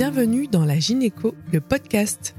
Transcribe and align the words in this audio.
Bienvenue 0.00 0.48
dans 0.48 0.64
la 0.64 0.78
Gynéco, 0.78 1.34
le 1.52 1.60
podcast. 1.60 2.34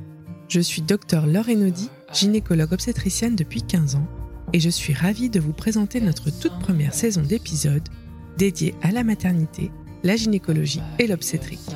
Je 0.47 0.59
suis 0.59 0.81
docteur 0.81 1.27
Laure 1.27 1.47
Enodi, 1.47 1.91
gynécologue 2.11 2.73
obstétricienne 2.73 3.35
depuis 3.35 3.61
15 3.61 3.97
ans, 3.97 4.07
et 4.51 4.59
je 4.59 4.71
suis 4.71 4.93
ravie 4.93 5.29
de 5.29 5.39
vous 5.39 5.53
présenter 5.53 6.01
notre 6.01 6.31
toute 6.31 6.57
première 6.57 6.95
saison 6.95 7.21
d'épisodes 7.21 7.87
dédiée 8.35 8.73
à 8.81 8.89
la 8.89 9.03
maternité, 9.03 9.69
la 10.01 10.15
gynécologie 10.15 10.81
et 10.97 11.05
l'obstétrique. 11.05 11.69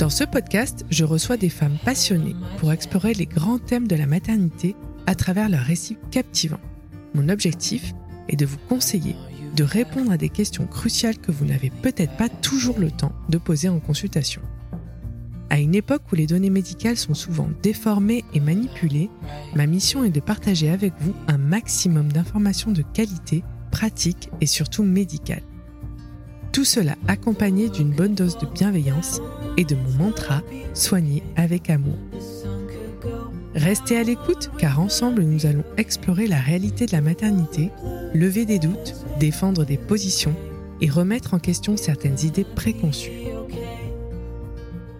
Dans 0.00 0.10
ce 0.10 0.24
podcast, 0.24 0.84
je 0.90 1.04
reçois 1.04 1.36
des 1.36 1.48
femmes 1.48 1.78
passionnées 1.84 2.34
pour 2.58 2.72
explorer 2.72 3.14
les 3.14 3.26
grands 3.26 3.60
thèmes 3.60 3.86
de 3.86 3.94
la 3.94 4.06
maternité 4.06 4.74
à 5.06 5.14
travers 5.14 5.48
leurs 5.48 5.62
récits 5.62 5.98
captivants. 6.10 6.58
Mon 7.14 7.28
objectif 7.28 7.94
est 8.28 8.34
de 8.34 8.46
vous 8.46 8.58
conseiller 8.68 9.14
de 9.56 9.64
répondre 9.64 10.12
à 10.12 10.18
des 10.18 10.28
questions 10.28 10.66
cruciales 10.66 11.16
que 11.16 11.32
vous 11.32 11.46
n'avez 11.46 11.70
peut-être 11.70 12.16
pas 12.16 12.28
toujours 12.28 12.78
le 12.78 12.90
temps 12.90 13.12
de 13.30 13.38
poser 13.38 13.70
en 13.70 13.80
consultation. 13.80 14.42
À 15.48 15.58
une 15.60 15.74
époque 15.74 16.02
où 16.12 16.14
les 16.14 16.26
données 16.26 16.50
médicales 16.50 16.98
sont 16.98 17.14
souvent 17.14 17.48
déformées 17.62 18.24
et 18.34 18.40
manipulées, 18.40 19.08
ma 19.54 19.66
mission 19.66 20.04
est 20.04 20.10
de 20.10 20.20
partager 20.20 20.68
avec 20.68 20.92
vous 21.00 21.14
un 21.26 21.38
maximum 21.38 22.12
d'informations 22.12 22.72
de 22.72 22.82
qualité, 22.82 23.42
pratiques 23.70 24.28
et 24.40 24.46
surtout 24.46 24.82
médicales. 24.82 25.44
Tout 26.52 26.64
cela 26.64 26.96
accompagné 27.08 27.70
d'une 27.70 27.92
bonne 27.92 28.14
dose 28.14 28.38
de 28.38 28.46
bienveillance 28.46 29.20
et 29.56 29.64
de 29.64 29.76
mon 29.76 30.04
mantra 30.04 30.42
soigner 30.74 31.22
avec 31.36 31.70
amour. 31.70 31.96
Restez 33.56 33.96
à 33.96 34.02
l'écoute 34.02 34.50
car 34.58 34.80
ensemble 34.80 35.22
nous 35.22 35.46
allons 35.46 35.64
explorer 35.78 36.26
la 36.26 36.38
réalité 36.38 36.84
de 36.84 36.92
la 36.92 37.00
maternité, 37.00 37.70
lever 38.12 38.44
des 38.44 38.58
doutes, 38.58 38.94
défendre 39.18 39.64
des 39.64 39.78
positions 39.78 40.34
et 40.82 40.90
remettre 40.90 41.32
en 41.32 41.38
question 41.38 41.78
certaines 41.78 42.20
idées 42.22 42.44
préconçues. 42.44 43.12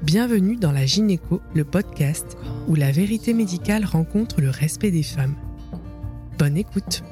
Bienvenue 0.00 0.56
dans 0.56 0.72
la 0.72 0.86
Gynéco, 0.86 1.42
le 1.54 1.64
podcast 1.64 2.38
où 2.66 2.74
la 2.74 2.90
vérité 2.92 3.34
médicale 3.34 3.84
rencontre 3.84 4.40
le 4.40 4.48
respect 4.48 4.91
des 4.91 5.02
femmes. 5.02 5.36
Bonne 6.38 6.56
écoute. 6.56 7.04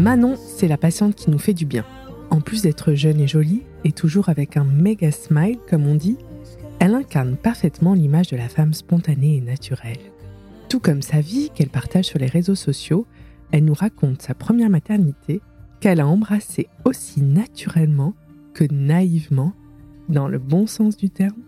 Manon, 0.00 0.36
c'est 0.56 0.66
la 0.66 0.76
patiente 0.76 1.14
qui 1.14 1.30
nous 1.30 1.38
fait 1.38 1.54
du 1.54 1.66
bien. 1.66 1.84
En 2.30 2.40
plus 2.40 2.62
d'être 2.62 2.94
jeune 2.94 3.20
et 3.20 3.28
jolie, 3.28 3.62
et 3.84 3.92
toujours 3.92 4.28
avec 4.28 4.56
un 4.56 4.64
méga 4.64 5.12
smile, 5.12 5.58
comme 5.68 5.86
on 5.86 5.94
dit, 5.94 6.18
elle 6.80 6.94
incarne 6.94 7.36
parfaitement 7.36 7.94
l'image 7.94 8.28
de 8.28 8.36
la 8.36 8.48
femme 8.48 8.72
spontanée 8.72 9.36
et 9.36 9.40
naturelle. 9.40 9.98
Tout 10.68 10.80
comme 10.80 11.02
sa 11.02 11.20
vie 11.20 11.50
qu'elle 11.54 11.70
partage 11.70 12.04
sur 12.04 12.18
les 12.18 12.26
réseaux 12.26 12.54
sociaux, 12.54 13.06
elle 13.52 13.64
nous 13.64 13.74
raconte 13.74 14.22
sa 14.22 14.34
première 14.34 14.70
maternité 14.70 15.40
qu'elle 15.80 16.00
a 16.00 16.06
embrassée 16.06 16.68
aussi 16.84 17.22
naturellement 17.22 18.14
que 18.54 18.64
naïvement, 18.70 19.52
dans 20.08 20.28
le 20.28 20.38
bon 20.38 20.66
sens 20.66 20.96
du 20.96 21.10
terme, 21.10 21.42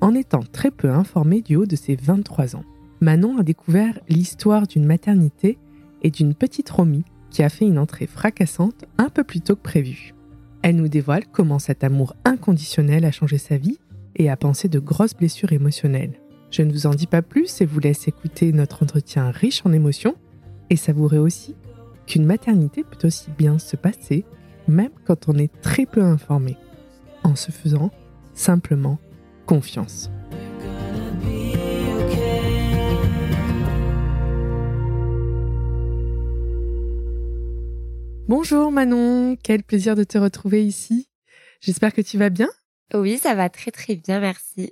en 0.00 0.14
étant 0.14 0.42
très 0.42 0.70
peu 0.70 0.90
informée 0.90 1.42
du 1.42 1.56
haut 1.56 1.66
de 1.66 1.76
ses 1.76 1.96
23 1.96 2.56
ans. 2.56 2.64
Manon 3.00 3.38
a 3.38 3.42
découvert 3.42 3.98
l'histoire 4.08 4.66
d'une 4.66 4.84
maternité 4.84 5.58
et 6.02 6.10
d'une 6.10 6.34
petite 6.34 6.70
Romy 6.70 7.04
qui 7.30 7.42
a 7.42 7.48
fait 7.48 7.66
une 7.66 7.78
entrée 7.78 8.06
fracassante 8.06 8.84
un 8.98 9.08
peu 9.08 9.24
plus 9.24 9.40
tôt 9.40 9.56
que 9.56 9.62
prévu. 9.62 10.14
Elle 10.62 10.76
nous 10.76 10.88
dévoile 10.88 11.26
comment 11.30 11.58
cet 11.58 11.84
amour 11.84 12.14
inconditionnel 12.24 13.04
a 13.04 13.12
changé 13.12 13.38
sa 13.38 13.56
vie 13.56 13.78
et 14.20 14.28
à 14.28 14.36
penser 14.36 14.68
de 14.68 14.78
grosses 14.78 15.14
blessures 15.14 15.54
émotionnelles. 15.54 16.20
Je 16.50 16.60
ne 16.60 16.70
vous 16.70 16.86
en 16.86 16.90
dis 16.90 17.06
pas 17.06 17.22
plus 17.22 17.62
et 17.62 17.64
vous 17.64 17.80
laisse 17.80 18.06
écouter 18.06 18.52
notre 18.52 18.82
entretien 18.82 19.30
riche 19.30 19.62
en 19.64 19.72
émotions 19.72 20.14
et 20.68 20.76
savourer 20.76 21.16
aussi 21.16 21.56
qu'une 22.06 22.26
maternité 22.26 22.84
peut 22.84 23.06
aussi 23.06 23.30
bien 23.30 23.58
se 23.58 23.76
passer 23.76 24.26
même 24.68 24.90
quand 25.06 25.30
on 25.30 25.38
est 25.38 25.50
très 25.62 25.86
peu 25.86 26.02
informé, 26.02 26.58
en 27.24 27.34
se 27.34 27.50
faisant 27.50 27.90
simplement 28.34 28.98
confiance. 29.46 30.10
Bonjour 38.28 38.70
Manon, 38.70 39.36
quel 39.42 39.62
plaisir 39.62 39.96
de 39.96 40.04
te 40.04 40.18
retrouver 40.18 40.64
ici. 40.66 41.08
J'espère 41.62 41.94
que 41.94 42.02
tu 42.02 42.18
vas 42.18 42.28
bien. 42.28 42.50
Oui, 42.94 43.18
ça 43.18 43.34
va 43.34 43.48
très 43.48 43.70
très 43.70 43.96
bien, 43.96 44.20
merci. 44.20 44.70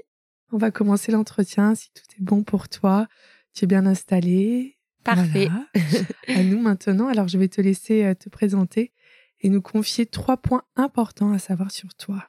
On 0.50 0.56
va 0.56 0.70
commencer 0.70 1.12
l'entretien 1.12 1.74
si 1.74 1.90
tout 1.92 2.04
est 2.18 2.22
bon 2.22 2.42
pour 2.42 2.68
toi. 2.68 3.06
Tu 3.54 3.64
es 3.64 3.66
bien 3.66 3.86
installé. 3.86 4.78
Parfait. 5.04 5.48
à 6.28 6.42
nous 6.42 6.60
maintenant. 6.60 7.08
Alors, 7.08 7.28
je 7.28 7.38
vais 7.38 7.48
te 7.48 7.60
laisser 7.60 8.04
euh, 8.04 8.14
te 8.14 8.28
présenter 8.28 8.92
et 9.40 9.48
nous 9.48 9.62
confier 9.62 10.06
trois 10.06 10.36
points 10.36 10.62
importants 10.76 11.32
à 11.32 11.38
savoir 11.38 11.70
sur 11.70 11.94
toi. 11.94 12.24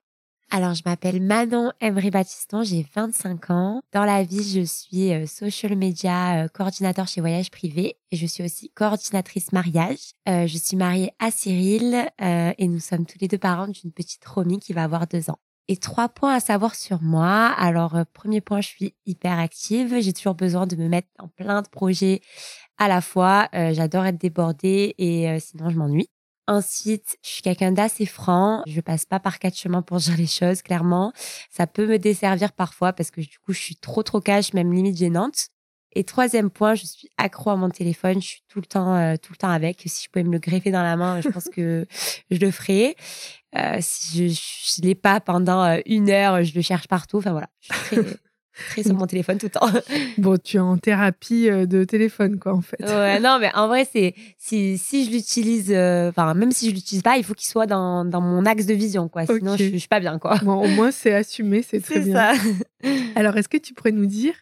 Alors, 0.51 0.73
je 0.73 0.81
m'appelle 0.85 1.21
Manon 1.21 1.71
Emery 1.79 2.09
Baptiston, 2.09 2.63
j'ai 2.63 2.85
25 2.95 3.51
ans. 3.51 3.81
Dans 3.93 4.05
la 4.05 4.23
vie, 4.23 4.43
je 4.43 4.61
suis 4.61 5.13
euh, 5.13 5.27
social 5.27 5.75
media 5.75 6.43
euh, 6.43 6.47
coordinateur 6.47 7.07
chez 7.07 7.21
Voyage 7.21 7.51
Privé 7.51 7.97
et 8.11 8.15
je 8.15 8.25
suis 8.25 8.43
aussi 8.43 8.69
coordinatrice 8.71 9.51
mariage. 9.51 10.11
je 10.27 10.57
suis 10.57 10.75
mariée 10.75 11.11
à 11.19 11.31
Cyril 11.31 12.07
et 12.19 12.67
nous 12.67 12.79
sommes 12.79 13.05
tous 13.05 13.19
les 13.21 13.27
deux 13.27 13.37
parents 13.37 13.67
d'une 13.67 13.91
petite 13.91 14.25
Romy 14.25 14.59
qui 14.59 14.73
va 14.73 14.83
avoir 14.83 15.05
deux 15.05 15.29
ans. 15.29 15.39
Et 15.71 15.77
trois 15.77 16.09
points 16.09 16.33
à 16.33 16.39
savoir 16.39 16.73
sur 16.73 17.03
moi. 17.03 17.45
Alors, 17.45 17.95
euh, 17.95 18.03
premier 18.11 18.41
point, 18.41 18.59
je 18.59 18.67
suis 18.67 18.95
hyper 19.05 19.37
active. 19.37 19.95
J'ai 19.99 20.13
toujours 20.13 20.33
besoin 20.33 20.65
de 20.65 20.75
me 20.75 20.87
mettre 20.87 21.09
en 21.19 21.27
plein 21.27 21.61
de 21.61 21.67
projets 21.69 22.21
à 22.79 22.87
la 22.87 23.01
fois. 23.01 23.49
Euh, 23.53 23.71
j'adore 23.71 24.03
être 24.07 24.17
débordée 24.17 24.95
et 24.97 25.29
euh, 25.29 25.37
sinon 25.39 25.69
je 25.69 25.77
m'ennuie. 25.77 26.09
Ensuite, 26.47 27.17
je 27.23 27.29
suis 27.29 27.41
quelqu'un 27.43 27.71
d'assez 27.71 28.07
franc. 28.07 28.63
Je 28.65 28.81
passe 28.81 29.05
pas 29.05 29.19
par 29.19 29.37
quatre 29.37 29.55
chemins 29.55 29.83
pour 29.83 29.97
dire 29.99 30.17
les 30.17 30.25
choses, 30.25 30.63
clairement. 30.63 31.13
Ça 31.51 31.67
peut 31.67 31.85
me 31.85 31.99
desservir 31.99 32.51
parfois 32.51 32.91
parce 32.91 33.11
que 33.11 33.21
du 33.21 33.37
coup, 33.37 33.53
je 33.53 33.59
suis 33.59 33.75
trop 33.75 34.01
trop 34.01 34.21
cash, 34.21 34.53
même 34.53 34.73
limite 34.73 34.97
gênante. 34.97 35.49
Et 35.93 36.03
troisième 36.03 36.49
point, 36.49 36.75
je 36.75 36.85
suis 36.85 37.09
accro 37.17 37.49
à 37.49 37.55
mon 37.55 37.69
téléphone. 37.69 38.21
Je 38.21 38.27
suis 38.27 38.43
tout 38.47 38.59
le 38.59 38.65
temps, 38.65 39.17
tout 39.17 39.33
le 39.33 39.37
temps 39.37 39.49
avec. 39.49 39.81
Si 39.85 40.05
je 40.05 40.09
pouvais 40.09 40.23
me 40.23 40.31
le 40.31 40.39
greffer 40.39 40.71
dans 40.71 40.83
la 40.83 40.95
main, 40.95 41.19
je 41.21 41.29
pense 41.29 41.49
que 41.49 41.87
je 42.31 42.37
le 42.37 42.51
ferais. 42.51 42.95
Euh, 43.57 43.77
si 43.79 44.29
je 44.29 44.81
ne 44.81 44.87
l'ai 44.87 44.95
pas 44.95 45.19
pendant 45.19 45.63
euh, 45.63 45.79
une 45.87 46.09
heure, 46.09 46.43
je 46.43 46.53
le 46.53 46.61
cherche 46.61 46.87
partout. 46.87 47.17
Enfin 47.17 47.31
voilà, 47.31 47.49
je 47.61 47.73
suis 47.73 47.83
très, 47.83 48.03
très 48.69 48.83
sur 48.83 48.93
mon 48.93 49.07
téléphone 49.07 49.39
tout 49.39 49.47
le 49.47 49.51
temps. 49.51 49.69
bon, 50.19 50.37
tu 50.37 50.57
es 50.57 50.59
en 50.59 50.77
thérapie 50.77 51.49
euh, 51.49 51.65
de 51.65 51.83
téléphone, 51.83 52.37
quoi, 52.37 52.53
en 52.53 52.61
fait. 52.61 52.81
Ouais, 52.83 53.19
non, 53.19 53.39
mais 53.41 53.49
en 53.55 53.67
vrai, 53.67 53.87
c'est 53.91 54.13
si, 54.37 54.77
si 54.77 55.05
je 55.05 55.11
l'utilise, 55.11 55.71
enfin, 55.71 56.33
même 56.35 56.51
si 56.51 56.69
je 56.69 56.75
l'utilise 56.75 57.01
pas, 57.01 57.17
il 57.17 57.23
faut 57.23 57.33
qu'il 57.33 57.47
soit 57.47 57.65
dans, 57.65 58.05
dans 58.05 58.21
mon 58.21 58.45
axe 58.45 58.67
de 58.67 58.75
vision, 58.75 59.09
quoi. 59.09 59.25
Sinon, 59.25 59.57
je, 59.57 59.63
je, 59.63 59.77
suis 59.77 59.87
pas 59.87 59.99
bien, 59.99 60.19
quoi. 60.19 60.37
Bon, 60.43 60.63
au 60.63 60.67
moins, 60.67 60.91
c'est 60.91 61.13
assumé, 61.13 61.63
c'est 61.63 61.81
très 61.81 62.01
bien. 62.01 62.35
Ça. 62.35 62.41
Alors, 63.15 63.35
est-ce 63.35 63.49
que 63.49 63.57
tu 63.57 63.73
pourrais 63.73 63.91
nous 63.91 64.05
dire 64.05 64.35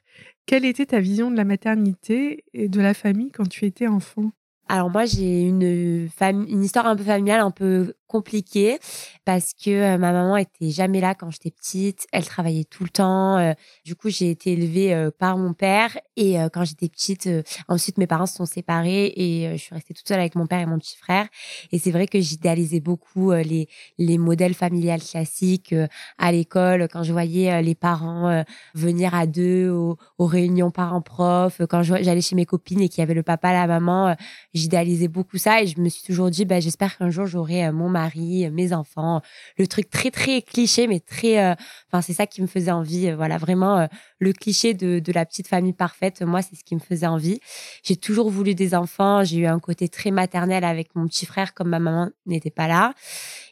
quelle 0.48 0.66
était 0.66 0.88
ta 0.88 1.00
vision 1.00 1.30
de 1.30 1.36
la 1.36 1.44
maternité 1.44 2.44
et 2.54 2.70
de 2.70 2.82
la 2.82 2.96
famille 2.96 3.30
quand 3.32 3.48
tu 3.48 3.66
étais 3.66 3.86
enfant? 3.86 4.32
Alors 4.68 4.90
moi 4.90 5.06
j'ai 5.06 5.44
une 5.44 6.10
famille, 6.10 6.52
une 6.52 6.64
histoire 6.64 6.88
un 6.88 6.96
peu 6.96 7.04
familiale, 7.04 7.42
un 7.42 7.52
peu 7.52 7.94
compliqué 8.08 8.80
parce 9.26 9.54
que 9.54 9.70
euh, 9.70 9.98
ma 9.98 10.12
maman 10.12 10.38
était 10.38 10.70
jamais 10.70 11.02
là 11.02 11.14
quand 11.14 11.30
j'étais 11.30 11.52
petite. 11.52 12.08
Elle 12.12 12.26
travaillait 12.26 12.64
tout 12.64 12.84
le 12.84 12.90
temps. 12.90 13.38
Euh, 13.38 13.54
du 13.86 13.96
coup, 13.96 14.10
j'ai 14.10 14.32
été 14.32 14.54
élevée 14.54 14.94
euh, 14.94 15.12
par 15.12 15.38
mon 15.38 15.54
père 15.54 15.98
et 16.16 16.38
quand 16.52 16.64
j'étais 16.64 16.90
petite, 16.90 17.30
ensuite 17.68 18.00
mes 18.00 18.08
parents 18.08 18.26
se 18.26 18.36
sont 18.36 18.48
séparés 18.48 19.14
et 19.16 19.52
je 19.52 19.62
suis 19.62 19.76
restée 19.76 19.94
toute 19.94 20.08
seule 20.08 20.20
avec 20.20 20.34
mon 20.34 20.48
père 20.48 20.60
et 20.60 20.66
mon 20.66 20.80
petit 20.80 20.98
frère. 20.98 21.28
Et 21.72 21.78
c'est 21.78 21.92
vrai 21.92 22.08
que 22.08 22.20
j'idéalisais 22.20 22.80
beaucoup 22.80 23.32
les 23.34 23.68
les 24.00 24.18
modèles 24.18 24.56
familiales 24.56 25.04
classiques 25.04 25.76
à 26.18 26.32
l'école 26.32 26.88
quand 26.92 27.04
je 27.04 27.12
voyais 27.12 27.62
les 27.62 27.76
parents 27.76 28.44
venir 28.74 29.14
à 29.14 29.28
deux 29.28 29.70
aux, 29.70 29.98
réunions 30.26 30.72
parents-prof, 30.72 31.62
quand 31.70 31.84
j'allais 31.84 32.22
chez 32.22 32.36
mes 32.36 32.48
copines 32.48 32.82
et 32.82 32.90
qu'il 32.90 33.02
y 33.02 33.04
avait 33.04 33.14
le 33.14 33.24
papa, 33.24 33.54
la 33.54 33.68
maman, 33.68 34.16
j'idéalisais 34.56 35.10
beaucoup 35.10 35.38
ça 35.38 35.62
et 35.62 35.68
je 35.68 35.80
me 35.80 35.90
suis 35.90 36.04
toujours 36.04 36.32
dit 36.32 36.46
bah 36.46 36.60
j'espère 36.60 36.98
qu'un 36.98 37.12
jour 37.12 37.28
j'aurai 37.28 37.72
mon 37.72 37.90
mari, 37.98 38.50
mes 38.52 38.74
enfants, 38.74 39.22
le 39.58 39.68
truc 39.68 39.90
très 39.90 40.12
très 40.12 40.42
cliché 40.42 40.88
mais 40.88 41.00
très 41.00 41.44
euh, 41.44 41.56
enfin 41.88 42.02
c'est 42.02 42.14
ça 42.14 42.28
qui 42.28 42.42
me 42.42 42.48
faisait 42.48 42.72
envie 42.72 43.10
euh, 43.10 43.16
voilà 43.16 43.38
vraiment 43.38 43.80
euh, 43.80 43.88
le 44.20 44.34
cliché 44.34 44.74
de, 44.74 45.00
de 45.00 45.12
la 45.12 45.26
petite 45.26 45.48
famille 45.48 45.74
parfaite 45.74 46.22
moi 46.22 46.42
c'est 46.42 46.56
ce 46.56 46.64
qui 46.64 46.76
me 46.76 46.80
faisait 46.80 47.08
envie. 47.08 47.40
J'ai 47.84 47.96
toujours 47.96 48.30
voulu 48.30 48.56
des 48.56 48.76
enfants, 48.76 49.24
j'ai 49.24 49.38
eu 49.40 49.46
un 49.46 49.60
côté 49.60 49.90
très 49.90 50.12
maternel 50.12 50.64
avec 50.64 50.96
mon 50.96 51.08
petit 51.08 51.26
frère 51.26 51.54
comme 51.54 51.70
ma 51.70 51.80
maman 51.80 52.10
n'était 52.26 52.52
pas 52.52 52.68
là. 52.68 52.94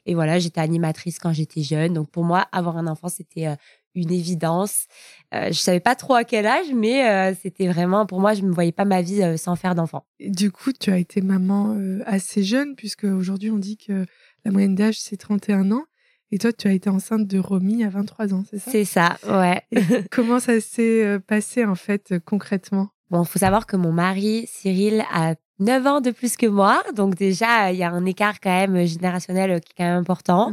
Et 0.05 0.13
voilà, 0.13 0.39
j'étais 0.39 0.61
animatrice 0.61 1.19
quand 1.19 1.33
j'étais 1.33 1.63
jeune 1.63 1.93
donc 1.93 2.09
pour 2.09 2.23
moi 2.23 2.47
avoir 2.51 2.77
un 2.77 2.87
enfant 2.87 3.09
c'était 3.09 3.47
une 3.95 4.11
évidence. 4.11 4.87
Euh, 5.33 5.47
je 5.47 5.53
savais 5.53 5.79
pas 5.79 5.95
trop 5.95 6.15
à 6.15 6.25
quel 6.25 6.45
âge, 6.45 6.67
mais 6.73 7.33
c'était 7.41 7.67
vraiment 7.67 8.05
pour 8.05 8.19
moi, 8.19 8.33
je 8.33 8.41
me 8.41 8.51
voyais 8.51 8.73
pas 8.73 8.83
ma 8.83 9.01
vie 9.01 9.37
sans 9.37 9.55
faire 9.55 9.73
d'enfant. 9.73 10.05
Du 10.19 10.51
coup, 10.51 10.73
tu 10.73 10.91
as 10.91 10.97
été 10.97 11.21
maman 11.21 11.77
assez 12.05 12.43
jeune, 12.43 12.75
puisque 12.75 13.05
aujourd'hui 13.05 13.51
on 13.51 13.57
dit 13.57 13.77
que 13.77 14.05
la 14.45 14.51
moyenne 14.51 14.75
d'âge, 14.75 14.99
c'est 14.99 15.17
31 15.17 15.71
ans. 15.71 15.83
Et 16.31 16.37
toi, 16.37 16.53
tu 16.53 16.67
as 16.67 16.71
été 16.71 16.89
enceinte 16.89 17.27
de 17.27 17.37
Romy 17.37 17.83
à 17.83 17.89
23 17.89 18.33
ans, 18.33 18.43
c'est 18.49 18.59
ça? 18.59 18.71
C'est 18.71 18.85
ça, 18.85 19.17
ouais. 19.27 19.61
comment 20.11 20.39
ça 20.39 20.59
s'est 20.59 21.05
euh, 21.05 21.19
passé, 21.19 21.65
en 21.65 21.75
fait, 21.75 22.15
concrètement? 22.25 22.89
Bon, 23.11 23.23
faut 23.23 23.39
savoir 23.39 23.67
que 23.67 23.75
mon 23.75 23.91
mari, 23.91 24.47
Cyril, 24.47 25.03
a 25.11 25.35
9 25.59 25.87
ans 25.87 26.01
de 26.01 26.11
plus 26.11 26.35
que 26.35 26.45
moi. 26.45 26.83
Donc 26.95 27.15
déjà, 27.15 27.71
il 27.71 27.77
y 27.77 27.83
a 27.83 27.91
un 27.91 28.05
écart 28.05 28.39
quand 28.41 28.49
même 28.49 28.85
générationnel 28.85 29.61
qui 29.61 29.71
est 29.71 29.75
quand 29.77 29.83
même 29.85 29.99
important. 29.99 30.51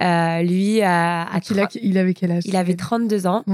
Euh, 0.00 0.42
lui, 0.42 0.82
a, 0.82 1.28
il, 1.82 1.98
avait 1.98 2.14
quel 2.14 2.30
âge 2.30 2.42
Il 2.46 2.56
avait 2.56 2.76
32 2.76 3.26
ans. 3.26 3.44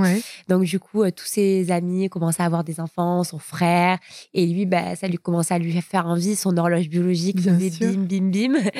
Donc 0.48 0.64
du 0.64 0.78
coup, 0.78 1.02
euh, 1.02 1.10
tous 1.10 1.24
ses 1.24 1.70
amis 1.70 2.08
commençaient 2.08 2.42
à 2.42 2.46
avoir 2.46 2.62
des 2.62 2.78
enfants, 2.78 3.24
son 3.24 3.38
frère. 3.38 3.98
Et 4.34 4.46
lui, 4.46 4.66
bah, 4.66 4.94
ça 4.96 5.08
lui 5.08 5.16
commençait 5.16 5.54
à 5.54 5.58
lui 5.58 5.72
faire 5.80 6.06
envie. 6.06 6.36
Son 6.36 6.56
horloge 6.58 6.88
biologique 6.88 7.40
faisait 7.40 7.70
bim, 7.70 8.02
bim, 8.02 8.30
bim. 8.30 8.70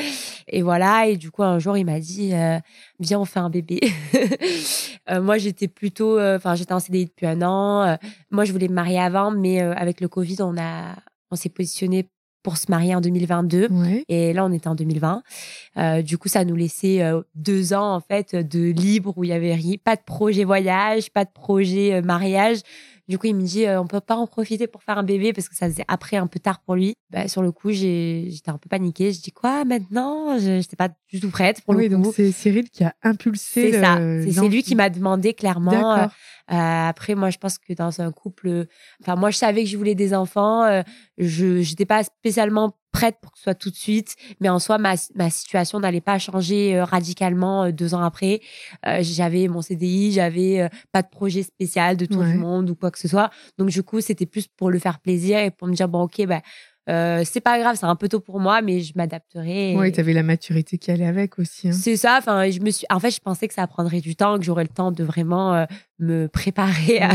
Et 0.49 0.61
voilà. 0.61 1.06
Et 1.06 1.17
du 1.17 1.31
coup, 1.31 1.43
un 1.43 1.58
jour, 1.58 1.79
il 1.79 1.87
m'a 1.87 1.99
dit, 2.00 2.35
euh, 2.35 2.58
viens, 3.00 3.20
on 3.20 3.25
fait 3.25 3.41
un 3.41 3.50
bébé. 3.50 3.81
moi, 5.11 5.38
j'étais 5.38 5.69
plutôt... 5.69 6.20
Enfin, 6.20 6.56
j'étais 6.56 6.75
en 6.75 6.81
CDI 6.81 7.06
depuis 7.06 7.26
un 7.26 7.41
an. 7.41 7.97
moi, 8.31 8.44
je 8.44 8.53
voulais 8.53 8.69
me 8.69 8.75
marier 8.75 9.00
avant, 9.00 9.31
mais 9.31 9.61
avec 9.61 10.00
le 10.03 10.08
Covid, 10.08 10.37
on 10.41 10.58
a 10.58 10.94
on 11.32 11.37
s'est 11.37 11.49
positionné 11.49 12.08
pour 12.43 12.56
se 12.56 12.70
marier 12.70 12.94
en 12.94 13.00
2022 13.00 13.69
et 14.08 14.32
là 14.32 14.44
on 14.44 14.52
était 14.52 14.69
en 14.69 14.75
2020 14.75 15.23
euh, 15.76 16.02
du 16.02 16.19
coup 16.19 16.29
ça 16.29 16.44
nous 16.44 16.56
laissait 16.56 17.02
euh, 17.02 17.23
deux 17.34 17.73
ans 17.73 17.94
en 17.94 18.00
fait 18.00 18.34
de 18.34 18.70
libre 18.70 19.14
où 19.17 19.25
il 19.25 19.31
y 19.31 19.32
avait 19.32 19.55
rien, 19.55 19.76
pas 19.82 19.94
de 19.94 20.02
projet 20.05 20.44
voyage 20.44 21.11
pas 21.11 21.25
de 21.25 21.31
projet 21.31 21.94
euh, 21.94 22.02
mariage 22.02 22.58
du 23.08 23.19
coup 23.19 23.26
il 23.26 23.34
me 23.34 23.43
dit 23.43 23.66
on 23.69 23.87
peut 23.87 24.00
pas 24.00 24.16
en 24.16 24.26
profiter 24.26 24.66
pour 24.66 24.82
faire 24.82 24.99
un 24.99 25.02
bébé 25.02 25.32
parce 25.32 25.49
que 25.49 25.56
ça 25.56 25.66
faisait 25.69 25.84
après 25.88 26.16
un 26.16 26.26
peu 26.26 26.38
tard 26.38 26.60
pour 26.60 26.75
lui. 26.75 26.94
Bah, 27.10 27.28
sur 27.28 27.43
le 27.43 27.52
coup 27.52 27.70
j'étais 27.70 28.50
un 28.50 28.58
peu 28.58 28.69
paniquée. 28.69 29.12
Je 29.12 29.20
dis 29.20 29.32
quoi 29.32 29.64
maintenant? 29.64 30.38
Je 30.38 30.58
n'étais 30.58 30.76
pas 30.76 30.88
du 31.10 31.20
tout 31.20 31.31
prête 31.31 31.60
pour 31.62 31.75
oui, 31.75 31.88
le 31.88 31.96
coup. 31.96 32.02
donc 32.02 32.14
c'est 32.14 32.32
Cyril 32.32 32.70
qui 32.70 32.84
a 32.84 32.94
impulsé 33.02 33.72
c'est 33.72 33.81
ça. 33.81 33.96
c'est 33.96 34.49
lui 34.49 34.62
qui 34.62 34.75
m'a 34.75 34.90
demandé 34.90 35.34
clairement 35.34 36.08
euh, 36.50 36.88
après, 36.88 37.14
moi, 37.14 37.31
je 37.31 37.38
pense 37.38 37.58
que 37.58 37.72
dans 37.72 38.00
un 38.00 38.10
couple, 38.12 38.66
enfin, 39.00 39.16
moi, 39.16 39.31
je 39.31 39.38
savais 39.38 39.62
que 39.64 39.69
je 39.69 39.76
voulais 39.76 39.94
des 39.94 40.14
enfants. 40.14 40.64
Euh, 40.64 40.82
je 41.19 41.58
n'étais 41.58 41.87
pas 41.87 42.02
spécialement 42.05 42.76
prête 42.93 43.17
pour 43.21 43.33
que 43.33 43.39
ce 43.39 43.44
soit 43.44 43.55
tout 43.55 43.71
de 43.71 43.77
suite, 43.77 44.17
mais 44.41 44.49
en 44.49 44.59
soi, 44.59 44.79
ma, 44.79 44.94
ma 45.15 45.31
situation 45.31 45.81
n'allait 45.81 46.00
pas 46.00 46.19
changer 46.19 46.77
euh, 46.77 46.85
radicalement 46.85 47.71
deux 47.71 47.94
ans 47.94 48.03
après. 48.03 48.41
j'avais 49.00 49.49
mon 49.49 49.62
CDI, 49.62 50.12
j'avais 50.12 50.69
pas 50.93 51.03
de 51.03 51.09
projet 51.09 51.43
spécial 51.43 51.97
de 51.97 52.06
tour 52.06 52.23
du 52.23 52.35
monde 52.35 52.71
ou 52.71 52.75
quoi 52.75 52.91
que 52.91 52.99
ce 52.99 53.09
soit. 53.09 53.31
Donc, 53.59 53.71
du 53.71 53.83
coup, 53.83 54.00
c'était 54.00 54.27
plus 54.27 54.47
pour 54.47 54.71
le 54.71 54.79
faire 54.79 55.00
plaisir 55.00 55.39
et 55.39 55.50
pour 55.50 55.69
me 55.69 55.75
dire, 55.75 55.89
bon, 55.89 56.03
ok, 56.03 56.27
bah, 56.27 56.43
euh, 56.88 57.23
c'est 57.25 57.40
pas 57.40 57.61
grave, 57.61 57.76
c'est 57.79 57.87
un 57.87 57.94
peu 57.94 58.08
tôt 58.08 58.19
pour 58.19 58.40
moi, 58.40 58.61
mais 58.61 58.81
je 58.81 58.93
m'adapterai. 58.96 59.76
Oui, 59.76 59.93
tu 59.93 60.00
avais 60.00 60.12
la 60.12 60.25
maturité 60.25 60.79
qui 60.79 60.90
allait 60.90 61.06
avec 61.06 61.38
aussi. 61.38 61.69
Hein. 61.69 61.73
C'est 61.73 61.96
ça. 61.96 62.17
Enfin, 62.19 62.50
je 62.50 62.58
me 62.58 62.70
suis. 62.70 62.87
En 62.90 62.99
fait, 62.99 63.12
je 63.12 63.20
pensais 63.20 63.46
que 63.46 63.55
ça 63.55 63.67
prendrait 63.69 64.00
du 64.00 64.17
temps, 64.17 64.37
que 64.37 64.44
j'aurais 64.44 64.64
le 64.64 64.69
temps 64.69 64.90
de 64.90 65.05
vraiment 65.05 65.55
euh, 65.55 65.64
me 66.00 66.26
préparer 66.26 67.00
à, 67.00 67.12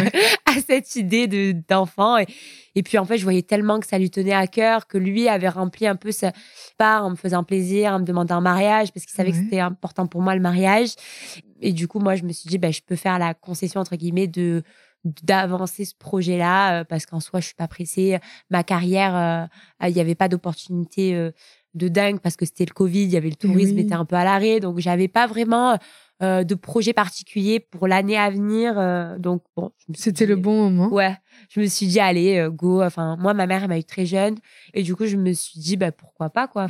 cette 0.65 0.95
idée 0.95 1.27
de 1.27 1.53
d'enfant. 1.67 2.17
Et, 2.17 2.27
et, 2.75 2.83
puis 2.83 2.97
en 2.97 3.03
fait, 3.03 3.17
je 3.17 3.23
voyais 3.23 3.41
tellement 3.41 3.81
que 3.81 3.87
ça 3.87 3.99
lui 3.99 4.09
tenait 4.09 4.33
à 4.33 4.47
cœur, 4.47 4.87
que 4.87 4.97
lui 4.97 5.27
avait 5.27 5.49
rempli 5.49 5.85
un 5.85 5.97
peu 5.97 6.13
sa 6.13 6.31
part 6.77 7.05
en 7.05 7.09
me 7.09 7.15
faisant 7.17 7.43
plaisir, 7.43 7.91
en 7.91 7.99
me 7.99 8.05
demandant 8.05 8.37
un 8.37 8.41
mariage, 8.41 8.93
parce 8.93 9.05
qu'il 9.05 9.15
savait 9.15 9.31
que 9.31 9.37
c'était 9.37 9.59
important 9.59 10.07
pour 10.07 10.21
moi 10.21 10.33
le 10.33 10.41
mariage. 10.41 10.91
Et 11.59 11.73
du 11.73 11.89
coup, 11.89 11.99
moi, 11.99 12.15
je 12.15 12.23
me 12.23 12.31
suis 12.31 12.49
dit, 12.49 12.57
ben, 12.57 12.71
je 12.71 12.81
peux 12.85 12.95
faire 12.95 13.19
la 13.19 13.33
concession 13.33 13.81
entre 13.81 13.97
guillemets 13.97 14.27
de 14.27 14.63
d'avancer 15.23 15.85
ce 15.85 15.95
projet-là 15.95 16.81
euh, 16.81 16.83
parce 16.83 17.05
qu'en 17.05 17.19
soi, 17.19 17.39
je 17.39 17.47
suis 17.47 17.55
pas 17.55 17.67
pressée. 17.67 18.17
Ma 18.49 18.63
carrière, 18.63 19.15
euh, 19.15 19.87
il 19.87 19.93
n'y 19.93 20.01
avait 20.01 20.15
pas 20.15 20.27
d'opportunité 20.27 21.15
euh, 21.15 21.31
de 21.73 21.87
dingue 21.87 22.19
parce 22.19 22.35
que 22.35 22.45
c'était 22.45 22.65
le 22.65 22.73
Covid, 22.73 23.03
il 23.03 23.11
y 23.11 23.17
avait 23.17 23.29
le 23.29 23.35
eh 23.39 23.47
tourisme 23.47 23.77
était 23.77 23.93
un 23.93 24.05
peu 24.05 24.15
à 24.15 24.23
l'arrêt, 24.23 24.59
donc 24.59 24.79
j'avais 24.79 25.07
pas 25.07 25.27
vraiment 25.27 25.77
de 26.19 26.55
projet 26.55 26.93
particulier 26.93 27.59
pour 27.59 27.87
l'année 27.87 28.17
à 28.17 28.31
venir. 28.31 29.19
donc 29.19 29.43
bon, 29.55 29.71
c'était 29.93 30.25
le 30.25 30.35
bon 30.35 30.71
moment. 30.71 30.91
Ouais, 30.91 31.15
je 31.49 31.59
me 31.59 31.67
suis 31.67 31.85
dit 31.85 31.99
allez 31.99 32.47
go. 32.51 32.81
Enfin 32.81 33.15
moi, 33.19 33.35
ma 33.35 33.45
mère 33.45 33.61
elle 33.61 33.69
m'a 33.69 33.77
eu 33.77 33.83
très 33.83 34.07
jeune 34.07 34.37
et 34.73 34.81
du 34.81 34.95
coup 34.95 35.05
je 35.05 35.17
me 35.17 35.33
suis 35.33 35.59
dit 35.59 35.77
bah 35.77 35.91
pourquoi 35.91 36.31
pas 36.31 36.47
quoi. 36.47 36.67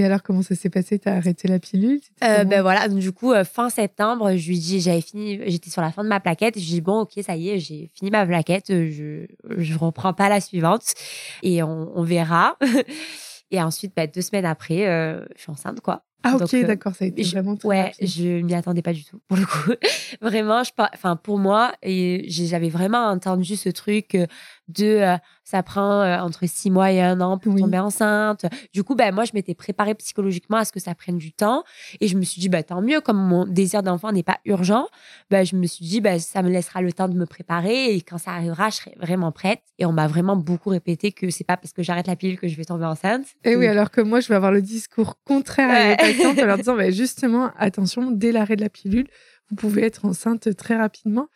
Et 0.00 0.04
alors, 0.04 0.22
comment 0.22 0.42
ça 0.42 0.54
s'est 0.54 0.70
passé? 0.70 1.00
T'as 1.00 1.16
arrêté 1.16 1.48
la 1.48 1.58
pilule? 1.58 2.00
Euh, 2.22 2.44
Ben 2.44 2.62
voilà, 2.62 2.88
donc 2.88 3.00
du 3.00 3.10
coup, 3.10 3.32
euh, 3.32 3.42
fin 3.42 3.68
septembre, 3.68 4.36
je 4.36 4.48
lui 4.48 4.58
dis, 4.58 4.80
j'avais 4.80 5.00
fini, 5.00 5.40
j'étais 5.46 5.70
sur 5.70 5.82
la 5.82 5.90
fin 5.90 6.04
de 6.04 6.08
ma 6.08 6.20
plaquette. 6.20 6.54
Je 6.54 6.60
lui 6.60 6.66
dis, 6.74 6.80
bon, 6.80 7.00
ok, 7.00 7.12
ça 7.20 7.34
y 7.34 7.50
est, 7.50 7.58
j'ai 7.58 7.90
fini 7.94 8.12
ma 8.12 8.24
plaquette, 8.24 8.70
euh, 8.70 8.90
je, 8.92 9.60
je 9.60 9.76
reprends 9.76 10.12
pas 10.12 10.28
la 10.28 10.40
suivante 10.40 10.94
et 11.42 11.64
on, 11.64 11.90
on 11.98 12.02
verra. 12.04 12.56
et 13.50 13.60
ensuite, 13.60 13.92
ben, 13.96 14.08
deux 14.12 14.22
semaines 14.22 14.44
après, 14.46 14.86
euh, 14.86 15.24
je 15.34 15.42
suis 15.42 15.50
enceinte, 15.50 15.80
quoi. 15.80 16.04
Ah 16.24 16.36
ok, 16.36 16.54
d'accord, 16.66 16.94
ça 16.96 17.04
a 17.04 17.08
été 17.08 17.22
vraiment 17.22 17.56
très 17.56 17.68
Ouais, 17.68 17.92
je 18.00 18.40
m'y 18.40 18.52
attendais 18.54 18.82
pas 18.82 18.92
du 18.92 19.04
tout 19.04 19.20
pour 19.28 19.36
le 19.36 19.46
coup. 19.46 19.70
vraiment, 20.20 20.64
je 20.64 20.72
enfin 20.92 21.14
pour 21.14 21.38
moi 21.38 21.72
j'avais 21.84 22.70
vraiment 22.70 23.06
entendu 23.06 23.54
ce 23.54 23.68
truc 23.68 24.16
de 24.68 24.84
euh, 24.84 25.16
ça 25.44 25.62
prend 25.62 26.02
euh, 26.02 26.18
entre 26.18 26.46
six 26.46 26.70
mois 26.70 26.92
et 26.92 27.00
un 27.00 27.20
an 27.20 27.38
pour 27.38 27.54
tomber 27.56 27.78
enceinte. 27.78 28.46
Du 28.72 28.84
coup, 28.84 28.94
ben 28.94 29.14
moi 29.14 29.24
je 29.24 29.32
m'étais 29.34 29.54
préparée 29.54 29.94
psychologiquement 29.94 30.58
à 30.58 30.64
ce 30.64 30.72
que 30.72 30.80
ça 30.80 30.94
prenne 30.94 31.18
du 31.18 31.32
temps 31.32 31.64
et 32.00 32.08
je 32.08 32.16
me 32.16 32.22
suis 32.22 32.40
dit 32.40 32.48
bah 32.48 32.62
tant 32.62 32.82
mieux 32.82 33.00
comme 33.00 33.18
mon 33.18 33.46
désir 33.46 33.82
d'enfant 33.82 34.12
n'est 34.12 34.22
pas 34.22 34.38
urgent, 34.44 34.86
ben 35.30 35.44
je 35.44 35.56
me 35.56 35.66
suis 35.66 35.84
dit 35.84 36.00
bah 36.00 36.18
ça 36.18 36.42
me 36.42 36.50
laissera 36.50 36.82
le 36.82 36.92
temps 36.92 37.08
de 37.08 37.14
me 37.14 37.26
préparer 37.26 37.94
et 37.94 38.00
quand 38.02 38.18
ça 38.18 38.32
arrivera, 38.32 38.70
je 38.70 38.76
serai 38.76 38.94
vraiment 39.00 39.32
prête 39.32 39.60
et 39.78 39.86
on 39.86 39.92
m'a 39.92 40.06
vraiment 40.06 40.36
beaucoup 40.36 40.70
répété 40.70 41.12
que 41.12 41.30
c'est 41.30 41.44
pas 41.44 41.56
parce 41.56 41.72
que 41.72 41.82
j'arrête 41.82 42.06
la 42.06 42.16
pilule 42.16 42.38
que 42.38 42.48
je 42.48 42.56
vais 42.56 42.64
tomber 42.64 42.84
enceinte. 42.84 43.24
Et 43.44 43.56
oui, 43.56 43.66
alors 43.66 43.90
que 43.90 44.00
moi 44.00 44.20
je 44.20 44.28
vais 44.28 44.34
avoir 44.34 44.52
le 44.52 44.62
discours 44.62 45.18
contraire 45.24 45.96
à 45.98 46.04
en 46.28 46.46
leur 46.46 46.56
disant 46.58 46.76
bah, 46.76 46.90
justement, 46.90 47.50
attention, 47.58 48.10
dès 48.10 48.32
l'arrêt 48.32 48.56
de 48.56 48.60
la 48.60 48.68
pilule, 48.68 49.06
vous 49.50 49.56
pouvez 49.56 49.84
être 49.84 50.04
enceinte 50.04 50.54
très 50.56 50.76
rapidement. 50.76 51.28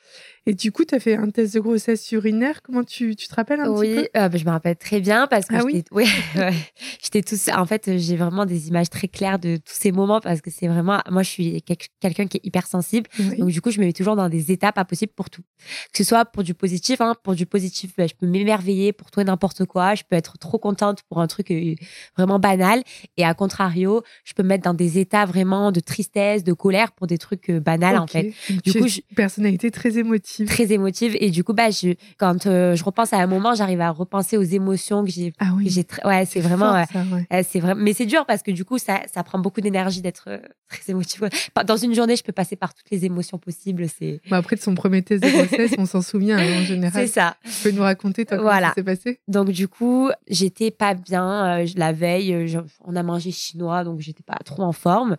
Et 0.44 0.54
du 0.54 0.72
coup, 0.72 0.84
tu 0.84 0.94
as 0.94 1.00
fait 1.00 1.16
un 1.16 1.30
test 1.30 1.54
de 1.54 1.60
grossesse 1.60 2.10
urinaire. 2.12 2.62
Comment 2.62 2.82
tu, 2.82 3.14
tu 3.16 3.28
te 3.28 3.34
rappelles 3.34 3.60
un 3.60 3.70
oui, 3.70 3.94
petit 3.94 4.08
peu? 4.12 4.18
euh, 4.20 4.28
bah, 4.28 4.38
je 4.38 4.44
me 4.44 4.50
rappelle 4.50 4.76
très 4.76 5.00
bien 5.00 5.26
parce 5.28 5.46
que 5.46 5.54
ah 5.54 5.60
j'étais 5.66 5.84
oui 5.92 6.06
tous 7.22 7.48
en 7.48 7.64
fait, 7.64 7.96
j'ai 7.98 8.16
vraiment 8.16 8.44
des 8.44 8.68
images 8.68 8.90
très 8.90 9.08
claires 9.08 9.38
de 9.38 9.56
tous 9.56 9.74
ces 9.74 9.92
moments 9.92 10.20
parce 10.20 10.40
que 10.40 10.50
c'est 10.50 10.66
vraiment 10.66 11.00
moi 11.10 11.22
je 11.22 11.28
suis 11.28 11.62
quelqu'un 11.62 12.26
qui 12.26 12.38
est 12.38 12.44
hyper 12.44 12.66
sensible. 12.66 13.08
Donc 13.38 13.50
du 13.50 13.60
coup, 13.60 13.70
je 13.70 13.80
me 13.80 13.86
mets 13.86 13.92
toujours 13.92 14.16
dans 14.16 14.28
des 14.28 14.50
étapes 14.50 14.78
impossibles 14.78 15.12
pour 15.14 15.30
tout. 15.30 15.42
Que 15.92 15.98
ce 15.98 16.04
soit 16.04 16.24
pour 16.24 16.42
du 16.42 16.54
positif 16.54 17.00
hein, 17.00 17.14
pour 17.22 17.34
du 17.34 17.46
positif, 17.46 17.92
bah, 17.96 18.06
je 18.06 18.14
peux 18.14 18.26
m'émerveiller 18.26 18.92
pour 18.92 19.10
tout 19.10 19.20
et 19.20 19.24
n'importe 19.24 19.64
quoi, 19.64 19.94
je 19.94 20.02
peux 20.08 20.16
être 20.16 20.38
trop 20.38 20.58
contente 20.58 21.02
pour 21.08 21.20
un 21.20 21.26
truc 21.28 21.50
euh, 21.50 21.74
vraiment 22.16 22.38
banal 22.38 22.82
et 23.16 23.24
à 23.24 23.32
contrario, 23.34 24.02
je 24.24 24.34
peux 24.34 24.42
me 24.42 24.48
mettre 24.48 24.64
dans 24.64 24.74
des 24.74 24.98
états 24.98 25.24
vraiment 25.24 25.70
de 25.72 25.80
tristesse, 25.80 26.42
de 26.42 26.52
colère 26.52 26.92
pour 26.92 27.06
des 27.06 27.18
trucs 27.18 27.48
euh, 27.50 27.60
banals 27.60 28.01
en 28.02 28.06
fait. 28.06 28.32
du 28.64 28.72
coup, 28.72 28.88
je... 28.88 29.00
personnalité 29.14 29.70
très 29.70 29.98
émotive 29.98 30.46
Très 30.46 30.72
émotive. 30.72 31.16
Et 31.20 31.30
du 31.30 31.44
coup, 31.44 31.52
bah, 31.52 31.70
je, 31.70 31.94
quand 32.18 32.46
euh, 32.46 32.76
je 32.76 32.84
repense 32.84 33.12
à 33.12 33.18
un 33.18 33.26
moment, 33.26 33.54
j'arrive 33.54 33.80
à 33.80 33.90
repenser 33.90 34.36
aux 34.36 34.42
émotions 34.42 35.04
que 35.04 35.10
j'ai. 35.10 35.32
Ah 35.38 35.52
oui. 35.56 35.68
J'ai 35.68 35.86
ouais, 36.04 36.24
c'est 36.26 36.40
vraiment. 36.40 36.84
c'est 37.30 37.60
vrai. 37.60 37.74
Mais 37.74 37.92
c'est 37.92 38.06
dur 38.06 38.24
parce 38.26 38.42
que 38.42 38.50
du 38.50 38.64
coup, 38.64 38.78
ça, 38.78 39.00
ça 39.12 39.22
prend 39.22 39.38
beaucoup 39.38 39.60
d'énergie 39.60 40.00
d'être 40.00 40.24
euh, 40.28 40.38
très 40.68 40.90
émotive. 40.90 41.28
Dans 41.66 41.76
une 41.76 41.94
journée, 41.94 42.16
je 42.16 42.22
peux 42.22 42.32
passer 42.32 42.56
par 42.56 42.74
toutes 42.74 42.90
les 42.90 43.04
émotions 43.04 43.38
possibles. 43.38 43.86
C'est. 43.88 44.20
après 44.30 44.56
de 44.56 44.60
son 44.60 44.74
premier 44.74 45.02
test 45.02 45.22
de 45.22 45.30
grossesse, 45.30 45.72
on 45.78 45.86
s'en 45.86 46.02
souvient 46.02 46.38
hein, 46.38 46.60
en 46.60 46.64
général. 46.64 47.06
C'est 47.06 47.12
ça. 47.12 47.36
Tu 47.44 47.50
peux 47.62 47.70
nous 47.70 47.82
raconter 47.82 48.24
toi 48.24 48.38
comment 48.38 48.50
ça 48.50 48.72
s'est 48.74 48.82
passé? 48.82 49.20
Donc 49.28 49.50
du 49.50 49.68
coup, 49.68 50.10
j'étais 50.28 50.70
pas 50.70 50.94
bien 50.94 51.60
euh, 51.60 51.66
la 51.76 51.92
veille. 51.92 52.56
on 52.84 52.96
a 52.96 53.02
mangé 53.02 53.30
chinois, 53.30 53.84
donc 53.84 54.00
j'étais 54.00 54.22
pas 54.22 54.38
trop 54.44 54.62
en 54.62 54.72
forme. 54.72 55.16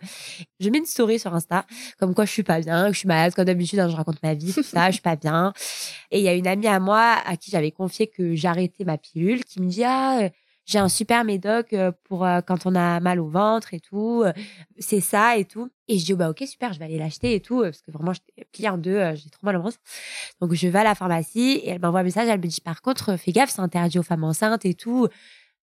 Je 0.60 0.70
mets 0.70 0.78
une 0.78 0.86
story 0.86 1.18
sur 1.18 1.34
Insta, 1.34 1.66
comme 1.98 2.14
quoi 2.14 2.24
je 2.24 2.30
suis 2.30 2.42
pas 2.42 2.60
bien, 2.60 2.73
que 2.88 2.92
je 2.92 2.98
suis 2.98 3.08
malade, 3.08 3.34
comme 3.34 3.44
d'habitude, 3.44 3.78
hein, 3.78 3.88
je 3.88 3.96
raconte 3.96 4.22
ma 4.22 4.34
vie, 4.34 4.52
tout 4.52 4.62
ça. 4.62 4.90
Je 4.90 5.00
pas 5.00 5.16
bien. 5.16 5.52
Et 6.10 6.18
il 6.18 6.24
y 6.24 6.28
a 6.28 6.34
une 6.34 6.46
amie 6.46 6.66
à 6.66 6.80
moi 6.80 7.16
à 7.24 7.36
qui 7.36 7.50
j'avais 7.50 7.70
confié 7.70 8.06
que 8.06 8.34
j'arrêtais 8.34 8.84
ma 8.84 8.98
pilule, 8.98 9.44
qui 9.44 9.60
me 9.60 9.68
dit 9.68 9.84
ah 9.84 10.20
euh, 10.22 10.28
j'ai 10.66 10.78
un 10.78 10.88
super 10.88 11.24
médoc 11.24 11.72
euh, 11.72 11.92
pour 12.04 12.24
euh, 12.24 12.40
quand 12.40 12.64
on 12.64 12.74
a 12.74 12.98
mal 13.00 13.20
au 13.20 13.28
ventre 13.28 13.74
et 13.74 13.80
tout, 13.80 14.24
c'est 14.78 15.00
ça 15.00 15.36
et 15.36 15.44
tout. 15.44 15.68
Et 15.88 15.98
je 15.98 16.04
dis 16.04 16.14
bah 16.14 16.30
ok 16.30 16.42
super, 16.46 16.72
je 16.72 16.78
vais 16.78 16.86
aller 16.86 16.98
l'acheter 16.98 17.34
et 17.34 17.40
tout 17.40 17.60
parce 17.62 17.82
que 17.82 17.90
vraiment 17.90 18.12
j'étais 18.12 18.46
pliée 18.52 18.70
en 18.70 18.78
deux, 18.78 19.14
j'ai 19.14 19.28
trop 19.30 19.44
mal 19.44 19.56
au 19.56 19.62
ventre. 19.62 19.76
Donc 20.40 20.54
je 20.54 20.68
vais 20.68 20.78
à 20.78 20.84
la 20.84 20.94
pharmacie 20.94 21.60
et 21.62 21.70
elle 21.70 21.80
m'envoie 21.80 22.00
un 22.00 22.04
message, 22.04 22.28
elle 22.28 22.40
me 22.40 22.46
dit 22.46 22.60
par 22.60 22.80
contre 22.82 23.16
fais 23.16 23.32
gaffe, 23.32 23.50
c'est 23.50 23.60
interdit 23.60 23.98
aux 23.98 24.02
femmes 24.02 24.24
enceintes 24.24 24.64
et 24.64 24.74
tout. 24.74 25.08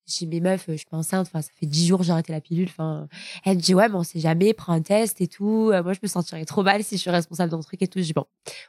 J'ai 0.08 0.25
mes 0.25 0.41
meufs, 0.41 0.65
je 0.67 0.75
suis 0.75 0.88
enceinte, 0.91 1.27
enfin, 1.27 1.41
ça 1.41 1.50
fait 1.60 1.65
dix 1.65 1.88
jours 1.88 2.00
que 2.00 2.05
j'ai 2.05 2.12
arrêté 2.12 2.34
la 2.34 2.41
pilule. 2.41 2.67
Enfin, 2.70 3.08
elle 3.46 3.58
me 3.58 3.62
dit, 3.62 3.74
ouais, 3.74 3.88
mais 3.88 3.96
on 3.96 4.03
sait 4.03 4.20
jamais, 4.20 4.53
prends 4.53 4.74
un 4.74 4.81
test 4.81 5.22
et 5.22 5.27
tout. 5.27 5.72
moi, 5.72 5.93
je 5.93 6.00
me 6.01 6.08
sentirais 6.08 6.46
trop 6.46 6.63
mal 6.63 6.84
si 6.84 6.98
je 6.98 7.01
suis 7.01 7.12
responsable 7.12 7.51
d'un 7.51 7.60
truc 7.60 7.81
et 7.81 7.88
tout. 7.88 8.00
Je 8.00 8.05
dis, 8.05 8.13
bon, 8.13 8.25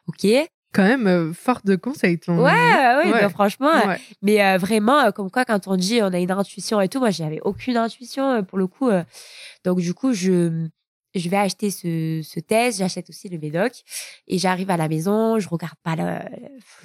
ok 0.06 0.26
quand 0.72 0.82
même 0.82 1.06
euh, 1.06 1.32
forte 1.32 1.66
de 1.66 1.76
conseils. 1.76 2.18
Ton... 2.18 2.38
Ouais, 2.38 2.50
ouais, 2.50 3.10
bah, 3.10 3.28
franchement. 3.28 3.70
Mais 4.22 4.44
euh, 4.44 4.58
vraiment, 4.58 5.00
euh, 5.00 5.10
comme 5.10 5.30
quoi, 5.30 5.44
quand 5.44 5.68
on 5.68 5.76
dit 5.76 6.00
on 6.02 6.12
a 6.12 6.18
une 6.18 6.30
intuition 6.30 6.80
et 6.80 6.88
tout, 6.88 6.98
moi, 6.98 7.10
j'avais 7.10 7.40
aucune 7.42 7.76
intuition 7.76 8.42
pour 8.44 8.58
le 8.58 8.66
coup. 8.66 8.90
donc, 9.64 9.80
du 9.80 9.94
coup, 9.94 10.12
je, 10.12 10.66
je 11.14 11.28
vais 11.28 11.36
acheter 11.36 11.70
ce, 11.70 12.20
ce 12.22 12.40
test, 12.40 12.78
j'achète 12.78 13.08
aussi 13.10 13.28
le 13.28 13.38
médoc 13.38 13.72
et 14.28 14.38
j'arrive 14.38 14.70
à 14.70 14.76
la 14.76 14.88
maison, 14.88 15.38
je 15.38 15.48
regarde 15.48 15.74
pas 15.82 15.96
le, 15.96 16.18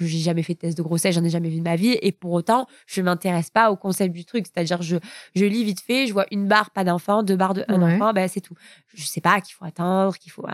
j'ai 0.00 0.18
jamais 0.18 0.42
fait 0.42 0.54
de 0.54 0.58
test 0.58 0.76
de 0.76 0.82
grossesse, 0.82 1.14
j'en 1.14 1.24
ai 1.24 1.30
jamais 1.30 1.48
vu 1.48 1.58
de 1.58 1.64
ma 1.64 1.76
vie 1.76 1.96
et 2.02 2.12
pour 2.12 2.32
autant, 2.32 2.66
je 2.86 3.00
m'intéresse 3.02 3.50
pas 3.50 3.70
au 3.70 3.76
concept 3.76 4.14
du 4.14 4.24
truc, 4.24 4.46
c'est-à-dire 4.46 4.82
je 4.82 4.96
je 5.34 5.44
lis 5.44 5.64
vite 5.64 5.80
fait, 5.80 6.06
je 6.06 6.12
vois 6.12 6.26
une 6.30 6.46
barre 6.46 6.70
pas 6.70 6.84
d'enfant, 6.84 7.22
deux 7.22 7.36
barres 7.36 7.54
de 7.54 7.64
un 7.68 7.80
enfant, 7.82 8.12
ben 8.12 8.28
c'est 8.28 8.40
tout. 8.40 8.54
Je 8.94 9.04
sais 9.04 9.20
pas 9.20 9.40
qu'il 9.40 9.54
faut 9.54 9.64
attendre, 9.64 10.16
qu'il 10.16 10.32
faut 10.32 10.44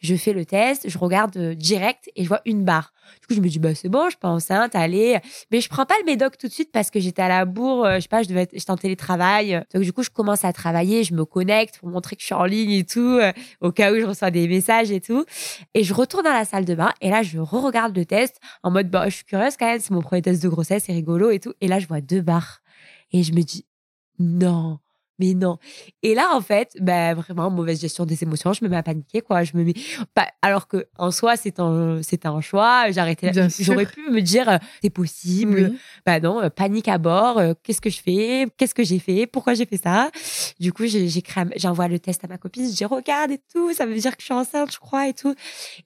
Je 0.00 0.14
fais 0.16 0.32
le 0.32 0.44
test, 0.44 0.88
je 0.88 0.98
regarde 0.98 1.36
euh, 1.36 1.54
direct 1.54 2.10
et 2.16 2.24
je 2.24 2.28
vois 2.28 2.40
une 2.44 2.64
barre. 2.64 2.92
Du 3.20 3.26
coup, 3.28 3.34
je 3.34 3.40
me 3.40 3.48
dis 3.48 3.58
bah 3.58 3.74
c'est 3.74 3.88
bon, 3.88 4.04
je 4.06 4.10
suis 4.10 4.18
pas 4.18 4.28
enceinte, 4.28 4.74
allez, 4.74 5.18
mais 5.52 5.60
je 5.60 5.68
prends 5.68 5.86
pas 5.86 5.94
le 6.00 6.06
médoc 6.06 6.36
tout 6.38 6.48
de 6.48 6.52
suite 6.52 6.72
parce 6.72 6.90
que 6.90 6.98
j'étais 6.98 7.22
à 7.22 7.28
la 7.28 7.44
bourre, 7.44 7.84
euh, 7.84 7.96
je 7.96 8.00
sais 8.00 8.08
pas, 8.08 8.22
je 8.22 8.28
devais 8.28 8.48
j'étais 8.52 8.70
en 8.70 8.76
télétravail. 8.76 9.62
Donc 9.72 9.82
du 9.82 9.92
coup, 9.92 10.02
je 10.02 10.10
commence 10.10 10.44
à 10.44 10.52
travailler, 10.52 11.04
je 11.04 11.14
me 11.14 11.24
connecte 11.24 11.78
pour 11.78 11.88
montrer 11.88 12.16
que 12.16 12.22
je 12.22 12.26
suis 12.26 12.34
en 12.34 12.44
ligne 12.44 12.72
et 12.72 12.84
tout 12.84 13.05
euh, 13.06 13.32
au 13.60 13.72
cas 13.72 13.92
où 13.92 14.00
je 14.00 14.04
reçois 14.04 14.30
des 14.30 14.48
messages 14.48 14.90
et 14.90 15.00
tout. 15.00 15.24
Et 15.74 15.84
je 15.84 15.94
retourne 15.94 16.24
dans 16.24 16.32
la 16.32 16.44
salle 16.44 16.64
de 16.64 16.74
bain 16.74 16.92
et 17.00 17.10
là, 17.10 17.22
je 17.22 17.38
re-regarde 17.38 17.96
le 17.96 18.04
test 18.04 18.40
en 18.62 18.70
mode, 18.70 18.90
bah, 18.90 19.08
je 19.08 19.16
suis 19.16 19.24
curieuse 19.24 19.56
quand 19.56 19.66
même, 19.66 19.80
c'est 19.80 19.92
mon 19.92 20.02
premier 20.02 20.22
test 20.22 20.42
de 20.42 20.48
grossesse, 20.48 20.84
c'est 20.86 20.92
rigolo 20.92 21.30
et 21.30 21.40
tout. 21.40 21.54
Et 21.60 21.68
là, 21.68 21.78
je 21.78 21.86
vois 21.86 22.00
deux 22.00 22.20
barres. 22.20 22.60
Et 23.12 23.22
je 23.22 23.32
me 23.32 23.42
dis, 23.42 23.64
non, 24.18 24.78
mais 25.18 25.34
non. 25.34 25.58
Et 26.02 26.14
là, 26.14 26.34
en 26.34 26.40
fait, 26.40 26.76
bah, 26.80 27.14
vraiment, 27.14 27.50
mauvaise 27.50 27.80
gestion 27.80 28.04
des 28.04 28.22
émotions, 28.22 28.52
je 28.52 28.64
me 28.64 28.68
mets 28.68 28.76
à 28.76 28.82
paniquer, 28.82 29.22
quoi. 29.22 29.44
Je 29.44 29.56
me 29.56 29.64
mets, 29.64 29.74
pas, 30.14 30.28
alors 30.42 30.68
que, 30.68 30.86
en 30.98 31.10
soi, 31.10 31.36
c'est 31.36 31.58
un, 31.58 32.00
c'est 32.02 32.26
un 32.26 32.40
choix. 32.40 32.90
J'arrêtais, 32.90 33.32
j'aurais 33.60 33.86
pu 33.86 34.10
me 34.10 34.20
dire, 34.20 34.48
euh, 34.48 34.58
c'est 34.82 34.90
possible. 34.90 35.72
Bah 36.04 36.20
non, 36.20 36.42
euh, 36.42 36.50
panique 36.50 36.88
à 36.88 36.98
bord. 36.98 37.38
Euh, 37.38 37.54
qu'est-ce 37.62 37.80
que 37.80 37.90
je 37.90 38.00
fais? 38.00 38.46
Qu'est-ce 38.56 38.74
que 38.74 38.84
j'ai 38.84 38.98
fait? 38.98 39.26
Pourquoi 39.26 39.54
j'ai 39.54 39.66
fait 39.66 39.78
ça? 39.78 40.10
Du 40.60 40.72
coup, 40.72 40.86
j'ai, 40.86 41.08
j'envoie 41.56 41.88
le 41.88 41.98
test 41.98 42.24
à 42.24 42.28
ma 42.28 42.36
copine. 42.36 42.68
Je 42.68 42.74
dis, 42.74 42.84
regarde 42.84 43.30
et 43.30 43.40
tout. 43.52 43.72
Ça 43.72 43.86
veut 43.86 43.94
dire 43.94 44.16
que 44.16 44.20
je 44.20 44.26
suis 44.26 44.34
enceinte, 44.34 44.72
je 44.72 44.78
crois, 44.78 45.08
et 45.08 45.14
tout. 45.14 45.34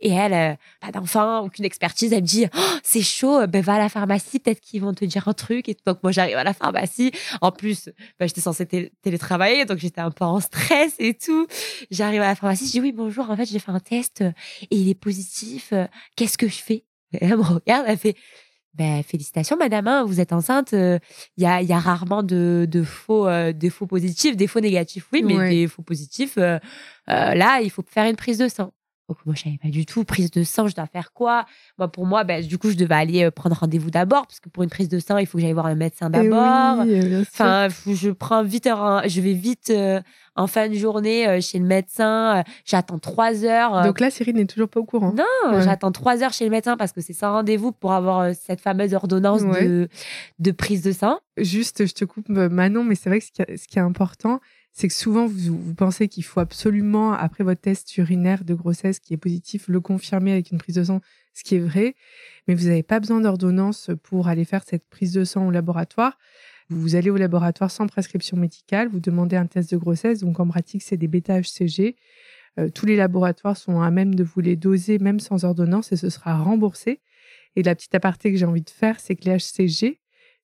Et 0.01 0.11
elle, 0.11 0.59
pas 0.81 0.91
d'enfant, 0.91 1.45
aucune 1.45 1.65
expertise. 1.65 2.13
Elle 2.13 2.23
me 2.23 2.27
dit, 2.27 2.47
oh, 2.55 2.61
c'est 2.83 3.03
chaud. 3.03 3.47
Ben, 3.47 3.63
va 3.63 3.75
à 3.75 3.79
la 3.79 3.89
pharmacie. 3.89 4.41
Peut-être 4.41 4.61
qu'ils 4.61 4.81
vont 4.81 4.93
te 4.93 5.05
dire 5.05 5.29
un 5.29 5.35
truc. 5.35 5.69
Et 5.69 5.77
donc, 5.87 5.99
moi, 6.03 6.11
j'arrive 6.11 6.37
à 6.37 6.45
la 6.45 6.53
pharmacie. 6.53 7.13
En 7.41 7.53
plus, 7.53 7.91
ben, 8.19 8.27
j'étais 8.27 8.41
censée 8.41 8.67
télé 8.67 9.19
travailler, 9.21 9.65
donc 9.65 9.79
j'étais 9.79 10.01
un 10.01 10.11
peu 10.11 10.25
en 10.25 10.41
stress 10.41 10.95
et 10.99 11.15
tout. 11.15 11.47
J'arrive 11.91 12.23
à 12.23 12.29
la 12.29 12.35
pharmacie, 12.35 12.67
je 12.67 12.73
dis 12.73 12.81
oui, 12.81 12.93
bonjour, 12.93 13.31
en 13.31 13.37
fait, 13.37 13.47
j'ai 13.47 13.59
fait 13.59 13.71
un 13.71 13.81
test 13.81 14.23
euh, 14.23 14.33
et 14.71 14.77
il 14.77 14.89
est 14.89 14.95
positif. 14.95 15.73
Euh, 15.73 15.87
qu'est-ce 16.17 16.37
que 16.39 16.49
je 16.49 16.59
fais? 16.59 16.85
Elle 17.21 17.37
me 17.37 17.43
regarde, 17.43 17.85
elle 17.89 17.99
fait 17.99 18.17
ben, 18.75 19.03
félicitations, 19.03 19.57
madame, 19.57 19.89
hein, 19.89 20.05
vous 20.05 20.21
êtes 20.21 20.33
enceinte. 20.33 20.75
Euh, 20.75 20.99
il 21.37 21.43
y, 21.43 21.47
a, 21.47 21.61
y 21.61 21.73
a 21.73 21.79
rarement 21.79 22.23
de, 22.23 22.69
de 22.71 22.83
faux, 22.85 23.29
des 23.53 23.69
faux 23.69 23.87
positifs, 23.87 24.37
des 24.37 24.47
faux 24.47 24.61
négatifs, 24.61 25.09
oui, 25.13 25.23
mais 25.25 25.51
des 25.51 25.67
faux 25.67 25.83
positifs. 25.83 26.37
là, 26.37 27.61
il 27.61 27.71
faut 27.71 27.83
faire 27.89 28.09
une 28.09 28.15
prise 28.17 28.39
de 28.39 28.47
sang. 28.47 28.73
Donc 29.11 29.19
moi 29.27 29.35
je 29.35 29.43
savais 29.43 29.59
pas 29.61 29.71
du 29.71 29.87
tout 29.87 30.05
prise 30.05 30.31
de 30.31 30.45
sang, 30.45 30.69
je 30.69 30.77
dois 30.77 30.87
faire 30.87 31.13
quoi? 31.13 31.45
Moi 31.79 31.89
pour 31.89 32.07
moi 32.07 32.23
ben, 32.23 32.47
du 32.47 32.59
coup 32.59 32.71
je 32.71 32.77
devais 32.77 32.95
aller 32.95 33.25
euh, 33.25 33.33
prendre 33.33 33.57
rendez-vous 33.57 33.91
d'abord 33.91 34.25
parce 34.29 34.39
que 34.39 34.49
pour 34.49 34.63
une 34.63 34.71
prise 34.71 34.89
de 34.89 35.01
sang, 35.01 35.19
il 35.19 35.27
faut 35.27 35.37
que 35.37 35.43
j'aille 35.43 35.53
voir 35.53 35.67
un 35.67 35.75
médecin 35.75 36.09
eh 36.15 36.29
d'abord. 36.29 36.87
enfin 37.33 37.67
je 37.89 38.11
prends 38.11 38.45
vite 38.45 38.69
je 38.69 39.21
vais 39.21 39.33
vite 39.33 39.71
euh, 39.71 40.01
en 40.37 40.47
fin 40.47 40.69
de 40.69 40.75
journée 40.75 41.27
euh, 41.27 41.41
chez 41.41 41.59
le 41.59 41.65
médecin, 41.65 42.45
j'attends 42.65 43.01
trois 43.01 43.45
heures. 43.45 43.83
Donc 43.83 43.99
là 43.99 44.11
Cyril 44.13 44.37
n'est 44.37 44.47
toujours 44.47 44.69
pas 44.69 44.79
au 44.79 44.85
courant. 44.85 45.13
Non, 45.13 45.61
j'attends 45.61 45.91
trois 45.91 46.23
heures 46.23 46.33
chez 46.33 46.45
le 46.45 46.53
médecin 46.53 46.77
parce 46.77 46.93
que 46.93 47.01
c'est 47.01 47.13
sans 47.13 47.33
rendez-vous 47.33 47.73
pour 47.73 47.93
avoir 47.93 48.33
cette 48.37 48.61
fameuse 48.61 48.95
ordonnance 48.95 49.43
de 49.43 49.89
de 50.39 50.51
prise 50.53 50.83
de 50.83 50.93
sang. 50.93 51.19
Juste 51.37 51.85
je 51.85 51.95
te 51.95 52.05
coupe 52.05 52.29
Manon 52.29 52.85
mais 52.85 52.95
c'est 52.95 53.09
vrai 53.09 53.19
que 53.19 53.27
ce 53.27 53.67
qui 53.67 53.79
est 53.81 53.83
important 53.83 54.39
c'est 54.73 54.89
que 54.89 54.95
souvent 54.95 55.27
vous, 55.27 55.75
pensez 55.75 56.09
qu'il 56.09 56.25
faut 56.25 56.41
absolument, 56.41 57.13
après 57.13 57.45
votre 57.45 57.61
test 57.61 57.97
urinaire 57.97 58.45
de 58.45 58.55
grossesse 58.55 58.99
qui 58.99 59.15
est 59.15 59.19
positif, 59.19 59.69
le 59.69 59.81
confirmer 59.81 60.33
avec 60.33 60.51
une 60.51 60.59
prise 60.59 60.77
de 60.77 60.85
sang, 60.85 61.01
ce 61.35 61.43
qui 61.43 61.57
est 61.57 61.61
vrai, 61.61 61.95
mais 62.47 62.55
vous 62.55 62.69
n'avez 62.69 62.83
pas 62.83 63.01
besoin 63.01 63.21
d'ordonnance 63.21 63.91
pour 64.03 64.29
aller 64.29 64.45
faire 64.45 64.63
cette 64.65 64.89
prise 64.89 65.13
de 65.13 65.25
sang 65.25 65.47
au 65.47 65.51
laboratoire. 65.51 66.19
Vous 66.69 66.95
allez 66.95 67.11
au 67.11 67.17
laboratoire 67.17 67.71
sans 67.71 67.87
prescription 67.89 68.37
médicale, 68.37 68.89
vous 68.89 69.01
demandez 69.01 69.37
un 69.37 69.47
test 69.47 69.73
de 69.73 69.77
grossesse, 69.77 70.21
donc 70.21 70.39
en 70.39 70.47
pratique 70.47 70.83
c'est 70.83 70.97
des 70.97 71.09
bêta-HCG. 71.09 71.97
Euh, 72.59 72.69
tous 72.69 72.87
les 72.87 72.97
laboratoires 72.97 73.57
sont 73.57 73.81
à 73.81 73.91
même 73.91 74.15
de 74.15 74.25
vous 74.25 74.41
les 74.41 74.57
doser 74.57 74.99
même 74.99 75.21
sans 75.21 75.45
ordonnance 75.45 75.93
et 75.93 75.97
ce 75.97 76.11
sera 76.11 76.39
remboursé. 76.39 77.01
Et 77.57 77.63
la 77.63 77.75
petite 77.75 77.95
aparté 77.95 78.31
que 78.31 78.39
j'ai 78.39 78.47
envie 78.47 78.63
de 78.63 78.71
faire, 78.71 79.01
c'est 79.01 79.17
que 79.17 79.29
les 79.29 79.37
HCG, 79.37 80.01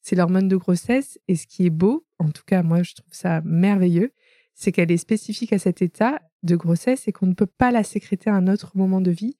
c'est 0.06 0.14
l'hormone 0.14 0.46
de 0.46 0.54
grossesse. 0.54 1.18
Et 1.26 1.34
ce 1.34 1.48
qui 1.48 1.66
est 1.66 1.70
beau, 1.70 2.06
en 2.20 2.30
tout 2.30 2.44
cas, 2.46 2.62
moi, 2.62 2.84
je 2.84 2.94
trouve 2.94 3.12
ça 3.12 3.40
merveilleux, 3.44 4.12
c'est 4.54 4.70
qu'elle 4.70 4.92
est 4.92 4.98
spécifique 4.98 5.52
à 5.52 5.58
cet 5.58 5.82
état 5.82 6.20
de 6.44 6.54
grossesse 6.54 7.08
et 7.08 7.12
qu'on 7.12 7.26
ne 7.26 7.34
peut 7.34 7.46
pas 7.46 7.72
la 7.72 7.82
sécréter 7.82 8.30
à 8.30 8.34
un 8.34 8.46
autre 8.46 8.70
moment 8.76 9.00
de 9.00 9.10
vie, 9.10 9.36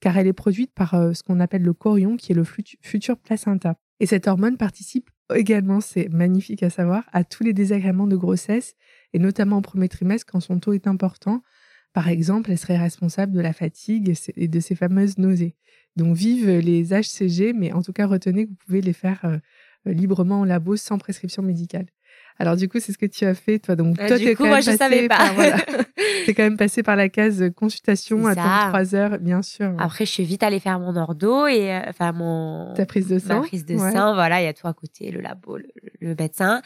car 0.00 0.18
elle 0.18 0.26
est 0.26 0.32
produite 0.32 0.72
par 0.74 0.94
euh, 0.94 1.12
ce 1.12 1.22
qu'on 1.22 1.38
appelle 1.38 1.62
le 1.62 1.72
chorion, 1.72 2.16
qui 2.16 2.32
est 2.32 2.34
le 2.34 2.42
futur 2.42 3.16
placenta. 3.16 3.76
Et 4.00 4.06
cette 4.06 4.26
hormone 4.26 4.56
participe 4.56 5.08
également, 5.32 5.80
c'est 5.80 6.08
magnifique 6.08 6.64
à 6.64 6.70
savoir, 6.70 7.04
à 7.12 7.22
tous 7.22 7.44
les 7.44 7.52
désagréments 7.52 8.08
de 8.08 8.16
grossesse, 8.16 8.74
et 9.12 9.20
notamment 9.20 9.58
au 9.58 9.62
premier 9.62 9.88
trimestre 9.88 10.26
quand 10.26 10.40
son 10.40 10.58
taux 10.58 10.72
est 10.72 10.88
important. 10.88 11.42
Par 11.92 12.08
exemple, 12.08 12.50
elle 12.50 12.58
serait 12.58 12.76
responsable 12.76 13.32
de 13.32 13.40
la 13.40 13.52
fatigue 13.52 14.12
et 14.34 14.48
de 14.48 14.60
ces 14.60 14.74
fameuses 14.74 15.16
nausées. 15.16 15.54
Donc 15.94 16.16
vive 16.16 16.50
les 16.50 16.88
HCG, 16.88 17.52
mais 17.52 17.72
en 17.72 17.82
tout 17.82 17.92
cas 17.92 18.06
retenez 18.06 18.46
que 18.46 18.50
vous 18.50 18.56
pouvez 18.66 18.80
les 18.80 18.92
faire 18.92 19.20
euh, 19.24 19.38
librement 19.86 20.40
en 20.40 20.44
labo 20.44 20.76
sans 20.76 20.98
prescription 20.98 21.42
médicale. 21.42 21.86
Alors 22.40 22.56
du 22.56 22.68
coup, 22.68 22.78
c'est 22.78 22.92
ce 22.92 22.98
que 22.98 23.06
tu 23.06 23.24
as 23.24 23.34
fait, 23.34 23.58
toi. 23.58 23.74
Donc, 23.74 24.00
euh, 24.00 24.06
toi, 24.06 24.16
du 24.16 24.36
coup, 24.36 24.46
moi, 24.46 24.60
je 24.60 24.70
savais 24.70 25.08
pas. 25.08 25.18
Tu 26.24 26.30
es 26.30 26.34
quand 26.34 26.42
même 26.42 26.56
passé 26.56 26.82
par 26.82 26.96
la 26.96 27.08
case 27.08 27.44
consultation, 27.56 28.26
attendre 28.26 28.68
trois 28.68 28.94
heures, 28.94 29.18
bien 29.18 29.42
sûr. 29.42 29.74
Après, 29.78 30.04
je 30.04 30.10
suis 30.12 30.24
vite 30.24 30.42
allée 30.42 30.60
faire 30.60 30.78
mon 30.78 30.94
ordo 30.96 31.46
et 31.46 31.72
euh, 31.72 31.80
enfin 31.88 32.12
mon 32.12 32.74
ta 32.74 32.86
prise 32.86 33.08
de 33.08 33.18
sang. 33.18 33.40
Ma 33.40 33.46
prise 33.46 33.64
de 33.64 33.76
sang, 33.78 34.14
voilà, 34.14 34.40
il 34.40 34.44
y 34.44 34.48
a 34.48 34.52
tout 34.52 34.68
à 34.68 34.74
côté, 34.74 35.10
le 35.10 35.20
labo, 35.20 35.56
le, 35.56 36.14
médecin. 36.14 36.62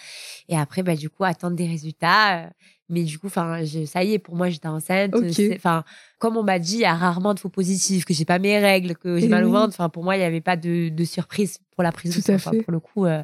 Et 0.49 0.57
après, 0.57 0.83
bah 0.83 0.97
du 0.97 1.11
coup, 1.11 1.25
attendre 1.25 1.57
des 1.57 1.67
résultats. 1.67 2.51
Mais 2.93 3.05
du 3.05 3.19
coup, 3.19 3.29
enfin, 3.29 3.65
ça 3.87 4.05
y 4.05 4.13
est, 4.13 4.19
pour 4.19 4.37
moi, 4.37 4.51
j'étais 4.51 4.69
enceinte. 4.69 5.15
Enfin, 5.55 5.83
comme 6.19 6.37
on 6.37 6.43
m'a 6.43 6.59
dit, 6.59 6.75
il 6.75 6.81
y 6.81 6.85
a 6.85 6.95
rarement 6.95 7.33
de 7.33 7.41
faux 7.41 7.49
positifs, 7.49 8.05
que 8.05 8.13
j'ai 8.13 8.27
pas 8.27 8.39
mes 8.39 8.59
règles, 8.59 8.97
que 8.97 9.19
j'ai 9.19 9.29
mal 9.29 9.45
au 9.45 9.51
ventre. 9.51 9.69
Enfin, 9.69 9.89
pour 9.89 10.05
moi, 10.05 10.15
il 10.15 10.19
n'y 10.19 10.27
avait 10.27 10.43
pas 10.43 10.57
de, 10.57 10.91
de, 10.91 11.05
surprise 11.05 11.59
pour 11.71 11.83
la 11.83 11.91
prise 11.91 12.15
de 12.15 12.39
sang. 12.39 12.51
pour 12.51 12.71
le 12.71 12.81
coup. 12.81 13.07
Euh. 13.07 13.23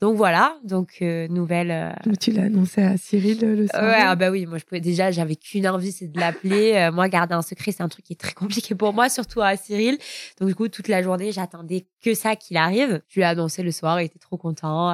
Donc 0.00 0.16
voilà, 0.16 0.56
donc 0.64 0.96
euh, 1.02 1.28
nouvelle. 1.28 1.70
Euh... 1.70 2.12
Tu 2.18 2.32
l'as 2.32 2.44
annoncé 2.44 2.82
à 2.82 2.96
Cyril 2.96 3.38
le 3.40 3.66
soir. 3.68 3.82
Ouais, 3.82 3.98
ah 3.98 4.16
bah 4.16 4.30
oui, 4.30 4.46
moi 4.46 4.56
je 4.58 4.64
pouvais 4.64 4.80
déjà, 4.80 5.10
j'avais 5.10 5.36
qu'une 5.36 5.68
envie, 5.68 5.92
c'est 5.92 6.08
de 6.08 6.18
l'appeler. 6.18 6.72
Euh, 6.74 6.90
moi, 6.90 7.08
garder 7.08 7.34
un 7.34 7.42
secret, 7.42 7.70
c'est 7.70 7.82
un 7.82 7.88
truc 7.88 8.06
qui 8.06 8.14
est 8.14 8.20
très 8.20 8.32
compliqué 8.32 8.74
pour 8.74 8.92
moi, 8.94 9.08
surtout 9.10 9.42
à 9.42 9.56
Cyril. 9.56 9.98
Donc 10.40 10.48
du 10.48 10.54
coup, 10.54 10.68
toute 10.68 10.88
la 10.88 11.02
journée, 11.02 11.32
j'attendais 11.32 11.86
que 12.02 12.14
ça 12.14 12.34
qu'il 12.34 12.56
arrive. 12.56 13.02
Je 13.08 13.16
lui 13.16 13.22
ai 13.22 13.26
annoncé 13.26 13.62
le 13.62 13.70
soir, 13.70 14.00
il 14.00 14.06
était 14.06 14.18
trop 14.18 14.38
content. 14.38 14.88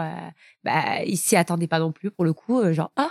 Bah, 0.64 1.04
il 1.06 1.16
s'y 1.16 1.36
attendait 1.36 1.68
pas 1.68 1.78
non 1.78 1.92
plus 1.92 2.10
pour 2.10 2.24
le 2.24 2.32
coup, 2.34 2.60
genre 2.72 2.90
ah. 2.96 3.10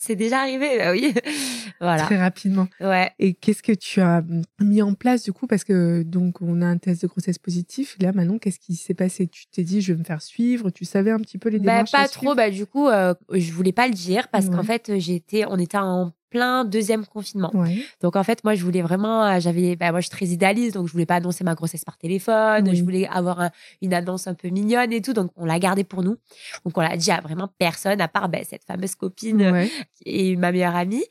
C'est 0.00 0.14
déjà 0.14 0.40
arrivé, 0.40 0.78
bah 0.78 0.92
oui. 0.92 1.12
voilà. 1.80 2.04
Très 2.04 2.16
rapidement. 2.16 2.68
Ouais. 2.80 3.10
Et 3.18 3.34
qu'est-ce 3.34 3.64
que 3.64 3.72
tu 3.72 4.00
as 4.00 4.22
mis 4.60 4.80
en 4.80 4.94
place 4.94 5.24
du 5.24 5.32
coup? 5.32 5.48
Parce 5.48 5.64
que 5.64 6.04
donc 6.04 6.40
on 6.40 6.62
a 6.62 6.66
un 6.66 6.78
test 6.78 7.02
de 7.02 7.08
grossesse 7.08 7.38
positif. 7.38 7.96
Là 8.00 8.12
maintenant, 8.12 8.38
qu'est-ce 8.38 8.60
qui 8.60 8.76
s'est 8.76 8.94
passé? 8.94 9.26
Tu 9.26 9.46
t'es 9.48 9.64
dit, 9.64 9.80
je 9.80 9.92
vais 9.92 9.98
me 9.98 10.04
faire 10.04 10.22
suivre. 10.22 10.70
Tu 10.70 10.84
savais 10.84 11.10
un 11.10 11.18
petit 11.18 11.36
peu 11.36 11.48
les 11.48 11.58
bah, 11.58 11.72
démarches 11.72 11.90
Pas 11.90 12.06
trop. 12.06 12.36
Bah 12.36 12.48
du 12.48 12.64
coup, 12.64 12.86
euh, 12.86 13.12
je 13.32 13.52
voulais 13.52 13.72
pas 13.72 13.88
le 13.88 13.94
dire 13.94 14.28
parce 14.28 14.48
qu'en 14.48 14.62
fait, 14.62 14.92
j'étais, 14.98 15.44
on 15.48 15.58
était 15.58 15.78
en 15.78 16.12
plein 16.30 16.64
deuxième 16.64 17.06
confinement. 17.06 17.52
Donc 18.00 18.16
en 18.16 18.22
fait, 18.22 18.44
moi 18.44 18.54
je 18.54 18.64
voulais 18.64 18.82
vraiment, 18.82 19.24
euh, 19.24 19.40
j'avais, 19.40 19.76
bah, 19.76 19.90
moi 19.90 20.00
je 20.00 20.06
suis 20.06 20.16
très 20.16 20.26
idéaliste, 20.26 20.74
donc 20.74 20.86
je 20.86 20.92
voulais 20.92 21.06
pas 21.06 21.16
annoncer 21.16 21.44
ma 21.44 21.54
grossesse 21.54 21.84
par 21.84 21.96
téléphone. 21.96 22.74
Je 22.74 22.82
voulais 22.82 23.06
avoir 23.08 23.50
une 23.82 23.94
annonce 23.94 24.26
un 24.26 24.34
peu 24.34 24.48
mignonne 24.48 24.92
et 24.92 25.00
tout, 25.00 25.12
donc 25.12 25.30
on 25.36 25.44
l'a 25.44 25.58
gardé 25.58 25.84
pour 25.84 26.02
nous. 26.02 26.16
Donc 26.64 26.76
on 26.76 26.80
l'a 26.80 26.96
dit 26.96 27.10
à 27.10 27.20
vraiment 27.20 27.48
personne 27.58 28.00
à 28.00 28.08
part 28.08 28.28
bah, 28.28 28.38
cette 28.48 28.64
fameuse 28.64 28.94
copine 28.94 29.68
et 30.04 30.36
ma 30.36 30.52
meilleure 30.52 30.76
amie. 30.76 31.04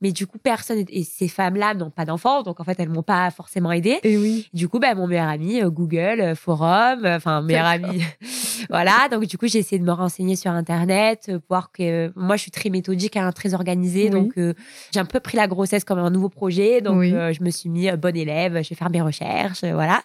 Mais 0.00 0.12
du 0.12 0.26
coup 0.26 0.38
personne 0.38 0.84
et 0.88 1.04
ces 1.04 1.28
femmes-là 1.28 1.74
n'ont 1.74 1.90
pas 1.90 2.04
d'enfants, 2.04 2.42
donc 2.42 2.60
en 2.60 2.64
fait 2.64 2.78
elles 2.78 2.88
m'ont 2.88 3.02
pas 3.02 3.30
forcément 3.30 3.72
aidée. 3.72 4.00
Et 4.02 4.18
oui. 4.18 4.48
Du 4.52 4.68
coup, 4.68 4.78
bah, 4.78 4.94
mon 4.94 5.06
meilleur 5.06 5.28
ami, 5.28 5.62
euh, 5.62 5.70
Google, 5.70 6.20
euh, 6.20 6.34
forum, 6.34 7.04
enfin 7.06 7.42
meilleur 7.42 7.66
ami, 7.66 8.02
voilà. 8.70 9.08
Donc 9.10 9.26
du 9.26 9.38
coup 9.38 9.46
j'ai 9.46 9.58
essayé 9.58 9.78
de 9.78 9.84
me 9.84 9.92
renseigner 9.92 10.36
sur 10.36 10.50
internet, 10.50 11.32
voir 11.48 11.72
que 11.72 12.12
moi 12.16 12.36
je 12.36 12.42
suis 12.42 12.50
très 12.50 12.70
méthodique, 12.70 13.16
hein, 13.16 13.32
très 13.32 13.54
organisée, 13.54 14.10
donc 14.10 14.34
j'ai 14.92 15.00
un 15.00 15.04
peu 15.04 15.20
pris 15.20 15.36
la 15.36 15.46
grossesse 15.46 15.84
comme 15.84 15.98
un 15.98 16.10
nouveau 16.10 16.28
projet, 16.28 16.80
donc 16.80 17.02
euh, 17.02 17.32
je 17.32 17.42
me 17.42 17.50
suis 17.50 17.68
mis 17.68 17.88
euh, 17.88 17.96
bonne 17.96 18.16
élève, 18.16 18.62
je 18.62 18.68
vais 18.68 18.74
faire 18.74 18.90
mes 18.90 19.00
recherches, 19.00 19.64
euh, 19.64 19.72
voilà. 19.72 20.02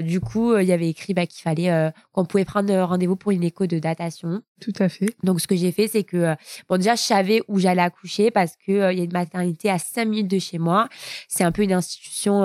Du 0.00 0.20
coup, 0.20 0.56
il 0.56 0.66
y 0.66 0.72
avait 0.72 0.88
écrit 0.88 1.14
bah, 1.14 1.26
qu'il 1.26 1.42
fallait 1.42 1.92
qu'on 2.12 2.24
pouvait 2.24 2.44
prendre 2.44 2.72
rendez-vous 2.82 3.16
pour 3.16 3.32
une 3.32 3.44
écho 3.44 3.66
de 3.66 3.78
datation. 3.78 4.42
Tout 4.60 4.72
à 4.80 4.88
fait. 4.88 5.14
Donc, 5.22 5.40
ce 5.40 5.46
que 5.46 5.54
j'ai 5.54 5.70
fait, 5.70 5.86
c'est 5.86 6.02
que, 6.02 6.34
bon, 6.68 6.76
déjà, 6.76 6.96
je 6.96 7.02
savais 7.02 7.42
où 7.46 7.58
j'allais 7.60 7.82
accoucher 7.82 8.30
parce 8.30 8.56
qu'il 8.56 8.74
il 8.74 8.98
y 8.98 9.00
a 9.00 9.04
une 9.04 9.12
maternité 9.12 9.70
à 9.70 9.78
5 9.78 10.04
minutes 10.06 10.28
de 10.28 10.38
chez 10.38 10.58
moi. 10.58 10.88
C'est 11.28 11.44
un 11.44 11.52
peu 11.52 11.62
une 11.62 11.72
institution 11.72 12.44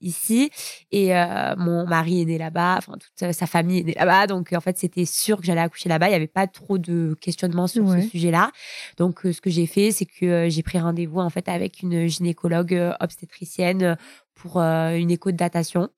ici. 0.00 0.50
Et 0.90 1.10
mon 1.56 1.86
mari 1.86 2.22
est 2.22 2.24
né 2.24 2.38
là-bas, 2.38 2.76
enfin, 2.78 2.94
toute 2.94 3.32
sa 3.32 3.46
famille 3.46 3.80
est 3.80 3.84
née 3.84 3.94
là-bas. 3.96 4.26
Donc, 4.26 4.52
en 4.52 4.60
fait, 4.60 4.76
c'était 4.78 5.04
sûr 5.04 5.38
que 5.38 5.44
j'allais 5.46 5.60
accoucher 5.60 5.88
là-bas. 5.88 6.06
Il 6.06 6.10
n'y 6.10 6.16
avait 6.16 6.26
pas 6.26 6.46
trop 6.46 6.78
de 6.78 7.16
questionnements 7.20 7.66
sur 7.66 7.88
ce 7.88 8.00
sujet-là. 8.00 8.50
Donc, 8.96 9.20
ce 9.22 9.40
que 9.40 9.50
j'ai 9.50 9.66
fait, 9.66 9.92
c'est 9.92 10.06
que 10.06 10.48
j'ai 10.48 10.62
pris 10.62 10.78
rendez-vous, 10.78 11.20
en 11.20 11.30
fait, 11.30 11.48
avec 11.48 11.82
une 11.82 12.06
gynécologue 12.06 12.94
obstétricienne 13.00 13.96
pour 14.36 14.58
une 14.58 15.10
écho 15.10 15.32
de 15.32 15.36
datation. 15.36 15.90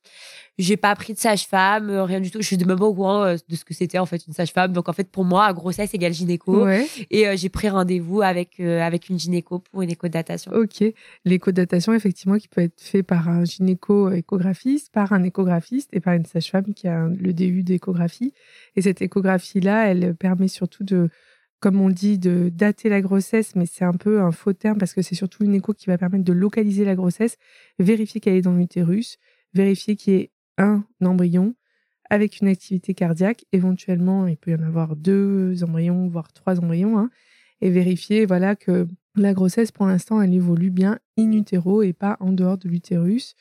J'ai 0.58 0.76
pas 0.76 0.94
pris 0.96 1.12
de 1.12 1.18
sage-femme, 1.18 1.88
euh, 1.88 2.02
rien 2.02 2.20
du 2.20 2.32
tout. 2.32 2.42
Je 2.42 2.46
suis 2.46 2.56
même 2.56 2.78
pas 2.78 2.84
au 2.84 2.94
courant 2.94 3.22
euh, 3.22 3.36
de 3.48 3.54
ce 3.54 3.64
que 3.64 3.74
c'était 3.74 3.98
en 3.98 4.06
fait 4.06 4.26
une 4.26 4.32
sage-femme. 4.32 4.72
Donc 4.72 4.88
en 4.88 4.92
fait 4.92 5.08
pour 5.08 5.24
moi, 5.24 5.52
grossesse 5.52 5.94
égale 5.94 6.12
gynéco. 6.12 6.66
Et 7.10 7.28
euh, 7.28 7.36
j'ai 7.36 7.48
pris 7.48 7.68
rendez-vous 7.68 8.22
avec 8.22 8.58
avec 8.58 9.08
une 9.08 9.18
gynéco 9.18 9.60
pour 9.60 9.82
une 9.82 9.90
écho 9.90 10.08
de 10.08 10.12
datation. 10.12 10.50
Ok, 10.52 10.82
l'écho 11.24 11.52
de 11.52 11.56
datation 11.56 11.92
effectivement 11.94 12.38
qui 12.38 12.48
peut 12.48 12.62
être 12.62 12.80
fait 12.80 13.04
par 13.04 13.28
un 13.28 13.44
gynéco 13.44 14.10
échographiste, 14.10 14.90
par 14.92 15.12
un 15.12 15.22
échographiste 15.22 15.90
et 15.92 16.00
par 16.00 16.14
une 16.14 16.26
sage-femme 16.26 16.74
qui 16.74 16.88
a 16.88 17.06
le 17.06 17.32
DU 17.32 17.62
d'échographie. 17.62 18.34
Et 18.74 18.82
cette 18.82 19.00
échographie 19.00 19.60
là, 19.60 19.86
elle 19.86 20.16
permet 20.16 20.48
surtout 20.48 20.82
de 20.82 21.08
comme 21.60 21.80
on 21.80 21.90
dit, 21.90 22.18
de 22.18 22.50
dater 22.52 22.88
la 22.88 23.00
grossesse, 23.00 23.54
mais 23.56 23.66
c'est 23.66 23.84
un 23.84 23.92
peu 23.92 24.20
un 24.20 24.30
faux 24.30 24.52
terme 24.52 24.78
parce 24.78 24.94
que 24.94 25.02
c'est 25.02 25.14
surtout 25.14 25.44
une 25.44 25.54
écho 25.54 25.72
qui 25.74 25.86
va 25.86 25.98
permettre 25.98 26.24
de 26.24 26.32
localiser 26.32 26.84
la 26.84 26.94
grossesse, 26.94 27.36
vérifier 27.78 28.20
qu'elle 28.20 28.36
est 28.36 28.42
dans 28.42 28.54
l'utérus, 28.54 29.18
vérifier 29.54 29.96
qu'il 29.96 30.14
y 30.14 30.16
ait 30.16 30.30
un 30.56 30.84
embryon 31.04 31.54
avec 32.10 32.40
une 32.40 32.48
activité 32.48 32.94
cardiaque. 32.94 33.44
Éventuellement, 33.52 34.26
il 34.26 34.36
peut 34.36 34.52
y 34.52 34.54
en 34.54 34.62
avoir 34.62 34.96
deux 34.96 35.62
embryons, 35.64 36.08
voire 36.08 36.32
trois 36.32 36.60
embryons, 36.60 36.98
hein, 36.98 37.10
et 37.60 37.70
vérifier 37.70 38.24
voilà 38.24 38.54
que 38.56 38.86
la 39.16 39.34
grossesse, 39.34 39.72
pour 39.72 39.86
l'instant, 39.86 40.22
elle 40.22 40.32
évolue 40.32 40.70
bien 40.70 41.00
in 41.18 41.32
utero 41.32 41.82
et 41.82 41.92
pas 41.92 42.16
en 42.20 42.32
dehors 42.32 42.58
de 42.58 42.68
l'utérus. 42.68 43.34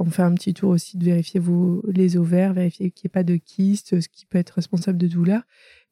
On 0.00 0.10
fait 0.10 0.22
un 0.22 0.32
petit 0.32 0.54
tour 0.54 0.70
aussi 0.70 0.96
de 0.96 1.04
vérifier 1.04 1.38
vos, 1.38 1.82
les 1.86 2.16
ovaires, 2.16 2.54
vérifier 2.54 2.90
qu'il 2.90 3.06
n'y 3.06 3.10
ait 3.10 3.12
pas 3.12 3.22
de 3.22 3.36
kyste, 3.36 4.00
ce 4.00 4.08
qui 4.08 4.24
peut 4.24 4.38
être 4.38 4.50
responsable 4.50 4.96
de 4.96 5.06
douleur. 5.06 5.42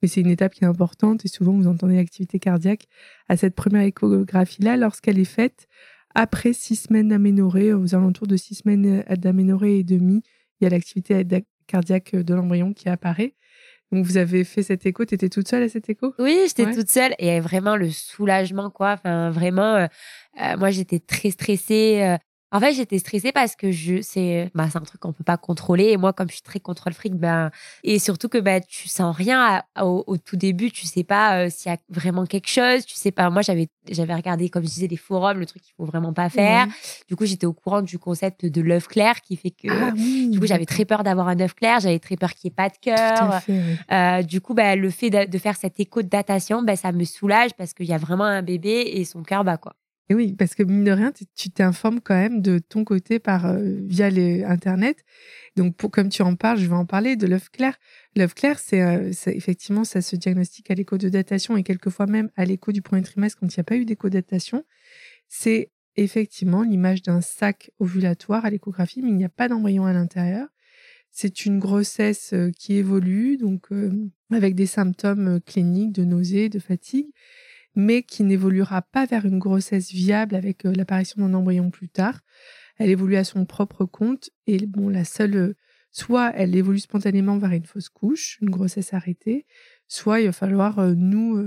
Mais 0.01 0.09
c'est 0.09 0.23
une 0.23 0.31
étape 0.31 0.55
qui 0.55 0.65
est 0.65 0.67
importante 0.67 1.27
et 1.27 1.29
souvent 1.29 1.53
vous 1.53 1.67
entendez 1.67 1.97
l'activité 1.97 2.39
cardiaque 2.39 2.87
à 3.29 3.37
cette 3.37 3.55
première 3.55 3.83
échographie-là. 3.83 4.79
Lorsqu'elle 4.79 5.19
est 5.19 5.25
faite 5.25 5.69
après 6.15 6.55
six 6.55 6.77
semaines 6.77 7.09
d'aménorrhée, 7.09 7.75
aux 7.75 7.95
alentours 7.95 8.27
de 8.27 8.39
six 8.39 8.55
semaines 8.55 9.05
d'aménorrhée 9.11 9.81
et 9.81 9.85
demi, 9.85 10.23
il 10.61 10.65
y 10.65 10.67
a 10.67 10.71
l'activité 10.71 11.23
cardiaque 11.67 12.17
de 12.17 12.35
l'embryon 12.35 12.73
qui 12.73 12.89
apparaît. 12.89 13.35
Donc 13.93 14.05
vous 14.05 14.19
avez 14.19 14.45
fait 14.45 14.63
cette 14.63 14.85
écho, 14.85 15.05
tu 15.05 15.15
étais 15.15 15.31
toute 15.31 15.49
seule 15.49 15.63
à 15.63 15.69
cette 15.69 15.89
écho? 15.89 16.15
Oui, 16.19 16.39
j'étais 16.47 16.73
toute 16.73 16.91
seule 16.91 17.15
et 17.19 17.41
vraiment 17.41 17.75
le 17.77 17.91
soulagement 17.91 18.71
quoi, 18.71 18.93
enfin 18.93 19.31
vraiment 19.31 19.77
euh, 19.77 19.87
euh, 20.43 20.57
moi 20.59 20.71
j'étais 20.71 20.99
très 20.99 21.31
stressée, 21.31 22.03
euh, 22.03 22.17
en 22.51 22.61
fait, 22.61 22.73
j'étais 22.73 22.99
stressée 22.99 23.33
parce 23.33 23.57
que 23.57 23.71
je 23.71 24.01
c'est 24.01 24.51
bah, 24.55 24.69
c'est 24.71 24.79
un 24.79 24.83
truc 24.83 25.01
qu'on 25.01 25.13
peut 25.13 25.25
pas 25.25 25.37
contrôler. 25.37 25.85
Et 25.91 25.97
moi 25.97 26.13
comme 26.13 26.29
je 26.29 26.35
suis 26.35 26.43
très 26.43 26.61
contrôle 26.61 26.95
fric 26.95 27.15
ben 27.15 27.51
et 27.85 27.99
surtout 27.99 28.29
que 28.29 28.39
ben 28.39 28.63
tu 28.67 28.89
sens 28.89 29.15
rien 29.15 29.63
au, 29.81 30.17
tout 30.17 30.37
début, 30.37 30.71
tu 30.71 30.87
sais 30.87 31.05
pas 31.05 31.45
euh, 31.45 31.51
s'il 31.51 31.71
y 31.71 31.75
a 31.75 31.79
vraiment 31.91 32.25
quelque 32.25 32.49
chose, 32.49 32.87
tu 32.87 32.95
sais 32.95 33.11
pas. 33.11 33.29
Moi 33.29 33.43
j'avais 33.43 33.69
j'avais 33.91 34.15
regardé 34.15 34.49
comme 34.49 34.63
je 34.63 34.69
disais 34.69 34.87
les 34.87 34.97
forums, 34.97 35.39
le 35.39 35.47
truc 35.47 35.63
qu'il 35.63 35.75
faut 35.77 35.85
vraiment 35.85 36.13
pas 36.13 36.29
faire. 36.31 36.67
Du 37.09 37.17
coup, 37.17 37.27
j'étais 37.27 37.47
au 37.47 37.53
courant 37.53 37.83
du 37.83 37.99
concept 37.99 38.47
de 38.47 38.61
l'œuf 38.63 38.89
clair 38.89 39.21
qui 39.21 39.37
fait 39.37 39.51
que 39.51 39.69
ah 39.71 39.93
du 39.93 40.39
coup, 40.39 40.47
j'avais 40.47 40.67
très 40.67 40.85
peur 40.85 41.05
d'avoir 41.05 41.29
un 41.29 41.39
œuf 41.41 41.55
clair, 41.55 41.81
j'avais 41.81 41.99
très 41.99 42.17
peur 42.17 42.33
qu'il 42.35 42.49
n'y 42.49 42.53
ait 42.53 42.57
pas 42.57 42.69
de 42.69 42.79
cœur. 42.81 43.41
Euh, 43.93 44.23
du 44.23 44.41
coup, 44.41 44.55
ben 44.55 44.79
le 44.79 44.91
fait 44.91 45.11
de, 45.11 45.39
faire 45.39 45.57
cette 45.57 45.79
écho 45.81 46.03
de 46.03 46.09
datation, 46.09 46.63
ben 46.63 46.77
ça 46.77 46.93
me 46.93 47.05
soulage 47.05 47.51
parce 47.57 47.75
qu'il 47.75 47.87
y 47.87 47.93
a 47.93 47.99
vraiment 47.99 48.25
un 48.25 48.43
bébé 48.43 48.91
et 48.95 49.05
son 49.05 49.23
cœur 49.23 49.45
bat 49.45 49.57
quoi. 49.57 49.75
Oui, 50.11 50.33
parce 50.33 50.55
que 50.55 50.63
mine 50.63 50.85
de 50.85 50.91
rien, 50.91 51.13
tu 51.35 51.51
t'informes 51.51 52.01
quand 52.01 52.15
même 52.15 52.41
de 52.41 52.59
ton 52.59 52.83
côté 52.83 53.19
par 53.19 53.45
euh, 53.45 53.59
via 53.83 54.09
les 54.09 54.43
Internet. 54.43 55.05
Donc, 55.55 55.77
comme 55.91 56.09
tu 56.09 56.23
en 56.23 56.35
parles, 56.35 56.59
je 56.59 56.67
vais 56.67 56.75
en 56.75 56.87
parler 56.87 57.17
de 57.17 57.27
l'œuf 57.27 57.51
clair. 57.51 57.77
L'œuf 58.17 58.33
clair, 58.33 58.59
c'est 58.59 58.81
euh, 58.81 59.13
effectivement, 59.27 59.85
ça 59.85 60.01
se 60.01 60.17
diagnostique 60.17 60.71
à 60.71 60.75
l'écho 60.75 60.97
de 60.97 61.11
datation 61.11 61.59
et 61.59 61.63
quelquefois 61.63 62.07
même 62.07 62.31
à 62.37 62.47
l'écho 62.47 62.73
du 62.73 62.81
premier 62.81 63.03
trimestre 63.03 63.39
quand 63.39 63.55
il 63.55 63.59
n'y 63.59 63.61
a 63.61 63.65
pas 63.65 63.77
eu 63.77 63.85
d'écho 63.85 64.09
datation. 64.09 64.65
C'est 65.29 65.73
effectivement 65.97 66.63
l'image 66.63 67.03
d'un 67.03 67.21
sac 67.21 67.71
ovulatoire 67.79 68.47
à 68.47 68.51
l'échographie, 68.51 69.03
mais 69.03 69.11
il 69.11 69.17
n'y 69.17 69.27
a 69.27 69.31
pas 69.31 69.49
d'embryon 69.49 69.85
à 69.85 69.93
l'intérieur. 69.93 70.49
C'est 71.11 71.45
une 71.45 71.59
grossesse 71.59 72.33
euh, 72.33 72.51
qui 72.51 72.77
évolue, 72.77 73.37
donc 73.37 73.69
avec 74.31 74.55
des 74.55 74.67
symptômes 74.67 75.41
cliniques 75.43 75.93
de 75.93 76.05
nausée, 76.05 76.49
de 76.49 76.61
fatigue 76.61 77.09
mais 77.79 78.03
qui 78.03 78.25
n'évoluera 78.25 78.83
pas 78.83 79.07
vers 79.07 79.25
une 79.25 79.39
grossesse 79.39 79.93
viable 79.93 80.35
avec 80.35 80.67
euh, 80.67 80.73
l'apparition 80.75 81.23
d'un 81.23 81.33
embryon 81.33 81.71
plus 81.71 81.89
tard. 81.89 82.23
Elle 82.77 82.91
évolue 82.91 83.15
à 83.15 83.23
son 83.23 83.47
propre 83.47 83.85
compte 83.85 84.31
et 84.49 84.59
bon, 84.67 84.89
la 84.89 85.05
seule, 85.05 85.37
euh, 85.37 85.55
soit 85.93 86.33
elle 86.35 86.57
évolue 86.57 86.81
spontanément 86.81 87.39
vers 87.39 87.53
une 87.53 87.65
fausse 87.65 87.89
couche, 87.89 88.37
une 88.43 88.51
grossesse 88.51 88.95
arrêtée, 88.95 89.47
soit 89.87 90.21
il 90.21 90.27
va 90.27 90.33
falloir 90.33 90.81
euh, 90.81 90.95
nous 90.97 91.41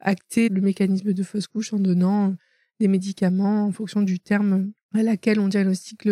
acter 0.00 0.48
le 0.48 0.60
mécanisme 0.60 1.12
de 1.12 1.22
fausse 1.22 1.46
couche 1.46 1.72
en 1.72 1.78
donnant 1.78 2.34
des 2.80 2.88
médicaments 2.88 3.64
en 3.64 3.70
fonction 3.70 4.02
du 4.02 4.18
terme 4.18 4.72
à 4.94 5.04
laquelle 5.04 5.38
on 5.38 5.46
diagnostique 5.46 6.08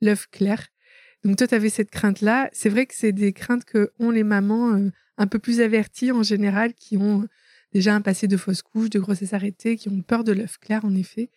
l'œuf 0.00 0.28
clair. 0.30 0.68
Donc 1.24 1.36
toi, 1.36 1.48
tu 1.48 1.54
avais 1.56 1.68
cette 1.68 1.90
crainte-là. 1.90 2.48
C'est 2.52 2.68
vrai 2.68 2.86
que 2.86 2.94
c'est 2.94 3.12
des 3.12 3.32
craintes 3.32 3.64
que 3.64 3.90
ont 3.98 4.10
les 4.10 4.24
mamans 4.24 4.88
un 5.18 5.26
peu 5.26 5.40
plus 5.40 5.60
averties 5.60 6.12
en 6.12 6.22
général, 6.22 6.74
qui 6.74 6.96
ont 6.96 7.26
déjà 7.72 7.94
un 7.94 8.00
passé 8.00 8.28
de 8.28 8.36
fausse 8.36 8.62
couche, 8.62 8.90
de 8.90 8.98
grossesse 8.98 9.32
arrêtée, 9.34 9.76
qui 9.76 9.88
ont 9.88 10.02
peur 10.02 10.24
de 10.24 10.32
l'œuf 10.32 10.58
clair, 10.58 10.84
en 10.84 10.94
effet. 10.94 11.30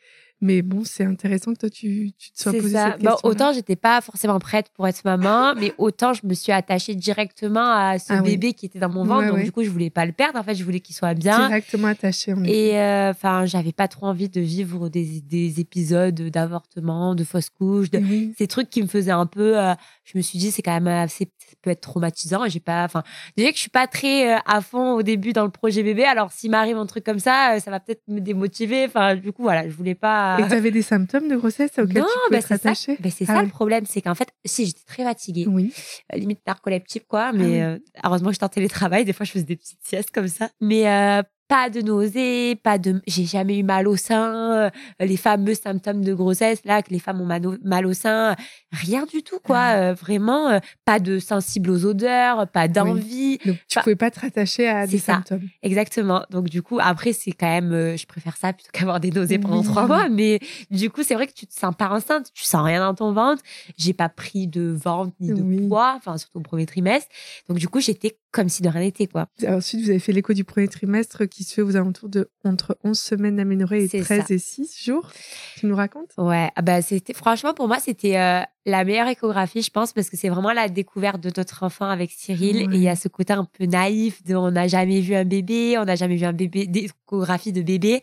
Mais 0.44 0.62
bon, 0.62 0.82
c'est 0.84 1.06
intéressant 1.06 1.54
que 1.54 1.60
toi, 1.60 1.70
tu, 1.70 2.12
tu 2.18 2.34
te 2.34 2.42
sois 2.42 2.52
posé 2.52 2.72
ça. 2.72 2.86
cette 2.88 3.02
question. 3.02 3.18
Bon, 3.24 3.30
autant 3.30 3.54
j'étais 3.54 3.78
pas 3.78 4.02
forcément 4.02 4.40
prête 4.40 4.68
pour 4.74 4.86
être 4.86 5.02
maman, 5.06 5.56
mais 5.56 5.74
autant 5.78 6.12
je 6.12 6.28
me 6.28 6.34
suis 6.34 6.52
attachée 6.52 6.96
directement 6.96 7.72
à 7.72 7.98
ce 7.98 8.12
ah 8.12 8.22
bébé 8.22 8.52
qui 8.52 8.66
était 8.66 8.78
dans 8.78 8.90
mon 8.90 9.06
ventre. 9.06 9.30
donc, 9.30 9.42
du 9.42 9.54
coup, 9.54 9.64
je 9.64 9.70
voulais 9.70 9.90
pas 9.90 10.06
le 10.06 10.12
perdre. 10.12 10.38
En 10.38 10.44
fait, 10.44 10.56
je 10.56 10.66
voulais 10.66 10.82
qu'il 10.82 10.96
soit 10.96 11.14
bien. 11.14 11.48
Directement 11.48 11.88
attaché. 11.88 12.34
Et 12.44 12.78
euh, 12.78 13.12
enfin, 13.12 13.46
j'avais 13.46 13.72
pas 13.72 13.88
trop 13.88 14.08
envie 14.08 14.28
de 14.28 14.42
vivre 14.42 14.90
des, 14.90 15.22
des 15.22 15.62
épisodes 15.62 16.14
d'avortement, 16.14 17.16
de 17.16 17.24
fausse 17.24 17.50
couche, 17.50 17.90
de... 17.90 18.02
ces 18.38 18.48
trucs 18.48 18.70
qui 18.70 18.82
me 18.82 18.88
faisaient 18.88 19.12
un 19.12 19.26
peu. 19.26 19.58
Euh, 19.58 19.74
je 20.04 20.18
me 20.18 20.22
suis 20.22 20.38
dit, 20.38 20.52
c'est 20.52 20.62
quand 20.62 20.74
même 20.74 20.88
assez, 20.88 21.32
ça 21.40 21.56
peut 21.62 21.70
être 21.70 21.80
traumatisant. 21.80 22.50
J'ai 22.50 22.60
pas, 22.60 22.84
enfin, 22.84 23.04
déjà 23.38 23.50
que 23.50 23.56
je 23.56 23.62
suis 23.62 23.70
pas 23.70 23.88
très 23.88 24.36
euh, 24.36 24.40
à 24.46 24.60
fond 24.60 24.92
au 24.96 25.04
début 25.04 25.32
dans 25.32 25.46
le 25.46 25.52
projet 25.52 25.84
bébé. 25.84 26.04
Alors, 26.04 26.34
s'il 26.34 26.52
m'arrive 26.52 26.76
un 26.76 26.86
truc 26.86 27.06
comme 27.06 27.20
ça, 27.20 27.58
ça 27.62 27.72
va 27.72 27.80
peut-être 27.80 28.02
me 28.10 28.20
démotiver. 28.20 28.84
Enfin, 28.88 29.16
du 29.16 29.32
coup, 29.32 29.44
voilà, 29.44 29.70
je 29.70 29.74
voulais 29.74 29.96
pas 29.96 30.33
et 30.40 30.48
tu 30.48 30.54
avais 30.54 30.72
des 30.72 30.82
symptômes 30.82 31.28
de 31.28 31.36
grossesse 31.36 31.72
auxquels 31.78 32.02
non, 32.02 32.08
tu 32.08 32.20
pouvais 32.28 32.42
bah, 32.42 32.48
t'attacher 32.48 32.98
bah, 33.00 33.10
C'est 33.10 33.26
ça, 33.26 33.42
le 33.42 33.50
problème, 33.50 33.86
c'est 33.86 34.02
qu'en 34.02 34.16
fait, 34.16 34.30
si 34.46 34.66
j'étais 34.66 34.84
très 34.86 35.04
fatiguée, 35.04 35.46
oui. 35.48 35.74
Euh, 36.14 36.18
limite 36.18 36.40
narcoleptique 36.46 37.08
quoi, 37.08 37.32
mais 37.32 37.62
ah 37.62 37.66
euh, 37.66 37.80
heureusement 38.04 38.30
que 38.30 38.36
j'étais 38.36 38.46
en 38.46 38.50
télétravail, 38.50 39.06
des 39.06 39.14
fois 39.14 39.26
je 39.26 39.32
faisais 39.32 39.46
des 39.46 39.56
petites 39.56 39.84
siestes 39.84 40.12
comme 40.12 40.28
ça. 40.28 40.50
Mais 40.62 40.88
euh, 40.88 41.22
pas 41.54 41.70
de 41.70 41.82
nausées, 41.82 42.56
pas 42.56 42.80
de, 42.80 43.00
j'ai 43.06 43.26
jamais 43.26 43.60
eu 43.60 43.64
mal 43.64 43.88
au 43.88 43.96
sein, 43.96 44.54
euh, 44.54 44.70
les 45.00 45.18
fameux 45.18 45.54
symptômes 45.54 46.04
de 46.04 46.12
grossesse 46.12 46.66
là 46.66 46.82
que 46.82 46.90
les 46.90 46.98
femmes 46.98 47.22
ont 47.22 47.60
mal 47.64 47.86
au, 47.86 47.94
sein, 47.94 48.36
rien 48.72 49.06
du 49.06 49.22
tout 49.22 49.38
quoi, 49.38 49.60
ah. 49.60 49.78
euh, 49.78 49.94
vraiment 49.94 50.50
euh, 50.50 50.58
pas 50.84 51.00
de 51.00 51.20
sensible 51.20 51.70
aux 51.70 51.86
odeurs, 51.86 52.48
pas 52.48 52.68
d'envie. 52.68 53.38
Donc 53.46 53.58
tu 53.68 53.80
pouvais 53.82 53.96
pas 53.96 54.10
te 54.10 54.22
rattacher 54.22 54.68
à 54.68 54.88
des 54.88 54.98
ça. 54.98 55.18
symptômes. 55.18 55.48
Exactement. 55.62 56.26
Donc 56.32 56.50
du 56.50 56.64
coup 56.64 56.80
après 56.82 57.14
c'est 57.14 57.34
quand 57.34 57.46
même, 57.46 57.96
je 57.98 58.06
préfère 58.08 58.36
ça 58.36 58.52
plutôt 58.52 58.72
qu'avoir 58.74 59.00
des 59.00 59.12
nausées 59.12 59.38
pendant 59.38 59.62
trois 59.62 59.86
mois, 59.86 60.10
mais 60.10 60.40
du 60.72 60.90
coup 60.90 61.04
c'est 61.04 61.14
vrai 61.14 61.28
que 61.28 61.34
tu 61.34 61.46
te 61.46 61.54
sens 61.54 61.76
pas 61.76 61.90
enceinte, 61.92 62.32
tu 62.34 62.46
sens 62.46 62.66
rien 62.66 62.80
dans 62.80 62.96
ton 62.96 63.14
ventre. 63.14 63.44
J'ai 63.78 63.94
pas 63.94 64.10
pris 64.10 64.48
de 64.48 64.76
ventre 64.84 65.14
ni 65.20 65.28
de 65.28 65.68
poids, 65.68 65.94
enfin 65.98 66.18
surtout 66.18 66.40
au 66.40 66.42
premier 66.42 66.66
trimestre. 66.66 67.10
Donc 67.48 67.60
du 67.60 67.68
coup 67.68 67.80
j'étais 67.80 68.18
comme 68.32 68.50
si 68.50 68.64
de 68.64 68.70
rien 68.70 68.82
n'était 68.82 69.06
quoi. 69.06 69.28
Ensuite 69.48 69.82
vous 69.84 69.90
avez 69.92 70.00
fait 70.00 70.14
l'écho 70.14 70.34
du 70.34 70.44
premier 70.44 70.68
trimestre 70.68 71.26
qui 71.26 71.43
se 71.44 71.54
fait 71.54 71.62
aux 71.62 71.76
alentours 71.76 72.10
de 72.10 72.30
entre 72.44 72.78
11 72.84 73.00
semaines 73.00 73.40
aménorrhées 73.40 73.90
et 73.92 74.02
13 74.02 74.32
et 74.32 74.38
6 74.38 74.84
jours. 74.84 75.12
Tu 75.58 75.66
nous 75.66 75.76
racontes? 75.76 76.12
Ouais, 76.18 76.50
ah 76.56 76.62
bah 76.62 76.82
c'était 76.82 77.14
franchement 77.14 77.54
pour 77.54 77.68
moi 77.68 77.80
c'était 77.80 78.18
euh, 78.18 78.42
la 78.66 78.86
meilleure 78.86 79.08
échographie, 79.08 79.62
je 79.62 79.70
pense, 79.70 79.92
parce 79.92 80.10
que 80.10 80.16
c'est 80.16 80.30
vraiment 80.30 80.54
la 80.54 80.70
découverte 80.70 81.20
de 81.20 81.32
notre 81.36 81.64
enfant 81.64 81.90
avec 81.90 82.12
Cyril. 82.12 82.58
Et 82.62 82.68
il 82.72 82.82
y 82.82 82.88
a 82.88 82.96
ce 82.96 83.10
côté 83.10 83.34
un 83.34 83.44
peu 83.44 83.66
naïf 83.66 84.24
de 84.24 84.36
on 84.36 84.52
n'a 84.52 84.68
jamais 84.68 85.02
vu 85.02 85.16
un 85.16 85.26
bébé, 85.26 85.78
on 85.78 85.84
n'a 85.84 85.96
jamais 85.96 86.16
vu 86.16 86.26
un 86.26 86.32
bébé, 86.32 86.68
d'échographie 86.68 87.52
de 87.52 87.62
bébé. 87.62 88.02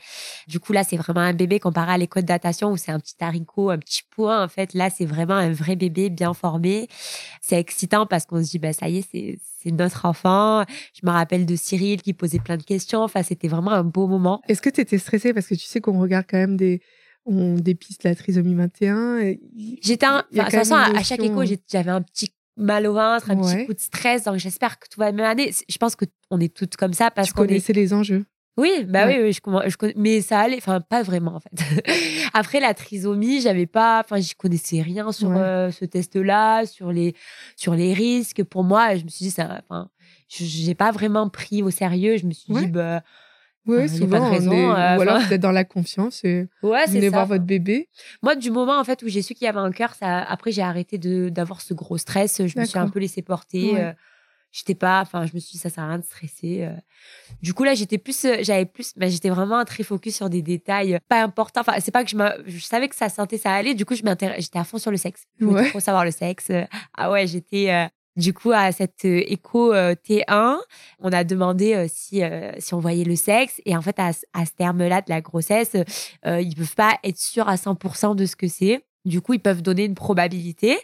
Du 0.49 0.61
coup, 0.61 0.75
là, 0.75 0.85
c'est 0.85 0.99
vraiment 0.99 1.21
un 1.21 1.33
bébé 1.33 1.61
comparé 1.61 1.93
à 1.93 1.99
l'écho 1.99 2.21
de 2.21 2.27
datation 2.27 2.71
où 2.73 2.77
c'est 2.77 2.93
un 2.93 3.01
petit 3.01 3.15
haricot, 3.21 3.71
un 3.71 3.79
petit 3.79 4.03
point. 4.11 4.45
En 4.45 4.49
fait, 4.49 4.75
là, 4.75 4.91
c'est 4.91 5.07
vraiment 5.07 5.35
un 5.35 5.51
vrai 5.51 5.77
bébé 5.77 6.11
bien 6.11 6.35
formé. 6.35 6.89
C'est 7.41 7.59
excitant 7.59 8.05
parce 8.05 8.27
qu'on 8.27 8.45
se 8.45 8.51
dit, 8.51 8.59
bah, 8.59 8.75
ça 8.75 8.89
y 8.89 8.99
est, 8.99 9.09
c'est, 9.11 9.39
c'est 9.63 9.71
notre 9.71 10.05
enfant. 10.05 10.65
Je 10.93 11.07
me 11.07 11.11
rappelle 11.11 11.47
de 11.47 11.57
Cyril 11.57 12.03
qui 12.03 12.13
posait 12.13 12.39
plein 12.39 12.59
de 12.59 12.63
questions. 12.63 13.03
Enfin, 13.03 13.23
c'était 13.23 13.49
vraiment 13.49 13.73
un 13.73 13.85
beau 13.85 14.07
moment. 14.07 14.43
Est-ce 14.47 14.61
que 14.61 14.71
tu 14.71 14.83
étais 14.83 14.99
stressée? 14.99 15.33
Parce 15.33 15.47
que 15.47 15.55
tu 15.55 15.65
sais 15.65 15.81
qu'on 15.81 15.99
regarde 15.99 16.27
quand 16.29 16.39
même 16.39 16.59
des, 16.59 16.83
on 17.27 17.55
dépiste 17.55 18.05
la 18.05 18.15
trisomie 18.15 18.55
21. 18.55 19.35
J'étais 19.83 20.07
de 20.07 20.39
toute 20.39 20.51
façon, 20.51 20.75
à, 20.75 21.03
chaque 21.03 21.21
écho, 21.21 21.43
j'avais 21.69 21.91
un 21.91 22.03
petit 22.03 22.33
mal 22.57 22.87
au 22.87 22.95
ventre, 22.95 23.31
un 23.31 23.37
petit 23.37 23.67
coup 23.67 23.75
de 23.75 23.81
stress. 23.81 24.25
Donc 24.25 24.37
j'espère 24.37 24.79
que 24.79 24.89
tout 24.89 25.01
va 25.01 25.13
bien 25.13 25.25
aller. 25.25 25.53
Je 25.69 25.79
pense 25.79 25.97
que 25.97 26.05
on 26.31 26.41
est 26.41 26.55
toutes 26.55 26.77
comme 26.77 26.93
ça 26.93 27.11
parce 27.11 27.33
qu'on 27.33 27.43
connaissais 27.43 27.73
les 27.73 27.93
enjeux. 27.93 28.25
Oui, 28.57 28.85
bah 28.87 29.07
oui, 29.07 29.17
oui 29.23 29.33
je, 29.33 29.41
je, 29.41 29.93
mais 29.97 30.21
ça 30.21 30.41
allait, 30.41 30.59
enfin 30.59 30.81
pas 30.81 31.03
vraiment 31.03 31.37
en 31.37 31.41
fait. 31.41 31.85
Après 32.35 32.61
la 32.61 32.75
trisomie, 32.75 33.41
j'avais 33.41 33.67
pas, 33.67 34.03
enfin 34.05 34.19
j'y 34.19 34.35
connaissais 34.35 34.83
rien 34.83 35.13
sur 35.13 35.31
euh, 35.31 35.71
ce 35.71 35.85
test-là, 35.85 36.67
sur 36.67 36.93
les 36.93 37.15
sur 37.57 37.75
les 37.75 37.95
risques. 37.95 38.43
Pour 38.45 38.65
moi, 38.65 38.97
je 38.97 39.05
me 39.05 39.09
suis 39.09 39.27
dit 39.27 39.31
ça, 39.31 39.63
enfin, 39.63 39.89
j'ai 40.29 40.75
pas 40.75 40.91
vraiment 40.91 41.29
pris 41.31 41.63
au 41.63 41.71
sérieux. 41.71 42.19
Je 42.19 42.27
me 42.27 42.33
suis 42.33 42.53
dit 42.53 42.67
bah 42.67 43.03
oui, 43.67 43.89
souvent, 43.89 44.19
pas 44.19 44.27
de 44.27 44.31
raison, 44.31 44.53
euh, 44.53 44.97
ou 44.97 45.01
alors 45.01 45.21
vous 45.21 45.33
êtes 45.33 45.41
dans 45.41 45.53
la 45.53 45.65
confiance 45.65 46.25
et 46.25 46.49
ouais, 46.63 46.87
vous 46.87 46.93
venez 46.93 47.09
voir 47.09 47.27
votre 47.27 47.45
bébé. 47.45 47.89
Moi, 48.23 48.35
du 48.35 48.51
moment 48.51 48.79
en 48.79 48.85
fait 48.85 49.03
où 49.03 49.09
j'ai 49.09 49.23
su 49.23 49.35
qu'il 49.35 49.45
y 49.45 49.49
avait 49.49 49.59
un 49.59 49.73
cœur, 49.73 49.95
ça, 49.95 50.19
après 50.23 50.53
j'ai 50.53 50.63
arrêté 50.63 50.99
d'avoir 51.31 51.61
ce 51.61 51.75
gros 51.75 51.99
stress. 51.99 52.47
Je 52.47 52.59
me 52.59 52.65
suis 52.65 52.79
un 52.79 52.89
peu 52.89 52.99
laissé 52.99 53.23
porter. 53.23 53.81
Euh, 53.81 53.93
j'étais 54.53 54.75
pas, 54.75 55.01
enfin, 55.01 55.27
je 55.27 55.35
me 55.35 55.41
suis 55.41 55.53
dit 55.53 55.59
ça 55.59 55.71
sert 55.71 55.85
à 55.85 55.89
rien 55.89 55.99
de 55.99 56.05
stresser. 56.05 56.63
Euh. 56.63 56.75
Du 57.43 57.55
coup 57.55 57.65
là, 57.65 57.75
j'étais 57.75 57.99
plus, 57.99 58.27
j'avais 58.41 58.67
plus, 58.67 58.95
bah, 58.97 59.09
j'étais 59.09 59.31
vraiment 59.31 59.65
très 59.65 59.83
focus 59.83 60.17
sur 60.17 60.31
des 60.31 60.43
détails 60.43 60.99
pas 61.09 61.23
importants. 61.23 61.61
Enfin, 61.61 61.75
c'est 61.81 61.93
pas 61.93 62.03
que 62.03 62.11
je, 62.11 62.17
je 62.47 62.65
savais 62.65 62.89
que 62.89 62.97
ça 62.97 63.09
sentait, 63.09 63.39
ça 63.39 63.53
allait. 63.53 63.75
Du 63.75 63.85
coup, 63.85 63.95
je 63.95 64.03
j'étais 64.39 64.59
à 64.59 64.65
fond 64.65 64.79
sur 64.79 64.91
le 64.91 64.97
sexe. 64.97 65.27
Je 65.39 65.45
voulais 65.45 65.69
trop 65.69 65.81
savoir 65.81 66.05
le 66.05 66.11
sexe. 66.11 66.51
Ah 66.97 67.11
ouais, 67.11 67.27
j'étais 67.27 67.91
du 68.17 68.35
coup, 68.35 68.51
à 68.53 68.73
cette 68.73 69.05
euh, 69.05 69.23
écho 69.27 69.73
euh, 69.73 69.95
T1, 69.95 70.59
on 70.99 71.13
a 71.13 71.25
demandé 71.25 71.75
euh, 71.75 71.87
si, 71.89 72.23
si 72.59 72.75
on 72.75 72.81
voyait 72.81 73.05
le 73.05 73.17
sexe. 73.17 73.61
Et 73.65 73.77
en 73.77 73.83
fait, 73.83 73.97
à, 73.99 74.13
ce 74.13 74.53
terme-là 74.57 75.01
de 75.01 75.09
la 75.09 75.21
grossesse, 75.21 75.77
ils 76.25 76.55
peuvent 76.55 76.75
pas 76.75 76.99
être 77.05 77.19
sûrs 77.19 77.49
à 77.49 77.55
100% 77.55 78.17
de 78.17 78.27
ce 78.27 78.37
que 78.37 78.49
c'est. 78.49 78.85
Du 79.07 79.23
coup, 79.23 79.33
ils 79.33 79.41
peuvent 79.41 79.63
donner 79.63 79.85
une 79.85 79.95
probabilité. 79.95 80.77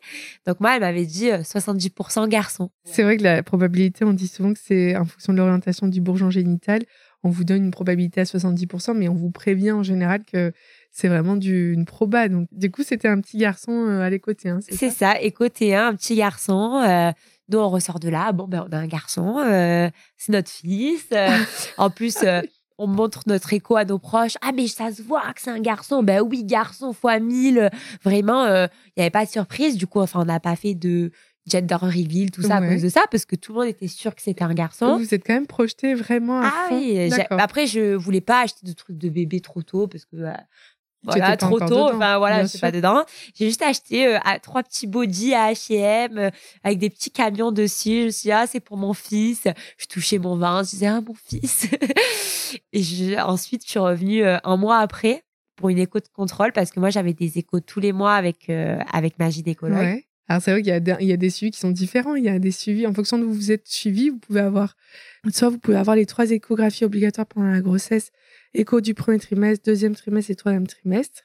Donc 0.47 0.61
moi, 0.61 0.75
elle 0.75 0.81
m'avait 0.81 1.05
dit 1.05 1.29
70% 1.29 2.29
garçon. 2.29 2.71
C'est 2.85 3.03
vrai 3.03 3.19
que 3.19 3.23
la 3.23 3.43
probabilité, 3.43 4.05
on 4.05 4.15
dit 4.15 4.29
souvent 4.29 4.55
que 4.55 4.61
c'est 4.63 4.97
en 4.97 5.05
fonction 5.05 5.35
de 5.35 5.39
l'orientation 5.39 5.87
du 5.87 6.01
bourgeon 6.01 6.31
génital. 6.31 6.83
On 7.23 7.29
vous 7.29 7.45
donne 7.45 7.65
une 7.65 7.71
probabilité 7.71 8.21
à 8.23 8.25
70%, 8.25 8.97
mais 8.97 9.09
on 9.09 9.15
vous 9.15 9.31
prévient 9.31 9.73
en 9.73 9.83
général 9.83 10.25
que 10.25 10.53
c'est 10.97 11.09
vraiment 11.09 11.37
du, 11.37 11.75
une 11.75 11.85
proba. 11.85 12.27
Donc, 12.31 12.49
du 12.53 12.71
coup, 12.71 12.83
c'était 12.83 13.09
un 13.09 13.21
petit 13.21 13.37
garçon 13.37 13.71
euh, 13.71 14.01
à 14.01 14.09
l'écoté. 14.09 14.49
Hein, 14.49 14.61
c'est 14.67 14.89
ça, 14.89 15.13
ça 15.13 15.21
écoté 15.21 15.75
un 15.75 15.95
petit 15.95 16.17
garçon. 16.17 16.83
Euh, 16.83 17.13
nous, 17.51 17.59
on 17.59 17.69
ressort 17.69 18.01
de 18.01 18.09
là. 18.09 18.33
Bon, 18.33 18.49
ben, 18.49 18.67
on 18.67 18.73
a 18.73 18.79
un 18.79 18.87
garçon. 18.87 19.39
Euh, 19.39 19.91
c'est 20.17 20.33
notre 20.33 20.49
fils. 20.49 21.07
en 21.77 21.91
plus, 21.91 22.17
on 22.79 22.87
montre 22.87 23.25
notre 23.27 23.53
écho 23.53 23.77
à 23.77 23.85
nos 23.85 23.99
proches. 23.99 24.39
Ah, 24.41 24.53
mais 24.55 24.69
ça 24.69 24.91
se 24.91 25.03
voit 25.03 25.21
que 25.35 25.43
c'est 25.43 25.51
un 25.51 25.61
garçon. 25.61 26.03
Ben 26.03 26.23
oui, 26.23 26.45
garçon 26.45 26.95
fois 26.95 27.19
mille. 27.19 27.69
Vraiment, 28.03 28.47
il 28.47 28.71
n'y 28.97 29.03
avait 29.03 29.11
pas 29.11 29.27
de 29.27 29.31
surprise. 29.31 29.77
Du 29.77 29.87
coup, 29.87 30.01
enfin, 30.01 30.23
on 30.23 30.25
n'a 30.25 30.41
pas 30.41 30.57
fait 30.57 30.75
de 30.75 31.11
gender 31.47 31.77
reveal, 31.77 32.31
tout 32.31 32.43
ça 32.43 32.57
à 32.57 32.67
cause 32.67 32.83
de 32.83 32.89
ça, 32.89 33.03
parce 33.11 33.25
que 33.25 33.37
tout 33.37 33.53
le 33.53 33.59
monde 33.61 33.69
était 33.69 33.87
sûr 33.87 34.15
que 34.15 34.23
c'était 34.23 34.43
un 34.43 34.55
garçon. 34.55 34.97
Vous 34.97 35.15
êtes 35.15 35.25
quand 35.25 35.35
même 35.35 35.47
projeté 35.47 35.95
vraiment 35.95 36.41
à 36.41 36.53
ah, 36.53 36.69
oui. 36.73 37.11
Après, 37.31 37.67
je 37.67 37.95
voulais 37.95 38.21
pas 38.21 38.41
acheter 38.41 38.67
de 38.67 38.73
trucs 38.73 38.99
de 38.99 39.09
bébé 39.09 39.41
trop 39.41 39.63
tôt, 39.63 39.87
parce 39.87 40.05
que 40.05 40.17
voilà, 41.03 41.37
trop 41.37 41.59
tôt. 41.61 41.89
enfin 41.95 42.19
voilà, 42.19 42.43
je 42.43 42.49
suis 42.49 42.59
pas 42.59 42.73
dedans. 42.73 43.05
J'ai 43.35 43.47
juste 43.47 43.63
acheté 43.63 44.07
euh, 44.07 44.19
trois 44.43 44.63
petits 44.63 44.87
bodys 44.87 45.35
à 45.35 45.53
H&M 45.53 46.31
avec 46.65 46.79
des 46.79 46.91
petits 46.91 47.11
camions 47.11 47.53
dessus. 47.53 48.01
Je 48.01 48.05
me 48.07 48.11
suis 48.11 48.23
dit, 48.29 48.33
ah, 48.33 48.47
c'est 48.47 48.61
pour 48.61 48.77
mon 48.77 48.93
fils. 48.93 49.47
Je 49.79 49.87
touchais 49.87 50.19
mon 50.19 50.37
vin, 50.37 50.63
je 50.63 50.71
disais, 50.71 50.87
ah, 50.87 51.01
mon 51.01 51.15
fils. 51.15 51.67
et 52.73 52.83
je, 52.83 53.19
ensuite, 53.21 53.65
je 53.65 53.71
suis 53.71 53.79
revenue 53.79 54.25
euh, 54.25 54.39
un 54.45 54.57
mois 54.57 54.79
après 54.79 55.23
pour 55.57 55.69
une 55.69 55.79
écho 55.79 56.01
de 56.01 56.09
contrôle 56.13 56.53
parce 56.53 56.71
que 56.71 56.81
moi, 56.81 56.91
j'avais 56.91 57.15
des 57.15 57.39
échos 57.39 57.61
tous 57.61 57.81
les 57.81 57.93
mois 57.93 58.15
avec, 58.15 58.51
avec 58.93 59.19
ma 59.19 59.31
gynécologue. 59.31 59.79
Ouais. 59.79 60.07
Alors 60.29 60.43
c'est 60.43 60.51
vrai 60.51 60.63
qu'il 60.63 60.73
y, 60.73 61.07
y, 61.07 61.13
a 61.13 61.17
des 61.17 61.31
suivis 61.31 61.53
qui 61.53 61.61
sont 61.61 61.71
différents. 61.71 62.17
Il 62.17 62.25
y 62.25 62.29
a 62.29 62.39
des 62.39 62.51
suivis 62.51 62.87
en 62.87 62.93
fonction 62.93 63.17
de 63.19 63.25
où 63.25 63.33
vous 63.33 63.53
êtes 63.53 63.69
suivi. 63.69 64.11
Vous 64.11 64.19
pouvez 64.19 64.41
avoir, 64.41 64.77
soit 65.33 65.51
vous 65.51 65.59
pouvez 65.59 65.77
avoir 65.77 65.95
les 65.95 66.05
trois 66.05 66.31
échographies 66.31 66.85
obligatoires 66.85 67.27
pendant 67.27 67.49
la 67.49 67.61
grossesse 67.61 68.11
écho 68.57 68.81
du 68.81 68.95
premier 68.95 69.19
trimestre, 69.19 69.65
deuxième 69.65 69.95
trimestre 69.95 70.31
et 70.31 70.37
troisième 70.37 70.67
trimestre. 70.67 71.23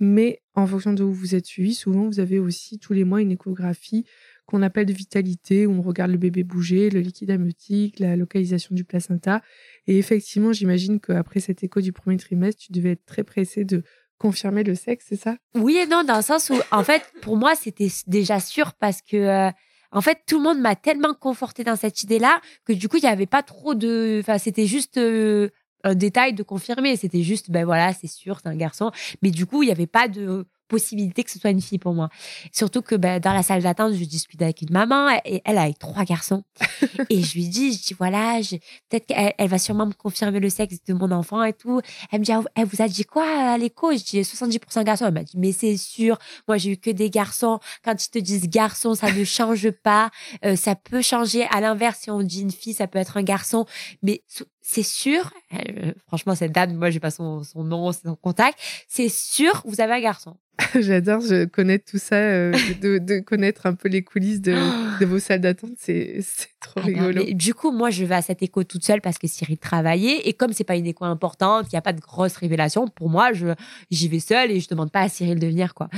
Mais 0.00 0.42
en 0.54 0.66
fonction 0.66 0.92
de 0.92 1.04
où 1.04 1.12
vous 1.12 1.34
êtes 1.34 1.46
suivi, 1.46 1.74
souvent 1.74 2.06
vous 2.06 2.18
avez 2.18 2.38
aussi 2.38 2.78
tous 2.78 2.92
les 2.92 3.04
mois 3.04 3.20
une 3.20 3.30
échographie 3.30 4.04
qu'on 4.46 4.62
appelle 4.62 4.86
de 4.86 4.92
vitalité, 4.92 5.66
où 5.66 5.72
on 5.72 5.82
regarde 5.82 6.10
le 6.10 6.18
bébé 6.18 6.42
bouger, 6.42 6.90
le 6.90 7.00
liquide 7.00 7.30
amniotique, 7.30 8.00
la 8.00 8.16
localisation 8.16 8.74
du 8.74 8.84
placenta. 8.84 9.40
Et 9.86 9.98
effectivement, 9.98 10.52
j'imagine 10.52 10.98
qu'après 10.98 11.38
cet 11.40 11.62
écho 11.62 11.80
du 11.80 11.92
premier 11.92 12.16
trimestre, 12.16 12.60
tu 12.64 12.72
devais 12.72 12.92
être 12.92 13.04
très 13.06 13.22
pressé 13.22 13.64
de 13.64 13.84
confirmer 14.18 14.64
le 14.64 14.74
sexe, 14.74 15.06
c'est 15.08 15.16
ça? 15.16 15.36
Oui 15.54 15.76
et 15.76 15.86
non, 15.86 16.04
dans 16.04 16.16
le 16.16 16.22
sens 16.22 16.50
où, 16.50 16.54
en 16.70 16.82
fait, 16.82 17.02
pour 17.20 17.36
moi, 17.36 17.54
c'était 17.54 17.88
déjà 18.06 18.40
sûr 18.40 18.72
parce 18.74 19.02
que, 19.02 19.16
euh, 19.16 19.50
en 19.92 20.00
fait, 20.00 20.18
tout 20.26 20.38
le 20.38 20.44
monde 20.44 20.60
m'a 20.60 20.74
tellement 20.74 21.14
conforté 21.14 21.64
dans 21.64 21.76
cette 21.76 22.02
idée-là 22.02 22.40
que 22.64 22.72
du 22.72 22.88
coup, 22.88 22.96
il 22.96 23.02
n'y 23.02 23.08
avait 23.08 23.26
pas 23.26 23.42
trop 23.42 23.74
de. 23.74 24.18
Enfin, 24.20 24.38
c'était 24.38 24.66
juste. 24.66 24.96
Euh, 24.96 25.48
un 25.84 25.94
détail 25.94 26.32
de 26.34 26.42
confirmer. 26.42 26.96
C'était 26.96 27.22
juste, 27.22 27.50
ben 27.50 27.64
voilà, 27.64 27.92
c'est 27.92 28.06
sûr, 28.08 28.38
c'est 28.42 28.48
un 28.48 28.56
garçon. 28.56 28.90
Mais 29.22 29.30
du 29.30 29.46
coup, 29.46 29.62
il 29.62 29.66
n'y 29.66 29.72
avait 29.72 29.86
pas 29.86 30.08
de 30.08 30.46
possibilité 30.72 31.22
que 31.22 31.30
ce 31.30 31.38
soit 31.38 31.50
une 31.50 31.60
fille 31.60 31.78
pour 31.78 31.92
moi. 31.92 32.08
Surtout 32.50 32.80
que 32.80 32.94
ben, 32.94 33.20
dans 33.20 33.34
la 33.34 33.42
salle 33.42 33.62
d'attente, 33.62 33.92
je 33.92 34.04
discute 34.04 34.40
avec 34.40 34.62
une 34.62 34.72
maman 34.72 35.10
et 35.24 35.42
elle 35.44 35.58
a 35.58 35.70
trois 35.74 36.04
garçons. 36.04 36.44
et 37.10 37.22
je 37.22 37.34
lui 37.34 37.48
dis, 37.48 37.74
je 37.74 37.82
dis 37.88 37.94
voilà, 37.94 38.40
peut-être 38.88 39.06
qu'elle 39.06 39.34
elle 39.36 39.48
va 39.48 39.58
sûrement 39.58 39.84
me 39.84 39.92
confirmer 39.92 40.40
le 40.40 40.48
sexe 40.48 40.78
de 40.86 40.94
mon 40.94 41.10
enfant 41.10 41.44
et 41.44 41.52
tout. 41.52 41.82
Elle 42.10 42.20
me 42.20 42.24
dit, 42.24 42.32
ah, 42.32 42.42
elle 42.54 42.64
vous 42.64 42.80
a 42.80 42.88
dit 42.88 43.04
quoi 43.04 43.52
à 43.52 43.58
l'écho 43.58 43.92
Je 43.92 44.02
dis 44.02 44.20
70% 44.22 44.82
garçons. 44.82 45.06
Elle 45.06 45.12
m'a 45.12 45.24
dit, 45.24 45.36
mais 45.36 45.52
c'est 45.52 45.76
sûr, 45.76 46.18
moi 46.48 46.56
j'ai 46.56 46.70
eu 46.72 46.76
que 46.78 46.90
des 46.90 47.10
garçons. 47.10 47.60
Quand 47.84 48.02
ils 48.02 48.10
te 48.10 48.18
disent 48.18 48.48
garçon, 48.48 48.94
ça 48.94 49.12
ne 49.12 49.24
change 49.24 49.70
pas. 49.70 50.10
Euh, 50.44 50.56
ça 50.56 50.74
peut 50.74 51.02
changer. 51.02 51.44
À 51.50 51.60
l'inverse, 51.60 51.98
si 52.00 52.10
on 52.10 52.22
dit 52.22 52.40
une 52.40 52.50
fille, 52.50 52.72
ça 52.72 52.86
peut 52.86 52.98
être 52.98 53.18
un 53.18 53.22
garçon. 53.22 53.66
Mais 54.02 54.22
c'est 54.62 54.84
sûr, 54.84 55.32
euh, 55.54 55.92
franchement, 56.06 56.34
cette 56.34 56.52
dame, 56.52 56.74
moi, 56.74 56.90
j'ai 56.90 57.00
pas 57.00 57.10
son, 57.10 57.42
son 57.42 57.64
nom, 57.64 57.90
son 57.92 58.14
contact, 58.16 58.58
c'est 58.88 59.08
sûr, 59.08 59.62
vous 59.66 59.80
avez 59.80 59.94
un 59.94 60.00
garçon. 60.00 60.36
J'adore, 60.80 61.20
je 61.20 61.46
connais 61.46 61.78
tout 61.78 61.98
ça, 61.98 62.16
euh, 62.16 62.52
de, 62.80 62.98
de, 62.98 63.20
connaître 63.20 63.66
un 63.66 63.74
peu 63.74 63.88
les 63.88 64.02
coulisses 64.02 64.40
de, 64.40 64.54
de 65.00 65.06
vos 65.06 65.18
salles 65.18 65.40
d'attente, 65.40 65.72
c'est 65.78 66.20
trop 66.60 66.80
ah 66.84 66.86
bah, 66.86 67.06
rigolo. 67.06 67.24
du 67.32 67.54
coup, 67.54 67.72
moi, 67.72 67.90
je 67.90 68.04
vais 68.04 68.14
à 68.14 68.22
cette 68.22 68.42
écho 68.42 68.62
toute 68.64 68.84
seule 68.84 69.00
parce 69.00 69.18
que 69.18 69.26
Cyril 69.26 69.58
travaillait 69.58 70.28
et 70.28 70.32
comme 70.34 70.52
c'est 70.52 70.64
pas 70.64 70.76
une 70.76 70.86
écho 70.86 71.04
importante, 71.04 71.66
il 71.68 71.74
n'y 71.74 71.78
a 71.78 71.82
pas 71.82 71.92
de 71.92 72.00
grosse 72.00 72.36
révélation, 72.36 72.86
pour 72.88 73.08
moi, 73.08 73.32
je 73.32 73.48
j'y 73.90 74.08
vais 74.08 74.20
seule 74.20 74.50
et 74.50 74.60
je 74.60 74.68
demande 74.68 74.90
pas 74.90 75.00
à 75.00 75.08
Cyril 75.08 75.38
de 75.38 75.46
venir, 75.46 75.74
quoi. 75.74 75.88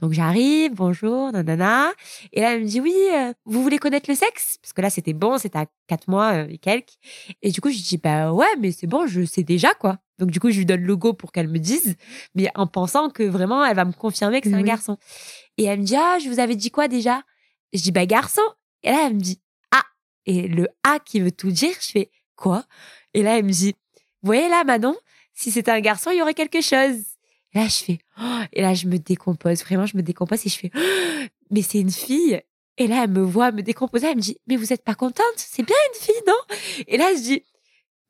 Donc 0.00 0.12
j'arrive, 0.12 0.72
bonjour, 0.74 1.32
nanana, 1.32 1.90
et 2.32 2.40
là, 2.40 2.54
elle 2.54 2.62
me 2.62 2.66
dit 2.66 2.80
oui, 2.80 2.94
euh, 3.14 3.32
vous 3.46 3.62
voulez 3.62 3.78
connaître 3.78 4.08
le 4.08 4.16
sexe? 4.16 4.58
Parce 4.60 4.72
que 4.72 4.82
là, 4.82 4.90
c'était 4.90 5.14
bon, 5.14 5.38
c'était 5.38 5.58
à 5.58 5.66
quatre 5.86 6.08
mois 6.08 6.34
euh, 6.34 6.46
et 6.48 6.58
quelques. 6.58 6.98
Et 7.42 7.50
du 7.50 7.60
coup, 7.60 7.70
je 7.70 7.82
dis 7.82 7.98
bah 7.98 8.11
ouais, 8.32 8.56
mais 8.58 8.72
c'est 8.72 8.86
bon, 8.86 9.06
je 9.06 9.24
sais 9.24 9.42
déjà, 9.42 9.74
quoi. 9.74 9.98
Donc, 10.18 10.30
du 10.30 10.40
coup, 10.40 10.50
je 10.50 10.58
lui 10.58 10.66
donne 10.66 10.82
le 10.82 10.96
go 10.96 11.12
pour 11.12 11.32
qu'elle 11.32 11.48
me 11.48 11.58
dise, 11.58 11.96
mais 12.34 12.48
en 12.54 12.66
pensant 12.66 13.10
que 13.10 13.22
vraiment, 13.22 13.64
elle 13.64 13.76
va 13.76 13.84
me 13.84 13.92
confirmer 13.92 14.40
que 14.40 14.48
c'est 14.48 14.54
un 14.54 14.62
garçon. 14.62 14.96
Et 15.58 15.64
elle 15.64 15.80
me 15.80 15.84
dit, 15.84 15.96
ah, 15.96 16.18
je 16.22 16.28
vous 16.28 16.38
avais 16.38 16.56
dit 16.56 16.70
quoi 16.70 16.88
déjà? 16.88 17.22
Je 17.72 17.82
dis, 17.82 17.92
bah, 17.92 18.06
garçon. 18.06 18.42
Et 18.82 18.90
là, 18.90 19.06
elle 19.06 19.14
me 19.14 19.20
dit, 19.20 19.40
ah. 19.70 19.82
Et 20.26 20.48
le 20.48 20.68
A 20.84 20.98
qui 20.98 21.20
veut 21.20 21.32
tout 21.32 21.50
dire, 21.50 21.74
je 21.80 21.90
fais, 21.90 22.10
quoi? 22.36 22.64
Et 23.14 23.22
là, 23.22 23.38
elle 23.38 23.44
me 23.44 23.52
dit, 23.52 23.74
vous 24.22 24.26
voyez 24.26 24.48
là, 24.48 24.64
Manon, 24.64 24.96
si 25.34 25.50
c'était 25.50 25.70
un 25.70 25.80
garçon, 25.80 26.10
il 26.10 26.18
y 26.18 26.22
aurait 26.22 26.34
quelque 26.34 26.60
chose. 26.60 27.02
Et 27.54 27.58
là, 27.58 27.66
je 27.66 27.84
fais, 27.84 27.98
oh. 28.20 28.40
et 28.52 28.62
là, 28.62 28.74
je 28.74 28.86
me 28.86 28.98
décompose. 28.98 29.62
Vraiment, 29.64 29.86
je 29.86 29.96
me 29.96 30.02
décompose 30.02 30.46
et 30.46 30.48
je 30.48 30.58
fais, 30.58 30.70
oh, 30.74 31.26
mais 31.50 31.62
c'est 31.62 31.80
une 31.80 31.90
fille. 31.90 32.40
Et 32.78 32.86
là, 32.86 33.04
elle 33.04 33.10
me 33.10 33.22
voit 33.22 33.52
me 33.52 33.62
décomposer. 33.62 34.06
Elle 34.06 34.16
me 34.16 34.22
dit, 34.22 34.38
mais 34.46 34.56
vous 34.56 34.72
êtes 34.72 34.84
pas 34.84 34.94
contente? 34.94 35.24
C'est 35.36 35.62
bien 35.62 35.76
une 35.92 36.00
fille, 36.00 36.22
non? 36.26 36.56
Et 36.86 36.96
là, 36.96 37.12
je 37.14 37.20
dis, 37.20 37.44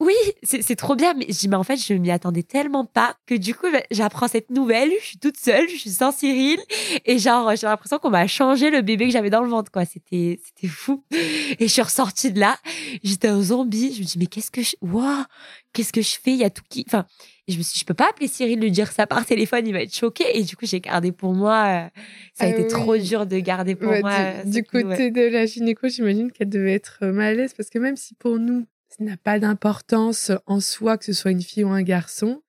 oui, 0.03 0.15
c'est 0.43 0.75
trop 0.75 0.97
bien, 0.97 1.15
mais 1.15 1.27
je 1.29 1.49
mais 1.49 1.55
en 1.55 1.63
fait, 1.63 1.77
je 1.77 1.95
m'y 1.95 2.11
attendais 2.11 2.43
tellement 2.43 2.85
pas 2.85 3.17
que 3.27 3.37
du 3.37 3.55
coup, 3.55 3.71
bah, 3.73 3.83
j'apprends 3.93 4.27
cette 4.27 4.51
nouvelle, 4.51 4.91
je 5.01 5.07
suis 5.07 5.19
toute 5.19 5.37
seule, 5.37 5.69
je 5.69 5.77
suis 5.77 5.91
sans 5.91 6.11
Cyril, 6.11 6.59
et 7.05 7.19
genre, 7.19 7.55
j'ai 7.55 7.69
l'impression 7.69 7.99
qu'on 7.99 8.11
m'a 8.11 8.27
changé 8.27 8.71
le 8.71 8.83
bébé 8.83 9.07
que 9.07 9.13
j'avais 9.13 9.31
dans 9.31 9.43
le 9.43 9.49
ventre, 9.49 9.71
quoi. 9.71 9.85
C'était, 9.85 10.41
c'était 10.45 10.67
fou. 10.67 11.05
Et 11.13 11.69
je 11.69 11.73
suis 11.73 11.83
ressortie 11.83 12.33
de 12.33 12.41
là, 12.41 12.59
j'étais 13.05 13.29
un 13.29 13.41
zombie, 13.41 13.95
je 13.95 14.01
me 14.01 14.05
dis, 14.05 14.19
mais 14.19 14.27
qu'est-ce 14.27 14.51
que 14.51 14.63
je, 14.63 14.75
waouh, 14.81 15.25
qu'est-ce 15.73 15.93
que 15.93 16.03
je 16.03 16.17
fais? 16.21 16.33
Il 16.33 16.39
y 16.39 16.45
a 16.45 16.51
tout 16.51 16.65
qui, 16.69 16.85
enfin, 16.89 17.07
je 17.47 17.59
me 17.59 17.63
suis 17.63 17.75
dit, 17.75 17.81
je 17.81 17.85
peux 17.85 17.95
pas 17.95 18.09
appeler 18.11 18.27
Cyril, 18.27 18.59
lui 18.59 18.73
dire 18.73 18.91
ça 18.91 19.07
par 19.07 19.25
téléphone, 19.25 19.67
il 19.69 19.73
va 19.73 19.83
être 19.83 19.95
choqué. 19.95 20.25
Et 20.35 20.43
du 20.43 20.57
coup, 20.57 20.67
j'ai 20.67 20.81
gardé 20.81 21.13
pour 21.13 21.33
moi. 21.33 21.65
Euh, 21.67 22.01
ça 22.35 22.45
a 22.45 22.49
ah 22.49 22.51
été 22.51 22.67
trop 22.67 22.97
dur 22.97 23.27
de 23.27 23.39
garder 23.39 23.77
pour 23.77 23.93
moi. 24.01 24.43
Du, 24.45 24.65
côté 24.65 25.11
de 25.13 25.23
la 25.23 25.47
gynéco, 25.47 25.89
j'imagine 25.89 26.33
qu'elle 26.33 26.49
devait 26.49 26.75
être 26.75 26.99
euh, 27.03 27.13
mal 27.13 27.27
à 27.27 27.35
l'aise 27.35 27.55
parce 27.55 27.69
que 27.69 27.79
même 27.79 27.97
si 27.97 28.15
pour 28.15 28.39
nous, 28.39 28.67
ça 28.97 29.05
n'a 29.05 29.17
pas 29.17 29.39
d'importance 29.39 30.33
en 30.47 30.61
soi 30.61 30.99
que 30.99 31.05
ce 31.05 31.15
soit 31.15 31.31
une 31.31 31.43
fille 31.43 31.65
ou 31.65 31.71
un 31.71 31.83
garçon. 31.83 32.43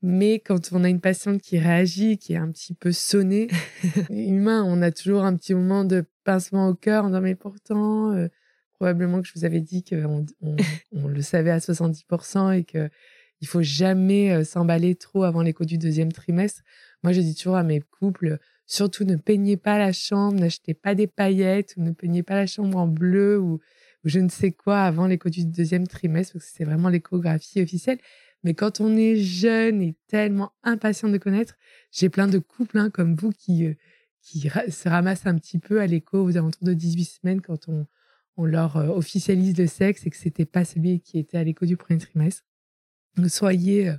Mais 0.00 0.38
quand 0.38 0.72
on 0.72 0.84
a 0.84 0.88
une 0.88 1.00
patiente 1.00 1.40
qui 1.40 1.58
réagit, 1.58 2.18
qui 2.18 2.34
est 2.34 2.38
un 2.38 2.50
petit 2.50 2.74
peu 2.74 2.92
sonnée, 2.92 3.48
humain, 4.10 4.62
on 4.66 4.82
a 4.82 4.90
toujours 4.90 5.24
un 5.24 5.36
petit 5.36 5.54
moment 5.54 5.84
de 5.84 6.04
pincement 6.24 6.68
au 6.68 6.74
cœur 6.74 7.04
en 7.04 7.08
disant 7.08 7.20
mais 7.20 7.34
pourtant, 7.34 8.12
euh, 8.12 8.28
probablement 8.74 9.20
que 9.20 9.28
je 9.28 9.32
vous 9.34 9.44
avais 9.44 9.60
dit 9.60 9.84
qu'on 9.84 10.26
on, 10.92 11.08
le 11.08 11.22
savait 11.22 11.50
à 11.50 11.58
70% 11.58 12.58
et 12.58 12.64
que 12.64 12.88
il 13.40 13.46
faut 13.46 13.62
jamais 13.62 14.32
euh, 14.32 14.44
s'emballer 14.44 14.94
trop 14.94 15.24
avant 15.24 15.42
l'écho 15.42 15.64
du 15.64 15.76
deuxième 15.76 16.12
trimestre. 16.12 16.62
Moi, 17.02 17.12
je 17.12 17.20
dis 17.20 17.34
toujours 17.34 17.56
à 17.56 17.62
mes 17.62 17.80
couples, 17.80 18.38
surtout 18.66 19.04
ne 19.04 19.16
peignez 19.16 19.58
pas 19.58 19.78
la 19.78 19.92
chambre, 19.92 20.38
n'achetez 20.38 20.72
pas 20.72 20.94
des 20.94 21.06
paillettes 21.06 21.74
ou 21.76 21.82
ne 21.82 21.90
peignez 21.90 22.22
pas 22.22 22.36
la 22.36 22.46
chambre 22.46 22.78
en 22.78 22.86
bleu 22.86 23.38
ou, 23.38 23.60
je 24.04 24.20
ne 24.20 24.28
sais 24.28 24.52
quoi 24.52 24.82
avant 24.82 25.06
l'écho 25.06 25.30
du 25.30 25.44
deuxième 25.44 25.86
trimestre, 25.86 26.34
parce 26.34 26.46
que 26.46 26.52
c'est 26.56 26.64
vraiment 26.64 26.88
l'échographie 26.88 27.62
officielle. 27.62 27.98
Mais 28.42 28.54
quand 28.54 28.80
on 28.80 28.94
est 28.96 29.16
jeune 29.16 29.80
et 29.80 29.96
tellement 30.06 30.52
impatient 30.62 31.08
de 31.08 31.16
connaître, 31.16 31.56
j'ai 31.90 32.10
plein 32.10 32.28
de 32.28 32.38
couples 32.38 32.78
hein, 32.78 32.90
comme 32.90 33.16
vous 33.16 33.30
qui, 33.32 33.66
euh, 33.66 33.74
se 34.70 34.88
ramassent 34.88 35.26
un 35.26 35.36
petit 35.36 35.58
peu 35.58 35.80
à 35.80 35.86
l'écho 35.86 36.22
aux 36.22 36.36
alentours 36.36 36.64
de 36.64 36.74
18 36.74 37.04
semaines 37.04 37.40
quand 37.40 37.68
on, 37.68 37.86
leur 38.44 38.76
euh, 38.76 38.88
officialise 38.88 39.56
le 39.56 39.66
sexe 39.66 40.06
et 40.06 40.10
que 40.10 40.16
c'était 40.16 40.44
pas 40.44 40.64
celui 40.64 41.00
qui 41.00 41.18
était 41.18 41.38
à 41.38 41.44
l'écho 41.44 41.64
du 41.64 41.76
premier 41.76 42.00
trimestre. 42.00 42.44
Soyez 43.28 43.88
euh, 43.88 43.96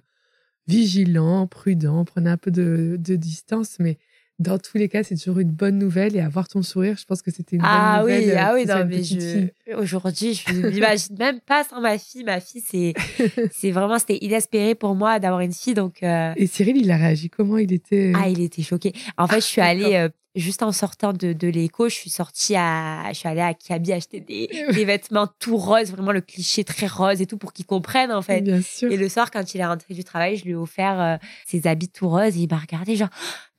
vigilants, 0.67 1.47
prudents, 1.47 2.05
prenez 2.05 2.29
un 2.29 2.37
peu 2.37 2.51
de, 2.51 2.97
de 2.99 3.15
distance, 3.15 3.79
mais 3.79 3.97
dans 4.39 4.57
tous 4.57 4.77
les 4.77 4.89
cas, 4.89 5.03
c'est 5.03 5.15
toujours 5.15 5.39
une 5.39 5.51
bonne 5.51 5.77
nouvelle 5.77 6.15
et 6.15 6.19
avoir 6.19 6.47
ton 6.47 6.61
sourire, 6.61 6.97
je 6.97 7.05
pense 7.05 7.21
que 7.21 7.31
c'était 7.31 7.55
une 7.55 7.61
ah 7.63 8.01
bonne 8.01 8.11
nouvelle. 8.11 8.29
Oui, 8.29 8.35
ah 8.37 8.53
oui, 8.53 8.65
non, 8.65 8.85
mais 8.85 9.03
je... 9.03 9.75
aujourd'hui, 9.75 10.33
je 10.33 10.53
m'imagine 10.53 11.15
même 11.17 11.39
pas 11.39 11.63
sans 11.63 11.79
ma 11.79 11.97
fille. 11.97 12.23
Ma 12.23 12.39
fille, 12.41 12.63
c'est, 12.65 12.93
c'est 13.51 13.71
vraiment, 13.71 13.97
c'était 13.97 14.17
inespéré 14.21 14.75
pour 14.75 14.95
moi 14.95 15.19
d'avoir 15.19 15.41
une 15.41 15.53
fille. 15.53 15.73
Donc, 15.73 16.03
euh 16.03 16.33
Et 16.35 16.47
Cyril, 16.47 16.77
il 16.77 16.91
a 16.91 16.97
réagi 16.97 17.29
comment? 17.29 17.57
Il 17.57 17.71
était. 17.71 18.11
Ah, 18.15 18.27
il 18.27 18.41
était 18.41 18.61
choqué. 18.61 18.93
En 19.17 19.27
fait, 19.27 19.39
je 19.39 19.45
suis 19.45 19.61
allée 19.61 20.09
juste 20.35 20.63
en 20.63 20.71
sortant 20.71 21.13
de, 21.13 21.33
de 21.33 21.47
l'écho, 21.47 21.89
je 21.89 21.95
suis 21.95 22.09
sortie 22.09 22.55
à, 22.55 23.03
je 23.09 23.19
suis 23.19 23.27
allée 23.27 23.41
à 23.41 23.53
Kaby 23.53 23.93
acheter 23.93 24.19
des, 24.19 24.47
des, 24.73 24.85
vêtements 24.85 25.27
tout 25.39 25.57
roses, 25.57 25.91
vraiment 25.91 26.11
le 26.11 26.21
cliché 26.21 26.63
très 26.63 26.87
rose 26.87 27.21
et 27.21 27.25
tout 27.25 27.37
pour 27.37 27.53
qu'il 27.53 27.65
comprenne 27.65 28.11
en 28.11 28.21
fait. 28.21 28.41
Bien 28.41 28.61
sûr. 28.61 28.91
Et 28.91 28.97
le 28.97 29.09
soir, 29.09 29.31
quand 29.31 29.53
il 29.53 29.61
est 29.61 29.65
rentré 29.65 29.93
du 29.93 30.03
travail, 30.03 30.37
je 30.37 30.43
lui 30.43 30.51
ai 30.51 30.55
offert 30.55 30.99
euh, 30.99 31.17
ses 31.45 31.67
habits 31.67 31.89
tout 31.89 32.09
roses 32.09 32.37
et 32.37 32.41
il 32.41 32.49
m'a 32.49 32.57
regardé 32.57 32.95
genre, 32.95 33.09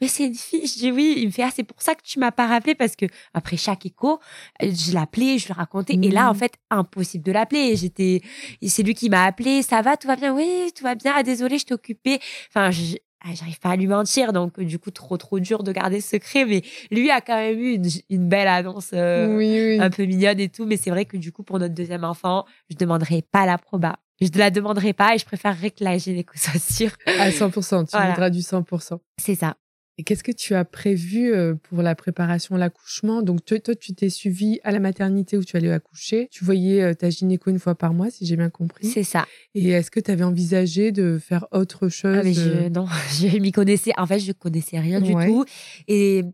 mais 0.00 0.08
c'est 0.08 0.26
une 0.26 0.34
fille. 0.34 0.66
Je 0.66 0.78
dis 0.78 0.92
oui. 0.92 1.14
Il 1.18 1.26
me 1.26 1.30
fait 1.30 1.42
ah 1.42 1.50
c'est 1.54 1.64
pour 1.64 1.80
ça 1.80 1.94
que 1.94 2.02
tu 2.02 2.18
m'as 2.18 2.32
pas 2.32 2.46
rappelé 2.46 2.74
parce 2.74 2.96
que 2.96 3.06
après 3.32 3.56
chaque 3.56 3.86
écho, 3.86 4.20
je 4.60 4.92
l'appelais, 4.92 5.38
je 5.38 5.46
lui 5.46 5.54
racontais 5.54 5.94
et 5.94 6.10
là 6.10 6.28
en 6.28 6.34
mmh. 6.34 6.38
fait 6.38 6.52
impossible 6.70 7.24
de 7.24 7.32
l'appeler. 7.32 7.76
J'étais, 7.76 8.20
c'est 8.66 8.82
lui 8.82 8.94
qui 8.94 9.08
m'a 9.08 9.24
appelé. 9.24 9.62
Ça 9.62 9.82
va, 9.82 9.96
tout 9.96 10.08
va 10.08 10.16
bien? 10.16 10.34
Oui, 10.34 10.70
tout 10.76 10.84
va 10.84 10.94
bien. 10.94 11.12
Ah 11.16 11.22
désolé, 11.22 11.58
je 11.58 11.64
t'ai 11.64 11.74
occupée. 11.74 12.18
Enfin, 12.50 12.70
je, 12.70 12.96
ah, 13.26 13.34
j'arrive 13.34 13.58
pas 13.58 13.70
à 13.70 13.76
lui 13.76 13.86
mentir, 13.86 14.32
donc 14.32 14.60
du 14.60 14.78
coup 14.78 14.90
trop 14.90 15.16
trop 15.16 15.40
dur 15.40 15.62
de 15.62 15.72
garder 15.72 16.00
ce 16.00 16.10
secret. 16.10 16.44
Mais 16.44 16.62
lui 16.90 17.10
a 17.10 17.20
quand 17.20 17.36
même 17.36 17.58
eu 17.58 17.74
une, 17.74 17.88
une 18.10 18.28
belle 18.28 18.48
annonce 18.48 18.90
euh, 18.92 19.78
un 19.80 19.90
peu 19.90 20.04
mignonne 20.04 20.38
et 20.40 20.48
tout. 20.48 20.66
Mais 20.66 20.76
c'est 20.76 20.90
vrai 20.90 21.04
que 21.04 21.16
du 21.16 21.32
coup 21.32 21.42
pour 21.42 21.58
notre 21.58 21.74
deuxième 21.74 22.04
enfant, 22.04 22.44
je 22.70 22.76
demanderai 22.76 23.22
pas 23.22 23.46
la 23.46 23.58
proba. 23.58 23.96
Je 24.20 24.28
ne 24.32 24.38
la 24.38 24.50
demanderai 24.50 24.92
pas 24.92 25.14
et 25.14 25.18
je 25.18 25.24
préférerais 25.26 25.70
que 25.70 25.84
la 25.84 25.98
gynéco 25.98 26.32
soit 26.36 26.60
sûre. 26.60 26.92
À 27.06 27.30
100%, 27.30 27.90
tu 27.90 27.96
voudras 27.96 28.30
du 28.30 28.40
100%. 28.40 28.98
C'est 29.18 29.34
ça. 29.34 29.56
Et 29.98 30.04
qu'est-ce 30.04 30.22
que 30.22 30.32
tu 30.32 30.54
as 30.54 30.64
prévu 30.66 31.32
euh, 31.32 31.54
pour 31.54 31.80
la 31.80 31.94
préparation 31.94 32.54
à 32.54 32.58
l'accouchement? 32.58 33.22
Donc, 33.22 33.44
toi, 33.44 33.74
tu 33.74 33.94
t'es 33.94 34.10
suivi 34.10 34.60
à 34.62 34.70
la 34.70 34.78
maternité 34.78 35.38
où 35.38 35.44
tu 35.44 35.56
allais 35.56 35.72
accoucher. 35.72 36.28
Tu 36.30 36.44
voyais 36.44 36.82
euh, 36.82 36.94
ta 36.94 37.08
gynéco 37.08 37.50
une 37.50 37.58
fois 37.58 37.74
par 37.74 37.94
mois, 37.94 38.10
si 38.10 38.26
j'ai 38.26 38.36
bien 38.36 38.50
compris. 38.50 38.86
C'est 38.86 39.02
ça. 39.02 39.26
Et 39.54 39.70
est-ce 39.70 39.90
que 39.90 40.00
tu 40.00 40.10
avais 40.10 40.24
envisagé 40.24 40.92
de 40.92 41.18
faire 41.18 41.46
autre 41.50 41.88
chose 41.88 42.18
ah, 42.20 42.22
mais 42.22 42.34
je, 42.34 42.68
Non, 42.68 42.86
je 43.20 43.38
m'y 43.38 43.52
connaissais. 43.52 43.92
En 43.96 44.06
fait, 44.06 44.18
je 44.18 44.32
connaissais 44.32 44.78
rien 44.78 45.00
du 45.00 45.14
tout. 45.14 45.46
Et 45.88 46.24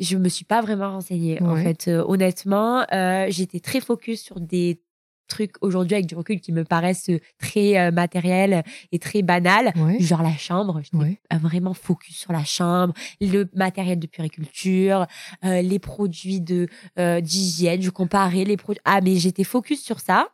je 0.00 0.16
me 0.16 0.28
suis 0.28 0.44
pas 0.44 0.60
vraiment 0.60 0.90
renseignée. 0.90 1.40
En 1.40 1.56
fait, 1.56 1.86
euh, 1.86 2.04
honnêtement, 2.08 2.84
j'étais 3.28 3.60
très 3.60 3.80
focus 3.80 4.22
sur 4.22 4.40
des 4.40 4.80
trucs 5.26 5.54
aujourd'hui 5.60 5.94
avec 5.94 6.06
du 6.06 6.14
recul 6.14 6.40
qui 6.40 6.52
me 6.52 6.64
paraissent 6.64 7.10
très 7.38 7.78
euh, 7.78 7.90
matériels 7.90 8.62
et 8.92 8.98
très 8.98 9.22
banals, 9.22 9.72
genre 9.98 10.22
la 10.22 10.36
chambre. 10.36 10.80
J'étais 10.82 11.18
vraiment 11.32 11.74
focus 11.74 12.16
sur 12.16 12.32
la 12.32 12.44
chambre, 12.44 12.94
le 13.20 13.44
matériel 13.54 13.98
de 13.98 14.06
puriculture, 14.06 15.06
euh, 15.44 15.62
les 15.62 15.78
produits 15.78 16.40
de 16.40 16.68
euh, 16.98 17.20
d'hygiène. 17.20 17.82
Je 17.82 17.90
comparais 17.90 18.44
les 18.44 18.56
produits. 18.56 18.82
Ah 18.84 19.00
mais 19.02 19.16
j'étais 19.16 19.44
focus 19.44 19.82
sur 19.82 20.00
ça. 20.00 20.28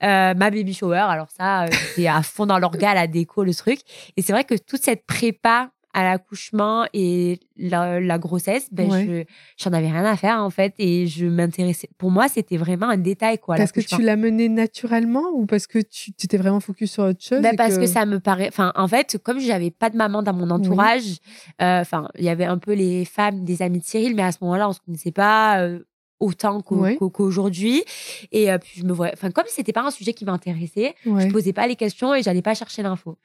ma 0.00 0.34
baby 0.34 0.74
shower, 0.74 1.06
alors 1.08 1.30
ça, 1.30 1.66
c'était 1.70 2.08
à 2.08 2.22
fond 2.22 2.46
dans 2.46 2.58
l'orga, 2.58 2.94
la 2.94 3.06
déco, 3.06 3.44
le 3.44 3.54
truc. 3.54 3.80
Et 4.16 4.22
c'est 4.22 4.32
vrai 4.32 4.44
que 4.44 4.54
toute 4.54 4.82
cette 4.82 5.06
prépa 5.06 5.70
à 5.94 6.04
l'accouchement 6.04 6.86
et 6.92 7.40
la, 7.56 8.18
grossesse, 8.18 8.68
ben 8.72 8.90
je 8.90 9.24
j'en 9.56 9.72
avais 9.72 9.88
rien 9.88 10.04
à 10.04 10.16
faire 10.16 10.42
en 10.42 10.50
fait 10.50 10.74
et 10.78 11.06
je 11.06 11.26
m'intéressais. 11.26 11.88
Pour 11.98 12.10
moi, 12.10 12.28
c'était 12.28 12.56
vraiment 12.56 12.88
un 12.88 12.96
détail 12.96 13.38
quoi. 13.38 13.56
Parce 13.56 13.72
que 13.72 13.80
tu 13.80 14.02
l'as 14.02 14.16
mené 14.16 14.48
naturellement 14.48 15.24
ou 15.34 15.46
parce 15.46 15.66
que 15.66 15.78
tu 15.78 16.10
étais 16.10 16.36
vraiment 16.36 16.60
focus 16.60 16.92
sur 16.92 17.04
autre 17.04 17.22
chose 17.22 17.40
ben 17.40 17.56
Parce 17.56 17.78
que... 17.78 17.86
ça 17.86 18.06
me 18.06 18.20
paraît. 18.20 18.48
Enfin, 18.48 18.72
en 18.74 18.88
fait, 18.88 19.18
comme 19.22 19.40
j'avais 19.40 19.70
pas 19.70 19.90
de 19.90 19.96
maman 19.96 20.22
dans 20.22 20.34
mon 20.34 20.50
entourage, 20.50 21.18
euh, 21.62 21.80
enfin, 21.80 22.08
il 22.16 22.24
y 22.24 22.28
avait 22.28 22.44
un 22.44 22.58
peu 22.58 22.74
les 22.74 23.04
femmes 23.04 23.44
des 23.44 23.62
amis 23.62 23.80
de 23.80 23.84
Cyril, 23.84 24.14
mais 24.14 24.22
à 24.22 24.32
ce 24.32 24.38
moment-là, 24.42 24.68
on 24.68 24.72
se 24.72 24.80
connaissait 24.80 25.12
pas. 25.12 25.60
Euh, 25.60 25.80
autant 26.20 26.60
qu'aujourd'hui. 26.60 27.84
Et 28.32 28.50
euh, 28.50 28.58
puis 28.58 28.80
je 28.80 28.84
me 28.84 28.92
vois, 28.92 29.10
enfin 29.12 29.30
comme 29.30 29.44
c'était 29.48 29.72
pas 29.72 29.82
un 29.82 29.90
sujet 29.90 30.12
qui 30.12 30.24
m'intéressait, 30.24 30.94
je 31.04 31.28
posais 31.28 31.52
pas 31.52 31.66
les 31.66 31.76
questions 31.76 32.14
et 32.14 32.22
j'allais 32.22 32.42
pas 32.42 32.54
chercher 32.54 32.82
l'info. 32.82 33.16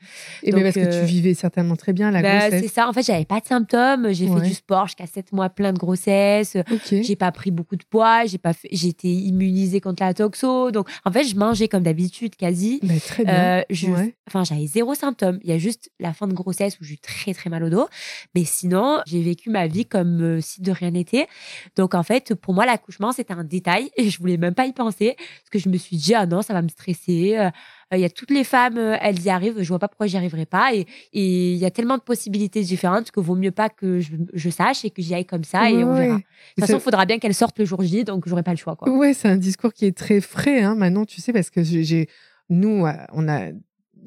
Et 0.44 0.52
mais 0.52 0.64
parce 0.64 0.76
que 0.76 0.82
tu 0.82 0.98
euh, 0.98 1.04
vivais 1.04 1.34
certainement 1.34 1.76
très 1.76 1.94
bien 1.94 2.12
la 2.12 2.22
bah, 2.22 2.40
grossesse. 2.40 2.64
C'est 2.64 2.74
ça. 2.74 2.88
En 2.88 2.94
fait, 2.94 3.04
j'avais 3.04 3.26
pas 3.26 3.40
de 3.40 3.46
symptômes. 3.46 4.12
J'ai 4.12 4.28
fait 4.28 4.42
du 4.42 4.54
sport 4.54 4.88
jusqu'à 4.88 5.08
7 5.08 5.32
mois 5.32 5.50
plein 5.50 5.74
de 5.74 5.80
grossesse. 5.80 6.58
J'ai 6.90 7.16
pas 7.16 7.32
pris 7.32 7.52
beaucoup 7.52 7.76
de 7.76 7.84
poids. 7.84 8.26
J'ai 8.26 8.38
pas 8.38 8.54
fait... 8.54 8.70
été 8.72 9.12
immunisée 9.12 9.82
contre 9.82 10.04
la 10.04 10.14
toxo. 10.14 10.72
Donc 10.72 10.90
en 11.06 11.12
fait, 11.12 11.24
je 11.24 11.36
mangeais 11.36 11.68
comme 11.68 11.84
d'habitude 11.84 12.36
quasi. 12.36 12.80
Bah, 12.84 12.94
très 13.06 13.26
bien. 13.26 13.60
Euh, 13.60 13.62
je... 13.70 13.88
Enfin, 14.28 14.44
j'avais 14.44 14.68
zéro 14.68 14.94
symptôme. 14.96 15.40
Il 15.44 15.50
y 15.50 15.54
a 15.54 15.58
juste 15.58 15.92
la 16.00 16.14
fin 16.14 16.28
de 16.28 16.34
grossesse 16.34 16.80
où 16.80 16.84
j'ai 16.84 16.98
très 16.98 17.34
très 17.34 17.50
mal 17.50 17.64
au 17.64 17.70
dos. 17.70 17.88
Mais 18.36 18.46
sinon, 18.46 19.02
j'ai 19.06 19.22
vécu 19.22 19.50
ma 19.50 19.68
vie 19.68 19.86
comme 19.86 20.42
si 20.42 20.62
de 20.62 20.72
rien 20.72 20.92
n'était. 20.92 21.28
Donc 21.76 21.96
en 21.96 22.04
fait, 22.04 22.36
pour 22.36 22.54
moi, 22.54 22.66
la 22.66 22.78
l'accouchement, 22.84 23.12
c'était 23.12 23.34
un 23.34 23.44
détail 23.44 23.90
et 23.98 24.10
je 24.10 24.20
voulais 24.20 24.38
même 24.38 24.54
pas 24.54 24.66
y 24.66 24.74
penser 24.74 25.16
parce 25.16 25.50
que 25.52 25.60
je 25.60 25.70
me 25.70 25.78
suis 25.78 25.98
dit, 25.98 26.14
ah 26.14 26.26
non, 26.26 26.42
ça 26.42 26.54
va 26.54 26.62
me 26.62 26.68
stresser. 26.68 27.38
Euh, 27.38 27.50
il 27.94 28.00
y 28.00 28.06
a 28.06 28.10
toutes 28.10 28.32
les 28.32 28.44
femmes, 28.44 28.78
euh, 28.78 28.98
elles 29.02 29.22
y 29.22 29.30
arrivent, 29.30 29.62
je 29.62 29.68
vois 29.68 29.80
pas 29.80 29.88
pourquoi 29.88 30.08
j'y 30.08 30.18
arriverai 30.18 30.46
pas. 30.46 30.74
Et 30.74 30.86
il 31.14 31.58
y 31.58 31.66
a 31.66 31.72
tellement 31.72 31.98
de 31.98 32.02
possibilités 32.02 32.62
différentes 32.62 33.12
que 33.12 33.20
vaut 33.20 33.36
mieux 33.36 33.52
pas 33.52 33.70
que 33.70 34.00
je, 34.00 34.50
sache 34.50 34.84
et 34.84 34.90
que 34.90 35.02
j'y 35.02 35.14
aille 35.14 35.26
comme 35.26 35.44
ça 35.44 35.70
et 35.70 35.84
on 35.84 35.94
verra. 35.94 36.18
De 36.18 36.22
toute 36.22 36.66
façon, 36.66 36.78
il 36.78 36.82
faudra 36.82 37.06
bien 37.06 37.20
qu'elle 37.20 37.34
sorte 37.34 37.58
le 37.60 37.66
jour 37.66 37.82
J, 37.82 38.04
donc 38.04 38.28
j'aurai 38.28 38.44
pas 38.44 38.52
le 38.52 38.58
choix. 38.58 38.76
Quoi. 38.76 38.92
Ouais, 38.92 39.14
c'est 39.14 39.30
un 39.30 39.38
discours 39.38 39.74
qui 39.74 39.86
est 39.86 39.98
très 39.98 40.22
frais, 40.22 40.62
hein, 40.62 40.76
maintenant, 40.76 41.06
tu 41.06 41.22
sais, 41.22 41.34
parce 41.34 41.50
que 41.50 41.64
j'ai, 41.64 42.08
nous, 42.50 42.86
euh, 42.86 42.94
on 43.14 43.28
a 43.30 43.52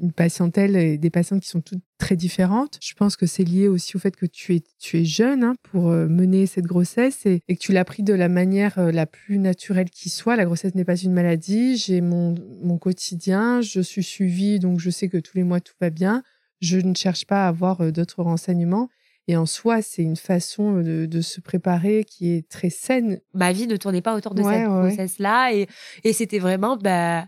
une 0.00 0.12
patientèle 0.12 0.76
et 0.76 0.98
des 0.98 1.10
patientes 1.10 1.42
qui 1.42 1.48
sont 1.48 1.60
toutes 1.60 1.82
très 1.98 2.16
différentes. 2.16 2.78
Je 2.82 2.94
pense 2.94 3.16
que 3.16 3.26
c'est 3.26 3.44
lié 3.44 3.68
aussi 3.68 3.96
au 3.96 3.98
fait 3.98 4.14
que 4.14 4.26
tu 4.26 4.54
es, 4.54 4.62
tu 4.78 4.98
es 4.98 5.04
jeune 5.04 5.44
hein, 5.44 5.54
pour 5.62 5.88
euh, 5.88 6.06
mener 6.06 6.46
cette 6.46 6.66
grossesse 6.66 7.26
et, 7.26 7.40
que 7.40 7.54
tu 7.54 7.72
l'as 7.72 7.84
pris 7.84 8.02
de 8.02 8.14
la 8.14 8.28
manière 8.28 8.78
euh, 8.78 8.92
la 8.92 9.06
plus 9.06 9.38
naturelle 9.38 9.90
qui 9.90 10.08
soit. 10.08 10.36
La 10.36 10.44
grossesse 10.44 10.74
n'est 10.74 10.84
pas 10.84 10.96
une 10.96 11.12
maladie. 11.12 11.76
J'ai 11.76 12.00
mon, 12.00 12.34
mon 12.62 12.78
quotidien, 12.78 13.60
je 13.60 13.80
suis 13.80 14.02
suivie, 14.02 14.58
donc 14.58 14.80
je 14.80 14.90
sais 14.90 15.08
que 15.08 15.18
tous 15.18 15.36
les 15.36 15.44
mois 15.44 15.60
tout 15.60 15.74
va 15.80 15.90
bien. 15.90 16.22
Je 16.60 16.78
ne 16.78 16.94
cherche 16.94 17.26
pas 17.26 17.44
à 17.44 17.48
avoir 17.48 17.80
euh, 17.80 17.90
d'autres 17.90 18.22
renseignements. 18.22 18.88
Et 19.28 19.36
en 19.36 19.46
soi, 19.46 19.82
c'est 19.82 20.02
une 20.02 20.16
façon 20.16 20.82
de, 20.82 21.20
se 21.20 21.40
préparer 21.40 22.04
qui 22.04 22.32
est 22.32 22.48
très 22.48 22.70
saine. 22.70 23.18
Ma 23.34 23.52
vie 23.52 23.66
ne 23.66 23.76
tournait 23.76 24.00
pas 24.00 24.14
autour 24.14 24.36
de 24.36 24.42
cette 24.42 24.68
grossesse-là. 24.68 25.52
Et, 25.52 25.66
et 26.04 26.12
c'était 26.12 26.38
vraiment, 26.38 26.76
bah, 26.76 27.26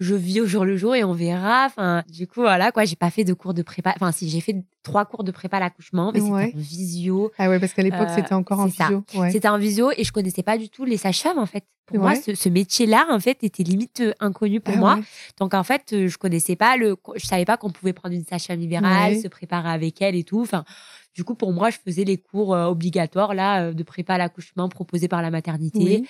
je 0.00 0.14
vis 0.14 0.40
au 0.40 0.46
jour 0.46 0.64
le 0.64 0.76
jour 0.76 0.94
et 0.94 1.04
on 1.04 1.12
verra. 1.12 1.66
Enfin, 1.66 2.02
du 2.08 2.26
coup, 2.26 2.40
voilà, 2.40 2.72
quoi, 2.72 2.84
j'ai 2.86 2.96
pas 2.96 3.10
fait 3.10 3.24
de 3.24 3.34
cours 3.34 3.52
de 3.52 3.62
prépa. 3.62 3.92
Enfin, 3.94 4.12
si, 4.12 4.28
j'ai 4.30 4.40
fait 4.40 4.56
trois 4.82 5.04
cours 5.04 5.24
de 5.24 5.30
prépa 5.30 5.58
à 5.58 5.60
l'accouchement, 5.60 6.10
mais 6.12 6.20
c'était 6.20 6.56
en 6.56 6.58
visio. 6.58 7.30
Ah 7.38 7.50
ouais, 7.50 7.60
parce 7.60 7.74
qu'à 7.74 7.82
l'époque, 7.82 8.08
c'était 8.14 8.32
encore 8.32 8.60
en 8.60 8.66
visio. 8.66 9.04
C'était 9.30 9.48
en 9.48 9.58
visio 9.58 9.90
et 9.96 10.04
je 10.04 10.12
connaissais 10.12 10.42
pas 10.42 10.56
du 10.56 10.70
tout 10.70 10.84
les 10.84 10.96
sages-femmes, 10.96 11.38
en 11.38 11.46
fait. 11.46 11.64
Pour 11.86 11.98
moi, 11.98 12.14
ce, 12.14 12.48
métier-là, 12.48 13.06
en 13.10 13.18
fait, 13.18 13.42
était 13.42 13.64
limite 13.64 14.00
euh, 14.00 14.12
inconnu 14.20 14.60
pour 14.60 14.74
ah 14.76 14.78
moi. 14.78 14.98
Donc, 15.40 15.54
en 15.54 15.64
fait, 15.64 15.92
euh, 15.92 16.06
je 16.06 16.18
connaissais 16.18 16.54
pas 16.54 16.76
le, 16.76 16.96
je 17.16 17.26
savais 17.26 17.44
pas 17.44 17.56
qu'on 17.56 17.70
pouvait 17.70 17.92
prendre 17.92 18.14
une 18.14 18.24
sage-femme 18.24 18.60
libérale, 18.60 19.18
se 19.20 19.26
préparer 19.26 19.70
avec 19.70 20.00
elle 20.00 20.14
et 20.14 20.22
tout. 20.22 20.40
Enfin, 20.40 20.64
du 21.14 21.24
coup, 21.24 21.34
pour 21.34 21.52
moi, 21.52 21.70
je 21.70 21.78
faisais 21.84 22.04
les 22.04 22.18
cours 22.18 22.54
euh, 22.54 22.66
obligatoires 22.66 23.34
là 23.34 23.64
euh, 23.64 23.72
de 23.72 23.82
prépa 23.82 24.14
à 24.14 24.18
l'accouchement 24.18 24.68
proposés 24.68 25.08
par 25.08 25.22
la 25.22 25.30
maternité. 25.30 26.04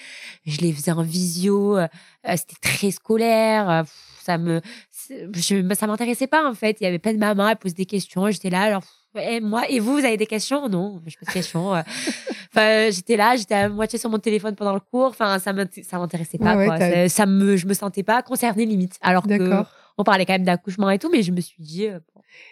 Je 0.44 0.60
les 0.60 0.72
faisais 0.72 0.92
en 0.92 1.02
visio. 1.02 1.78
Euh, 1.78 1.88
c'était 2.36 2.56
très 2.60 2.90
scolaire. 2.90 3.84
ça 4.22 4.36
me, 4.36 4.60
je, 5.08 5.74
ça 5.74 5.86
m'intéressait 5.86 6.26
pas 6.26 6.48
en 6.48 6.54
fait. 6.54 6.76
Il 6.80 6.84
y 6.84 6.86
avait 6.86 6.98
plein 6.98 7.14
de 7.14 7.18
mamans, 7.18 7.48
elles 7.48 7.56
posaient 7.56 7.74
des 7.74 7.86
questions. 7.86 8.30
J'étais 8.30 8.50
là, 8.50 8.62
alors 8.62 8.82
et 9.18 9.40
moi, 9.40 9.68
et 9.68 9.80
vous, 9.80 9.94
vous 9.94 10.04
avez 10.04 10.16
des 10.16 10.26
questions? 10.26 10.68
Non, 10.68 11.02
je 11.04 11.16
pose 11.16 11.26
des 11.26 11.32
questions. 11.32 11.70
enfin, 12.54 12.90
j'étais 12.90 13.16
là, 13.16 13.34
j'étais 13.34 13.54
à 13.54 13.68
moitié 13.68 13.98
sur 13.98 14.08
mon 14.08 14.20
téléphone 14.20 14.54
pendant 14.54 14.74
le 14.74 14.80
cours. 14.80 15.06
Enfin, 15.06 15.40
ça 15.40 15.52
m'intéressait 15.52 16.38
pas. 16.38 16.64
quoi. 16.64 17.08
Ça, 17.08 17.26
me, 17.26 17.56
je 17.56 17.66
me 17.66 17.74
sentais 17.74 18.04
pas 18.04 18.22
concernée 18.22 18.66
limite. 18.66 18.98
Alors 19.00 19.26
que 19.26 19.64
on 19.98 20.04
parlait 20.04 20.24
quand 20.24 20.34
même 20.34 20.44
d'accouchement 20.44 20.90
et 20.90 20.98
tout, 20.98 21.10
mais 21.10 21.22
je 21.22 21.32
me 21.32 21.40
suis 21.40 21.62
dit, 21.62 21.88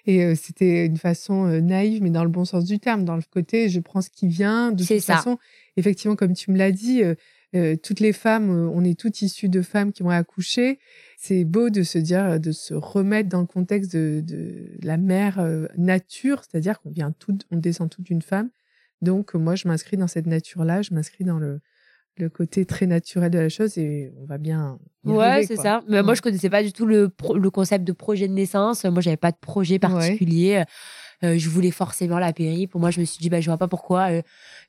et 0.06 0.34
c'était 0.34 0.86
une 0.86 0.96
façon 0.96 1.46
naïve, 1.60 2.02
mais 2.02 2.10
dans 2.10 2.24
le 2.24 2.30
bon 2.30 2.44
sens 2.44 2.64
du 2.64 2.78
terme, 2.78 3.04
dans 3.04 3.16
le 3.16 3.22
côté 3.22 3.68
je 3.68 3.80
prends 3.80 4.02
ce 4.02 4.10
qui 4.10 4.28
vient. 4.28 4.72
De 4.72 4.84
toute 4.84 5.00
façon, 5.00 5.38
effectivement, 5.76 6.16
comme 6.16 6.34
tu 6.34 6.50
me 6.50 6.58
l'as 6.58 6.72
dit, 6.72 7.02
euh, 7.54 7.76
toutes 7.76 8.00
les 8.00 8.12
femmes, 8.12 8.50
on 8.50 8.84
est 8.84 8.98
toutes 8.98 9.22
issues 9.22 9.48
de 9.48 9.62
femmes 9.62 9.92
qui 9.92 10.02
vont 10.02 10.10
accoucher. 10.10 10.78
C'est 11.16 11.44
beau 11.44 11.70
de 11.70 11.82
se 11.82 11.98
dire, 11.98 12.38
de 12.38 12.52
se 12.52 12.74
remettre 12.74 13.28
dans 13.28 13.40
le 13.40 13.46
contexte 13.46 13.94
de, 13.94 14.20
de 14.20 14.70
la 14.82 14.96
mère 14.96 15.40
nature, 15.76 16.42
c'est-à-dire 16.44 16.80
qu'on 16.80 16.90
vient 16.90 17.12
tout, 17.12 17.38
on 17.50 17.56
descend 17.56 17.90
toute 17.90 18.06
d'une 18.06 18.22
femme. 18.22 18.50
Donc, 19.02 19.34
moi, 19.34 19.54
je 19.54 19.68
m'inscris 19.68 19.96
dans 19.96 20.08
cette 20.08 20.26
nature-là, 20.26 20.82
je 20.82 20.92
m'inscris 20.92 21.24
dans 21.24 21.38
le, 21.38 21.60
le 22.18 22.28
côté 22.28 22.64
très 22.64 22.86
naturel 22.86 23.30
de 23.30 23.38
la 23.38 23.48
chose 23.48 23.78
et 23.78 24.12
on 24.20 24.26
va 24.26 24.38
bien. 24.38 24.78
ouais, 25.04 25.44
c'est 25.46 25.56
ça. 25.56 25.82
Mais 25.88 26.02
moi, 26.02 26.14
je 26.14 26.22
connaissais 26.22 26.50
pas 26.50 26.62
du 26.62 26.72
tout 26.72 26.86
le, 26.86 27.10
le 27.34 27.50
concept 27.50 27.84
de 27.84 27.92
projet 27.92 28.28
de 28.28 28.32
naissance. 28.32 28.84
Moi, 28.84 29.00
j'avais 29.00 29.16
pas 29.16 29.32
de 29.32 29.38
projet 29.40 29.78
particulier. 29.78 30.64
Euh, 31.24 31.36
je 31.36 31.48
voulais 31.48 31.72
forcément 31.72 32.18
la 32.18 32.32
péri. 32.32 32.66
Pour 32.66 32.80
moi, 32.80 32.90
je 32.90 33.00
me 33.00 33.04
suis 33.04 33.18
dit, 33.18 33.28
bah, 33.28 33.40
je 33.40 33.46
vois 33.46 33.58
pas 33.58 33.66
pourquoi 33.66 34.10
euh, 34.10 34.22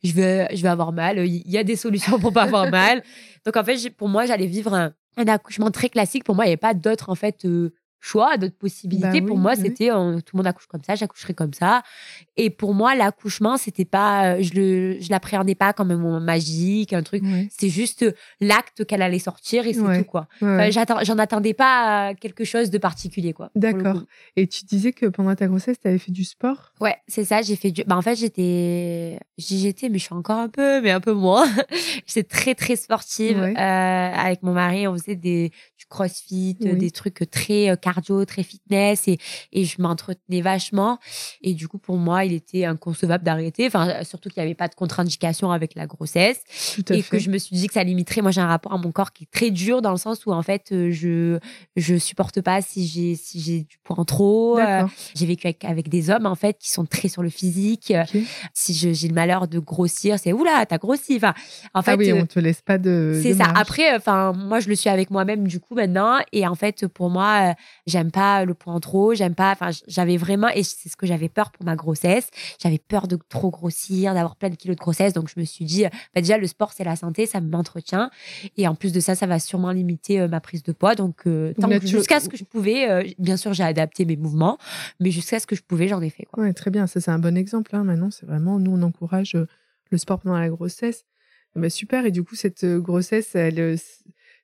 je 0.03 0.13
vais, 0.13 0.47
je 0.55 0.62
vais 0.63 0.69
avoir 0.69 0.91
mal. 0.91 1.19
Il 1.19 1.49
y 1.49 1.57
a 1.57 1.63
des 1.63 1.75
solutions 1.75 2.19
pour 2.19 2.33
pas 2.33 2.43
avoir 2.43 2.69
mal. 2.71 3.03
Donc, 3.45 3.55
en 3.55 3.63
fait, 3.63 3.89
pour 3.91 4.07
moi, 4.07 4.25
j'allais 4.25 4.47
vivre 4.47 4.73
un, 4.73 4.93
un, 5.17 5.27
accouchement 5.27 5.69
très 5.69 5.89
classique. 5.89 6.23
Pour 6.23 6.35
moi, 6.35 6.45
il 6.45 6.47
n'y 6.47 6.53
avait 6.53 6.57
pas 6.57 6.73
d'autre, 6.73 7.09
en 7.09 7.15
fait, 7.15 7.45
euh, 7.45 7.71
choix, 7.99 8.38
d'autres 8.38 8.57
possibilités. 8.57 9.21
Bah 9.21 9.27
pour 9.27 9.38
moi, 9.38 9.55
c'était 9.55 9.91
euh, 9.91 10.15
tout 10.19 10.35
le 10.35 10.38
monde 10.38 10.47
accouche 10.47 10.67
comme 10.67 10.83
ça, 10.83 10.95
j'accoucherai 10.95 11.33
comme 11.33 11.53
ça. 11.53 11.83
Et 12.38 12.49
pour 12.49 12.73
moi, 12.73 12.95
l'accouchement, 12.95 13.57
c'était 13.57 13.85
pas, 13.85 14.35
euh, 14.35 14.41
je 14.41 14.53
le, 14.53 15.01
je 15.01 15.09
l'appréhendais 15.09 15.55
pas 15.55 15.73
comme 15.73 15.91
un 15.91 15.97
moment 15.97 16.19
magique, 16.19 16.93
un 16.93 17.03
truc. 17.03 17.23
C'est 17.49 17.69
juste 17.69 18.05
l'acte 18.39 18.85
qu'elle 18.85 19.01
allait 19.01 19.19
sortir 19.19 19.67
et 19.67 19.73
c'est 19.73 19.97
tout 19.99 20.05
quoi. 20.05 20.27
j'en 20.41 21.17
attendais 21.17 21.53
pas 21.53 22.13
quelque 22.15 22.43
chose 22.43 22.69
de 22.69 22.77
particulier 22.77 23.33
quoi. 23.33 23.49
D'accord. 23.55 24.03
Et 24.35 24.47
tu 24.47 24.65
disais 24.65 24.93
que 24.93 25.05
pendant 25.07 25.35
ta 25.35 25.47
grossesse, 25.47 25.79
tu 25.79 25.88
avais 25.88 25.97
fait 25.97 26.12
du 26.12 26.23
sport? 26.23 26.73
Ouais, 26.79 26.95
c'est 27.07 27.25
ça. 27.25 27.41
J'ai 27.41 27.55
fait 27.55 27.71
du. 27.71 27.83
Bah 27.83 27.97
en 27.97 28.01
fait, 28.01 28.15
j'étais, 28.15 29.19
j'étais, 29.38 29.89
mais 29.89 29.97
je 29.97 30.05
suis 30.05 30.15
encore 30.15 30.38
un 30.38 30.49
peu, 30.49 30.81
mais 30.81 30.91
un 30.91 30.99
peu 30.99 31.13
moins. 31.13 31.47
j'étais 32.05 32.23
très 32.23 32.55
très 32.55 32.75
sportive 32.75 33.38
euh, 33.38 33.53
avec 33.53 34.43
mon 34.43 34.53
mari. 34.53 34.88
On 34.88 34.93
faisait 34.93 35.15
des 35.15 35.51
du 35.77 35.85
CrossFit, 35.88 36.55
des 36.55 36.91
trucs 36.91 37.29
très 37.29 37.77
cardio, 37.93 38.25
très 38.25 38.43
fitness 38.43 39.08
et, 39.08 39.17
et 39.52 39.65
je 39.65 39.82
m'entretenais 39.82 40.41
vachement. 40.41 40.99
Et 41.41 41.54
du 41.54 41.67
coup, 41.67 41.78
pour 41.78 41.97
moi, 41.97 42.25
il 42.25 42.34
était 42.34 42.65
inconcevable 42.65 43.23
d'arrêter. 43.23 43.67
Enfin, 43.67 44.04
surtout 44.04 44.30
qu'il 44.30 44.41
n'y 44.41 44.45
avait 44.45 44.56
pas 44.56 44.67
de 44.67 44.75
contre-indication 44.75 45.52
avec 45.52 45.75
la 45.75 45.88
grossesse. 45.88 46.41
et 46.89 47.04
que 47.04 47.19
je 47.19 47.30
me 47.30 47.38
suis 47.38 47.56
dit 47.56 47.67
que 47.67 47.73
ça 47.73 47.84
limiterait. 47.84 48.21
Moi, 48.21 48.32
j'ai 48.32 48.41
un 48.41 48.47
rapport 48.47 48.73
à 48.73 48.78
mon 48.78 48.91
corps 48.91 49.12
qui 49.12 49.23
est 49.23 49.32
très 49.32 49.52
dur 49.52 49.82
dans 49.82 49.91
le 49.91 49.97
sens 49.97 50.25
où, 50.25 50.32
en 50.32 50.41
fait, 50.41 50.71
euh, 50.71 50.91
je, 50.91 51.39
je 51.75 51.95
supporte 51.97 52.41
pas 52.41 52.62
si 52.62 52.86
j'ai, 52.86 53.15
si 53.15 53.39
j'ai 53.39 53.62
du 53.62 53.78
poids 53.84 53.99
en 53.99 54.06
trop. 54.06 54.60
Euh, 54.60 54.86
j'ai 55.15 55.25
vécu 55.25 55.47
avec, 55.47 55.65
avec, 55.65 55.89
des 55.89 56.10
hommes, 56.10 56.25
en 56.25 56.36
fait, 56.36 56.58
qui 56.60 56.69
sont 56.69 56.86
très 56.86 57.08
sur 57.08 57.23
le 57.23 57.30
physique. 57.30 57.93
Si 58.54 58.73
j'ai 58.73 59.08
le 59.08 59.13
malheur 59.13 59.47
de 59.47 59.60
grossir, 59.60 60.17
c'est 60.19 60.34
oula, 60.34 60.65
t'as 60.65 60.78
grossi. 60.78 61.15
Enfin, 61.15 61.34
en 61.73 61.80
ah 61.80 61.84
fait. 61.84 61.91
Ah 61.91 61.95
oui, 61.97 62.13
on 62.13 62.25
te 62.25 62.39
laisse 62.39 62.62
pas 62.62 62.78
de. 62.78 63.19
C'est 63.21 63.34
ça. 63.34 63.52
Après, 63.56 63.95
enfin, 63.95 64.34
moi, 64.34 64.60
je 64.60 64.69
le 64.69 64.75
suis 64.75 64.89
avec 64.89 65.10
moi-même, 65.10 65.47
du 65.47 65.60
coup, 65.60 65.75
maintenant. 65.75 66.19
Et 66.32 66.47
en 66.47 66.56
fait, 66.56 66.88
pour 66.88 67.10
moi, 67.10 67.56
j'aime 67.88 68.12
pas 68.12 68.46
le 68.46 68.54
poids 68.54 68.74
en 68.74 68.80
trop, 68.80 69.13
j'aime 69.13 69.36
pas. 69.36 69.52
Enfin, 69.52 69.70
j'avais 69.88 70.18
vraiment, 70.18 70.50
et 70.50 70.63
c'est 70.63 70.89
ce 70.89 70.96
que 70.96 71.06
j'avais 71.06 71.30
peur 71.30 71.52
pour 71.52 71.65
ma 71.65 71.76
grossesse. 71.76 72.30
J'avais 72.62 72.78
peur 72.80 73.08
de 73.08 73.18
trop 73.30 73.50
grossir, 73.50 74.13
d'avoir 74.13 74.36
plein 74.36 74.50
de 74.50 74.56
kilos 74.56 74.76
de 74.76 74.82
grossesse. 74.82 75.13
Donc, 75.13 75.30
je 75.34 75.39
me 75.39 75.46
suis 75.46 75.65
dit, 75.65 75.84
bah, 75.84 76.22
déjà, 76.22 76.38
le 76.38 76.48
sport, 76.48 76.74
c'est 76.74 76.84
la 76.84 76.96
santé, 76.96 77.26
ça 77.26 77.42
m'entretient. 77.42 78.10
Et 78.58 78.68
en 78.68 78.76
plus 78.76 78.92
de 78.92 79.00
ça, 79.00 79.15
ça 79.15 79.28
va 79.28 79.39
sûrement 79.39 79.72
limiter 79.72 80.20
euh, 80.20 80.28
ma 80.28 80.39
prise 80.39 80.63
de 80.63 80.72
poids. 80.72 80.96
Donc, 80.96 81.28
euh, 81.28 81.54
jusqu'à 81.82 82.20
ce 82.20 82.30
que 82.30 82.38
je 82.38 82.44
pouvais, 82.44 82.89
euh, 82.89 83.04
bien 83.18 83.38
sûr, 83.38 83.54
j'ai 83.54 83.63
adapté 83.63 84.06
mes 84.06 84.18
mouvements, 84.18 84.58
mais 85.00 85.12
jusqu'à 85.12 85.39
ce 85.39 85.48
que 85.48 85.56
je 85.56 85.63
pouvais, 85.63 85.88
j'en 85.88 86.02
ai 86.02 86.10
fait. 86.10 86.26
Quoi. 86.26 86.44
Ouais, 86.44 86.54
très 86.54 86.72
bien. 86.72 86.88
Ça, 86.88 87.02
c'est 87.02 87.12
un 87.12 87.20
bon 87.20 87.38
exemple. 87.38 87.76
Hein. 87.76 87.84
Maintenant, 87.84 88.12
c'est 88.12 88.26
vraiment, 88.26 88.60
nous, 88.60 88.72
on 88.72 88.82
encourage 88.82 89.38
le 89.92 89.98
sport 89.98 90.20
pendant 90.20 90.38
la 90.38 90.50
grossesse. 90.50 91.06
Bah, 91.56 91.70
super. 91.70 92.06
Et 92.06 92.12
du 92.12 92.24
coup, 92.24 92.36
cette 92.36 92.65
grossesse, 92.65 93.36
elle 93.36 93.78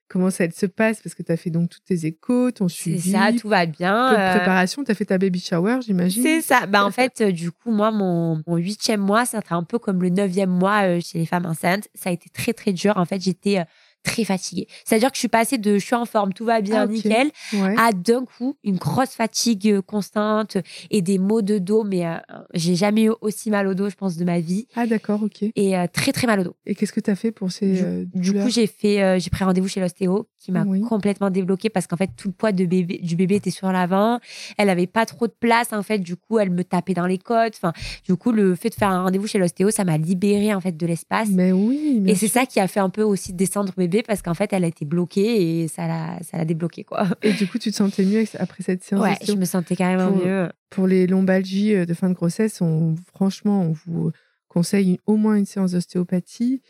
comment 0.07 0.29
ça 0.29 0.49
se 0.49 0.65
passe? 0.65 1.01
Parce 1.01 1.15
que 1.15 1.23
tu 1.23 1.31
as 1.31 1.37
fait 1.37 1.49
donc 1.49 1.69
toutes 1.69 1.83
tes 1.83 2.05
échos, 2.05 2.51
ton 2.51 2.67
suivi. 2.67 3.11
C'est 3.11 3.17
ça, 3.17 3.31
tout 3.39 3.49
va 3.49 3.65
bien. 3.65 4.09
Toute 4.09 4.19
euh, 4.19 4.35
préparation, 4.35 4.83
tu 4.83 4.91
as 4.91 4.95
fait 4.95 5.05
ta 5.05 5.17
baby 5.17 5.39
shower, 5.39 5.79
j'imagine? 5.81 6.23
C'est 6.23 6.41
ça. 6.41 6.65
Bah, 6.65 6.85
en 6.85 6.91
fait, 6.91 7.21
euh, 7.21 7.31
du 7.31 7.51
coup, 7.51 7.71
moi, 7.71 7.91
mon, 7.91 8.41
huitième 8.47 9.01
mois, 9.01 9.25
ça 9.25 9.41
un 9.49 9.63
peu 9.63 9.79
comme 9.79 10.01
le 10.01 10.09
neuvième 10.09 10.49
mois 10.49 10.83
euh, 10.83 10.99
chez 11.01 11.19
les 11.19 11.25
femmes 11.25 11.45
enceintes. 11.45 11.87
Ça 11.93 12.09
a 12.09 12.13
été 12.13 12.29
très, 12.29 12.53
très 12.53 12.73
dur. 12.73 12.97
En 12.97 13.05
fait, 13.05 13.21
j'étais 13.21 13.63
très 14.05 14.23
fatiguée. 14.23 14.67
C'est-à-dire 14.85 15.09
que 15.09 15.15
je 15.15 15.19
suis 15.19 15.27
passée 15.27 15.57
de 15.57 15.77
je 15.77 15.85
suis 15.85 15.95
en 15.95 16.05
forme, 16.05 16.31
tout 16.31 16.45
va 16.45 16.61
bien, 16.61 16.83
ah, 16.83 16.87
nickel, 16.87 17.31
à 17.77 17.91
d'un 17.91 18.23
coup 18.23 18.55
une 18.63 18.77
grosse 18.77 19.09
fatigue 19.09 19.67
euh, 19.67 19.81
constante 19.81 20.57
et 20.91 21.01
des 21.01 21.17
maux 21.17 21.41
de 21.41 21.57
dos. 21.57 21.83
Mais 21.83 22.05
euh, 22.05 22.15
j'ai 22.53 22.75
jamais 22.75 23.05
eu 23.05 23.11
aussi 23.21 23.49
mal 23.49 23.67
au 23.67 23.73
dos, 23.73 23.89
je 23.89 23.95
pense, 23.95 24.15
de 24.15 24.23
ma 24.23 24.39
vie. 24.39 24.67
Ah 24.75 24.85
d'accord, 24.85 25.23
ok. 25.23 25.43
Et 25.55 25.77
euh, 25.77 25.87
très 25.91 26.13
très 26.13 26.27
mal 26.27 26.39
au 26.39 26.43
dos. 26.43 26.55
Et 26.65 26.75
qu'est-ce 26.75 26.93
que 26.93 26.99
tu 26.99 27.11
as 27.11 27.15
fait 27.15 27.31
pour 27.31 27.51
ces 27.51 28.05
du, 28.13 28.31
du 28.31 28.33
coup, 28.33 28.49
j'ai 28.49 28.67
fait, 28.67 29.19
j'ai 29.19 29.29
pris 29.29 29.43
rendez-vous 29.43 29.67
chez 29.67 29.81
l'ostéo 29.81 30.27
qui 30.37 30.51
m'a 30.51 30.63
complètement 30.87 31.31
débloqué 31.31 31.69
parce 31.69 31.87
qu'en 31.87 31.97
fait 31.97 32.11
tout 32.15 32.27
le 32.27 32.33
poids 32.33 32.51
de 32.51 32.65
bébé, 32.65 32.99
du 33.01 33.15
bébé 33.15 33.35
était 33.35 33.49
sur 33.49 33.71
l'avant. 33.71 34.19
Elle 34.57 34.69
avait 34.69 34.87
pas 34.87 35.05
trop 35.05 35.27
de 35.27 35.33
place 35.37 35.73
en 35.73 35.81
fait. 35.81 35.99
Du 35.99 36.15
coup, 36.15 36.37
elle 36.39 36.51
me 36.51 36.63
tapait 36.63 36.93
dans 36.93 37.07
les 37.07 37.17
côtes. 37.17 37.53
Enfin, 37.55 37.73
du 38.05 38.15
coup, 38.15 38.31
le 38.31 38.55
fait 38.55 38.69
de 38.69 38.75
faire 38.75 38.89
un 38.89 39.03
rendez-vous 39.03 39.27
chez 39.27 39.39
l'ostéo, 39.39 39.71
ça 39.71 39.83
m'a 39.83 39.97
libéré 39.97 40.53
en 40.53 40.61
fait 40.61 40.77
de 40.77 40.85
l'espace. 40.85 41.29
Mais 41.31 41.51
oui. 41.51 42.03
Et 42.05 42.15
c'est 42.15 42.27
ça 42.27 42.45
qui 42.45 42.59
a 42.59 42.67
fait 42.67 42.79
un 42.79 42.89
peu 42.89 43.01
aussi 43.01 43.33
descendre 43.33 43.73
bébé 43.75 43.94
parce 44.03 44.21
qu'en 44.21 44.33
fait, 44.33 44.53
elle 44.53 44.63
a 44.63 44.67
été 44.67 44.85
bloquée 44.85 45.61
et 45.61 45.67
ça 45.67 45.87
l'a, 45.87 46.19
ça 46.21 46.37
l'a 46.37 46.45
débloqué, 46.45 46.83
quoi. 46.83 47.07
Et 47.21 47.33
du 47.33 47.47
coup, 47.47 47.57
tu 47.57 47.71
te 47.71 47.75
sentais 47.75 48.03
mieux 48.03 48.23
après 48.39 48.63
cette 48.63 48.83
séance 48.83 49.01
Ouais, 49.01 49.17
je 49.25 49.33
me 49.33 49.45
sentais 49.45 49.75
carrément 49.75 50.11
mieux. 50.11 50.49
Pour 50.69 50.87
les 50.87 51.07
lombalgies 51.07 51.75
euh, 51.75 51.85
de 51.85 51.93
fin 51.93 52.09
de 52.09 52.13
grossesse, 52.13 52.61
on, 52.61 52.95
franchement, 53.13 53.61
on 53.61 53.71
vous 53.85 54.11
conseille 54.47 54.99
au 55.05 55.17
moins 55.17 55.35
une 55.35 55.45
séance 55.45 55.71
d'ostéopathie. 55.71 56.61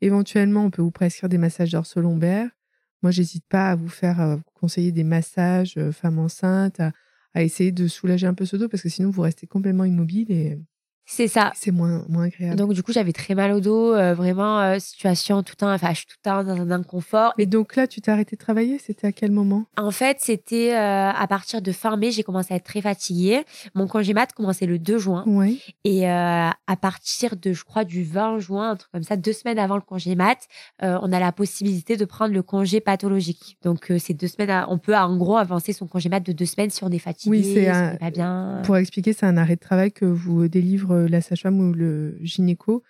Éventuellement, 0.00 0.64
on 0.64 0.70
peut 0.70 0.82
vous 0.82 0.90
prescrire 0.90 1.28
des 1.28 1.38
massages 1.38 1.70
dorso-lombaires. 1.70 2.50
Moi, 3.02 3.10
j'hésite 3.10 3.44
pas 3.48 3.70
à 3.70 3.76
vous 3.76 3.88
faire 3.88 4.20
euh, 4.20 4.36
conseiller 4.54 4.92
des 4.92 5.04
massages 5.04 5.74
euh, 5.76 5.92
femmes 5.92 6.18
enceintes, 6.18 6.80
à, 6.80 6.92
à, 7.34 7.42
essayer 7.42 7.72
de 7.72 7.86
soulager 7.86 8.26
un 8.26 8.34
peu 8.34 8.46
ce 8.46 8.56
dos 8.56 8.68
parce 8.68 8.82
que 8.82 8.88
sinon, 8.88 9.10
vous 9.10 9.22
restez 9.22 9.46
complètement 9.46 9.84
immobile 9.84 10.30
et 10.30 10.58
c'est 11.06 11.28
ça. 11.28 11.52
C'est 11.54 11.70
moins, 11.70 12.04
moins 12.08 12.24
agréable. 12.24 12.56
Donc, 12.56 12.72
du 12.72 12.82
coup, 12.82 12.92
j'avais 12.92 13.12
très 13.12 13.34
mal 13.34 13.52
au 13.52 13.60
dos, 13.60 13.92
euh, 13.94 14.14
vraiment, 14.14 14.60
euh, 14.60 14.78
situation 14.78 15.42
tout 15.42 15.52
le 15.52 15.60
temps, 15.60 15.72
enfin, 15.72 15.90
je 15.90 15.98
suis 15.98 16.06
tout 16.06 16.16
le 16.24 16.30
temps 16.30 16.44
dans 16.44 16.60
un 16.60 16.70
inconfort. 16.70 17.34
Et 17.36 17.46
donc 17.46 17.76
là, 17.76 17.86
tu 17.86 18.00
t'es 18.00 18.10
arrêté 18.10 18.36
de 18.36 18.40
travailler? 18.40 18.78
C'était 18.78 19.08
à 19.08 19.12
quel 19.12 19.30
moment? 19.30 19.66
En 19.76 19.90
fait, 19.90 20.18
c'était 20.20 20.72
euh, 20.74 21.10
à 21.10 21.26
partir 21.26 21.60
de 21.60 21.72
fin 21.72 21.96
mai, 21.96 22.10
j'ai 22.10 22.22
commencé 22.22 22.54
à 22.54 22.56
être 22.56 22.64
très 22.64 22.80
fatiguée. 22.80 23.44
Mon 23.74 23.86
congé 23.86 24.14
mat 24.14 24.32
commençait 24.32 24.66
le 24.66 24.78
2 24.78 24.98
juin. 24.98 25.24
Oui. 25.26 25.60
Et 25.84 26.08
à 26.08 26.76
partir 26.80 27.36
de, 27.36 27.52
je 27.52 27.64
crois, 27.64 27.84
du 27.84 28.02
20 28.02 28.38
juin, 28.38 28.70
un 28.70 28.76
truc 28.76 28.90
comme 28.92 29.02
ça, 29.02 29.16
deux 29.16 29.32
semaines 29.32 29.58
avant 29.58 29.76
le 29.76 29.82
congé 29.82 30.14
mat, 30.14 30.38
on 30.80 31.12
a 31.12 31.20
la 31.20 31.32
possibilité 31.32 31.96
de 31.96 32.04
prendre 32.04 32.32
le 32.32 32.42
congé 32.42 32.80
pathologique. 32.80 33.58
Donc, 33.62 33.92
c'est 33.98 34.14
deux 34.14 34.28
semaines, 34.28 34.64
on 34.68 34.78
peut 34.78 34.96
en 34.96 35.16
gros 35.16 35.36
avancer 35.36 35.72
son 35.72 35.86
congé 35.86 36.08
mat 36.08 36.20
de 36.20 36.32
deux 36.32 36.46
semaines 36.46 36.70
si 36.70 36.82
on 36.84 36.90
est 36.90 36.98
fatigué, 36.98 37.38
oui, 37.38 37.52
c'est 37.54 37.98
pas 37.98 38.10
bien. 38.10 38.62
Pour 38.64 38.76
expliquer, 38.76 39.12
c'est 39.12 39.26
un 39.26 39.36
arrêt 39.36 39.56
de 39.56 39.60
travail 39.60 39.92
que 39.92 40.04
vous 40.04 40.48
délivre 40.48 40.93
euh, 40.93 40.93
la 40.94 41.20
sage-femme 41.20 41.60
ou 41.60 41.72
le 41.72 42.16
gynéco 42.20 42.82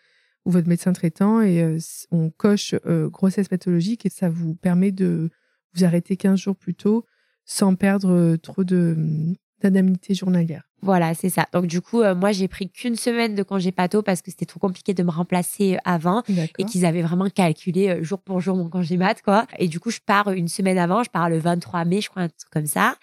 ou 0.44 0.50
votre 0.50 0.68
médecin 0.68 0.92
traitant 0.92 1.40
et 1.40 1.62
euh, 1.62 1.78
on 2.10 2.30
coche 2.30 2.74
euh, 2.86 3.08
grossesse 3.08 3.48
pathologique 3.48 4.06
et 4.06 4.10
ça 4.10 4.28
vous 4.28 4.54
permet 4.54 4.92
de 4.92 5.30
vous 5.74 5.84
arrêter 5.84 6.16
15 6.16 6.38
jours 6.38 6.56
plus 6.56 6.74
tôt 6.74 7.06
sans 7.44 7.74
perdre 7.74 8.36
trop 8.36 8.64
d'indemnité 8.64 10.14
journalière. 10.14 10.68
Voilà, 10.84 11.14
c'est 11.14 11.30
ça. 11.30 11.46
Donc 11.54 11.66
du 11.66 11.80
coup, 11.80 12.02
euh, 12.02 12.14
moi 12.14 12.32
j'ai 12.32 12.46
pris 12.46 12.68
qu'une 12.68 12.96
semaine 12.96 13.34
de 13.34 13.42
congé 13.42 13.72
pato 13.72 14.02
parce 14.02 14.20
que 14.20 14.30
c'était 14.30 14.44
trop 14.44 14.60
compliqué 14.60 14.92
de 14.92 15.02
me 15.02 15.10
remplacer 15.10 15.76
euh, 15.76 15.78
avant 15.86 16.22
et 16.58 16.64
qu'ils 16.64 16.84
avaient 16.84 17.00
vraiment 17.00 17.30
calculé 17.30 17.88
euh, 17.88 18.02
jour 18.02 18.18
pour 18.18 18.42
jour 18.42 18.54
mon 18.54 18.68
congé 18.68 18.98
mat 18.98 19.22
quoi. 19.22 19.46
Et 19.58 19.66
du 19.66 19.80
coup, 19.80 19.90
je 19.90 20.00
pars 20.04 20.30
une 20.32 20.48
semaine 20.48 20.76
avant, 20.76 21.02
je 21.02 21.08
pars 21.08 21.30
le 21.30 21.38
23 21.38 21.86
mai, 21.86 22.02
je 22.02 22.10
crois 22.10 22.24
un 22.24 22.28
truc 22.28 22.50
comme 22.52 22.66
ça. 22.66 22.96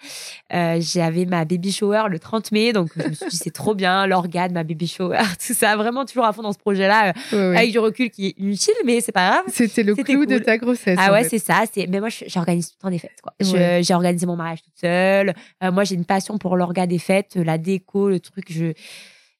j'avais 0.50 1.26
ma 1.26 1.44
baby 1.44 1.72
shower 1.72 2.04
le 2.08 2.20
30 2.20 2.52
mai, 2.52 2.72
donc 2.72 2.90
je 2.96 3.02
me 3.02 3.14
suis 3.14 3.26
dit 3.26 3.36
c'est 3.36 3.52
trop 3.52 3.74
bien 3.74 4.06
l'organe, 4.06 4.52
ma 4.52 4.62
baby 4.62 4.86
shower, 4.86 5.18
tout 5.44 5.54
ça, 5.54 5.76
vraiment 5.76 6.04
toujours 6.04 6.24
à 6.24 6.32
fond 6.32 6.42
dans 6.42 6.52
ce 6.52 6.58
projet-là 6.58 7.12
avec 7.32 7.72
du 7.72 7.80
recul 7.80 8.10
qui 8.10 8.28
est 8.28 8.34
inutile, 8.38 8.74
mais 8.84 9.00
c'est 9.00 9.12
pas 9.12 9.28
grave. 9.28 9.44
C'était 9.48 9.82
le 9.82 9.96
clou 9.96 10.24
de 10.24 10.38
ta 10.38 10.56
grossesse. 10.56 10.98
Ah 11.00 11.12
ouais, 11.12 11.24
c'est 11.24 11.40
ça. 11.40 11.64
C'est 11.72 11.88
mais 11.88 11.98
moi 11.98 12.10
j'organise 12.28 12.68
tout 12.68 12.76
le 12.78 12.82
temps 12.82 12.90
des 12.90 12.98
fêtes 12.98 13.20
quoi. 13.20 13.32
J'ai 13.40 13.94
organisé 13.94 14.24
mon 14.24 14.36
mariage 14.36 14.62
toute 14.62 14.78
seule. 14.80 15.34
moi 15.60 15.82
j'ai 15.82 15.96
une 15.96 16.04
passion 16.04 16.38
pour 16.38 16.56
l'organe 16.56 16.88
des 16.88 16.98
fêtes, 16.98 17.34
la 17.34 17.58
le 17.78 18.18
truc. 18.20 18.50
Je, 18.50 18.72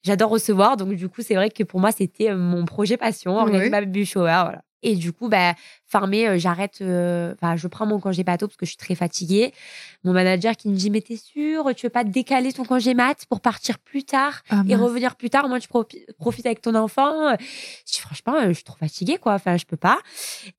j'adore 0.02 0.30
recevoir. 0.30 0.76
Donc, 0.76 0.94
du 0.94 1.08
coup, 1.08 1.22
c'est 1.22 1.34
vrai 1.34 1.50
que 1.50 1.62
pour 1.62 1.80
moi, 1.80 1.92
c'était 1.92 2.30
euh, 2.30 2.36
mon 2.36 2.64
projet 2.64 2.96
passion, 2.96 3.36
organiser 3.36 3.70
ma 3.70 3.80
baby 3.80 4.04
shower. 4.04 4.42
Voilà. 4.44 4.62
Et 4.84 4.96
du 4.96 5.12
coup, 5.12 5.28
bah, 5.28 5.54
mai, 6.08 6.26
euh, 6.26 6.38
j'arrête, 6.38 6.78
euh, 6.80 7.34
enfin, 7.34 7.54
je 7.54 7.68
prends 7.68 7.86
mon 7.86 8.00
congé 8.00 8.24
bateau 8.24 8.48
parce 8.48 8.56
que 8.56 8.66
je 8.66 8.70
suis 8.70 8.76
très 8.76 8.96
fatiguée. 8.96 9.52
Mon 10.02 10.12
manager 10.12 10.56
qui 10.56 10.68
me 10.68 10.74
dit, 10.74 10.90
mais 10.90 11.00
t'es 11.00 11.16
sûr, 11.16 11.72
tu 11.76 11.86
veux 11.86 11.90
pas 11.90 12.02
décaler 12.02 12.52
ton 12.52 12.64
congé 12.64 12.92
mat 12.92 13.24
pour 13.28 13.40
partir 13.40 13.78
plus 13.78 14.02
tard 14.02 14.42
ah, 14.50 14.64
et 14.68 14.74
revenir 14.74 15.14
plus 15.14 15.30
tard? 15.30 15.48
Moi, 15.48 15.60
tu 15.60 15.68
profites 16.18 16.46
avec 16.46 16.62
ton 16.62 16.74
enfant. 16.74 17.36
Je 17.38 17.92
dis, 17.92 18.00
franchement, 18.00 18.34
je 18.48 18.54
suis 18.54 18.64
trop 18.64 18.76
fatiguée, 18.76 19.18
quoi. 19.18 19.34
Enfin, 19.34 19.56
je 19.56 19.66
peux 19.66 19.76
pas. 19.76 20.00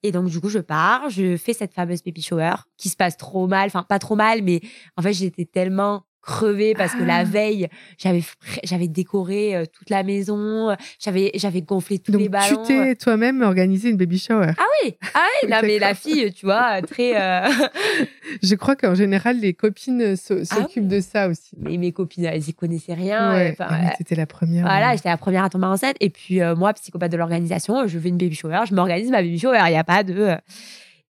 Et 0.04 0.14
donc, 0.14 0.30
du 0.30 0.40
coup, 0.40 0.48
je 0.48 0.60
pars, 0.60 1.10
je 1.10 1.36
fais 1.36 1.52
cette 1.52 1.74
fameuse 1.74 2.02
baby 2.02 2.22
shower 2.22 2.56
qui 2.78 2.88
se 2.88 2.96
passe 2.96 3.18
trop 3.18 3.48
mal. 3.48 3.68
Enfin, 3.68 3.84
pas 3.84 4.00
trop 4.00 4.16
mal, 4.16 4.42
mais 4.42 4.62
en 4.96 5.02
fait, 5.02 5.12
j'étais 5.12 5.44
tellement 5.44 6.06
crevée 6.24 6.74
parce 6.74 6.94
que 6.96 7.04
la 7.04 7.18
Ah. 7.18 7.24
veille, 7.24 7.68
j'avais 7.98 8.24
j'avais 8.64 8.88
décoré 8.88 9.56
euh, 9.56 9.66
toute 9.72 9.90
la 9.90 10.02
maison, 10.04 10.76
j'avais 11.00 11.32
j'avais 11.36 11.62
gonflé 11.62 12.00
tous 12.00 12.12
Donc, 12.14 12.22
les 12.22 12.28
tu 12.28 12.32
ballons. 12.32 12.64
t'es 12.66 12.96
toi-même 12.96 13.42
organisé 13.42 13.90
une 13.90 13.98
baby 13.98 14.18
shower. 14.18 14.52
Ah 14.58 14.64
oui, 14.84 14.96
ah 15.14 15.20
oui, 15.44 15.50
non 15.52 15.58
mais 15.62 15.78
la 15.80 15.94
fille, 15.94 16.32
tu 16.34 16.46
vois, 16.46 16.82
très. 16.82 17.20
euh, 17.22 17.48
Je 18.42 18.56
crois 18.56 18.76
qu'en 18.76 18.96
général, 18.96 19.40
les 19.40 19.54
copines 19.54 20.02
Ah 20.02 20.16
s'occupent 20.16 20.88
de 20.88 21.02
ça 21.02 21.28
aussi. 21.28 21.52
mais 21.58 21.78
mes 21.78 21.92
copines, 21.92 22.26
elles 22.26 22.48
y 22.50 22.54
connaissaient 22.54 22.94
rien. 22.94 23.34
ouais, 23.36 23.52
enfin, 23.60 23.68
Ah, 23.70 23.86
euh, 23.86 23.90
t'étais 23.98 24.16
la 24.16 24.26
première. 24.26 24.64
Voilà, 24.64 24.92
euh, 24.92 24.96
j'étais 24.96 25.10
la 25.10 25.18
première 25.18 25.44
à 25.44 25.50
tomber 25.50 25.66
enceinte. 25.68 25.98
Et 26.00 26.10
puis, 26.10 26.42
euh, 26.42 26.56
moi, 26.56 26.74
psychopathe 26.74 27.12
de 27.12 27.18
l'organisation, 27.18 27.86
je 27.88 28.00
veux 28.00 28.08
une 28.08 28.18
baby 28.18 28.36
shower, 28.36 28.62
je 28.70 28.74
m'organise 28.74 29.12
ma 29.12 29.22
baby 29.22 29.38
shower. 29.40 29.60
Il 29.66 29.72
n'y 29.72 29.78
a 29.78 29.84
pas 29.84 30.04
de. 30.04 30.36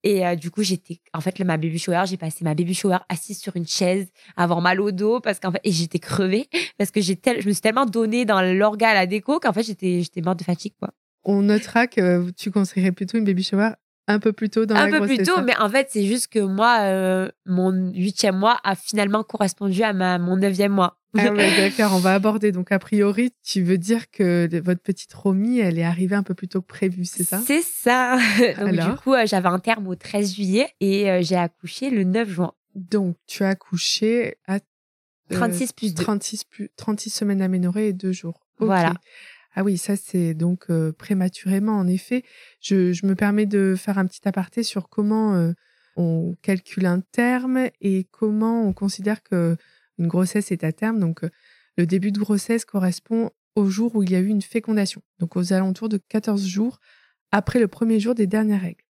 Et 0.04 0.26
euh, 0.26 0.34
du 0.34 0.50
coup, 0.50 0.62
j'étais. 0.62 1.00
En 1.12 1.20
fait, 1.20 1.38
le- 1.38 1.44
ma 1.44 1.56
baby 1.56 1.78
shower, 1.78 2.02
j'ai 2.06 2.16
passé 2.16 2.44
ma 2.44 2.54
baby 2.54 2.74
shower 2.74 2.98
assise 3.08 3.38
sur 3.40 3.56
une 3.56 3.66
chaise, 3.66 4.08
avoir 4.36 4.60
mal 4.60 4.80
au 4.80 4.90
dos, 4.90 5.20
parce 5.20 5.38
qu'en 5.38 5.52
fait. 5.52 5.60
Et 5.64 5.70
j'étais 5.72 5.98
crevée, 6.00 6.48
parce 6.78 6.90
que 6.90 7.00
j'ai 7.00 7.16
tel... 7.16 7.40
je 7.40 7.46
me 7.48 7.52
suis 7.52 7.62
tellement 7.62 7.86
donnée 7.86 8.24
dans 8.24 8.42
l'orga 8.42 8.88
à 8.90 8.94
la 8.94 9.06
déco 9.06 9.38
qu'en 9.40 9.52
fait, 9.52 9.62
j'étais 9.62 10.02
j'étais 10.02 10.20
morte 10.22 10.38
de 10.40 10.44
fatigue, 10.44 10.74
quoi. 10.78 10.90
On 11.24 11.42
notera 11.42 11.86
que 11.86 12.30
tu 12.32 12.50
conseillerais 12.50 12.90
plutôt 12.92 13.16
une 13.16 13.24
baby 13.24 13.44
shower 13.44 13.70
un 14.08 14.18
peu 14.18 14.32
plus 14.32 14.50
tôt 14.50 14.66
dans 14.66 14.74
Un 14.74 14.86
la 14.86 14.90
peu 14.90 14.96
grossesse. 14.98 15.16
plus 15.18 15.26
tôt, 15.26 15.34
hein. 15.38 15.44
mais 15.46 15.56
en 15.60 15.68
fait, 15.70 15.86
c'est 15.90 16.04
juste 16.04 16.26
que 16.26 16.40
moi, 16.40 16.78
euh, 16.80 17.28
mon 17.46 17.70
huitième 17.92 18.36
mois 18.36 18.58
a 18.64 18.74
finalement 18.74 19.22
correspondu 19.22 19.80
à 19.84 19.92
ma, 19.92 20.18
mon 20.18 20.36
neuvième 20.36 20.72
mois. 20.72 20.98
Ah 21.16 21.30
ouais, 21.32 21.56
d'accord, 21.56 21.92
on 21.94 21.98
va 21.98 22.14
aborder. 22.14 22.52
Donc, 22.52 22.72
a 22.72 22.78
priori, 22.78 23.32
tu 23.42 23.62
veux 23.62 23.78
dire 23.78 24.10
que 24.10 24.48
votre 24.60 24.80
petite 24.80 25.12
Romy, 25.12 25.58
elle 25.60 25.78
est 25.78 25.84
arrivée 25.84 26.16
un 26.16 26.22
peu 26.22 26.34
plus 26.34 26.48
tôt 26.48 26.62
que 26.62 26.66
prévu, 26.66 27.04
c'est 27.04 27.24
ça? 27.24 27.40
C'est 27.46 27.62
ça. 27.62 28.16
Donc, 28.58 28.68
Alors? 28.68 28.90
du 28.90 28.96
coup, 28.96 29.14
euh, 29.14 29.26
j'avais 29.26 29.48
un 29.48 29.58
terme 29.58 29.86
au 29.88 29.94
13 29.94 30.34
juillet 30.34 30.68
et 30.80 31.10
euh, 31.10 31.20
j'ai 31.22 31.36
accouché 31.36 31.90
le 31.90 32.04
9 32.04 32.28
juin. 32.28 32.52
Donc, 32.74 33.16
tu 33.26 33.44
as 33.44 33.48
accouché 33.48 34.36
à 34.46 34.56
euh, 34.56 34.58
36 35.30 35.72
plus 35.72 35.94
2. 35.94 36.02
36, 36.02 36.44
plus, 36.44 36.70
36 36.76 37.10
semaines 37.10 37.42
aménorées 37.42 37.88
et 37.88 37.92
deux 37.92 38.12
jours. 38.12 38.46
Ok. 38.58 38.66
Voilà. 38.66 38.94
Ah 39.54 39.62
oui, 39.62 39.76
ça 39.76 39.96
c'est 39.96 40.34
donc 40.34 40.64
euh, 40.70 40.92
prématurément. 40.92 41.76
En 41.76 41.86
effet, 41.86 42.24
je, 42.60 42.92
je 42.92 43.06
me 43.06 43.14
permets 43.14 43.46
de 43.46 43.74
faire 43.76 43.98
un 43.98 44.06
petit 44.06 44.26
aparté 44.26 44.62
sur 44.62 44.88
comment 44.88 45.34
euh, 45.34 45.52
on 45.96 46.34
calcule 46.40 46.86
un 46.86 47.00
terme 47.00 47.68
et 47.80 48.06
comment 48.10 48.66
on 48.66 48.72
considère 48.72 49.22
que 49.22 49.56
une 49.98 50.08
grossesse 50.08 50.52
est 50.52 50.64
à 50.64 50.72
terme. 50.72 50.98
Donc, 50.98 51.24
euh, 51.24 51.30
le 51.76 51.86
début 51.86 52.12
de 52.12 52.18
grossesse 52.18 52.64
correspond 52.64 53.30
au 53.54 53.66
jour 53.66 53.94
où 53.94 54.02
il 54.02 54.10
y 54.10 54.16
a 54.16 54.20
eu 54.20 54.28
une 54.28 54.42
fécondation, 54.42 55.02
donc 55.18 55.36
aux 55.36 55.52
alentours 55.52 55.88
de 55.88 55.98
14 56.08 56.46
jours 56.46 56.80
après 57.30 57.58
le 57.58 57.68
premier 57.68 58.00
jour 58.00 58.14
des 58.14 58.26
dernières 58.26 58.62
règles. 58.62 58.84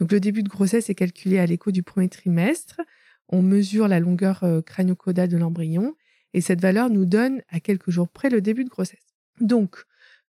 Donc, 0.00 0.12
le 0.12 0.20
début 0.20 0.42
de 0.42 0.48
grossesse 0.48 0.90
est 0.90 0.94
calculé 0.94 1.38
à 1.38 1.46
l'écho 1.46 1.70
du 1.70 1.82
premier 1.82 2.08
trimestre. 2.08 2.80
On 3.28 3.42
mesure 3.42 3.88
la 3.88 4.00
longueur 4.00 4.44
euh, 4.44 4.62
crânio-caudale 4.62 5.28
de 5.28 5.36
l'embryon 5.36 5.94
et 6.34 6.40
cette 6.40 6.60
valeur 6.60 6.90
nous 6.90 7.04
donne 7.04 7.42
à 7.48 7.60
quelques 7.60 7.90
jours 7.90 8.08
près 8.08 8.30
le 8.30 8.40
début 8.40 8.64
de 8.64 8.68
grossesse. 8.68 9.14
Donc, 9.40 9.84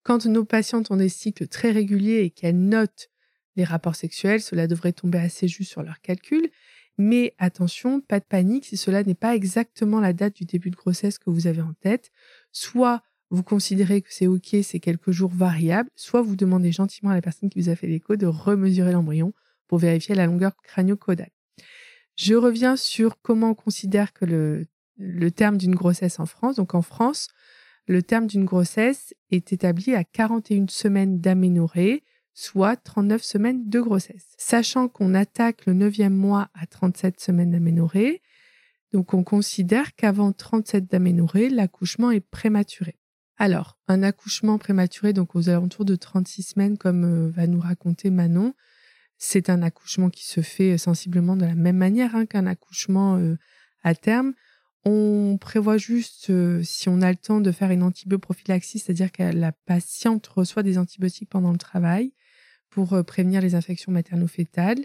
quand 0.04 0.26
nos 0.26 0.46
patientes 0.46 0.90
ont 0.92 0.98
des 0.98 1.10
cycles 1.10 1.48
très 1.48 1.72
réguliers 1.72 2.22
et 2.22 2.30
qu'elles 2.30 2.58
notent 2.58 3.10
les 3.56 3.64
rapports 3.64 3.96
sexuels, 3.96 4.42
cela 4.42 4.68
devrait 4.68 4.94
tomber 4.94 5.18
assez 5.18 5.48
juste 5.48 5.72
sur 5.72 5.84
leur 5.84 6.00
calcul. 6.00 6.50
Mais 6.98 7.34
attention, 7.38 8.02
pas 8.02 8.20
de 8.20 8.26
panique 8.26 8.66
si 8.66 8.78
cela 8.78 9.04
n'est 9.04 9.16
pas 9.16 9.36
exactement 9.36 10.00
la 10.00 10.14
date 10.14 10.36
du 10.36 10.46
début 10.46 10.72
de 10.72 10.76
grossesse 10.76 11.20
que 11.20 11.30
vous 11.30 11.48
avez 11.48 11.62
en 11.62 11.74
tête. 11.74 12.12
Soit 12.52 13.04
vous 13.30 13.44
considérez 13.44 14.02
que 14.02 14.08
c'est 14.12 14.28
OK, 14.28 14.56
c'est 14.64 14.80
quelques 14.80 15.12
jours 15.12 15.32
variables, 15.32 15.90
soit 15.96 16.22
vous 16.22 16.36
demandez 16.36 16.72
gentiment 16.72 17.12
à 17.12 17.16
la 17.16 17.22
personne 17.22 17.50
qui 17.50 17.60
vous 17.60 17.70
a 17.70 17.76
fait 17.76 17.88
l'écho 17.88 18.16
de 18.16 18.26
remesurer 18.26 18.92
l'embryon 18.92 19.34
pour 19.68 19.80
vérifier 19.80 20.16
la 20.16 20.26
longueur 20.26 20.56
crânio-caudale. 20.64 21.32
Je 22.16 22.34
reviens 22.34 22.78
sur 22.78 23.22
comment 23.22 23.52
on 23.52 23.56
considère 23.56 24.14
que 24.14 24.26
le, 24.26 24.66
le 24.98 25.30
terme 25.30 25.58
d'une 25.58 25.76
grossesse 25.76 26.20
en 26.20 26.26
France. 26.26 26.56
Donc 26.56 26.74
en 26.74 26.82
France, 26.82 27.28
le 27.86 28.02
terme 28.02 28.28
d'une 28.28 28.46
grossesse 28.46 29.14
est 29.32 29.54
établi 29.54 29.94
à 29.94 30.04
41 30.04 30.66
semaines 30.70 31.20
d'aménorrhée, 31.20 32.04
soit 32.38 32.76
39 32.76 33.24
semaines 33.24 33.68
de 33.68 33.82
grossesse. 33.82 34.28
Sachant 34.38 34.90
qu'on 34.90 35.16
attaque 35.16 35.66
le 35.66 35.74
9e 35.74 36.10
mois 36.10 36.50
à 36.54 36.68
37 36.68 37.20
semaines 37.20 37.50
d'aménorrhée, 37.50 38.22
donc 38.94 39.16
on 39.16 39.24
considère 39.24 39.96
qu'avant 39.96 40.32
37 40.32 40.86
d'aménorrhée, 40.86 41.50
l'accouchement 41.50 42.12
est 42.12 42.20
prématuré. 42.20 43.00
Alors, 43.38 43.80
un 43.88 44.04
accouchement 44.04 44.60
prématuré, 44.60 45.14
donc 45.14 45.36
aux 45.36 45.50
alentours 45.50 45.84
de 45.84 45.96
36 45.96 46.44
semaines, 46.44 46.78
comme 46.78 47.06
euh, 47.06 47.32
va 47.32 47.48
nous 47.48 47.60
raconter 47.60 48.12
Manon, 48.12 48.54
c'est 49.18 49.50
un 49.50 49.64
accouchement 49.64 50.12
qui 50.12 50.26
se 50.26 50.42
fait 50.42 50.78
sensiblement 50.78 51.38
de 51.38 51.46
la 51.46 51.56
même 51.56 51.78
manière 51.78 52.16
hein, 52.16 52.28
qu'un 52.28 52.46
accouchement 52.46 53.18
euh, 53.18 53.36
à 53.82 53.96
terme. 53.96 54.34
On 54.86 55.40
prévoit 55.42 55.78
juste, 55.78 56.30
euh, 56.30 56.62
si 56.62 56.88
on 56.88 57.02
a 57.02 57.10
le 57.10 57.18
temps, 57.18 57.42
de 57.42 57.52
faire 57.52 57.72
une 57.72 57.82
antibioprophylaxie, 57.82 58.78
c'est-à-dire 58.78 59.12
que 59.12 59.24
la 59.24 59.52
patiente 59.52 60.28
reçoit 60.28 60.62
des 60.62 60.78
antibiotiques 60.78 61.30
pendant 61.30 61.52
le 61.52 61.58
travail 61.58 62.14
pour 62.70 62.94
euh, 62.94 63.04
prévenir 63.04 63.42
les 63.42 63.56
infections 63.56 63.92
materno-fétales. 63.92 64.84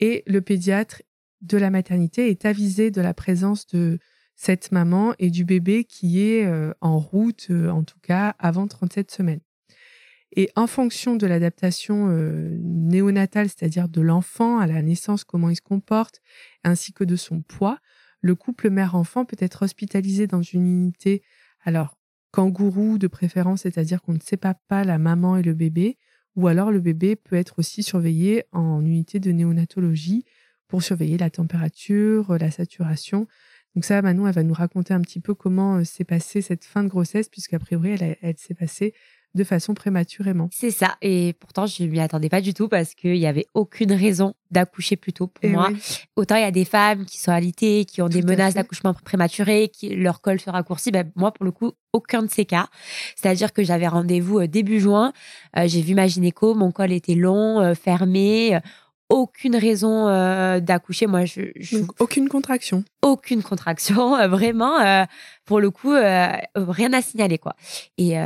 Et 0.00 0.22
le 0.26 0.40
pédiatre 0.40 1.02
de 1.40 1.58
la 1.58 1.70
maternité 1.70 2.30
est 2.30 2.44
avisé 2.44 2.90
de 2.90 3.00
la 3.00 3.14
présence 3.14 3.66
de 3.66 3.98
cette 4.34 4.72
maman 4.72 5.14
et 5.18 5.30
du 5.30 5.44
bébé 5.44 5.84
qui 5.84 6.22
est 6.22 6.44
euh, 6.44 6.72
en 6.80 6.98
route, 6.98 7.46
euh, 7.50 7.70
en 7.70 7.84
tout 7.84 8.00
cas 8.02 8.34
avant 8.38 8.66
37 8.66 9.10
semaines. 9.10 9.40
Et 10.36 10.50
en 10.56 10.66
fonction 10.66 11.14
de 11.14 11.28
l'adaptation 11.28 12.08
néonatale, 12.08 13.46
c'est-à-dire 13.46 13.88
de 13.88 14.00
l'enfant 14.00 14.58
à 14.58 14.66
la 14.66 14.82
naissance, 14.82 15.22
comment 15.22 15.48
il 15.48 15.54
se 15.54 15.60
comporte, 15.60 16.22
ainsi 16.64 16.92
que 16.92 17.04
de 17.04 17.14
son 17.14 17.40
poids, 17.40 17.78
le 18.20 18.34
couple 18.34 18.68
mère-enfant 18.68 19.24
peut 19.24 19.36
être 19.38 19.62
hospitalisé 19.62 20.26
dans 20.26 20.42
une 20.42 20.66
unité, 20.66 21.22
alors 21.62 21.96
kangourou 22.32 22.98
de 22.98 23.06
préférence, 23.06 23.60
c'est-à-dire 23.60 24.02
qu'on 24.02 24.14
ne 24.14 24.18
sépare 24.18 24.56
pas 24.66 24.82
la 24.82 24.98
maman 24.98 25.36
et 25.36 25.42
le 25.42 25.54
bébé, 25.54 25.98
ou 26.36 26.48
alors 26.48 26.70
le 26.70 26.80
bébé 26.80 27.16
peut 27.16 27.36
être 27.36 27.58
aussi 27.58 27.82
surveillé 27.82 28.44
en 28.52 28.84
unité 28.84 29.20
de 29.20 29.30
néonatologie 29.30 30.24
pour 30.68 30.82
surveiller 30.82 31.18
la 31.18 31.30
température, 31.30 32.36
la 32.38 32.50
saturation. 32.50 33.26
Donc 33.74 33.84
ça, 33.84 34.00
Manon, 34.02 34.26
elle 34.26 34.34
va 34.34 34.42
nous 34.42 34.54
raconter 34.54 34.94
un 34.94 35.00
petit 35.00 35.20
peu 35.20 35.34
comment 35.34 35.76
euh, 35.76 35.84
s'est 35.84 36.04
passée 36.04 36.42
cette 36.42 36.64
fin 36.64 36.84
de 36.84 36.88
grossesse, 36.88 37.28
puisqu'a 37.28 37.58
priori, 37.58 37.90
elle, 37.90 38.16
elle 38.22 38.38
s'est 38.38 38.54
passée 38.54 38.94
de 39.34 39.44
façon 39.44 39.74
prématurément. 39.74 40.48
C'est 40.52 40.70
ça. 40.70 40.96
Et 41.02 41.34
pourtant, 41.40 41.66
je 41.66 41.84
m'y 41.84 42.00
attendais 42.00 42.28
pas 42.28 42.40
du 42.40 42.54
tout 42.54 42.68
parce 42.68 42.94
qu'il 42.94 43.14
n'y 43.14 43.26
avait 43.26 43.46
aucune 43.54 43.92
raison 43.92 44.34
d'accoucher 44.50 44.96
plus 44.96 45.12
tôt 45.12 45.26
pour 45.26 45.44
Et 45.44 45.48
moi. 45.52 45.68
oui. 45.72 45.80
Autant 46.16 46.36
il 46.36 46.42
y 46.42 46.44
a 46.44 46.50
des 46.52 46.64
femmes 46.64 47.04
qui 47.04 47.18
sont 47.18 47.32
alitées, 47.32 47.84
qui 47.84 48.00
ont 48.02 48.08
des 48.08 48.20
Tout 48.20 48.28
menaces 48.28 48.54
d'accouchement 48.54 48.94
prématuré, 48.94 49.68
qui 49.68 49.96
leur 49.96 50.20
col 50.20 50.40
se 50.40 50.48
raccourcit. 50.48 50.92
Ben, 50.92 51.10
moi, 51.16 51.32
pour 51.32 51.44
le 51.44 51.50
coup, 51.50 51.72
aucun 51.92 52.22
de 52.22 52.30
ces 52.30 52.44
cas. 52.44 52.68
C'est-à-dire 53.16 53.52
que 53.52 53.62
j'avais 53.64 53.88
rendez-vous 53.88 54.40
euh, 54.40 54.46
début 54.46 54.80
juin. 54.80 55.12
euh, 55.56 55.66
j'ai 55.66 55.82
vu 55.82 55.94
ma 55.94 56.06
gynéco, 56.06 56.54
mon 56.54 56.70
col 56.70 56.92
était 56.92 57.14
long, 57.14 57.60
euh, 57.60 57.74
fermé. 57.74 58.58
Aucune 59.14 59.54
raison 59.54 60.08
euh, 60.08 60.58
d'accoucher. 60.58 61.06
Moi, 61.06 61.24
je, 61.24 61.42
je 61.54 61.78
Donc, 61.78 61.92
aucune 62.00 62.28
contraction. 62.28 62.82
aucune 63.00 63.44
contraction, 63.44 64.16
euh, 64.18 64.26
vraiment. 64.26 64.80
euh, 64.80 65.04
pour 65.44 65.60
le 65.60 65.70
coup, 65.70 65.90
rien 65.90 66.92
à 66.94 67.02
signaler 67.02 67.36
quoi. 67.36 67.54
Et 67.98 68.16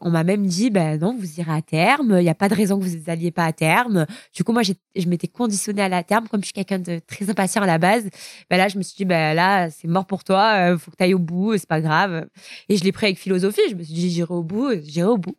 on 0.00 0.10
m'a 0.10 0.22
même 0.22 0.46
dit, 0.46 0.70
ben 0.70 0.96
non, 1.00 1.12
vous 1.18 1.40
irez 1.40 1.50
à 1.52 1.60
terme. 1.60 2.14
Il 2.20 2.22
n'y 2.22 2.28
a 2.28 2.36
pas 2.36 2.48
de 2.48 2.54
raison 2.54 2.78
que 2.78 2.84
vous 2.84 2.96
n'alliez 3.08 3.32
pas 3.32 3.46
à 3.46 3.52
terme. 3.52 4.06
Du 4.32 4.44
coup, 4.44 4.52
moi, 4.52 4.62
je 4.62 5.08
m'étais 5.08 5.26
conditionnée 5.26 5.82
à 5.82 5.88
la 5.88 6.04
terme, 6.04 6.28
comme 6.28 6.40
je 6.42 6.46
suis 6.46 6.52
quelqu'un 6.52 6.78
de 6.78 7.00
très 7.04 7.28
impatient 7.28 7.62
à 7.62 7.66
la 7.66 7.78
base. 7.78 8.08
Ben 8.48 8.58
là, 8.58 8.68
je 8.68 8.78
me 8.78 8.84
suis 8.84 8.94
dit, 8.94 9.04
ben 9.04 9.34
là, 9.34 9.70
c'est 9.70 9.88
mort 9.88 10.06
pour 10.06 10.22
toi. 10.22 10.78
faut 10.78 10.92
que 10.92 10.96
tu 10.96 11.02
ailles 11.02 11.14
au 11.14 11.18
bout. 11.18 11.58
C'est 11.58 11.68
pas 11.68 11.80
grave. 11.80 12.28
Et 12.68 12.76
je 12.76 12.84
l'ai 12.84 12.92
pris 12.92 13.06
avec 13.06 13.18
philosophie. 13.18 13.62
Je 13.68 13.74
me 13.74 13.82
suis 13.82 13.94
dit, 13.94 14.10
j'irai 14.10 14.32
au 14.32 14.44
bout, 14.44 14.70
j'irai 14.80 15.08
au 15.08 15.18
bout. 15.18 15.36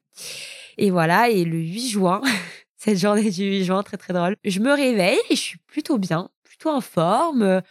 Et 0.78 0.89
voilà. 0.91 1.30
Et 1.30 1.45
le 1.45 1.57
8 1.57 1.88
juin, 1.88 2.22
cette 2.80 2.98
journée 2.98 3.30
du 3.30 3.44
8 3.44 3.66
juin, 3.66 3.84
très 3.84 3.98
très 3.98 4.14
drôle. 4.14 4.36
Je 4.46 4.60
me 4.60 4.74
réveille 4.74 5.20
et 5.30 5.36
je 5.36 5.42
suis 5.42 5.58
plutôt 5.68 5.98
bien, 5.98 6.30
plutôt 6.44 6.70
en 6.70 6.82
forme, 6.82 7.62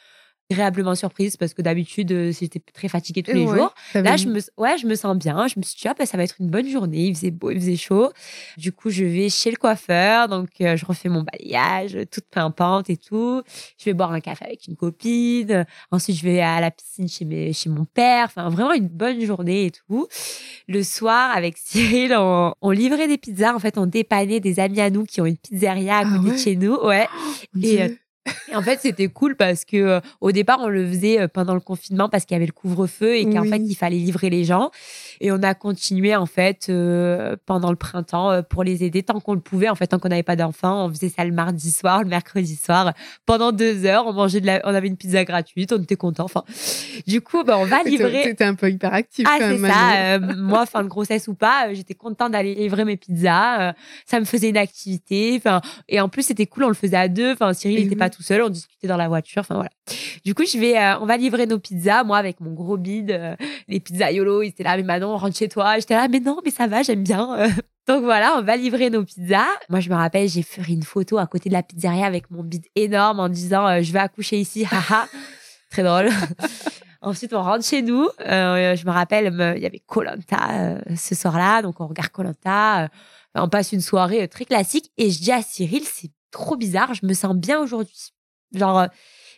agréablement 0.50 0.94
surprise 0.94 1.36
parce 1.36 1.52
que 1.52 1.60
d'habitude 1.62 2.10
euh, 2.12 2.32
j'étais 2.32 2.60
très 2.72 2.88
fatiguée 2.88 3.22
tous 3.22 3.32
les 3.32 3.44
Ouais, 3.44 3.58
jours. 3.58 3.74
Là, 3.94 4.16
je 4.16 4.28
me, 4.28 4.40
ouais, 4.56 4.78
je 4.78 4.86
me 4.86 4.94
sens 4.94 5.16
bien. 5.16 5.46
Je 5.46 5.58
me 5.58 5.62
suis 5.62 5.76
dit, 5.80 5.88
ah, 5.88 5.94
bah, 5.98 6.06
ça 6.06 6.16
va 6.16 6.24
être 6.24 6.36
une 6.40 6.48
bonne 6.48 6.68
journée. 6.68 7.06
Il 7.06 7.14
faisait 7.14 7.30
beau, 7.30 7.50
il 7.50 7.60
faisait 7.60 7.76
chaud. 7.76 8.12
Du 8.56 8.72
coup, 8.72 8.90
je 8.90 9.04
vais 9.04 9.28
chez 9.28 9.50
le 9.50 9.56
coiffeur. 9.56 10.28
Donc, 10.28 10.48
euh, 10.60 10.76
je 10.76 10.86
refais 10.86 11.08
mon 11.08 11.22
balayage, 11.22 11.98
toute 12.10 12.24
pimpante 12.30 12.88
et 12.90 12.96
tout. 12.96 13.42
Je 13.78 13.84
vais 13.84 13.92
boire 13.94 14.12
un 14.12 14.20
café 14.20 14.46
avec 14.46 14.66
une 14.66 14.76
copine. 14.76 15.66
Ensuite, 15.90 16.16
je 16.16 16.22
vais 16.24 16.40
à 16.40 16.60
la 16.60 16.70
piscine 16.70 17.08
chez, 17.08 17.24
mes, 17.24 17.52
chez 17.52 17.68
mon 17.68 17.84
père. 17.84 18.24
Enfin, 18.26 18.48
vraiment 18.48 18.72
une 18.72 18.88
bonne 18.88 19.20
journée 19.24 19.66
et 19.66 19.70
tout. 19.70 20.08
Le 20.66 20.82
soir, 20.82 21.30
avec 21.36 21.56
Cyril, 21.62 22.14
on, 22.16 22.54
on 22.62 22.70
livrait 22.70 23.08
des 23.08 23.18
pizzas. 23.18 23.54
En 23.54 23.58
fait, 23.58 23.76
on 23.78 23.86
dépannait 23.86 24.40
des 24.40 24.60
amis 24.60 24.80
à 24.80 24.90
nous 24.90 25.04
qui 25.04 25.20
ont 25.20 25.26
une 25.26 25.36
pizzeria 25.36 25.98
à 25.98 26.02
Ah 26.06 26.18
côté 26.18 26.32
de 26.32 26.38
chez 26.38 26.56
nous. 26.56 26.76
Ouais. 26.76 27.06
Mon 27.54 27.62
Et, 27.62 27.82
euh, 27.82 27.88
Et 28.50 28.56
en 28.56 28.62
fait, 28.62 28.80
c'était 28.80 29.08
cool 29.08 29.36
parce 29.36 29.64
que 29.64 29.76
euh, 29.76 30.00
au 30.20 30.32
départ, 30.32 30.58
on 30.62 30.68
le 30.68 30.86
faisait 30.86 31.20
euh, 31.20 31.28
pendant 31.28 31.54
le 31.54 31.60
confinement 31.60 32.08
parce 32.08 32.24
qu'il 32.24 32.34
y 32.34 32.36
avait 32.36 32.46
le 32.46 32.52
couvre-feu 32.52 33.16
et 33.16 33.24
qu'en 33.24 33.42
Oui. 33.42 33.50
fait, 33.50 33.58
il 33.58 33.74
fallait 33.74 33.96
livrer 33.96 34.30
les 34.30 34.44
gens. 34.44 34.70
Et 35.20 35.32
on 35.32 35.42
a 35.42 35.54
continué 35.54 36.14
en 36.16 36.26
fait 36.26 36.66
euh, 36.68 37.36
pendant 37.46 37.70
le 37.70 37.76
printemps 37.76 38.42
pour 38.48 38.64
les 38.64 38.84
aider 38.84 39.02
tant 39.02 39.20
qu'on 39.20 39.34
le 39.34 39.40
pouvait. 39.40 39.68
En 39.68 39.74
fait, 39.74 39.88
tant 39.88 39.98
qu'on 39.98 40.08
n'avait 40.08 40.22
pas 40.22 40.36
d'enfants, 40.36 40.86
on 40.86 40.88
faisait 40.90 41.08
ça 41.08 41.24
le 41.24 41.32
mardi 41.32 41.70
soir, 41.70 42.02
le 42.02 42.08
mercredi 42.08 42.56
soir. 42.56 42.92
Pendant 43.26 43.52
deux 43.52 43.84
heures, 43.84 44.06
on 44.06 44.12
mangeait 44.12 44.40
de 44.40 44.46
la, 44.46 44.60
on 44.64 44.74
avait 44.74 44.88
une 44.88 44.96
pizza 44.96 45.24
gratuite, 45.24 45.72
on 45.72 45.82
était 45.82 45.96
contents. 45.96 46.24
Enfin, 46.24 46.44
du 47.06 47.20
coup, 47.20 47.44
ben, 47.44 47.56
on 47.58 47.64
va 47.64 47.82
livrer. 47.82 48.22
T'étais 48.24 48.44
un 48.44 48.54
peu 48.54 48.70
hyperactif 48.70 49.26
Ah, 49.28 49.36
c'est 49.40 49.58
ça. 49.58 49.96
Euh, 49.96 50.18
moi, 50.36 50.66
fin 50.66 50.82
de 50.82 50.88
grossesse 50.88 51.28
ou 51.28 51.34
pas, 51.34 51.72
j'étais 51.74 51.94
contente 51.94 52.32
d'aller 52.32 52.54
livrer 52.54 52.84
mes 52.84 52.96
pizzas. 52.96 53.74
ça 54.06 54.20
me 54.20 54.24
faisait 54.24 54.48
une 54.50 54.56
activité. 54.56 55.34
Enfin, 55.36 55.60
et 55.88 56.00
en 56.00 56.08
plus, 56.08 56.22
c'était 56.22 56.46
cool. 56.46 56.64
On 56.64 56.68
le 56.68 56.74
faisait 56.74 56.96
à 56.96 57.08
deux. 57.08 57.32
Enfin, 57.32 57.52
Cyril 57.52 57.76
n'était 57.78 57.90
oui. 57.90 57.96
pas 57.96 58.10
tout 58.10 58.17
seul. 58.22 58.42
On 58.42 58.48
discutait 58.48 58.86
dans 58.86 58.96
la 58.96 59.08
voiture. 59.08 59.40
Enfin, 59.40 59.54
voilà. 59.54 59.70
Du 60.24 60.34
coup, 60.34 60.44
je 60.44 60.58
vais, 60.58 60.78
euh, 60.78 60.98
on 61.00 61.06
va 61.06 61.16
livrer 61.16 61.46
nos 61.46 61.58
pizzas. 61.58 62.04
Moi, 62.04 62.16
avec 62.18 62.40
mon 62.40 62.52
gros 62.52 62.76
bide, 62.76 63.10
euh, 63.10 63.36
les 63.68 63.80
pizzas 63.80 64.10
YOLO, 64.12 64.42
ils 64.42 64.48
étaient 64.48 64.64
là, 64.64 64.76
mais 64.76 64.82
Manon, 64.82 65.16
rentre 65.16 65.36
chez 65.36 65.48
toi. 65.48 65.78
J'étais 65.78 65.94
là, 65.94 66.08
mais 66.08 66.20
non, 66.20 66.38
mais 66.44 66.50
ça 66.50 66.66
va, 66.66 66.82
j'aime 66.82 67.02
bien. 67.02 67.38
euh. 67.38 67.48
Donc 67.86 68.04
voilà, 68.04 68.36
on 68.38 68.42
va 68.42 68.56
livrer 68.56 68.90
nos 68.90 69.02
pizzas. 69.02 69.46
Moi, 69.70 69.80
je 69.80 69.88
me 69.88 69.94
rappelle, 69.94 70.28
j'ai 70.28 70.42
fait 70.42 70.62
une 70.68 70.82
photo 70.82 71.16
à 71.18 71.26
côté 71.26 71.48
de 71.48 71.54
la 71.54 71.62
pizzeria 71.62 72.04
avec 72.04 72.30
mon 72.30 72.42
bide 72.42 72.66
énorme 72.74 73.20
en 73.20 73.28
disant, 73.30 73.82
je 73.82 73.92
vais 73.92 73.98
accoucher 73.98 74.38
ici. 74.38 74.66
Haha. 74.70 75.06
Très 75.70 75.82
drôle. 75.82 76.08
Ensuite, 77.00 77.32
on 77.32 77.42
rentre 77.42 77.64
chez 77.64 77.80
nous. 77.80 78.08
Je 78.18 78.84
me 78.86 78.90
rappelle, 78.90 79.32
il 79.56 79.62
y 79.62 79.66
avait 79.66 79.82
Colanta 79.86 80.80
ce 80.96 81.14
soir-là, 81.14 81.62
donc 81.62 81.80
on 81.80 81.86
regarde 81.86 82.10
Colanta. 82.10 82.88
on 83.34 83.48
passe 83.48 83.72
une 83.72 83.80
soirée 83.80 84.26
très 84.28 84.44
classique 84.44 84.90
et 84.98 85.10
je 85.10 85.20
dis 85.20 85.32
à 85.32 85.40
Cyril, 85.40 85.84
c'est 85.84 86.10
trop 86.30 86.56
bizarre, 86.56 86.94
je 86.94 87.04
me 87.06 87.14
sens 87.14 87.34
bien 87.36 87.60
aujourd'hui. 87.60 88.10
Genre, 88.54 88.78
euh, 88.80 88.86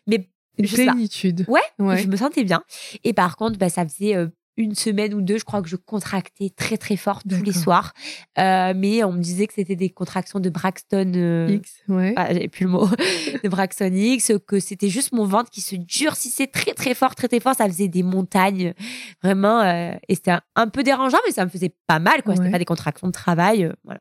mais 0.07 0.29
Une 0.59 0.67
je 0.67 0.75
plénitude. 0.75 1.45
Ouais, 1.49 1.61
Ouais. 1.79 1.99
je 2.03 2.09
me 2.09 2.17
sentais 2.17 2.45
bien. 2.45 2.63
Et 3.05 3.13
par 3.13 3.37
contre, 3.37 3.59
bah, 3.59 3.69
ça 3.69 3.85
faisait 3.87 4.15
euh, 4.17 4.29
une 4.57 4.75
semaine 4.75 5.15
ou 5.15 5.23
deux, 5.23 5.39
je 5.39 5.45
crois 5.45 5.63
que 5.63 5.69
je 5.69 5.77
contractais 5.77 6.51
très 6.55 6.77
très 6.77 6.97
fort 6.97 7.23
tous 7.27 7.43
les 7.43 7.53
soirs. 7.53 7.95
Euh, 8.39 8.75
mais 8.77 9.03
on 9.05 9.13
me 9.13 9.23
disait 9.23 9.47
que 9.47 9.55
c'était 9.55 9.77
des 9.77 9.89
contractions 9.89 10.39
de 10.39 10.51
Braxton. 10.51 11.13
euh, 11.17 11.49
X, 11.51 11.73
ouais. 11.89 12.13
ah, 12.17 12.27
j'avais 12.35 12.49
plus 12.49 12.65
le 12.65 12.71
mot, 12.73 12.87
de 13.43 13.49
Braxton 13.49 13.91
X, 13.93 14.33
que 14.47 14.61
c'était 14.61 14.91
juste 14.91 15.13
mon 15.13 15.25
ventre 15.25 15.49
qui 15.51 15.61
se 15.63 15.77
durcissait 15.77 16.47
très 16.49 16.75
très 16.75 16.95
fort, 16.95 17.15
très 17.15 17.29
très 17.29 17.41
fort. 17.41 17.55
Ça 17.55 17.67
faisait 17.67 17.89
des 17.89 18.03
montagnes, 18.03 18.75
vraiment. 19.23 19.61
euh, 19.61 19.93
et 20.09 20.15
c'était 20.15 20.33
un, 20.33 20.43
un 20.57 20.69
peu 20.69 20.83
dérangeant, 20.83 21.19
mais 21.27 21.33
ça 21.33 21.45
me 21.45 21.51
faisait 21.51 21.75
pas 21.87 21.99
mal, 22.01 22.23
quoi. 22.23 22.35
C'était 22.35 22.47
Ouais. 22.47 22.53
pas 22.53 22.59
des 22.59 22.65
contractions 22.67 23.07
de 23.07 23.13
travail, 23.13 23.73
voilà. 23.85 24.01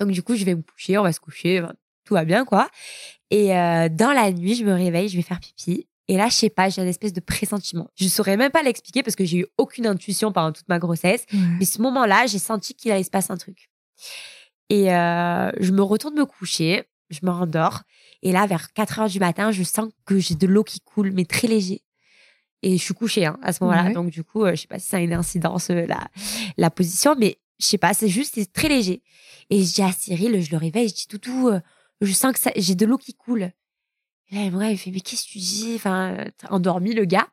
Donc 0.00 0.10
du 0.10 0.22
coup, 0.22 0.34
je 0.34 0.44
vais 0.44 0.54
me 0.56 0.62
coucher, 0.62 0.98
on 0.98 1.02
va 1.04 1.12
se 1.12 1.20
coucher, 1.20 1.62
tout 2.10 2.14
va 2.14 2.24
bien, 2.24 2.44
quoi. 2.44 2.68
Et 3.30 3.56
euh, 3.56 3.88
dans 3.88 4.12
la 4.12 4.32
nuit, 4.32 4.56
je 4.56 4.64
me 4.64 4.72
réveille, 4.72 5.08
je 5.08 5.14
vais 5.14 5.22
faire 5.22 5.38
pipi. 5.38 5.86
Et 6.08 6.16
là, 6.16 6.28
je 6.28 6.34
sais 6.34 6.50
pas, 6.50 6.68
j'ai 6.68 6.82
une 6.82 6.88
espèce 6.88 7.12
de 7.12 7.20
pressentiment. 7.20 7.88
Je 7.94 8.08
saurais 8.08 8.36
même 8.36 8.50
pas 8.50 8.64
l'expliquer 8.64 9.04
parce 9.04 9.14
que 9.14 9.24
j'ai 9.24 9.38
eu 9.38 9.46
aucune 9.58 9.86
intuition 9.86 10.32
pendant 10.32 10.50
toute 10.50 10.68
ma 10.68 10.80
grossesse. 10.80 11.24
Mais 11.60 11.64
ce 11.64 11.80
moment-là, 11.82 12.26
j'ai 12.26 12.40
senti 12.40 12.74
qu'il 12.74 12.90
allait 12.90 13.04
se 13.04 13.10
passer 13.10 13.30
un 13.30 13.36
truc. 13.36 13.70
Et 14.70 14.92
euh, 14.92 15.52
je 15.60 15.70
me 15.70 15.82
retourne 15.82 16.16
me 16.16 16.26
coucher, 16.26 16.82
je 17.10 17.20
me 17.22 17.30
rendors. 17.30 17.82
Et 18.22 18.32
là, 18.32 18.44
vers 18.46 18.72
4 18.72 18.98
heures 18.98 19.08
du 19.08 19.20
matin, 19.20 19.52
je 19.52 19.62
sens 19.62 19.88
que 20.04 20.18
j'ai 20.18 20.34
de 20.34 20.48
l'eau 20.48 20.64
qui 20.64 20.80
coule, 20.80 21.12
mais 21.12 21.24
très 21.24 21.46
léger. 21.46 21.82
Et 22.62 22.76
je 22.76 22.82
suis 22.82 22.94
couchée 22.94 23.26
hein, 23.26 23.38
à 23.40 23.52
ce 23.52 23.62
moment-là. 23.62 23.92
Donc, 23.92 24.10
du 24.10 24.24
coup, 24.24 24.44
euh, 24.44 24.56
je 24.56 24.62
sais 24.62 24.66
pas 24.66 24.80
si 24.80 24.88
ça 24.88 24.96
a 24.96 25.00
une 25.00 25.12
incidence, 25.12 25.70
euh, 25.70 25.86
la, 25.86 26.08
la 26.56 26.70
position, 26.70 27.14
mais 27.16 27.38
je 27.60 27.66
sais 27.66 27.78
pas, 27.78 27.94
c'est 27.94 28.08
juste, 28.08 28.34
c'est 28.34 28.52
très 28.52 28.68
léger. 28.68 29.00
Et 29.48 29.62
je 29.62 29.74
dis 29.74 29.82
à 29.82 29.92
Cyril, 29.92 30.42
je 30.42 30.50
le 30.50 30.56
réveille, 30.56 30.88
je 30.88 30.94
dis, 30.94 31.06
Toutou, 31.06 31.50
je 32.00 32.12
sens 32.12 32.32
que 32.32 32.38
ça- 32.38 32.52
j'ai 32.56 32.74
de 32.74 32.86
l'eau 32.86 32.98
qui 32.98 33.14
coule. 33.14 33.50
Et 34.32 34.50
là, 34.50 34.70
il 34.70 34.78
fait, 34.78 34.90
mais 34.92 35.00
qu'est-ce 35.00 35.24
que 35.26 35.32
tu 35.32 35.38
dis? 35.38 35.72
Enfin, 35.74 36.24
endormi 36.50 36.94
le 36.94 37.04
gars. 37.04 37.26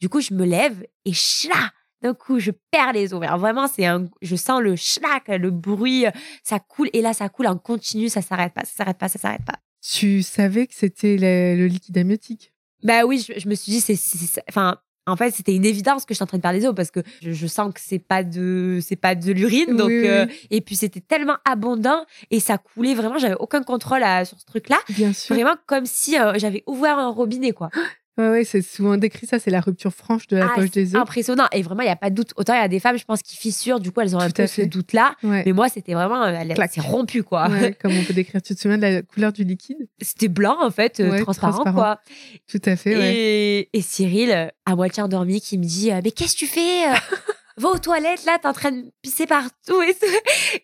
Du 0.00 0.08
coup, 0.08 0.20
je 0.20 0.32
me 0.32 0.46
lève 0.46 0.86
et 1.04 1.12
chla 1.12 1.72
d'un 2.00 2.14
coup, 2.14 2.38
je 2.38 2.52
perds 2.70 2.92
les 2.94 3.12
os. 3.12 3.22
Alors 3.22 3.38
vraiment, 3.38 3.66
c'est 3.68 3.84
un, 3.84 4.08
je 4.22 4.36
sens 4.36 4.62
le 4.62 4.76
schlac, 4.76 5.28
le 5.28 5.50
bruit, 5.50 6.04
ça 6.44 6.58
coule 6.60 6.88
et 6.92 7.02
là, 7.02 7.12
ça 7.12 7.28
coule 7.28 7.48
en 7.48 7.58
continu, 7.58 8.08
ça 8.08 8.22
s'arrête 8.22 8.54
pas, 8.54 8.64
ça 8.64 8.72
s'arrête 8.76 8.98
pas, 8.98 9.08
ça 9.08 9.18
s'arrête 9.18 9.44
pas. 9.44 9.58
Tu 9.82 10.22
savais 10.22 10.66
que 10.66 10.74
c'était 10.74 11.16
le, 11.18 11.56
le 11.60 11.66
liquide 11.66 11.98
amniotique? 11.98 12.52
Bah 12.82 13.04
oui, 13.04 13.18
je, 13.26 13.38
je 13.38 13.48
me 13.48 13.54
suis 13.54 13.72
dit, 13.72 13.80
c'est- 13.80 14.42
enfin, 14.48 14.78
en 15.08 15.16
fait, 15.16 15.30
c'était 15.32 15.54
une 15.54 15.64
évidence 15.64 16.04
que 16.04 16.14
je 16.14 16.16
suis 16.16 16.22
en 16.22 16.26
train 16.26 16.38
de 16.38 16.42
perdre 16.42 16.58
les 16.58 16.66
os 16.66 16.74
parce 16.74 16.90
que 16.90 17.00
je, 17.22 17.32
je 17.32 17.46
sens 17.46 17.72
que 17.74 17.80
c'est 17.82 17.98
pas 17.98 18.22
de, 18.22 18.78
c'est 18.82 18.96
pas 18.96 19.14
de 19.14 19.32
l'urine, 19.32 19.74
donc 19.76 19.88
Oui, 19.88 20.00
oui. 20.02 20.08
euh, 20.08 20.26
et 20.50 20.60
puis 20.60 20.76
c'était 20.76 21.00
tellement 21.00 21.36
abondant 21.44 22.04
et 22.30 22.40
ça 22.40 22.58
coulait 22.58 22.94
vraiment, 22.94 23.18
j'avais 23.18 23.36
aucun 23.38 23.62
contrôle 23.62 24.02
à- 24.02 24.24
sur 24.24 24.38
ce 24.38 24.44
truc-là, 24.46 24.78
Bien 24.90 25.12
sûr. 25.12 25.34
vraiment 25.34 25.54
comme 25.66 25.86
si 25.86 26.18
euh, 26.18 26.34
j'avais 26.36 26.62
ouvert 26.66 26.98
un 26.98 27.08
robinet 27.10 27.52
quoi. 27.52 27.70
Ouais, 28.18 28.28
ouais, 28.30 28.44
c'est 28.44 28.62
souvent 28.62 28.96
décrit 28.96 29.26
ça, 29.26 29.38
c'est 29.38 29.50
la 29.50 29.60
rupture 29.60 29.92
franche 29.92 30.26
de 30.26 30.36
la 30.36 30.46
Ah, 30.50 30.54
poche 30.56 30.70
des 30.72 30.94
os. 30.96 31.00
impressionnant 31.00 31.46
et 31.52 31.62
vraiment 31.62 31.82
il 31.82 31.86
y 31.86 31.90
a 31.90 31.96
pas 31.96 32.10
de 32.10 32.16
doute. 32.16 32.32
Autant 32.36 32.52
il 32.54 32.58
y 32.60 32.62
a 32.62 32.68
des 32.68 32.80
femmes, 32.80 32.98
je 32.98 33.04
pense, 33.04 33.22
qui 33.22 33.36
fissurent, 33.36 33.78
du 33.80 33.92
coup 33.92 34.00
elles 34.00 34.16
ont 34.16 34.18
un 34.20 34.26
Tout 34.26 34.34
peu 34.42 34.46
ce 34.48 34.62
doute-là, 34.62 35.14
Ouais. 35.22 35.44
mais 35.46 35.52
moi 35.52 35.68
c'était 35.68 35.94
vraiment, 35.94 36.24
euh, 36.24 36.36
c'est 36.70 36.80
rompu 36.80 37.22
quoi. 37.22 37.48
Ouais, 37.48 37.72
comme 37.80 37.92
on 37.96 38.02
peut 38.04 38.12
décrire. 38.14 38.42
Tu 38.42 38.54
te 38.54 38.60
souviens 38.60 38.76
de 38.76 38.82
la 38.82 39.02
couleur 39.02 39.32
du 39.32 39.44
liquide 39.44 39.88
C'était 40.00 40.28
blanc 40.28 40.56
en 40.60 40.70
fait, 40.70 41.00
euh, 41.00 41.20
transparent, 41.22 41.52
transparent. 41.62 41.72
quoi. 41.76 42.00
Tout 42.48 42.60
à 42.64 42.74
fait. 42.76 43.14
Et, 43.14 43.68
et 43.72 43.80
Cyril, 43.82 44.30
euh, 44.32 44.48
à 44.66 44.74
moitié 44.74 45.02
endormi, 45.02 45.40
qui 45.40 45.56
me 45.56 45.64
dit 45.64 45.90
Mais 46.02 46.10
qu'est-ce 46.10 46.34
que 46.34 46.38
tu 46.40 46.46
fais 46.46 46.86
Va 47.56 47.68
aux 47.70 47.78
toilettes, 47.78 48.24
là, 48.24 48.38
t'es 48.40 48.46
en 48.48 48.52
train 48.52 48.70
de 48.72 48.84
pisser 49.02 49.26
partout. 49.26 49.82
Et, 49.82 49.96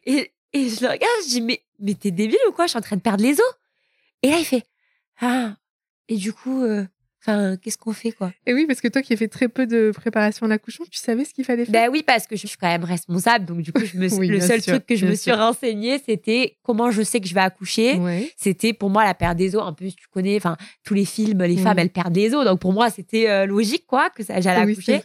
et, 0.06 0.32
et 0.52 0.68
je 0.68 0.80
le 0.82 0.86
regarde, 0.88 1.10
je 1.24 1.28
dis 1.28 1.40
Mais, 1.40 1.60
mais 1.80 1.94
t'es 1.94 2.10
débile 2.10 2.38
ou 2.48 2.52
quoi? 2.52 2.66
Je 2.66 2.70
suis 2.70 2.78
en 2.78 2.82
train 2.82 2.96
de 2.96 3.00
perdre 3.00 3.22
les 3.22 3.32
os. 3.34 3.40
Et 4.22 4.30
là, 4.30 4.38
il 4.38 4.44
fait 4.44 4.62
Ah, 5.20 5.56
et 6.08 6.16
du 6.16 6.32
coup, 6.32 6.62
euh, 6.62 6.84
enfin, 7.26 7.56
qu'est-ce 7.56 7.78
qu'on 7.78 7.92
fait, 7.92 8.12
quoi? 8.12 8.32
Et 8.46 8.52
oui, 8.54 8.66
parce 8.66 8.80
que 8.80 8.88
toi 8.88 9.00
qui 9.02 9.12
as 9.12 9.16
fait 9.16 9.28
très 9.28 9.48
peu 9.48 9.66
de 9.66 9.90
préparation 9.94 10.46
à 10.46 10.48
l'accouchement, 10.48 10.84
tu 10.90 10.98
savais 10.98 11.24
ce 11.24 11.32
qu'il 11.32 11.44
fallait 11.44 11.64
faire? 11.64 11.72
Ben 11.72 11.90
oui, 11.90 12.02
parce 12.06 12.26
que 12.26 12.36
je 12.36 12.46
suis 12.46 12.58
quand 12.58 12.68
même 12.68 12.84
responsable. 12.84 13.44
Donc, 13.46 13.62
du 13.62 13.72
coup, 13.72 13.84
je 13.84 13.96
me, 13.96 14.08
suis- 14.08 14.18
Oui, 14.18 14.28
le 14.28 14.40
seul 14.40 14.60
sûr, 14.60 14.74
truc 14.74 14.86
que 14.86 14.96
je 14.96 15.06
me 15.06 15.12
suis 15.14 15.30
sûr. 15.30 15.36
renseignée, 15.38 16.00
c'était 16.04 16.56
comment 16.62 16.90
je 16.90 17.02
sais 17.02 17.20
que 17.20 17.26
je 17.26 17.34
vais 17.34 17.40
accoucher. 17.40 17.94
Ouais. 17.96 18.30
C'était 18.36 18.72
pour 18.72 18.90
moi 18.90 19.04
la 19.04 19.14
perte 19.14 19.36
des 19.36 19.56
os. 19.56 19.62
En 19.62 19.72
plus, 19.72 19.94
tu 19.96 20.06
connais, 20.08 20.36
enfin, 20.36 20.56
tous 20.84 20.94
les 20.94 21.04
films, 21.04 21.42
les 21.42 21.56
femmes, 21.56 21.78
elles 21.78 21.90
perdent 21.90 22.14
les 22.16 22.34
os. 22.34 22.44
Donc, 22.44 22.60
pour 22.60 22.72
moi, 22.72 22.90
c'était 22.90 23.28
euh, 23.30 23.46
logique, 23.46 23.86
quoi, 23.86 24.10
que 24.10 24.22
j'allais 24.22 24.64
Oui, 24.64 24.72
accoucher. 24.72 25.00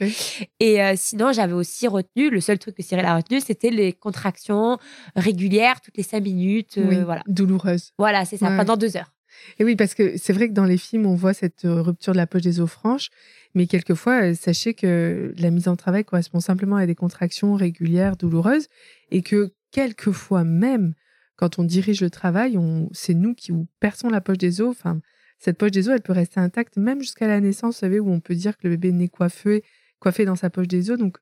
Et 0.59 0.81
euh, 0.81 0.93
sinon, 0.95 1.31
j'avais 1.31 1.53
aussi 1.53 1.87
retenu, 1.87 2.29
le 2.29 2.41
seul 2.41 2.59
truc 2.59 2.75
que 2.75 2.83
Cyril 2.83 3.05
a 3.05 3.15
retenu, 3.15 3.39
c'était 3.39 3.69
les 3.69 3.93
contractions 3.93 4.77
régulières 5.15 5.81
toutes 5.81 5.97
les 5.97 6.03
cinq 6.03 6.23
minutes. 6.23 6.77
euh, 6.77 6.87
Oui, 6.89 6.97
Voilà. 7.03 7.21
douloureuse. 7.27 7.91
Voilà, 7.97 8.25
c'est 8.25 8.37
ça, 8.37 8.49
Ouais. 8.49 8.57
pendant 8.57 8.77
deux 8.77 8.97
heures. 8.97 9.11
Et 9.59 9.63
oui, 9.63 9.75
parce 9.75 9.93
que 9.93 10.17
c'est 10.17 10.33
vrai 10.33 10.49
que 10.49 10.53
dans 10.53 10.65
les 10.65 10.77
films, 10.77 11.05
on 11.05 11.15
voit 11.15 11.33
cette 11.33 11.65
euh, 11.65 11.81
rupture 11.81 12.13
de 12.13 12.17
la 12.17 12.27
poche 12.27 12.41
des 12.41 12.59
os 12.59 12.69
franches, 12.69 13.09
mais 13.55 13.67
quelquefois, 13.67 14.29
euh, 14.29 14.33
sachez 14.33 14.73
que 14.73 15.33
la 15.37 15.49
mise 15.49 15.67
en 15.67 15.75
travail 15.75 16.05
correspond 16.05 16.39
simplement 16.39 16.75
à 16.75 16.85
des 16.85 16.95
contractions 16.95 17.55
régulières, 17.55 18.15
douloureuses, 18.15 18.67
et 19.11 19.21
que 19.21 19.51
quelquefois 19.71 20.43
même, 20.43 20.93
quand 21.35 21.59
on 21.59 21.63
dirige 21.63 22.01
le 22.01 22.09
travail, 22.09 22.57
c'est 22.91 23.13
nous 23.13 23.33
qui 23.33 23.51
perçons 23.79 24.09
la 24.09 24.21
poche 24.21 24.37
des 24.37 24.61
os. 24.61 24.69
Enfin, 24.69 24.99
cette 25.37 25.57
poche 25.57 25.71
des 25.71 25.87
os, 25.87 25.95
elle 25.95 26.01
peut 26.01 26.13
rester 26.13 26.39
intacte 26.39 26.77
même 26.77 27.01
jusqu'à 27.01 27.27
la 27.27 27.39
naissance, 27.39 27.75
vous 27.75 27.79
savez, 27.79 27.99
où 27.99 28.11
on 28.11 28.19
peut 28.19 28.35
dire 28.35 28.57
que 28.57 28.67
le 28.67 28.75
bébé 28.75 29.03
est 29.03 29.07
coiffé, 29.07 29.63
coiffé 29.99 30.25
dans 30.25 30.35
sa 30.35 30.49
poche 30.49 30.67
des 30.67 30.91
os. 30.91 30.97
Donc, 30.97 31.17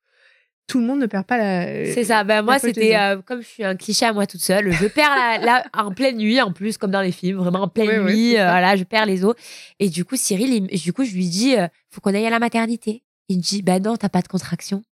tout 0.68 0.80
le 0.80 0.86
monde 0.86 0.99
ne 0.99 1.05
perd 1.05 1.26
pas 1.26 1.38
la. 1.38 1.86
C'est 1.93 2.03
ça. 2.03 2.24
Ben, 2.24 2.41
moi, 2.41 2.55
c'était, 2.74 2.95
euh, 2.97 3.22
comme 3.22 3.41
je 3.41 3.47
suis 3.47 3.63
un 3.63 3.76
cliché 3.76 4.05
à 4.05 4.11
moi 4.13 4.28
toute 4.28 4.41
seule, 4.41 4.72
je 4.74 4.86
perds 4.88 5.15
la, 5.15 5.38
la- 5.39 5.65
en 5.74 5.91
pleine 5.91 6.18
nuit, 6.18 6.41
en 6.41 6.51
plus, 6.51 6.78
comme 6.78 6.91
dans 6.91 7.01
les 7.01 7.11
films, 7.13 7.38
vraiment 7.38 7.61
en 7.63 7.68
pleine 7.70 7.88
nuit, 8.13 8.38
euh, 8.38 8.49
voilà, 8.49 8.76
je 8.76 8.84
perds 8.84 9.05
les 9.05 9.24
os. 9.24 9.34
Et 9.80 9.89
du 9.89 10.03
coup, 10.05 10.15
Cyril, 10.18 10.68
il 10.70 10.80
du 10.82 10.91
coup, 10.93 11.05
je 11.05 11.13
lui 11.13 11.28
dis, 11.28 11.55
euh, 11.55 11.68
faut 11.89 12.01
qu'on 12.01 12.13
aille 12.13 12.26
à 12.28 12.30
la 12.30 12.39
maternité. 12.39 13.03
Il 13.30 13.38
me 13.38 13.41
dit, 13.41 13.61
ben 13.61 13.82
non, 13.82 13.95
t'as 13.97 14.09
pas 14.09 14.22
de 14.22 14.28
contraction. 14.28 14.84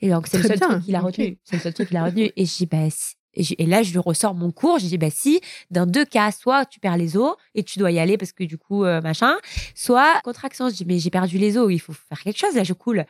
Et 0.00 0.08
donc, 0.10 0.26
c'est 0.26 0.36
le 0.38 0.42
seul 0.44 0.58
bien, 0.58 0.68
truc 0.68 0.84
qu'il 0.84 0.94
a 0.96 1.00
retenu. 1.00 1.38
C'est 1.44 1.56
le 1.56 1.62
seul 1.62 1.72
truc 1.74 1.88
qu'il 1.88 1.96
a 1.96 2.04
retenu. 2.04 2.30
Et 2.36 2.44
je 2.44 2.56
dis, 2.56 2.68
si- 2.90 3.14
et, 3.36 3.42
je- 3.42 3.54
et 3.58 3.66
là, 3.66 3.82
je 3.82 3.90
lui 3.90 3.98
ressors 3.98 4.34
mon 4.34 4.50
cours. 4.50 4.78
Je 4.78 4.86
dis, 4.86 4.98
ben, 4.98 5.10
si, 5.10 5.40
dans 5.70 5.86
deux 5.86 6.04
cas, 6.04 6.30
soit 6.30 6.66
tu 6.66 6.78
perds 6.78 6.96
les 6.98 7.16
os 7.16 7.34
et 7.54 7.62
tu 7.64 7.78
dois 7.78 7.90
y 7.90 7.98
aller 7.98 8.16
parce 8.18 8.32
que 8.32 8.44
du 8.44 8.58
coup, 8.58 8.84
euh, 8.84 9.00
machin, 9.00 9.34
soit 9.74 10.20
contraction. 10.24 10.68
Je 10.68 10.74
dis, 10.74 10.84
mais 10.84 10.98
j'ai 10.98 11.10
perdu 11.10 11.38
les 11.38 11.56
os, 11.56 11.72
il 11.72 11.78
faut 11.80 11.92
faire 11.94 12.20
quelque 12.22 12.38
chose, 12.38 12.54
là, 12.54 12.64
je 12.64 12.72
coule. 12.74 13.04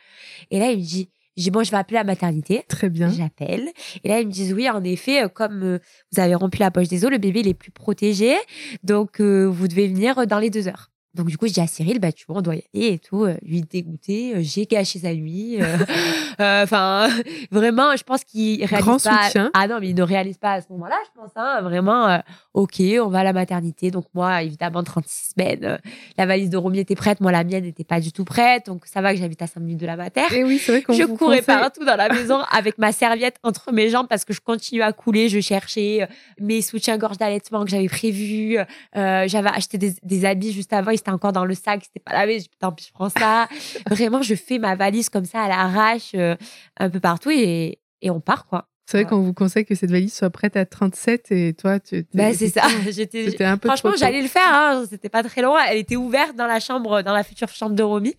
Et 0.51 0.59
là, 0.59 0.71
il 0.71 0.79
me 0.79 0.83
dit, 0.83 1.09
je 1.37 1.43
dis, 1.43 1.51
bon, 1.51 1.63
je 1.63 1.71
vais 1.71 1.77
appeler 1.77 1.97
la 1.97 2.03
maternité. 2.03 2.63
Très 2.67 2.89
bien. 2.89 3.09
J'appelle. 3.09 3.69
Et 4.03 4.09
là, 4.09 4.19
ils 4.21 4.27
me 4.27 4.31
disent, 4.31 4.53
oui, 4.53 4.69
en 4.69 4.83
effet, 4.83 5.23
euh, 5.23 5.27
comme 5.27 5.63
euh, 5.63 5.79
vous 6.11 6.21
avez 6.21 6.35
rompu 6.35 6.59
la 6.59 6.71
poche 6.71 6.87
des 6.87 7.03
os, 7.03 7.11
le 7.11 7.17
bébé, 7.17 7.41
il 7.41 7.47
est 7.47 7.53
plus 7.53 7.71
protégé. 7.71 8.35
Donc, 8.83 9.19
euh, 9.19 9.43
vous 9.45 9.67
devez 9.67 9.87
venir 9.87 10.27
dans 10.27 10.39
les 10.39 10.49
deux 10.49 10.67
heures. 10.67 10.91
Donc, 11.15 11.27
du 11.27 11.37
coup, 11.37 11.47
je 11.47 11.53
dis 11.53 11.61
à 11.61 11.67
Cyril, 11.67 11.99
bah, 11.99 12.11
tu 12.11 12.25
vois, 12.27 12.37
on 12.37 12.41
doit 12.41 12.55
y 12.55 12.63
aller 12.73 12.87
et 12.93 12.99
tout. 12.99 13.23
Euh, 13.23 13.35
lui 13.41 13.61
dégoûté, 13.61 14.35
euh, 14.35 14.39
j'ai 14.41 14.65
gâché 14.65 14.99
sa 14.99 15.13
nuit. 15.13 15.57
Euh, 15.61 15.77
enfin, 16.63 17.07
vraiment, 17.51 17.95
je 17.95 18.03
pense 18.03 18.23
qu'il 18.23 18.63
réalise 18.65 18.85
Grand 18.85 19.01
pas. 19.01 19.23
soutien. 19.23 19.49
Ah 19.53 19.67
non, 19.67 19.77
mais 19.79 19.89
il 19.89 19.95
ne 19.95 20.03
réalise 20.03 20.37
pas 20.37 20.53
à 20.53 20.61
ce 20.61 20.67
moment-là, 20.71 20.97
je 21.05 21.19
pense. 21.21 21.31
Hein, 21.35 21.61
vraiment, 21.61 22.07
euh, 22.07 22.17
OK, 22.53 22.81
on 23.01 23.07
va 23.07 23.19
à 23.19 23.23
la 23.23 23.33
maternité. 23.33 23.91
Donc, 23.91 24.05
moi, 24.13 24.43
évidemment, 24.43 24.83
36 24.83 25.33
semaines, 25.37 25.63
euh, 25.63 25.77
la 26.17 26.25
valise 26.25 26.49
de 26.49 26.57
Romy 26.57 26.79
était 26.79 26.95
prête. 26.95 27.21
Moi, 27.21 27.31
la 27.31 27.43
mienne 27.43 27.63
n'était 27.63 27.83
pas 27.85 27.99
du 28.01 28.11
tout 28.11 28.25
prête. 28.25 28.65
Donc, 28.65 28.85
ça 28.85 29.01
va 29.01 29.13
que 29.13 29.19
j'habite 29.19 29.41
à 29.41 29.47
5 29.47 29.61
minutes 29.61 29.79
de 29.79 29.85
la 29.85 29.95
mater. 29.95 30.21
Et 30.33 30.43
oui, 30.43 30.59
c'est 30.59 30.71
vrai 30.73 30.81
qu'on 30.81 30.93
Je 30.93 31.03
vous 31.03 31.15
courais 31.15 31.39
conseille- 31.39 31.55
partout 31.61 31.85
dans 31.85 31.95
la 31.95 32.09
maison 32.13 32.39
avec 32.51 32.77
ma 32.77 32.91
serviette 32.91 33.37
entre 33.43 33.71
mes 33.71 33.89
jambes 33.89 34.07
parce 34.09 34.25
que 34.25 34.33
je 34.33 34.41
continuais 34.41 34.83
à 34.83 34.91
couler. 34.91 35.29
Je 35.29 35.39
cherchais 35.39 36.07
mes 36.39 36.61
soutiens-gorge 36.61 37.17
d'allaitement 37.17 37.63
que 37.63 37.69
j'avais 37.71 37.87
prévus. 37.89 38.57
J'avais 38.93 39.49
acheté 39.49 39.77
des, 39.77 39.93
des 40.03 40.25
habits 40.25 40.51
juste 40.51 40.73
avant. 40.73 40.91
Ils 40.91 41.04
étaient 41.05 41.11
encore 41.11 41.31
dans 41.31 41.45
le 41.45 41.53
sac. 41.53 41.83
C'était 41.83 42.03
pas 42.03 42.13
lavé. 42.13 42.43
Tant 42.59 42.71
pis, 42.71 42.85
je 42.87 42.93
prends 42.93 43.09
ça. 43.09 43.47
Vraiment, 43.89 44.21
je 44.21 44.35
fais 44.35 44.59
ma 44.59 44.75
valise 44.75 45.09
comme 45.09 45.25
ça 45.25 45.41
à 45.41 45.47
l'arrache 45.47 46.11
euh, 46.15 46.35
un 46.77 46.89
peu 46.89 46.99
partout 46.99 47.31
et, 47.31 47.79
et 48.01 48.09
on 48.09 48.19
part, 48.19 48.47
quoi. 48.47 48.67
C'est 48.87 49.01
vrai 49.01 49.09
qu'on 49.09 49.21
vous 49.21 49.33
conseille 49.33 49.65
que 49.65 49.73
cette 49.73 49.89
valise 49.89 50.13
soit 50.13 50.29
prête 50.29 50.55
à 50.55 50.65
37 50.65 51.31
et 51.31 51.53
toi, 51.55 51.79
tu. 51.79 52.05
Ben, 52.13 52.35
c'est 52.35 52.49
ça. 52.49 52.67
J'étais, 52.91 53.31
C'était 53.31 53.43
un 53.43 53.57
peu 53.57 53.67
Franchement, 53.67 53.93
j'allais 53.97 54.21
le 54.21 54.27
faire. 54.27 54.43
Hein. 54.53 54.85
C'était 54.87 55.09
pas 55.09 55.23
très 55.23 55.41
loin. 55.41 55.59
Elle 55.67 55.79
était 55.79 55.95
ouverte 55.95 56.35
dans 56.35 56.45
la 56.45 56.59
chambre, 56.59 57.01
dans 57.01 57.13
la 57.13 57.23
future 57.23 57.49
chambre 57.49 57.75
de 57.75 57.81
Romy, 57.81 58.15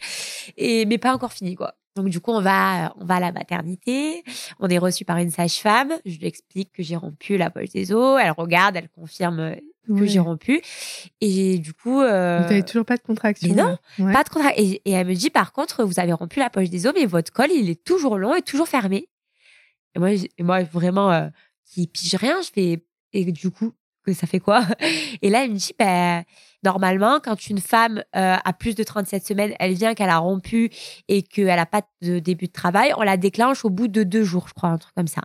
et 0.56 0.84
mais 0.86 0.98
pas 0.98 1.14
encore 1.14 1.32
finie 1.32 1.54
quoi. 1.54 1.74
Donc 1.94 2.08
du 2.08 2.20
coup, 2.20 2.32
on 2.32 2.42
va, 2.42 2.94
on 3.00 3.04
va 3.04 3.14
à 3.14 3.20
la 3.20 3.32
maternité. 3.32 4.24
On 4.58 4.68
est 4.68 4.78
reçu 4.78 5.04
par 5.04 5.18
une 5.18 5.30
sage-femme. 5.30 5.92
Je 6.04 6.18
lui 6.18 6.26
explique 6.26 6.72
que 6.72 6.82
j'ai 6.82 6.96
rompu 6.96 7.36
la 7.36 7.48
poche 7.48 7.70
des 7.70 7.92
os. 7.92 8.20
Elle 8.22 8.32
regarde, 8.32 8.76
elle 8.76 8.88
confirme 8.88 9.54
que 9.86 10.06
j'ai 10.06 10.18
rompu. 10.18 10.60
Et 11.20 11.58
du 11.58 11.72
coup, 11.72 12.00
euh, 12.00 12.38
Vous 12.38 12.48
n'avez 12.48 12.62
toujours 12.62 12.84
pas 12.86 12.96
de 12.96 13.02
contraction. 13.02 13.48
mais 13.48 13.62
non. 13.62 13.78
Ouais. 13.98 14.12
pas 14.12 14.24
de 14.24 14.28
contrat. 14.28 14.52
Et, 14.56 14.82
et 14.84 14.90
elle 14.92 15.06
me 15.06 15.14
dit 15.14 15.30
par 15.30 15.52
contre, 15.52 15.84
vous 15.84 16.00
avez 16.00 16.12
rompu 16.12 16.38
la 16.40 16.50
poche 16.50 16.70
des 16.70 16.86
os, 16.86 16.92
mais 16.94 17.06
votre 17.06 17.32
col, 17.32 17.50
il 17.50 17.70
est 17.70 17.82
toujours 17.84 18.18
long 18.18 18.34
et 18.34 18.42
toujours 18.42 18.68
fermé. 18.68 19.08
Et 19.94 19.98
moi, 19.98 20.10
et 20.12 20.42
moi 20.42 20.62
vraiment, 20.64 21.10
euh, 21.12 21.28
qui 21.64 21.86
pige 21.86 22.14
rien, 22.16 22.40
je 22.42 22.48
fais. 22.52 22.84
Et 23.12 23.24
du 23.32 23.50
coup, 23.50 23.72
que 24.06 24.12
ça 24.12 24.26
fait 24.26 24.40
quoi? 24.40 24.62
Et 25.22 25.28
là, 25.28 25.44
elle 25.44 25.52
me 25.52 25.56
dit, 25.56 25.72
ben, 25.78 26.22
normalement, 26.62 27.20
quand 27.22 27.48
une 27.48 27.60
femme 27.60 28.02
euh, 28.14 28.36
a 28.42 28.52
plus 28.52 28.74
de 28.74 28.82
37 28.82 29.26
semaines, 29.26 29.54
elle 29.58 29.74
vient 29.74 29.94
qu'elle 29.94 30.10
a 30.10 30.18
rompu 30.18 30.70
et 31.08 31.22
qu'elle 31.22 31.46
n'a 31.46 31.66
pas 31.66 31.82
de 32.02 32.18
début 32.18 32.46
de 32.46 32.52
travail, 32.52 32.92
on 32.96 33.02
la 33.02 33.16
déclenche 33.16 33.64
au 33.64 33.70
bout 33.70 33.88
de 33.88 34.02
deux 34.02 34.22
jours, 34.22 34.46
je 34.48 34.54
crois, 34.54 34.70
un 34.70 34.78
truc 34.78 34.94
comme 34.94 35.08
ça. 35.08 35.22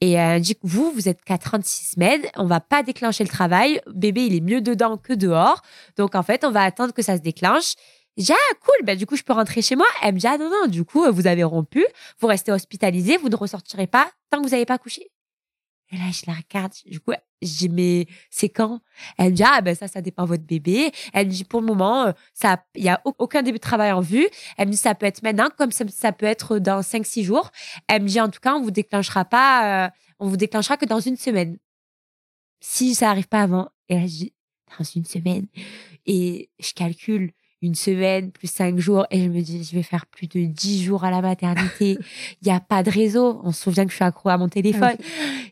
Et 0.00 0.12
elle 0.12 0.40
dit, 0.40 0.56
vous, 0.62 0.90
vous 0.92 1.08
êtes 1.08 1.22
qu'à 1.22 1.38
36 1.38 1.92
semaines, 1.92 2.22
on 2.36 2.46
va 2.46 2.60
pas 2.60 2.82
déclencher 2.82 3.24
le 3.24 3.30
travail, 3.30 3.80
bébé, 3.92 4.26
il 4.26 4.34
est 4.34 4.40
mieux 4.40 4.60
dedans 4.60 4.96
que 4.96 5.12
dehors. 5.12 5.62
Donc, 5.96 6.14
en 6.14 6.22
fait, 6.22 6.44
on 6.44 6.50
va 6.50 6.62
attendre 6.62 6.92
que 6.92 7.02
ça 7.02 7.16
se 7.16 7.22
déclenche. 7.22 7.74
Dis, 8.16 8.32
ah, 8.32 8.54
cool, 8.60 8.86
bah, 8.86 8.94
du 8.94 9.06
coup, 9.06 9.16
je 9.16 9.24
peux 9.24 9.32
rentrer 9.32 9.60
chez 9.60 9.74
moi. 9.74 9.86
Elle 10.02 10.14
me 10.14 10.18
dit, 10.20 10.26
ah, 10.26 10.38
non, 10.38 10.48
non, 10.48 10.68
du 10.68 10.84
coup, 10.84 11.04
vous 11.10 11.26
avez 11.26 11.42
rompu, 11.42 11.84
vous 12.20 12.28
restez 12.28 12.52
hospitalisé, 12.52 13.16
vous 13.16 13.28
ne 13.28 13.36
ressortirez 13.36 13.88
pas 13.88 14.08
tant 14.30 14.38
que 14.38 14.44
vous 14.44 14.52
n'avez 14.52 14.66
pas 14.66 14.78
couché. 14.78 15.10
Et 15.90 15.96
là, 15.96 16.04
je 16.12 16.22
la 16.26 16.34
regarde. 16.34 16.72
Du 16.86 17.00
coup, 17.00 17.12
je 17.44 17.56
dis, 17.58 17.68
mais 17.68 18.06
c'est 18.30 18.48
quand? 18.48 18.80
Elle 19.18 19.30
me 19.30 19.36
dit, 19.36 19.42
ah, 19.44 19.60
ben 19.60 19.74
ça, 19.74 19.88
ça 19.88 20.00
dépend 20.00 20.24
de 20.24 20.28
votre 20.28 20.44
bébé. 20.44 20.90
Elle 21.12 21.26
me 21.28 21.32
dit, 21.32 21.44
pour 21.44 21.60
le 21.60 21.66
moment, 21.66 22.06
euh, 22.06 22.12
il 22.74 22.84
y 22.84 22.88
a 22.88 23.00
au- 23.04 23.14
aucun 23.18 23.42
début 23.42 23.58
de 23.58 23.62
travail 23.62 23.92
en 23.92 24.00
vue. 24.00 24.26
Elle 24.56 24.68
me 24.68 24.72
dit, 24.72 24.78
ça 24.78 24.94
peut 24.94 25.06
être 25.06 25.22
maintenant, 25.22 25.48
comme 25.56 25.70
ça, 25.72 25.84
ça 25.88 26.12
peut 26.12 26.26
être 26.26 26.58
dans 26.58 26.80
5-6 26.82 27.24
jours. 27.24 27.50
Elle 27.88 28.02
me 28.02 28.08
dit, 28.08 28.20
en 28.20 28.28
tout 28.28 28.40
cas, 28.40 28.54
on 28.54 28.62
vous 28.62 28.70
déclenchera 28.70 29.24
pas, 29.24 29.86
euh, 29.86 29.90
on 30.18 30.28
vous 30.28 30.36
déclenchera 30.36 30.76
que 30.76 30.86
dans 30.86 31.00
une 31.00 31.16
semaine. 31.16 31.58
Si 32.60 32.94
ça 32.94 33.10
arrive 33.10 33.28
pas 33.28 33.42
avant. 33.42 33.68
Et 33.88 33.94
là, 33.96 34.00
je 34.02 34.06
dis, 34.06 34.34
dans 34.78 34.84
une 34.84 35.04
semaine. 35.04 35.46
Et 36.06 36.50
je 36.58 36.72
calcule 36.72 37.32
une 37.64 37.74
semaine 37.74 38.30
plus 38.30 38.50
cinq 38.50 38.78
jours 38.78 39.06
et 39.10 39.24
je 39.24 39.28
me 39.28 39.40
dis 39.40 39.64
je 39.64 39.74
vais 39.74 39.82
faire 39.82 40.06
plus 40.06 40.26
de 40.26 40.44
dix 40.44 40.84
jours 40.84 41.04
à 41.04 41.10
la 41.10 41.22
maternité. 41.22 41.98
Il 42.42 42.48
y 42.48 42.50
a 42.50 42.60
pas 42.60 42.82
de 42.82 42.90
réseau. 42.90 43.40
On 43.42 43.52
se 43.52 43.62
souvient 43.62 43.84
que 43.84 43.90
je 43.90 43.96
suis 43.96 44.04
accro 44.04 44.28
à 44.28 44.36
mon 44.36 44.48
téléphone. 44.48 44.96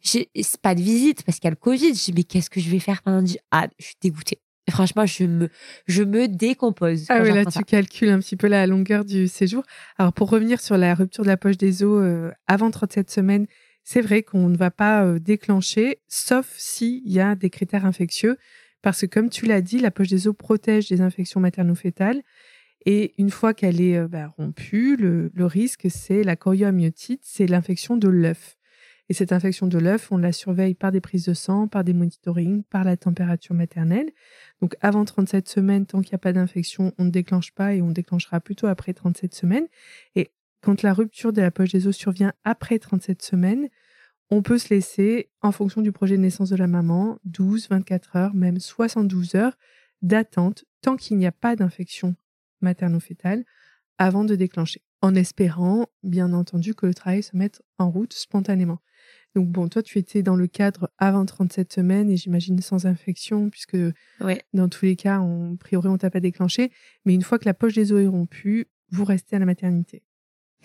J'ai 0.02 0.28
c'est 0.40 0.60
pas 0.60 0.74
de 0.74 0.82
visite 0.82 1.22
parce 1.24 1.38
qu'il 1.38 1.46
y 1.46 1.48
a 1.48 1.50
le 1.50 1.56
covid. 1.56 1.94
Je 1.94 2.04
dis 2.04 2.12
mais 2.14 2.24
qu'est-ce 2.24 2.50
que 2.50 2.60
je 2.60 2.68
vais 2.68 2.80
faire 2.80 3.02
pendant 3.02 3.22
dix 3.22 3.38
ah 3.50 3.66
je 3.78 3.86
suis 3.86 3.96
dégoûtée. 4.00 4.38
Franchement 4.70 5.06
je 5.06 5.24
me 5.24 5.48
je 5.86 6.02
me 6.02 6.28
décompose 6.28 7.06
Ah 7.08 7.20
oui, 7.22 7.32
là, 7.32 7.44
tu 7.46 7.64
calcules 7.64 8.10
un 8.10 8.18
petit 8.18 8.36
peu 8.36 8.46
la 8.46 8.66
longueur 8.66 9.04
du 9.04 9.26
séjour. 9.26 9.64
Alors, 9.98 10.12
pour 10.12 10.28
revenir 10.28 10.60
sur 10.60 10.76
la 10.76 10.94
rupture 10.94 11.24
de 11.24 11.28
la 11.28 11.36
poche 11.36 11.56
des 11.56 11.82
os 11.82 12.02
euh, 12.02 12.30
avant 12.46 12.70
37 12.70 13.10
semaines, 13.10 13.46
c'est 13.84 14.00
vrai 14.00 14.22
qu'on 14.22 14.48
ne 14.48 14.56
va 14.56 14.70
pas 14.70 15.04
euh, 15.04 15.18
déclencher, 15.18 15.98
sauf 16.08 16.46
s'il 16.56 17.08
y 17.08 17.20
a 17.20 17.34
des 17.34 17.50
critères 17.50 17.84
infectieux. 17.84 18.36
Parce 18.82 19.02
que, 19.02 19.06
comme 19.06 19.30
tu 19.30 19.46
l'as 19.46 19.62
dit, 19.62 19.78
la 19.78 19.90
poche 19.90 20.08
des 20.08 20.28
os 20.28 20.36
protège 20.36 20.88
des 20.88 21.00
infections 21.00 21.40
materno-fétales. 21.40 22.22
Et 22.84 23.14
une 23.18 23.30
fois 23.30 23.54
qu'elle 23.54 23.80
est 23.80 23.96
euh, 23.96 24.08
bah, 24.08 24.34
rompue, 24.36 24.96
le, 24.96 25.30
risque, 25.46 25.86
c'est 25.88 26.24
la 26.24 26.34
chorioamniotite, 26.34 27.22
c'est 27.24 27.46
l'infection 27.46 27.96
de 27.96 28.08
l'œuf. 28.08 28.56
Et 29.08 29.14
cette 29.14 29.32
infection 29.32 29.66
de 29.66 29.78
l'œuf, 29.78 30.10
on 30.10 30.16
la 30.16 30.32
surveille 30.32 30.74
par 30.74 30.90
des 30.90 31.00
prises 31.00 31.26
de 31.26 31.34
sang, 31.34 31.68
par 31.68 31.84
des 31.84 31.92
monitorings, 31.92 32.62
par 32.64 32.82
la 32.82 32.96
température 32.96 33.54
maternelle. 33.54 34.10
Donc 34.60 34.74
avant 34.80 35.04
37 35.04 35.48
semaines, 35.48 35.86
tant 35.86 36.00
qu'il 36.00 36.12
n'y 36.12 36.16
a 36.16 36.18
pas 36.18 36.32
d'infection, 36.32 36.92
on 36.98 37.04
ne 37.04 37.10
déclenche 37.10 37.52
pas 37.52 37.74
et 37.74 37.82
on 37.82 37.90
déclenchera 37.90 38.40
plutôt 38.40 38.68
après 38.68 38.94
37 38.94 39.34
semaines. 39.34 39.66
Et 40.14 40.30
quand 40.60 40.82
la 40.82 40.94
rupture 40.94 41.32
de 41.32 41.42
la 41.42 41.50
poche 41.50 41.72
des 41.72 41.88
os 41.88 41.96
survient 41.96 42.32
après 42.44 42.78
37 42.78 43.22
semaines, 43.22 43.68
on 44.32 44.42
peut 44.42 44.56
se 44.58 44.72
laisser, 44.72 45.30
en 45.42 45.52
fonction 45.52 45.82
du 45.82 45.92
projet 45.92 46.16
de 46.16 46.22
naissance 46.22 46.48
de 46.48 46.56
la 46.56 46.66
maman, 46.66 47.18
12, 47.24 47.68
24 47.68 48.16
heures, 48.16 48.34
même 48.34 48.58
72 48.58 49.34
heures 49.34 49.56
d'attente 50.00 50.64
tant 50.80 50.96
qu'il 50.96 51.18
n'y 51.18 51.26
a 51.26 51.32
pas 51.32 51.54
d'infection 51.54 52.16
materno-fétale 52.62 53.44
avant 53.98 54.24
de 54.24 54.34
déclencher. 54.34 54.80
En 55.02 55.14
espérant, 55.14 55.86
bien 56.02 56.32
entendu, 56.32 56.74
que 56.74 56.86
le 56.86 56.94
travail 56.94 57.22
se 57.22 57.36
mette 57.36 57.60
en 57.78 57.90
route 57.90 58.14
spontanément. 58.14 58.78
Donc 59.34 59.48
bon, 59.48 59.68
toi, 59.68 59.82
tu 59.82 59.98
étais 59.98 60.22
dans 60.22 60.36
le 60.36 60.46
cadre 60.46 60.90
avant 60.96 61.26
37 61.26 61.72
semaines 61.72 62.08
et 62.10 62.16
j'imagine 62.16 62.60
sans 62.60 62.86
infection, 62.86 63.50
puisque 63.50 63.76
Ouais. 64.20 64.42
dans 64.54 64.68
tous 64.68 64.84
les 64.86 64.96
cas, 64.96 65.20
on, 65.20 65.54
a 65.54 65.56
priori, 65.56 65.88
on 65.88 65.98
t'a 65.98 66.10
pas 66.10 66.20
déclenché. 66.20 66.70
Mais 67.04 67.14
une 67.14 67.22
fois 67.22 67.38
que 67.38 67.44
la 67.44 67.54
poche 67.54 67.74
des 67.74 67.92
os 67.92 68.00
est 68.02 68.06
rompue, 68.06 68.66
vous 68.90 69.04
restez 69.04 69.36
à 69.36 69.38
la 69.38 69.46
maternité. 69.46 70.02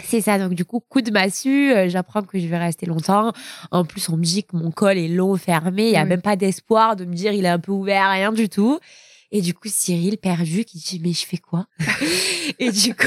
C'est 0.03 0.21
ça, 0.21 0.37
donc 0.39 0.53
du 0.53 0.63
coup, 0.65 0.79
coup 0.79 1.01
de 1.01 1.11
massue, 1.11 1.71
euh, 1.73 1.89
j'apprends 1.89 2.21
que 2.23 2.39
je 2.39 2.47
vais 2.47 2.57
rester 2.57 2.85
longtemps. 2.85 3.31
En 3.71 3.83
plus, 3.85 4.07
on 4.09 4.17
me 4.17 4.23
dit 4.23 4.43
que 4.43 4.55
mon 4.55 4.71
col 4.71 4.97
est 4.97 5.07
long, 5.07 5.35
fermé, 5.37 5.85
il 5.87 5.91
n'y 5.91 5.97
a 5.97 6.03
Oui. 6.03 6.09
même 6.09 6.21
pas 6.21 6.35
d'espoir 6.35 6.95
de 6.95 7.05
me 7.05 7.13
dire 7.15 7.33
il 7.33 7.45
est 7.45 7.49
un 7.49 7.59
peu 7.59 7.71
ouvert, 7.71 8.09
rien 8.11 8.31
du 8.31 8.47
tout. 8.49 8.79
Et 9.31 9.41
du 9.41 9.53
coup, 9.53 9.67
Cyril, 9.67 10.17
perdu, 10.17 10.63
qui 10.63 10.77
dit 10.77 11.01
mais 11.03 11.11
je 11.11 11.25
fais 11.25 11.37
quoi? 11.37 11.67
Et 12.59 12.71
du 12.71 12.95
coup, 12.95 13.05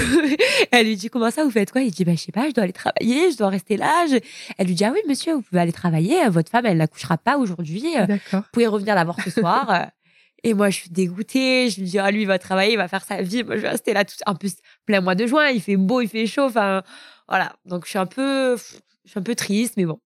elle 0.70 0.86
lui 0.86 0.96
dit 0.96 1.08
comment 1.08 1.30
ça, 1.30 1.44
vous 1.44 1.50
faites 1.50 1.72
quoi? 1.72 1.80
Il 1.80 1.90
dit 1.92 2.04
bah 2.04 2.12
je 2.14 2.20
sais 2.20 2.32
pas, 2.32 2.46
je 2.48 2.52
dois 2.54 2.64
aller 2.64 2.74
travailler, 2.74 3.30
je 3.32 3.38
dois 3.38 3.48
rester 3.48 3.78
là. 3.78 4.04
Je- 4.10 4.18
Elle 4.58 4.66
lui 4.66 4.74
dit 4.74 4.84
ah 4.84 4.92
oui 4.92 5.00
monsieur, 5.08 5.32
vous 5.34 5.40
pouvez 5.42 5.62
aller 5.62 5.72
travailler, 5.72 6.28
votre 6.28 6.50
femme 6.50 6.66
elle 6.66 6.76
n'accouchera 6.76 7.16
pas 7.16 7.38
aujourd'hui, 7.38 7.84
euh, 7.96 8.16
vous 8.32 8.42
pouvez 8.52 8.66
revenir 8.66 8.94
la 8.94 9.04
voir 9.04 9.16
ce 9.24 9.30
soir. 9.30 9.86
Et 10.42 10.54
moi, 10.54 10.70
je 10.70 10.76
suis 10.76 10.90
dégoûtée. 10.90 11.70
Je 11.70 11.80
me 11.80 11.86
dis, 11.86 11.98
ah, 11.98 12.10
lui, 12.10 12.22
il 12.22 12.26
va 12.26 12.38
travailler, 12.38 12.72
il 12.72 12.76
va 12.76 12.88
faire 12.88 13.04
sa 13.04 13.22
vie. 13.22 13.44
Moi, 13.44 13.56
je 13.56 13.62
vais 13.62 13.70
rester 13.70 13.92
là 13.92 14.04
tout. 14.04 14.14
En 14.26 14.34
plus, 14.34 14.56
plein 14.86 15.00
mois 15.00 15.14
de 15.14 15.26
juin, 15.26 15.48
il 15.48 15.60
fait 15.60 15.76
beau, 15.76 16.00
il 16.00 16.08
fait 16.08 16.26
chaud. 16.26 16.44
Enfin, 16.44 16.82
voilà. 17.28 17.54
Donc, 17.64 17.84
je 17.84 17.90
suis 17.90 17.98
un 17.98 18.06
peu, 18.06 18.56
je 19.04 19.10
suis 19.10 19.18
un 19.18 19.22
peu 19.22 19.34
triste, 19.34 19.74
mais 19.76 19.84
bon. 19.84 20.00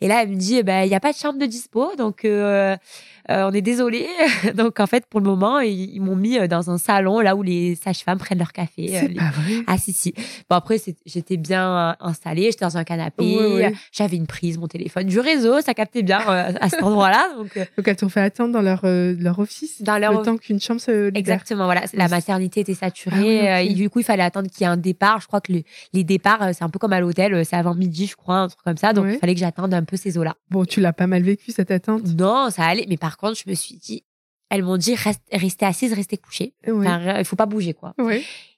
Et 0.00 0.08
là, 0.08 0.22
elle 0.22 0.30
me 0.30 0.36
dit, 0.36 0.56
eh 0.56 0.62
ben, 0.62 0.82
il 0.84 0.88
n'y 0.88 0.94
a 0.94 1.00
pas 1.00 1.12
de 1.12 1.16
chambre 1.16 1.38
de 1.38 1.46
dispo, 1.46 1.94
donc 1.96 2.24
euh, 2.24 2.76
on 3.28 3.52
est 3.52 3.62
désolé. 3.62 4.06
donc, 4.54 4.80
en 4.80 4.86
fait, 4.86 5.06
pour 5.06 5.20
le 5.20 5.26
moment, 5.26 5.60
ils, 5.60 5.94
ils 5.94 6.00
m'ont 6.00 6.16
mis 6.16 6.38
euh, 6.38 6.46
dans 6.46 6.70
un 6.70 6.78
salon 6.78 7.20
là 7.20 7.36
où 7.36 7.42
les 7.42 7.74
sages-femmes 7.76 8.18
prennent 8.18 8.38
leur 8.38 8.52
café. 8.52 8.96
euh, 8.96 9.00
C'est 9.00 9.08
les- 9.08 9.14
pas 9.14 9.30
vrai. 9.30 9.52
ah 9.66 9.78
si 9.78 9.92
si. 9.92 10.12
Bon 10.50 10.56
après 10.56 10.78
c'est- 10.78 10.96
j'étais 11.06 11.36
bien 11.36 11.68
euh, 11.76 11.92
installée, 12.00 12.44
j'étais 12.50 12.64
dans 12.64 12.76
un 12.76 12.84
canapé, 12.84 13.36
euh, 13.38 13.70
j'avais 13.92 14.16
une 14.16 14.26
prise, 14.26 14.58
mon 14.58 14.66
téléphone, 14.68 15.06
du 15.06 15.18
réseau, 15.20 15.60
ça 15.60 15.74
captait 15.74 16.02
bien 16.02 16.20
euh, 16.28 16.52
à 16.60 16.68
cet 16.68 16.82
endroit-là. 16.82 17.28
Donc 17.36 17.56
euh, 17.56 17.64
Donc, 17.76 17.88
elles 17.88 17.96
t'ont 17.96 18.08
fait 18.08 18.20
attendre 18.20 18.52
dans 18.52 18.62
leur, 18.62 18.80
euh, 18.84 19.14
leur 19.18 19.38
office 19.38 19.82
Dans 19.82 19.98
leur 19.98 20.12
le 20.12 20.22
temps 20.24 20.36
qu'une 20.36 20.60
chambre 20.60 20.80
se 20.80 21.06
libère. 21.06 21.18
Exactement, 21.20 21.64
voilà. 21.64 21.82
La 21.94 22.08
maternité 22.08 22.60
était 22.60 22.74
saturée. 22.74 23.16
Ah 23.16 23.22
oui, 23.22 23.48
euh, 23.68 23.70
et 23.70 23.74
du 23.74 23.88
coup, 23.90 24.00
il 24.00 24.04
fallait 24.04 24.22
attendre 24.22 24.48
qu'il 24.50 24.60
y 24.62 24.64
ait 24.64 24.72
un 24.72 24.76
départ. 24.76 25.20
Je 25.20 25.26
crois 25.26 25.40
que 25.40 25.52
le- 25.52 25.62
les 25.92 26.04
départs, 26.04 26.42
euh, 26.42 26.50
c'est 26.52 26.64
un 26.64 26.68
peu 26.68 26.78
comme 26.78 26.92
à 26.92 27.00
l'hôtel. 27.00 27.34
euh, 27.34 27.42
C'est 27.44 27.56
avant 27.56 27.74
midi, 27.74 28.06
je 28.06 28.16
crois, 28.16 28.36
un 28.36 28.48
truc 28.48 28.60
comme 28.64 28.76
ça. 28.76 28.92
Donc, 28.92 29.06
il 29.10 29.18
fallait 29.18 29.34
que 29.34 29.40
j'attende 29.40 29.72
un 29.74 29.84
peu 29.84 29.96
ces 29.96 30.18
eaux-là. 30.18 30.34
Bon, 30.50 30.64
tu 30.64 30.80
l'as 30.80 30.92
pas 30.92 31.06
mal 31.06 31.22
vécu, 31.22 31.52
cette 31.52 31.70
attente? 31.70 32.02
Non, 32.18 32.48
ça 32.50 32.64
allait. 32.64 32.86
Mais 32.88 32.96
par 32.96 33.13
contre, 33.16 33.38
je 33.38 33.48
me 33.48 33.54
suis 33.54 33.76
dit, 33.76 34.04
elles 34.50 34.62
m'ont 34.62 34.76
dit, 34.76 34.94
reste, 34.94 35.22
restez 35.32 35.66
assise, 35.66 35.92
restez 35.92 36.16
couchée. 36.16 36.54
Enfin, 36.68 37.18
il 37.18 37.24
faut 37.24 37.36
pas 37.36 37.46
bouger, 37.46 37.74
quoi. 37.74 37.94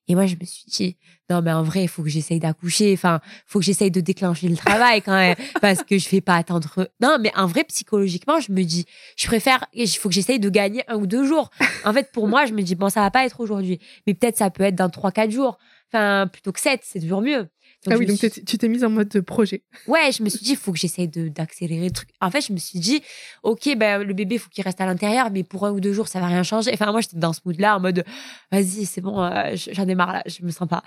Et 0.09 0.15
moi, 0.15 0.27
je 0.27 0.37
me 0.41 0.45
suis 0.45 0.65
dit, 0.71 0.97
non, 1.31 1.43
mais 1.43 1.53
en 1.53 1.65
vrai, 1.65 1.83
il 1.83 1.89
faut 1.89 2.03
que 2.03 2.09
j'essaye 2.09 2.39
d'accoucher. 2.39 2.93
Enfin, 2.93 3.21
il 3.25 3.43
faut 3.47 3.59
que 3.59 3.65
j'essaye 3.65 3.91
de 3.91 4.01
déclencher 4.01 4.49
le 4.49 4.57
travail 4.57 5.03
quand 5.03 5.17
même. 5.17 5.35
parce 5.61 5.83
que 5.83 5.99
je 5.99 6.09
vais 6.09 6.21
pas 6.21 6.37
attendre. 6.37 6.89
Non, 7.01 7.19
mais 7.21 7.33
en 7.35 7.47
vrai, 7.47 7.65
psychologiquement, 7.65 8.39
je 8.39 8.53
me 8.53 8.63
dis, 8.63 8.87
je 9.17 9.27
préfère, 9.27 9.65
il 9.73 9.89
faut 9.89 10.09
que 10.09 10.15
j'essaye 10.15 10.39
de 10.39 10.49
gagner 10.49 10.85
un 10.89 10.97
ou 10.97 11.07
deux 11.07 11.27
jours. 11.27 11.51
En 11.85 11.93
fait, 11.93 12.13
pour 12.13 12.29
moi, 12.29 12.47
je 12.47 12.53
me 12.53 12.63
dis, 12.63 12.77
bon, 12.77 12.89
ça 12.89 13.01
va 13.01 13.11
pas 13.11 13.25
être 13.25 13.41
aujourd'hui. 13.41 13.81
Mais 14.07 14.15
peut-être 14.15 14.37
ça 14.37 14.51
peut 14.51 14.63
être 14.63 14.77
dans 14.77 14.91
trois, 14.91 15.11
quatre 15.11 15.33
jours. 15.33 15.59
Enfin, 15.93 16.29
plutôt 16.33 16.53
que 16.53 16.61
7, 16.61 16.81
c'est 16.85 17.01
toujours 17.01 17.23
mieux. 17.23 17.49
Ah 17.93 17.97
oui, 17.99 18.07
donc 18.07 18.19
suis- 18.19 18.45
tu 18.45 18.59
t'es 18.59 18.69
mise 18.69 18.85
en 18.85 18.91
mode 18.91 19.21
projet. 19.23 19.63
Ouais, 19.87 20.11
je 20.13 20.23
me 20.23 20.29
suis 20.29 20.41
dit, 20.41 20.51
il 20.53 20.57
faut 20.57 20.73
que 20.73 20.79
j'essaye 20.79 21.09
d'accélérer 21.09 21.85
le 21.87 21.91
truc. 21.91 22.09
En 22.21 22.31
fait, 22.31 22.41
je 22.41 22.53
me 22.53 22.59
suis 22.59 22.79
dit, 22.79 23.03
OK, 23.43 23.69
ben, 23.77 24.03
le 24.03 24.15
bébé, 24.15 24.37
il 24.37 24.39
faut 24.39 24.49
qu'il 24.51 24.65
reste 24.65 24.81
à 24.81 24.87
l'intérieur, 24.87 25.31
mais 25.31 25.45
pour 25.45 25.67
un 25.67 25.71
ou 25.73 25.81
deux 25.81 25.93
jours, 25.93 26.09
ça 26.09 26.21
va 26.21 26.27
rien 26.27 26.43
changer. 26.43 26.71
Enfin, 26.75 26.91
moi, 26.93 27.01
j'étais 27.01 27.17
dans 27.19 27.33
ce 27.33 27.41
mood-là, 27.45 27.77
en 27.77 27.81
mode, 27.81 28.05
vas-y, 28.53 28.87
c'est 28.87 29.01
bon, 29.01 29.21
euh, 29.23 29.55
j'en 29.73 29.87
ai 29.89 29.95
marre 29.95 30.13
là, 30.13 30.23
je 30.27 30.45
me 30.45 30.51
sens 30.51 30.69
pas. 30.69 30.83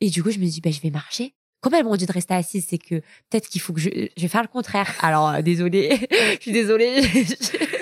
Et 0.00 0.10
du 0.10 0.22
coup, 0.22 0.30
je 0.30 0.38
me 0.38 0.46
dis, 0.46 0.60
ben, 0.60 0.72
je 0.72 0.80
vais 0.80 0.90
marcher. 0.90 1.34
Comme 1.60 1.74
elles 1.74 1.84
m'ont 1.84 1.94
dit 1.94 2.06
de 2.06 2.12
rester 2.12 2.34
assise, 2.34 2.66
c'est 2.68 2.78
que 2.78 2.96
peut-être 3.30 3.48
qu'il 3.48 3.60
faut 3.60 3.72
que 3.72 3.78
je, 3.80 3.88
je 4.16 4.22
vais 4.22 4.26
faire 4.28 4.42
le 4.42 4.48
contraire. 4.48 4.92
Alors, 5.00 5.28
euh, 5.28 5.42
désolée, 5.42 5.96
je 6.38 6.42
suis 6.42 6.50
désolée. 6.52 7.00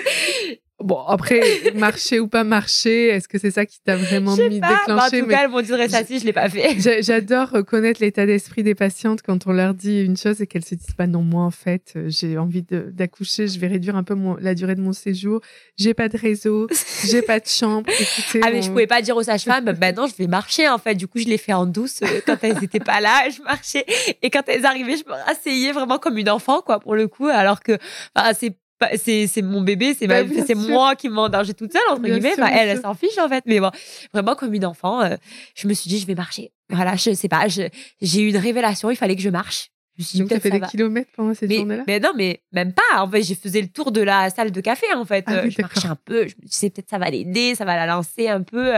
Bon, 0.83 0.99
après, 1.07 1.41
marcher 1.75 2.19
ou 2.19 2.27
pas 2.27 2.43
marcher, 2.43 3.07
est-ce 3.07 3.27
que 3.27 3.37
c'est 3.37 3.51
ça 3.51 3.65
qui 3.65 3.79
t'a 3.81 3.95
vraiment 3.95 4.35
mis 4.35 4.59
pas. 4.59 4.67
Mais 4.87 4.93
en 4.93 4.95
déclenché 4.97 5.19
tout 5.21 5.27
mais 5.27 5.33
cas, 5.35 5.43
elles 5.43 5.49
m'ont 5.49 5.61
dit 5.61 5.69
de 5.69 5.73
rester 5.75 5.97
assise, 5.97 6.21
je 6.21 6.25
l'ai 6.25 6.33
pas 6.33 6.49
fait. 6.49 6.79
j'a- 6.79 7.01
J'adore 7.01 7.49
connaître 7.67 8.01
l'état 8.01 8.25
d'esprit 8.25 8.63
des 8.63 8.75
patientes 8.75 9.21
quand 9.21 9.47
on 9.47 9.51
leur 9.51 9.73
dit 9.73 10.01
une 10.01 10.17
chose 10.17 10.41
et 10.41 10.47
qu'elles 10.47 10.65
se 10.65 10.75
disent 10.75 10.95
pas 10.97 11.07
non, 11.07 11.21
moi 11.21 11.43
en 11.43 11.51
fait, 11.51 11.93
j'ai 12.07 12.37
envie 12.37 12.63
d'accoucher, 12.69 13.47
je 13.47 13.59
vais 13.59 13.67
réduire 13.67 13.95
un 13.95 14.03
peu 14.03 14.15
mon- 14.15 14.35
la 14.37 14.55
durée 14.55 14.75
de 14.75 14.81
mon 14.81 14.93
séjour, 14.93 15.41
j'ai 15.77 15.93
pas 15.93 16.09
de 16.09 16.17
réseau, 16.17 16.67
j'ai 17.05 17.21
pas 17.21 17.39
de 17.39 17.47
chambre. 17.47 17.89
Écoutez, 17.99 18.39
Ah 18.43 18.49
mais 18.51 18.61
je 18.61 18.69
pouvais 18.69 18.87
pas 18.87 19.01
dire 19.01 19.15
aux 19.17 19.23
sages-femmes, 19.23 19.71
bah 19.79 19.91
non, 19.91 20.07
je 20.07 20.15
vais 20.15 20.27
marcher 20.27 20.67
en 20.69 20.77
fait. 20.77 20.95
Du 20.95 21.07
coup, 21.07 21.19
je 21.19 21.25
l'ai 21.25 21.37
fait 21.37 21.53
en 21.53 21.65
douce 21.65 21.99
euh, 22.03 22.19
quand 22.25 22.37
elles 22.43 22.63
étaient 22.63 22.79
pas 22.79 22.99
là, 23.01 23.23
je 23.35 23.41
marchais 23.43 23.85
et 24.21 24.29
quand 24.29 24.43
elles 24.47 24.65
arrivaient, 24.65 24.97
je 24.97 25.03
me 25.09 25.13
rasseyais 25.25 25.71
vraiment 25.71 25.97
comme 25.97 26.17
une 26.17 26.29
enfant 26.29 26.61
quoi 26.61 26.79
pour 26.79 26.95
le 26.95 27.07
coup 27.07 27.27
alors 27.27 27.61
que 27.61 27.77
enfin, 28.15 28.31
c'est 28.37 28.55
c'est 28.97 29.27
c'est 29.27 29.41
mon 29.41 29.61
bébé, 29.61 29.93
c'est 29.97 30.07
Bah, 30.07 30.23
c'est 30.45 30.55
moi 30.55 30.95
qui 30.95 31.09
m'endanger 31.09 31.53
toute 31.53 31.71
seule 31.73 31.81
entre 31.89 32.01
Bien 32.01 32.15
guillemets. 32.17 32.35
sûr, 32.35 32.45
elle, 32.45 32.69
elle 32.69 32.81
s'en 32.81 32.93
fiche 32.93 33.17
en 33.17 33.29
fait, 33.29 33.43
mais 33.45 33.59
bon, 33.59 33.71
vraiment 34.13 34.35
comme 34.35 34.53
une 34.53 34.65
enfant, 34.65 35.01
euh, 35.01 35.15
je 35.55 35.67
me 35.67 35.73
suis 35.73 35.89
dit 35.89 35.99
je 35.99 36.07
vais 36.07 36.15
marcher. 36.15 36.51
Voilà, 36.69 36.95
je 36.95 37.13
sais 37.13 37.27
pas, 37.27 37.47
j'ai 37.47 38.21
eu 38.21 38.29
une 38.29 38.37
révélation, 38.37 38.89
il 38.91 38.95
fallait 38.95 39.15
que 39.15 39.21
je 39.21 39.29
marche. 39.29 39.69
Je 39.97 40.03
me 40.03 40.05
suis 40.05 40.15
dit 40.15 40.19
Donc 40.21 40.29
peut-être 40.29 40.43
fait 40.43 40.49
des 40.51 40.59
va. 40.59 40.67
kilomètres 40.67 41.11
pendant 41.15 41.33
cette 41.33 41.49
journée-là? 41.51 41.83
mais 41.85 41.99
non, 41.99 42.11
mais 42.15 42.41
même 42.53 42.73
pas. 42.73 43.01
En 43.01 43.09
fait, 43.11 43.23
j'ai 43.23 43.35
faisais 43.35 43.61
le 43.61 43.67
tour 43.67 43.91
de 43.91 43.99
la 44.01 44.29
salle 44.29 44.49
de 44.51 44.61
café, 44.61 44.85
en 44.95 45.03
fait. 45.03 45.25
Ah 45.27 45.33
Euh, 45.33 45.41
oui, 45.43 45.51
je 45.51 45.61
marchais 45.61 45.87
un 45.89 45.97
peu. 45.97 46.27
Je 46.29 46.35
me 46.41 46.47
disais, 46.47 46.69
peut-être 46.69 46.89
ça 46.89 46.97
va 46.97 47.09
l'aider, 47.09 47.55
ça 47.55 47.65
va 47.65 47.75
la 47.75 47.85
lancer 47.85 48.29
un 48.29 48.41
peu. 48.41 48.73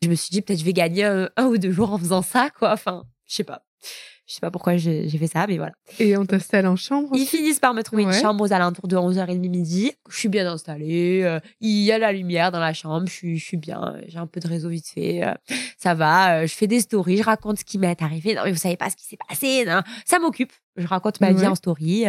Je 0.00 0.08
me 0.08 0.14
suis 0.14 0.30
dit, 0.30 0.40
peut-être 0.40 0.60
je 0.60 0.64
vais 0.64 0.72
gagner 0.72 1.04
un, 1.04 1.28
un 1.36 1.46
ou 1.46 1.58
deux 1.58 1.72
jours 1.72 1.92
en 1.92 1.98
faisant 1.98 2.22
ça, 2.22 2.50
quoi. 2.56 2.72
Enfin, 2.72 3.02
je 3.28 3.34
sais 3.34 3.44
pas. 3.44 3.62
Je 4.28 4.34
sais 4.34 4.40
pas 4.40 4.50
pourquoi 4.50 4.76
j'ai 4.76 5.08
fait 5.08 5.26
ça, 5.26 5.46
mais 5.48 5.56
voilà. 5.56 5.72
Et 5.98 6.14
on 6.18 6.26
t'installe 6.26 6.66
en 6.66 6.76
chambre 6.76 7.08
Ils 7.14 7.24
finissent 7.24 7.60
par 7.60 7.72
me 7.72 7.82
trouver 7.82 8.04
Ouais. 8.04 8.14
une 8.14 8.20
chambre 8.22 8.44
aux 8.44 8.52
alentours 8.52 8.86
de 8.86 8.94
11h30 8.94 9.38
midi. 9.48 9.92
Je 10.10 10.18
suis 10.18 10.28
bien 10.28 10.46
installée. 10.46 11.22
euh, 11.24 11.40
il 11.60 11.78
y 11.82 11.90
a 11.92 11.98
la 11.98 12.12
lumière 12.12 12.52
dans 12.52 12.60
la 12.60 12.74
chambre. 12.74 13.06
Je 13.08 13.12
suis, 13.12 13.38
je 13.38 13.44
suis 13.44 13.56
bien. 13.56 13.94
euh, 13.96 14.02
J'ai 14.06 14.18
un 14.18 14.26
peu 14.26 14.38
de 14.40 14.46
réseau 14.46 14.68
vite 14.68 14.86
fait. 14.86 15.24
euh, 15.26 15.32
ça 15.78 15.94
va. 15.94 16.40
euh, 16.42 16.46
je 16.46 16.52
fais 16.54 16.66
des 16.66 16.80
stories. 16.80 17.16
Je 17.16 17.22
raconte 17.22 17.58
ce 17.58 17.64
qui 17.64 17.78
m'est 17.78 18.02
arrivé. 18.02 18.34
Non, 18.34 18.42
mais 18.44 18.52
vous 18.52 18.58
savez 18.58 18.76
pas 18.76 18.90
ce 18.90 18.96
qui 18.96 19.06
s'est 19.06 19.16
passé. 19.28 19.64
non. 19.64 19.80
Ça 20.04 20.18
m'occupe. 20.18 20.52
Je 20.76 20.86
raconte 20.86 21.20
ma 21.22 21.32
vie 21.32 21.46
en 21.46 21.54
story. 21.54 22.04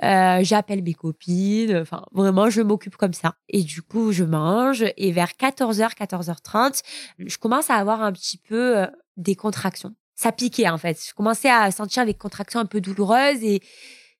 J'appelle 0.00 0.82
mes 0.82 0.94
copines. 0.94 1.76
Enfin, 1.76 2.04
vraiment, 2.12 2.50
je 2.50 2.62
m'occupe 2.62 2.96
comme 2.96 3.12
ça. 3.12 3.34
Et 3.48 3.62
du 3.62 3.82
coup, 3.82 4.12
je 4.12 4.24
mange. 4.24 4.84
Et 4.96 5.12
vers 5.12 5.30
14h, 5.38 5.94
14h30, 5.94 6.80
je 7.18 7.36
commence 7.38 7.70
à 7.70 7.74
avoir 7.74 8.02
un 8.02 8.12
petit 8.12 8.38
peu 8.38 8.86
des 9.16 9.34
contractions. 9.34 9.94
Ça 10.20 10.32
piquait, 10.32 10.68
en 10.68 10.76
fait. 10.76 10.98
Je 11.08 11.14
commençais 11.14 11.48
à 11.48 11.70
sentir 11.70 12.04
les 12.04 12.12
contractions 12.12 12.60
un 12.60 12.66
peu 12.66 12.80
douloureuses 12.82 13.42
et 13.42 13.60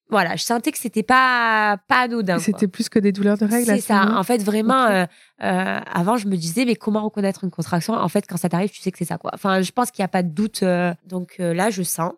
voilà, 0.08 0.34
je 0.34 0.42
sentais 0.42 0.72
que 0.72 0.78
c'était 0.78 1.02
pas 1.02 1.76
pas 1.88 2.00
anodin. 2.00 2.38
C'était 2.38 2.68
plus 2.68 2.88
que 2.88 2.98
des 2.98 3.12
douleurs 3.12 3.36
de 3.36 3.44
règles 3.44 3.66
C'est 3.66 3.80
ce 3.80 3.88
ça. 3.88 4.04
moment 4.06 4.18
En 4.18 4.22
fait, 4.24 4.42
vraiment, 4.42 4.86
euh, 4.86 5.04
euh, 5.42 5.78
avant, 5.92 6.16
je 6.16 6.26
me 6.26 6.36
disais, 6.36 6.64
mais 6.64 6.74
comment 6.74 7.02
reconnaître 7.04 7.44
une 7.44 7.50
contraction? 7.50 7.92
En 7.92 8.08
fait, 8.08 8.24
quand 8.26 8.38
ça 8.38 8.48
t'arrive, 8.48 8.70
tu 8.70 8.80
sais 8.80 8.90
que 8.90 8.96
c'est 8.98 9.04
ça, 9.04 9.18
quoi. 9.18 9.30
Enfin, 9.34 9.60
je 9.60 9.70
pense 9.72 9.90
qu'il 9.90 10.02
n'y 10.02 10.06
a 10.06 10.08
pas 10.08 10.22
de 10.22 10.30
doute. 10.30 10.62
euh, 10.62 10.94
donc 11.06 11.36
là, 11.38 11.68
je 11.68 11.82
sens. 11.82 12.12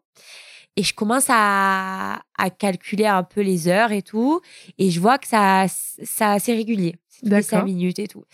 Et 0.77 0.85
je 0.85 0.95
commence 0.95 1.27
à, 1.29 2.21
à 2.39 2.51
calculer 2.51 3.07
un 3.07 3.25
peu 3.25 3.41
les 3.43 3.67
heures 3.69 3.91
et 3.93 4.03
tout. 4.03 4.41
Et 4.79 4.91
je 4.91 5.01
vois 5.01 5.19
que 5.19 5.27
ça, 5.27 5.67
ça 5.69 6.39
c'est 6.39 6.55
régulier. 6.55 6.95
C'est 7.09 7.21
toutes 7.21 7.29
les 7.29 7.31
D'accord. 7.43 7.59
cinq 7.59 7.65
minutes 7.65 7.99
et 7.99 8.09
tout. 8.09 8.25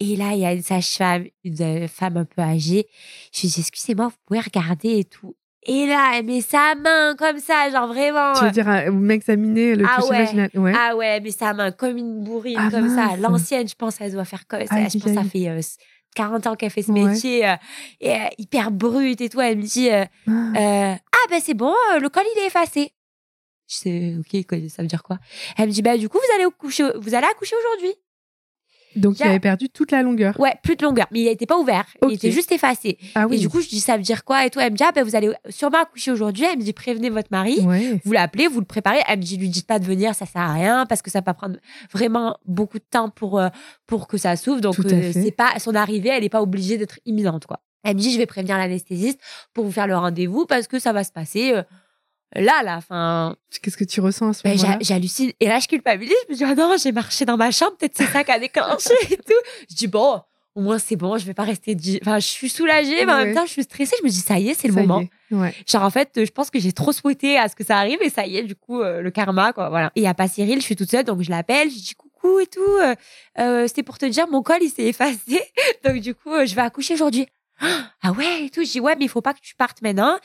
Et 0.00 0.16
là, 0.16 0.32
il 0.32 0.40
y 0.40 0.46
a 0.46 0.52
une 0.54 0.62
sage-femme, 0.62 1.26
une 1.44 1.60
euh, 1.60 1.86
femme 1.88 2.16
un 2.16 2.24
peu 2.24 2.40
âgée. 2.40 2.86
Je 3.34 3.42
lui 3.42 3.48
dis, 3.48 3.60
excusez-moi, 3.60 4.08
vous 4.08 4.16
pouvez 4.26 4.40
regarder 4.40 4.98
et 5.00 5.04
tout. 5.04 5.36
Et 5.64 5.84
là, 5.86 6.12
elle 6.14 6.24
met 6.24 6.40
sa 6.40 6.74
main 6.74 7.14
comme 7.18 7.38
ça, 7.38 7.70
genre 7.70 7.86
vraiment. 7.88 8.32
Tu 8.38 8.44
veux 8.46 8.50
dire 8.50 8.66
euh, 8.68 8.90
m'examiner 8.90 9.74
le 9.76 9.84
Ah 9.86 9.96
toucher 10.00 10.08
ouais. 10.10 10.24
vaginal 10.24 10.50
Ouais. 10.54 10.72
Ah 10.74 10.96
ouais, 10.96 11.20
mais 11.20 11.30
sa 11.30 11.52
main 11.52 11.70
comme 11.70 11.98
une 11.98 12.24
bourrine, 12.24 12.56
Ah 12.58 12.70
comme 12.70 12.88
ça. 12.88 13.16
L'ancienne, 13.18 13.68
je 13.68 13.74
pense, 13.74 14.00
elle 14.00 14.12
doit 14.12 14.24
faire 14.24 14.46
comme 14.46 14.66
ça. 14.66 14.74
Aïe, 14.74 14.88
je 14.90 14.98
pense 14.98 15.12
ça 15.12 15.22
fait 15.22 15.48
euh, 15.50 15.60
40 16.16 16.46
ans 16.46 16.54
qu'elle 16.56 16.70
fait 16.70 16.80
ce 16.82 16.90
Ouais. 16.92 17.04
métier. 17.04 17.46
euh, 17.46 17.56
et 18.00 18.12
euh, 18.14 18.24
hyper 18.38 18.70
brute 18.70 19.20
et 19.20 19.28
tout. 19.28 19.40
Elle 19.42 19.58
me 19.58 19.62
dit 19.64 19.90
euh, 19.90 20.06
Ah. 20.26 20.30
euh, 20.30 20.94
Ah 20.94 21.26
ben 21.28 21.40
c'est 21.44 21.52
bon, 21.54 21.74
euh, 21.94 21.98
le 21.98 22.08
col 22.08 22.22
il 22.34 22.42
est 22.42 22.46
effacé. 22.46 22.92
Je 23.68 23.76
sais, 23.76 24.14
ok, 24.18 24.44
ça 24.70 24.80
veut 24.82 24.88
dire 24.88 25.02
quoi? 25.02 25.18
Elle 25.58 25.66
me 25.68 25.72
dit 25.72 25.82
Bah 25.82 25.98
du 25.98 26.08
coup, 26.08 26.16
vous 26.18 26.34
allez, 26.40 26.50
coucher, 26.58 26.90
vous 26.98 27.14
allez 27.14 27.26
accoucher 27.26 27.54
aujourd'hui. 27.56 27.94
Donc 28.96 29.18
il 29.18 29.22
avait 29.24 29.40
perdu 29.40 29.68
toute 29.68 29.92
la 29.92 30.02
longueur. 30.02 30.38
Ouais, 30.40 30.54
plus 30.62 30.76
de 30.76 30.84
longueur. 30.84 31.06
Mais 31.10 31.20
il 31.20 31.24
n'était 31.24 31.46
pas 31.46 31.58
ouvert. 31.58 31.84
Ok. 32.00 32.10
Il 32.10 32.14
était 32.14 32.30
juste 32.30 32.52
effacé. 32.52 32.98
Ah 33.14 33.26
oui. 33.26 33.36
Et 33.36 33.38
du 33.38 33.48
coup, 33.48 33.60
je 33.60 33.68
dis 33.68 33.80
Ça 33.80 33.96
veut 33.96 34.02
dire 34.02 34.24
quoi 34.24 34.46
Et 34.46 34.50
tout? 34.50 34.60
Elle 34.60 34.72
me 34.72 34.76
dit 34.76 34.84
Ah 34.86 34.92
ben 34.92 35.04
vous 35.04 35.16
allez 35.16 35.30
sûrement 35.48 35.82
accoucher 35.82 36.10
aujourd'hui. 36.10 36.44
Elle 36.44 36.58
me 36.58 36.62
dit 36.62 36.72
Prévenez 36.72 37.10
votre 37.10 37.28
mari. 37.30 37.60
Ouais. 37.60 38.00
vous 38.04 38.12
l'appelez, 38.12 38.48
vous 38.48 38.60
le 38.60 38.66
préparez. 38.66 39.00
Elle 39.08 39.18
me 39.18 39.24
dit, 39.24 39.36
lui 39.36 39.48
dites 39.48 39.66
pas 39.66 39.78
de 39.78 39.84
venir, 39.84 40.14
ça 40.14 40.26
sert 40.26 40.42
à 40.42 40.52
rien 40.52 40.86
parce 40.86 41.02
que 41.02 41.10
ça 41.10 41.20
va 41.20 41.34
prendre 41.34 41.56
vraiment 41.92 42.36
beaucoup 42.46 42.78
de 42.78 42.84
temps 42.88 43.08
pour 43.08 43.38
euh, 43.38 43.48
pour 43.86 44.08
que 44.08 44.18
ça 44.18 44.36
s'ouvre. 44.36 44.60
Donc 44.60 44.78
euh, 44.80 45.10
c'est 45.12 45.30
pas 45.30 45.58
son 45.58 45.74
arrivée, 45.74 46.10
elle 46.10 46.24
est 46.24 46.28
pas 46.28 46.42
obligée 46.42 46.78
d'être 46.78 46.98
imminente 47.06 47.46
quoi. 47.46 47.60
Elle 47.82 47.96
me 47.96 48.00
dit, 48.00 48.12
je 48.12 48.18
vais 48.18 48.26
prévenir 48.26 48.58
l'anesthésiste 48.58 49.18
pour 49.54 49.64
vous 49.64 49.72
faire 49.72 49.86
le 49.86 49.96
rendez-vous 49.96 50.44
parce 50.44 50.66
que 50.66 50.78
ça 50.78 50.92
va 50.92 51.02
se 51.02 51.12
passer 51.12 51.52
euh, 51.54 51.62
là 52.34 52.62
là. 52.62 52.76
Enfin, 52.76 53.36
Qu'est-ce 53.62 53.76
que 53.76 53.84
tu 53.84 54.00
ressens 54.00 54.28
à 54.28 54.32
ce 54.32 54.42
ben, 54.42 54.56
moment-là 54.56 54.78
j'hallucine 54.80 55.32
et 55.40 55.46
là 55.48 55.58
je 55.58 55.68
culpabilise. 55.68 56.14
Je 56.28 56.32
me 56.32 56.36
dis, 56.38 56.44
ah 56.44 56.54
non, 56.54 56.76
j'ai 56.82 56.92
marché 56.92 57.24
dans 57.24 57.36
ma 57.36 57.50
chambre, 57.50 57.76
peut-être 57.78 57.96
c'est 57.96 58.06
ça 58.06 58.24
qui 58.24 58.30
a 58.30 58.38
déclenché 58.38 58.94
et 59.10 59.16
tout. 59.16 59.32
Je 59.68 59.74
dis 59.76 59.86
bon. 59.88 60.20
Au 60.56 60.62
moins, 60.62 60.80
c'est 60.80 60.96
bon, 60.96 61.16
je 61.16 61.24
vais 61.24 61.32
pas 61.32 61.44
rester. 61.44 61.76
Enfin, 62.02 62.18
je 62.18 62.26
suis 62.26 62.48
soulagée, 62.48 63.06
mais 63.06 63.12
en 63.12 63.18
même 63.18 63.34
temps, 63.36 63.46
je 63.46 63.52
suis 63.52 63.62
stressée. 63.62 63.94
Je 64.00 64.04
me 64.04 64.10
dis, 64.10 64.16
ça 64.18 64.36
y 64.40 64.48
est, 64.48 64.54
c'est 64.54 64.66
le 64.66 64.74
Ça 64.74 64.80
moment. 64.80 65.04
Ouais. 65.30 65.54
Genre, 65.64 65.84
en 65.84 65.90
fait, 65.90 66.10
je 66.24 66.30
pense 66.32 66.50
que 66.50 66.58
j'ai 66.58 66.72
trop 66.72 66.90
souhaité 66.90 67.38
à 67.38 67.48
ce 67.48 67.54
que 67.54 67.62
ça 67.64 67.78
arrive 67.78 68.02
et 68.02 68.10
ça 68.10 68.26
y 68.26 68.36
est, 68.36 68.42
du 68.42 68.56
coup, 68.56 68.80
euh, 68.82 69.00
le 69.00 69.12
karma, 69.12 69.52
quoi. 69.52 69.68
Voilà. 69.70 69.92
Et 69.94 70.00
il 70.00 70.02
n'y 70.02 70.08
a 70.08 70.12
pas 70.14 70.26
Cyril, 70.26 70.56
je 70.58 70.64
suis 70.64 70.74
toute 70.74 70.90
seule, 70.90 71.04
donc 71.04 71.22
je 71.22 71.30
l'appelle, 71.30 71.70
je 71.70 71.76
dis 71.76 71.94
coucou 71.94 72.40
et 72.40 72.46
tout. 72.48 72.60
euh, 72.82 72.96
euh, 73.38 73.68
C'était 73.68 73.84
pour 73.84 73.96
te 73.96 74.06
dire, 74.06 74.26
mon 74.28 74.42
col, 74.42 74.58
il 74.60 74.70
s'est 74.70 74.82
effacé. 74.86 75.40
Donc, 75.84 75.98
du 76.00 76.16
coup, 76.16 76.32
euh, 76.34 76.46
je 76.46 76.54
vais 76.56 76.62
accoucher 76.62 76.94
aujourd'hui. 76.94 77.28
Ah 77.60 78.12
ouais, 78.12 78.46
et 78.46 78.50
tout. 78.50 78.64
Je 78.64 78.70
dis, 78.70 78.80
ouais, 78.80 78.96
mais 78.96 79.04
il 79.04 79.08
faut 79.08 79.20
pas 79.20 79.34
que 79.34 79.40
tu 79.40 79.54
partes 79.54 79.82
maintenant 79.82 80.18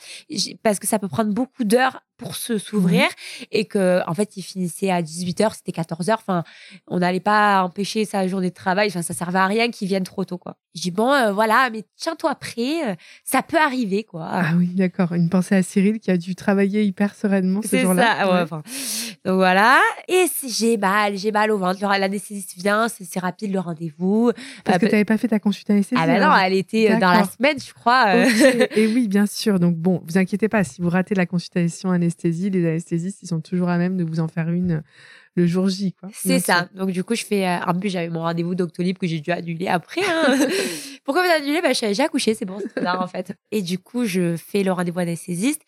parce 0.62 0.78
que 0.78 0.86
ça 0.86 0.98
peut 0.98 1.08
prendre 1.08 1.32
beaucoup 1.32 1.64
d'heures 1.64 2.00
pour 2.16 2.36
se 2.36 2.58
s'ouvrir 2.58 3.04
et 3.52 3.64
que, 3.66 4.00
en 4.08 4.14
fait, 4.14 4.36
il 4.36 4.42
finissait 4.42 4.90
à 4.90 5.02
18h, 5.02 5.54
c'était 5.54 5.72
14h. 5.72 6.14
Enfin, 6.14 6.44
on 6.88 6.98
n'allait 7.00 7.20
pas 7.20 7.62
empêcher 7.62 8.04
sa 8.04 8.26
journée 8.28 8.50
de 8.50 8.54
travail. 8.54 8.88
Enfin, 8.88 9.02
ça 9.02 9.14
servait 9.14 9.38
à 9.38 9.46
rien 9.46 9.70
qu'il 9.70 9.88
vienne 9.88 10.04
trop 10.04 10.24
tôt, 10.24 10.38
quoi. 10.38 10.56
Je 10.74 10.82
dis, 10.82 10.90
bon, 10.90 11.10
euh, 11.12 11.32
voilà, 11.32 11.70
mais 11.72 11.84
tiens-toi 11.96 12.34
prêt, 12.34 12.90
euh, 12.90 12.94
ça 13.24 13.42
peut 13.42 13.56
arriver, 13.58 14.04
quoi. 14.04 14.26
Ah 14.30 14.50
oui, 14.56 14.68
d'accord. 14.74 15.12
Une 15.12 15.30
pensée 15.30 15.54
à 15.54 15.62
Cyril 15.62 16.00
qui 16.00 16.10
a 16.10 16.16
dû 16.18 16.34
travailler 16.34 16.82
hyper 16.84 17.14
sereinement 17.14 17.62
ce 17.62 17.68
C'est 17.68 17.80
jour-là. 17.82 18.16
ça, 18.18 18.26
ouais, 18.26 18.32
Ouais. 18.34 18.40
enfin. 18.42 18.62
Donc 19.24 19.36
voilà. 19.36 19.78
Et 20.08 20.26
j'ai 20.46 20.76
mal, 20.76 21.16
j'ai 21.16 21.32
mal 21.32 21.50
au 21.50 21.58
ventre. 21.58 21.80
L'anesthésiste 21.80 22.54
vient, 22.56 22.88
c'est 22.88 23.18
rapide 23.20 23.52
le 23.52 23.60
rendez-vous. 23.60 24.32
Parce 24.64 24.76
Euh, 24.76 24.80
que 24.80 24.86
tu 24.86 24.92
n'avais 24.92 25.04
pas 25.06 25.16
fait 25.18 25.28
ta 25.28 25.38
consulte 25.38 25.70
anesthésie. 25.70 26.00
Ah 26.02 26.06
ben 26.06 26.20
non, 26.22 26.34
elle 26.36 26.52
était 26.54 26.96
dans 26.98 27.10
la 27.12 27.24
semaine, 27.24 27.58
je 27.58 27.72
crois. 27.72 28.14
Et 28.76 28.86
oui, 28.86 29.08
bien 29.08 29.26
sûr. 29.26 29.58
Donc 29.58 29.76
bon, 29.76 30.02
vous 30.06 30.18
inquiétez 30.18 30.48
pas, 30.48 30.62
si 30.64 30.80
vous 30.82 30.90
ratez 30.90 31.14
la 31.14 31.24
consultation 31.26 31.90
anesthésie, 31.90 32.05
les 32.50 32.66
anesthésistes, 32.66 33.22
ils 33.22 33.28
sont 33.28 33.40
toujours 33.40 33.68
à 33.68 33.78
même 33.78 33.96
de 33.96 34.04
vous 34.04 34.20
en 34.20 34.28
faire 34.28 34.48
une 34.50 34.82
le 35.36 35.46
jour 35.46 35.68
J. 35.68 35.92
quoi. 35.92 36.08
C'est 36.12 36.40
ça. 36.40 36.68
Donc 36.74 36.90
du 36.90 37.04
coup, 37.04 37.14
je 37.14 37.24
fais. 37.24 37.46
euh, 37.46 37.58
en 37.66 37.78
plus, 37.78 37.90
j'avais 37.90 38.08
mon 38.08 38.20
rendez-vous 38.22 38.54
Doctolib 38.54 38.98
que 38.98 39.06
j'ai 39.06 39.20
dû 39.20 39.30
annuler 39.30 39.68
après. 39.68 40.00
hein. 40.04 40.36
Pourquoi 41.04 41.22
vous 41.24 41.30
annulez? 41.30 41.60
Bah, 41.62 41.72
J'ai 41.72 42.00
accouché, 42.02 42.34
c'est 42.34 42.44
bon, 42.46 42.58
c'est 42.74 42.82
là 42.82 43.00
en 43.00 43.06
fait. 43.06 43.32
Et 43.52 43.62
du 43.62 43.78
coup, 43.78 44.06
je 44.06 44.36
fais 44.36 44.64
le 44.64 44.72
rendez-vous 44.72 44.98
anesthésiste. 44.98 45.60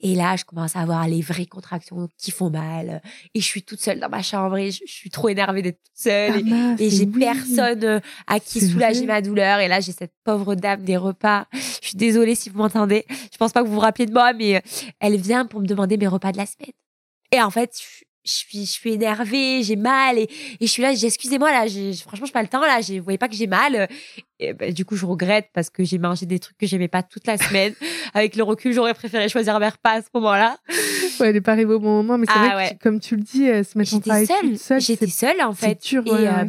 Et 0.00 0.14
là, 0.14 0.36
je 0.36 0.44
commence 0.44 0.74
à 0.76 0.80
avoir 0.80 1.06
les 1.06 1.20
vraies 1.20 1.44
contractions 1.46 2.08
qui 2.16 2.30
font 2.30 2.48
mal. 2.50 3.02
Et 3.34 3.40
je 3.40 3.44
suis 3.44 3.62
toute 3.62 3.80
seule 3.80 4.00
dans 4.00 4.08
ma 4.08 4.22
chambre 4.22 4.56
et 4.56 4.70
je, 4.70 4.80
je 4.86 4.92
suis 4.92 5.10
trop 5.10 5.28
énervée 5.28 5.60
d'être 5.60 5.82
toute 5.82 5.96
seule. 5.98 6.42
Ah 6.52 6.76
Et- 6.78 6.88
j'ai 6.88 7.04
oui. 7.04 7.18
personne 7.20 7.84
euh, 7.84 8.00
à 8.26 8.40
qui 8.40 8.60
soulager 8.66 9.00
vrai. 9.00 9.06
ma 9.06 9.20
douleur. 9.22 9.58
Et 9.60 9.68
là, 9.68 9.80
j'ai 9.80 9.92
cette 9.92 10.12
pauvre 10.24 10.54
dame 10.54 10.82
des 10.82 10.96
repas. 10.96 11.46
Je 11.52 11.88
suis 11.88 11.96
désolée 11.96 12.34
si 12.34 12.48
vous 12.48 12.58
m'entendez. 12.58 13.04
Je 13.32 13.36
pense 13.36 13.52
pas 13.52 13.62
que 13.62 13.66
vous 13.68 13.74
vous 13.74 13.80
rappelez 13.80 14.06
de 14.06 14.12
moi, 14.12 14.32
mais 14.32 14.56
euh, 14.56 14.60
elle 15.00 15.16
vient 15.16 15.44
pour 15.44 15.60
me 15.60 15.66
demander 15.66 15.96
mes 15.98 16.06
repas 16.08 16.32
de 16.32 16.38
la 16.38 16.46
semaine. 16.46 16.72
Et 17.32 17.42
en 17.42 17.50
fait, 17.50 17.76
je, 17.78 18.04
je 18.26 18.32
suis, 18.32 18.66
je 18.66 18.72
suis 18.72 18.92
énervée, 18.92 19.62
j'ai 19.62 19.76
mal 19.76 20.18
et, 20.18 20.22
et 20.60 20.66
je 20.66 20.70
suis 20.70 20.82
là, 20.82 20.92
dis 20.92 21.06
excusez-moi 21.06 21.50
là, 21.50 21.66
j'ai- 21.66 21.94
franchement, 21.94 22.26
je 22.26 22.32
pas 22.32 22.42
le 22.42 22.48
temps 22.48 22.60
là. 22.60 22.80
Je 22.80 23.00
voyez 23.00 23.18
pas 23.18 23.28
que 23.28 23.34
j'ai 23.36 23.46
mal. 23.46 23.88
Et 24.38 24.52
ben, 24.52 24.72
du 24.72 24.84
coup, 24.84 24.96
je 24.96 25.06
regrette 25.06 25.48
parce 25.54 25.70
que 25.70 25.82
j'ai 25.84 25.98
mangé 25.98 26.26
des 26.26 26.38
trucs 26.38 26.58
que 26.58 26.66
j'aimais 26.66 26.88
pas 26.88 27.02
toute 27.02 27.26
la 27.26 27.38
semaine. 27.38 27.74
Avec 28.14 28.36
le 28.36 28.42
recul, 28.42 28.72
j'aurais 28.72 28.94
préféré 28.94 29.28
choisir 29.28 29.58
mes 29.58 29.68
repas 29.68 29.92
à 29.92 30.02
ce 30.02 30.08
moment-là. 30.14 30.58
Ouais, 31.20 31.28
elle 31.30 31.36
est 31.36 31.40
pas 31.40 31.52
arrivée 31.52 31.72
au 31.74 31.80
bon 31.80 31.96
moment, 32.02 32.18
mais 32.18 32.26
c'est 32.26 32.32
Ah 32.34 32.46
vrai 32.54 32.56
ouais. 32.56 32.74
que, 32.76 32.82
comme 32.82 33.00
tu 33.00 33.16
le 33.16 33.22
dis, 33.22 33.48
euh, 33.48 33.62
se 33.62 33.76
mettre 33.78 33.94
en 33.94 34.00
travail 34.00 34.26
seule. 34.58 34.80
J'étais 34.80 35.06
seule 35.06 35.40
en 35.42 35.52
fait. 35.52 35.80
dur, 35.82 36.02
et, 36.06 36.10
ouais, 36.10 36.26
euh, 36.28 36.44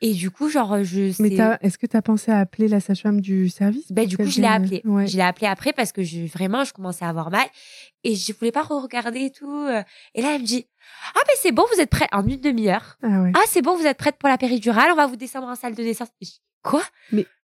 et 0.00 0.12
du 0.12 0.30
coup, 0.30 0.48
genre, 0.48 0.82
je. 0.84 1.20
Mais 1.22 1.34
est-ce 1.62 1.78
que 1.78 1.86
tu 1.86 1.96
as 1.96 2.02
pensé 2.02 2.30
à 2.30 2.38
appeler 2.38 2.68
la 2.68 2.80
sage-femme 2.80 3.20
du 3.20 3.48
service 3.48 3.90
Ben, 3.90 4.02
pour 4.02 4.08
du 4.10 4.16
coup, 4.16 4.24
je 4.24 4.36
l'ai 4.36 4.42
vienne- 4.48 4.64
appelé. 4.64 4.82
Ouais. 4.84 5.06
Je 5.06 5.16
l'ai 5.16 5.22
appelé 5.22 5.46
après 5.46 5.72
parce 5.72 5.92
que 5.92 6.02
je, 6.02 6.26
vraiment, 6.26 6.64
je 6.64 6.72
commençais 6.72 7.04
à 7.04 7.08
avoir 7.08 7.30
mal 7.30 7.46
et 8.04 8.14
je 8.14 8.32
voulais 8.38 8.52
pas 8.52 8.62
regarder 8.62 9.20
et 9.20 9.30
tout. 9.30 9.50
euh. 9.50 9.82
Et 10.14 10.22
là, 10.22 10.34
elle 10.34 10.42
me 10.42 10.46
dit 10.46 10.66
Ah, 11.14 11.20
ben 11.26 11.34
c'est 11.40 11.52
bon, 11.52 11.64
vous 11.74 11.80
êtes 11.80 11.90
prête 11.90 12.08
en 12.12 12.26
une 12.26 12.40
demi-heure. 12.40 12.96
Ah 13.02 13.22
ouais. 13.22 13.32
Ah, 13.34 13.40
c'est 13.48 13.62
bon, 13.62 13.76
vous 13.76 13.86
êtes 13.86 13.98
prête 13.98 14.16
pour 14.18 14.28
la 14.28 14.38
péridurale, 14.38 14.90
on 14.92 14.96
va 14.96 15.06
vous 15.06 15.16
descendre 15.16 15.46
en 15.48 15.54
salle 15.54 15.74
de 15.74 15.82
naissance. 15.82 16.08
Quoi? 16.62 16.82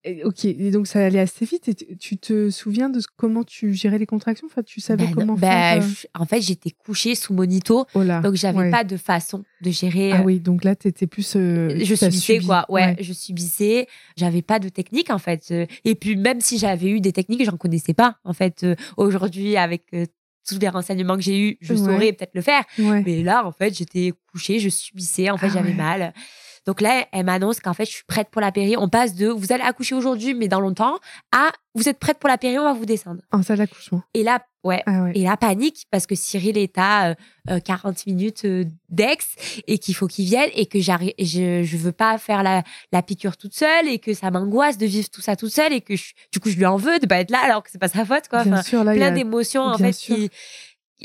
Et- 0.07 0.23
Ok, 0.25 0.45
et 0.45 0.71
donc 0.71 0.87
ça 0.87 1.05
allait 1.05 1.19
assez 1.21 1.45
vite. 1.47 1.69
Et 1.69 1.75
tu- 1.97 2.19
te 2.19 2.51
souviens 2.51 2.91
de 2.91 3.01
comment 3.17 3.43
tu 3.43 3.73
gérais 3.73 3.97
les 3.99 4.05
contractions? 4.07 4.47
Enfin, 4.51 4.63
tu 4.63 4.81
savais 4.81 5.07
Ben, 5.07 5.15
comment 5.15 5.35
ben, 5.35 5.49
faire 5.51 5.83
euh 5.83 5.87
je- 5.87 6.07
En 6.21 6.27
fait, 6.27 6.41
j'étais 6.43 6.71
couchée 6.71 7.15
sous 7.15 7.33
monito, 7.33 7.87
Oh 7.95 8.03
là. 8.03 8.21
donc 8.21 8.35
j'avais 8.35 8.59
ouais. 8.59 8.71
pas 8.71 8.85
de 8.85 8.97
façon 8.99 9.45
de 9.63 9.71
gérer. 9.71 10.13
Ah 10.13 10.21
euh, 10.21 10.25
oui, 10.25 10.41
donc 10.41 10.63
là, 10.65 10.77
t'étais 10.77 11.07
plus. 11.07 11.35
euh, 11.37 11.71
je 11.83 11.95
subissais 11.95 12.35
subi. 12.35 12.47
quoi 12.47 12.67
ouais, 12.69 12.97
je 13.01 13.13
subissais 13.15 13.87
j'avais 14.17 14.43
pas 14.43 14.59
de 14.59 14.69
technique 14.69 15.09
en 15.11 15.19
fait 15.19 15.49
Euh, 15.51 15.67
et 15.85 15.95
puis 15.95 16.17
même 16.17 16.41
si 16.43 16.59
j'avais 16.59 16.89
eu 16.91 17.01
des 17.01 17.13
techniques 17.13 17.45
j'en 17.45 17.57
connaissais 17.57 17.95
pas 17.95 18.19
en 18.25 18.33
fait 18.35 18.67
aujourd'hui 18.99 19.57
avec 19.57 19.85
tous 20.47 20.59
les 20.59 20.69
renseignements 20.69 21.17
que 21.17 21.23
j'ai 21.23 21.39
eus 21.41 21.59
je 21.61 21.73
Ouais. 21.73 21.79
saurais 21.79 22.13
peut-être 22.13 22.35
le 22.35 22.43
faire 22.43 22.63
Ouais. 22.79 23.03
mais 23.07 23.23
là 23.23 23.47
en 23.47 23.53
fait 23.53 23.75
j'étais 23.75 24.13
couchée 24.31 24.59
je 24.59 24.69
subissais 24.69 25.31
en 25.31 25.39
fait 25.39 25.47
Ah 25.47 25.55
j'avais 25.55 25.71
ouais. 25.71 25.75
mal 25.75 26.13
donc 26.67 26.81
là 26.81 27.07
elle 27.12 27.25
m'annonce 27.27 27.61
qu'en 27.61 27.75
fait 27.75 27.85
je 27.85 27.91
suis 27.93 28.05
prête 28.07 28.29
pour 28.31 28.41
la 28.41 28.53
péri 28.53 28.77
on 28.77 28.89
passe 28.89 29.15
de 29.15 29.29
vous 29.29 29.53
allez 29.53 29.62
accoucher 29.65 29.95
aujourd'hui 29.95 30.35
mais 30.35 30.49
dans 30.49 30.61
longtemps 30.61 30.99
à 31.33 31.51
vous 31.75 31.89
êtes 31.89 31.99
prête 31.99 32.19
pour 32.19 32.29
la 32.29 32.39
péri 32.39 32.59
on 32.59 32.65
va 32.65 32.73
vous 32.73 32.87
descendre 32.87 33.21
En 33.33 33.43
salle 33.43 33.59
d'accouchement. 33.59 34.03
et 34.15 34.23
là 34.23 34.45
ouais 34.62 34.83
Ah 34.87 35.03
ouais. 35.03 35.12
et 35.15 35.25
là, 35.25 35.37
panique, 35.37 35.85
parce 35.91 36.07
que 36.07 36.15
Cyril 36.15 36.57
est 36.57 36.79
à 36.79 37.09
euh, 37.11 37.15
euh, 37.51 37.61
40 37.61 38.07
minutes 38.07 38.47
euh, 38.47 38.65
d'ex 38.89 39.35
et 39.67 39.77
qu'il 39.79 39.95
faut 39.95 40.07
qu'il 40.07 40.25
vienne 40.25 40.49
et 40.55 40.65
que 40.65 40.81
j'arrive, 40.81 41.12
je, 41.19 41.62
je 41.65 41.77
veux 41.77 41.93
pas 41.93 42.17
faire 42.17 42.43
la, 42.43 42.62
la 42.93 43.03
piqûre 43.03 43.37
toute 43.37 43.55
seule 43.55 43.89
et 43.89 43.99
que 43.99 44.15
ça 44.15 44.31
m'angoisse 44.31 44.79
de 44.79 44.87
vivre 44.87 45.11
tout 45.11 45.21
ça 45.21 45.37
toute 45.37 45.51
seule 45.53 45.75
et 45.75 45.83
que 45.83 45.97
je- 45.97 46.15
du 46.33 46.41
coup, 46.41 46.49
je 46.49 46.57
lui 46.57 46.65
en 46.65 46.77
veux 46.77 46.99
de 46.99 47.05
pas 47.07 47.19
être 47.21 47.31
là 47.31 47.41
alors 47.45 47.62
que 47.62 47.71
c'est 47.71 47.79
pas 47.79 47.89
sa 47.89 48.07
faute, 48.07 48.29
quoi. 48.31 48.43
Bien 48.45 48.55
Enfin, 48.55 48.62
sûr, 48.62 48.85
là, 48.85 48.95
plein 48.95 49.11
d'émotions, 49.11 49.62
en 49.65 49.77
fait, 49.77 49.93
sûr. 49.93 50.17
qui. 50.17 50.31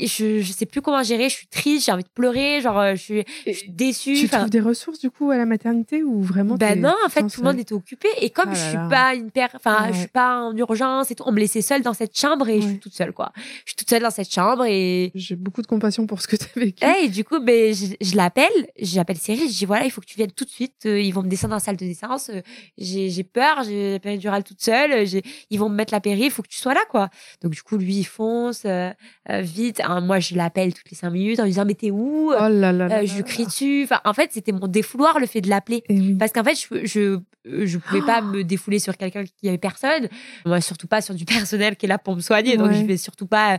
Je, 0.06 0.40
je 0.40 0.52
sais 0.52 0.66
plus 0.66 0.80
comment 0.82 1.02
gérer, 1.02 1.28
je 1.28 1.34
suis 1.34 1.46
triste, 1.46 1.86
j'ai 1.86 1.92
envie 1.92 2.04
de 2.04 2.08
pleurer, 2.08 2.60
genre, 2.60 2.78
euh, 2.78 2.92
je 2.94 3.00
suis, 3.02 3.24
je 3.46 3.52
suis 3.52 3.70
déçue. 3.70 4.14
Tu 4.14 4.24
enfin, 4.26 4.38
trouves 4.38 4.50
des 4.50 4.60
ressources 4.60 4.98
du 4.98 5.10
coup 5.10 5.30
à 5.30 5.36
la 5.36 5.46
maternité 5.46 6.02
ou 6.02 6.22
vraiment 6.22 6.56
ben 6.56 6.80
non, 6.80 6.94
en 7.04 7.08
fait, 7.08 7.22
tout 7.26 7.40
le 7.42 7.46
monde 7.48 7.58
était 7.58 7.74
occupé. 7.74 8.08
Et 8.20 8.30
comme 8.30 8.50
Ah 8.50 8.54
je 8.54 8.60
suis 8.60 8.74
là. 8.74 8.88
pas 8.90 9.14
une 9.14 9.30
père, 9.30 9.50
enfin, 9.54 9.88
je 9.92 9.98
suis 9.98 10.08
pas 10.08 10.40
en 10.40 10.56
urgence 10.56 11.10
et 11.10 11.14
tout, 11.14 11.24
on 11.26 11.32
me 11.32 11.38
laissait 11.38 11.62
seule 11.62 11.82
dans 11.82 11.94
cette 11.94 12.18
chambre 12.18 12.48
et 12.48 12.60
je 12.60 12.66
suis 12.66 12.78
toute 12.78 12.94
seule, 12.94 13.12
quoi. 13.12 13.32
Je 13.64 13.70
suis 13.70 13.76
toute 13.76 13.90
seule 13.90 14.02
dans 14.02 14.10
cette 14.10 14.32
chambre 14.32 14.64
et, 14.66 15.10
J'ai 15.14 15.36
beaucoup 15.36 15.62
de 15.62 15.66
compassion 15.66 16.06
pour 16.06 16.20
ce 16.20 16.28
que 16.28 16.36
tu 16.36 16.46
as 16.56 16.60
vécu. 16.60 16.84
Et 17.02 17.08
du 17.08 17.24
coup, 17.24 17.40
ben, 17.40 17.74
je, 17.74 17.94
je 18.00 18.16
l'appelle, 18.16 18.48
j'appelle 18.78 19.18
Cyril, 19.18 19.48
je 19.50 19.58
dis 19.58 19.64
voilà, 19.64 19.84
il 19.84 19.90
faut 19.90 20.00
que 20.00 20.06
tu 20.06 20.16
viennes 20.16 20.32
tout 20.32 20.44
de 20.44 20.50
suite. 20.50 20.86
euh, 20.86 21.00
ils 21.00 21.12
vont 21.12 21.22
me 21.22 21.28
descendre 21.28 21.50
dans 21.50 21.56
la 21.56 21.60
salle 21.60 21.76
de 21.76 21.84
naissance. 21.84 22.30
euh, 22.30 22.40
j'ai, 22.78 23.24
peur, 23.24 23.62
j'ai 23.64 23.92
la 23.92 23.98
péridurale 23.98 24.44
toute 24.44 24.60
seule. 24.60 25.06
j'ai, 25.06 25.22
ils 25.50 25.58
vont 25.58 25.68
me 25.68 25.74
mettre 25.74 25.92
la 25.92 26.00
péri, 26.00 26.22
il 26.24 26.30
faut 26.30 26.42
que 26.42 26.48
tu 26.48 26.58
sois 26.58 26.74
là, 26.74 26.82
quoi. 26.90 27.08
Donc 27.42 27.52
du 27.52 27.62
coup, 27.62 27.76
lui, 27.76 27.96
il 27.96 28.04
fonce 28.04 28.62
euh, 28.64 28.92
vite. 29.28 29.80
Hein, 29.90 30.00
moi, 30.00 30.20
je 30.20 30.36
l'appelle 30.36 30.72
toutes 30.72 30.88
les 30.90 30.96
cinq 30.96 31.10
minutes 31.10 31.40
en 31.40 31.44
lui 31.44 31.50
disant 31.50 31.64
mais 31.64 31.74
t'es 31.74 31.90
où? 31.90 32.30
Oh 32.32 32.38
là 32.38 32.48
là. 32.48 32.72
là 32.72 32.98
Euh, 33.00 33.06
Je 33.06 33.16
lui 33.16 33.24
crie 33.24 33.44
dessus. 33.46 33.82
Enfin, 33.84 34.00
en 34.04 34.12
fait, 34.14 34.30
c'était 34.32 34.52
mon 34.52 34.68
défouloir 34.68 35.18
le 35.18 35.26
fait 35.26 35.40
de 35.40 35.48
l'appeler. 35.48 35.82
Eh 35.88 35.94
oui. 35.94 36.14
Parce 36.14 36.32
qu'en 36.32 36.44
fait, 36.44 36.54
je, 36.54 36.84
je, 36.86 37.18
je 37.44 37.78
pouvais 37.78 38.02
pas 38.02 38.20
me 38.22 38.42
défouler 38.44 38.78
sur 38.78 38.96
quelqu'un 38.96 39.24
qui 39.24 39.48
avait 39.48 39.58
personne. 39.58 40.08
Moi, 40.46 40.60
surtout 40.60 40.86
pas 40.86 41.00
sur 41.00 41.14
du 41.14 41.24
personnel 41.24 41.76
qui 41.76 41.86
est 41.86 41.88
là 41.88 41.98
pour 41.98 42.16
me 42.16 42.20
soigner. 42.20 42.56
Donc, 42.56 42.68
Ouais. 42.68 42.74
je 42.80 42.84
vais 42.84 42.96
surtout 42.96 43.26
pas 43.26 43.54
euh, 43.54 43.56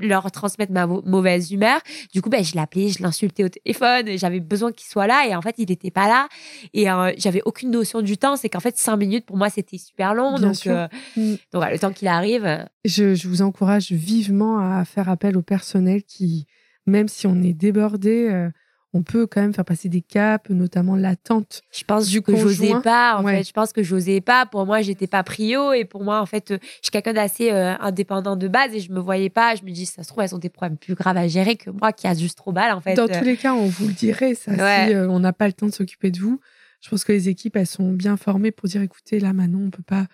leur 0.00 0.30
transmettre 0.30 0.72
ma 0.72 0.86
mau- 0.86 1.02
mauvaise 1.04 1.50
humeur. 1.52 1.80
Du 2.12 2.20
coup, 2.22 2.30
ben, 2.30 2.44
je 2.44 2.54
l'appelais, 2.56 2.88
je 2.88 3.02
l'insultais 3.02 3.44
au 3.44 3.48
téléphone. 3.48 4.16
J'avais 4.18 4.40
besoin 4.40 4.72
qu'il 4.72 4.86
soit 4.86 5.06
là. 5.06 5.26
Et 5.28 5.34
en 5.34 5.42
fait, 5.42 5.54
il 5.58 5.70
était 5.70 5.90
pas 5.90 6.08
là. 6.08 6.28
Et 6.74 6.90
euh, 6.90 7.12
j'avais 7.16 7.42
aucune 7.44 7.70
notion 7.70 8.02
du 8.02 8.16
temps. 8.18 8.36
C'est 8.36 8.48
qu'en 8.48 8.60
fait, 8.60 8.76
cinq 8.78 8.96
minutes, 8.96 9.26
pour 9.26 9.36
moi, 9.36 9.50
c'était 9.50 9.78
super 9.78 10.14
long. 10.14 10.34
Bien 10.34 10.48
donc, 10.48 10.66
euh, 10.66 10.88
Mm. 11.16 11.34
donc, 11.52 11.64
le 11.70 11.78
temps 11.78 11.92
qu'il 11.92 12.08
arrive. 12.08 12.44
euh, 12.44 12.64
Je, 12.84 13.14
je 13.14 13.28
vous 13.28 13.42
encourage 13.42 13.92
vivement 13.92 14.58
à 14.58 14.84
faire 14.84 15.08
appel 15.08 15.36
au 15.36 15.42
personnel 15.42 16.02
qui, 16.02 16.46
même 16.86 17.08
si 17.08 17.26
on 17.26 17.40
est 17.42 17.52
débordé, 17.52 18.28
euh, 18.30 18.50
on 18.94 19.02
peut 19.02 19.26
quand 19.26 19.40
même 19.40 19.54
faire 19.54 19.64
passer 19.64 19.88
des 19.88 20.02
caps, 20.02 20.50
notamment 20.50 20.96
l'attente. 20.96 21.62
Je 21.72 21.82
pense 21.84 22.08
Du 22.08 22.20
que 22.20 22.36
j'osais 22.36 22.74
pas. 22.82 23.16
En 23.16 23.24
Ouais. 23.24 23.38
fait, 23.38 23.44
je 23.48 23.52
pense 23.52 23.72
que 23.72 23.82
j'osais 23.82 24.20
pas. 24.20 24.44
Pour 24.44 24.66
moi, 24.66 24.82
j'étais 24.82 25.06
pas 25.06 25.22
prio. 25.22 25.72
Et 25.72 25.84
pour 25.86 26.04
moi, 26.04 26.20
en 26.20 26.26
fait, 26.26 26.50
euh, 26.50 26.58
je 26.60 26.66
suis 26.82 26.90
quelqu'un 26.90 27.14
d'assez 27.14 27.50
euh, 27.50 27.74
indépendant 27.80 28.36
de 28.36 28.48
base. 28.48 28.74
Et 28.74 28.80
je 28.80 28.92
me 28.92 29.00
voyais 29.00 29.30
pas. 29.30 29.54
Je 29.54 29.62
me 29.64 29.70
dis, 29.70 29.86
ça 29.86 30.02
se 30.02 30.08
trouve, 30.08 30.22
elles 30.22 30.34
ont 30.34 30.38
des 30.38 30.50
problèmes 30.50 30.76
plus 30.76 30.94
graves 30.94 31.16
à 31.16 31.26
gérer 31.26 31.56
que 31.56 31.70
moi 31.70 31.92
qui 31.92 32.06
a 32.06 32.14
juste 32.14 32.36
trop 32.36 32.52
mal, 32.52 32.72
en 32.72 32.80
fait. 32.80 32.94
Dans 32.94 33.08
Euh, 33.08 33.18
tous 33.18 33.24
les 33.24 33.36
cas, 33.38 33.54
on 33.54 33.66
vous 33.66 33.86
le 33.86 33.94
dirait, 33.94 34.34
ça, 34.34 34.50
Ouais. 34.52 34.88
si 34.88 34.94
euh, 34.94 35.08
on 35.08 35.20
n'a 35.20 35.32
pas 35.32 35.46
le 35.46 35.54
temps 35.54 35.66
de 35.66 35.72
s'occuper 35.72 36.10
de 36.10 36.18
vous. 36.18 36.38
Je 36.82 36.90
pense 36.90 37.04
que 37.04 37.12
les 37.12 37.28
équipes, 37.30 37.56
elles 37.56 37.66
sont 37.66 37.92
bien 37.92 38.16
formées 38.18 38.50
pour 38.50 38.68
dire, 38.68 38.82
écoutez, 38.82 39.20
là, 39.20 39.32
Manon, 39.32 39.66
on 39.66 39.70
peut 39.70 39.82
pas, 39.84 40.06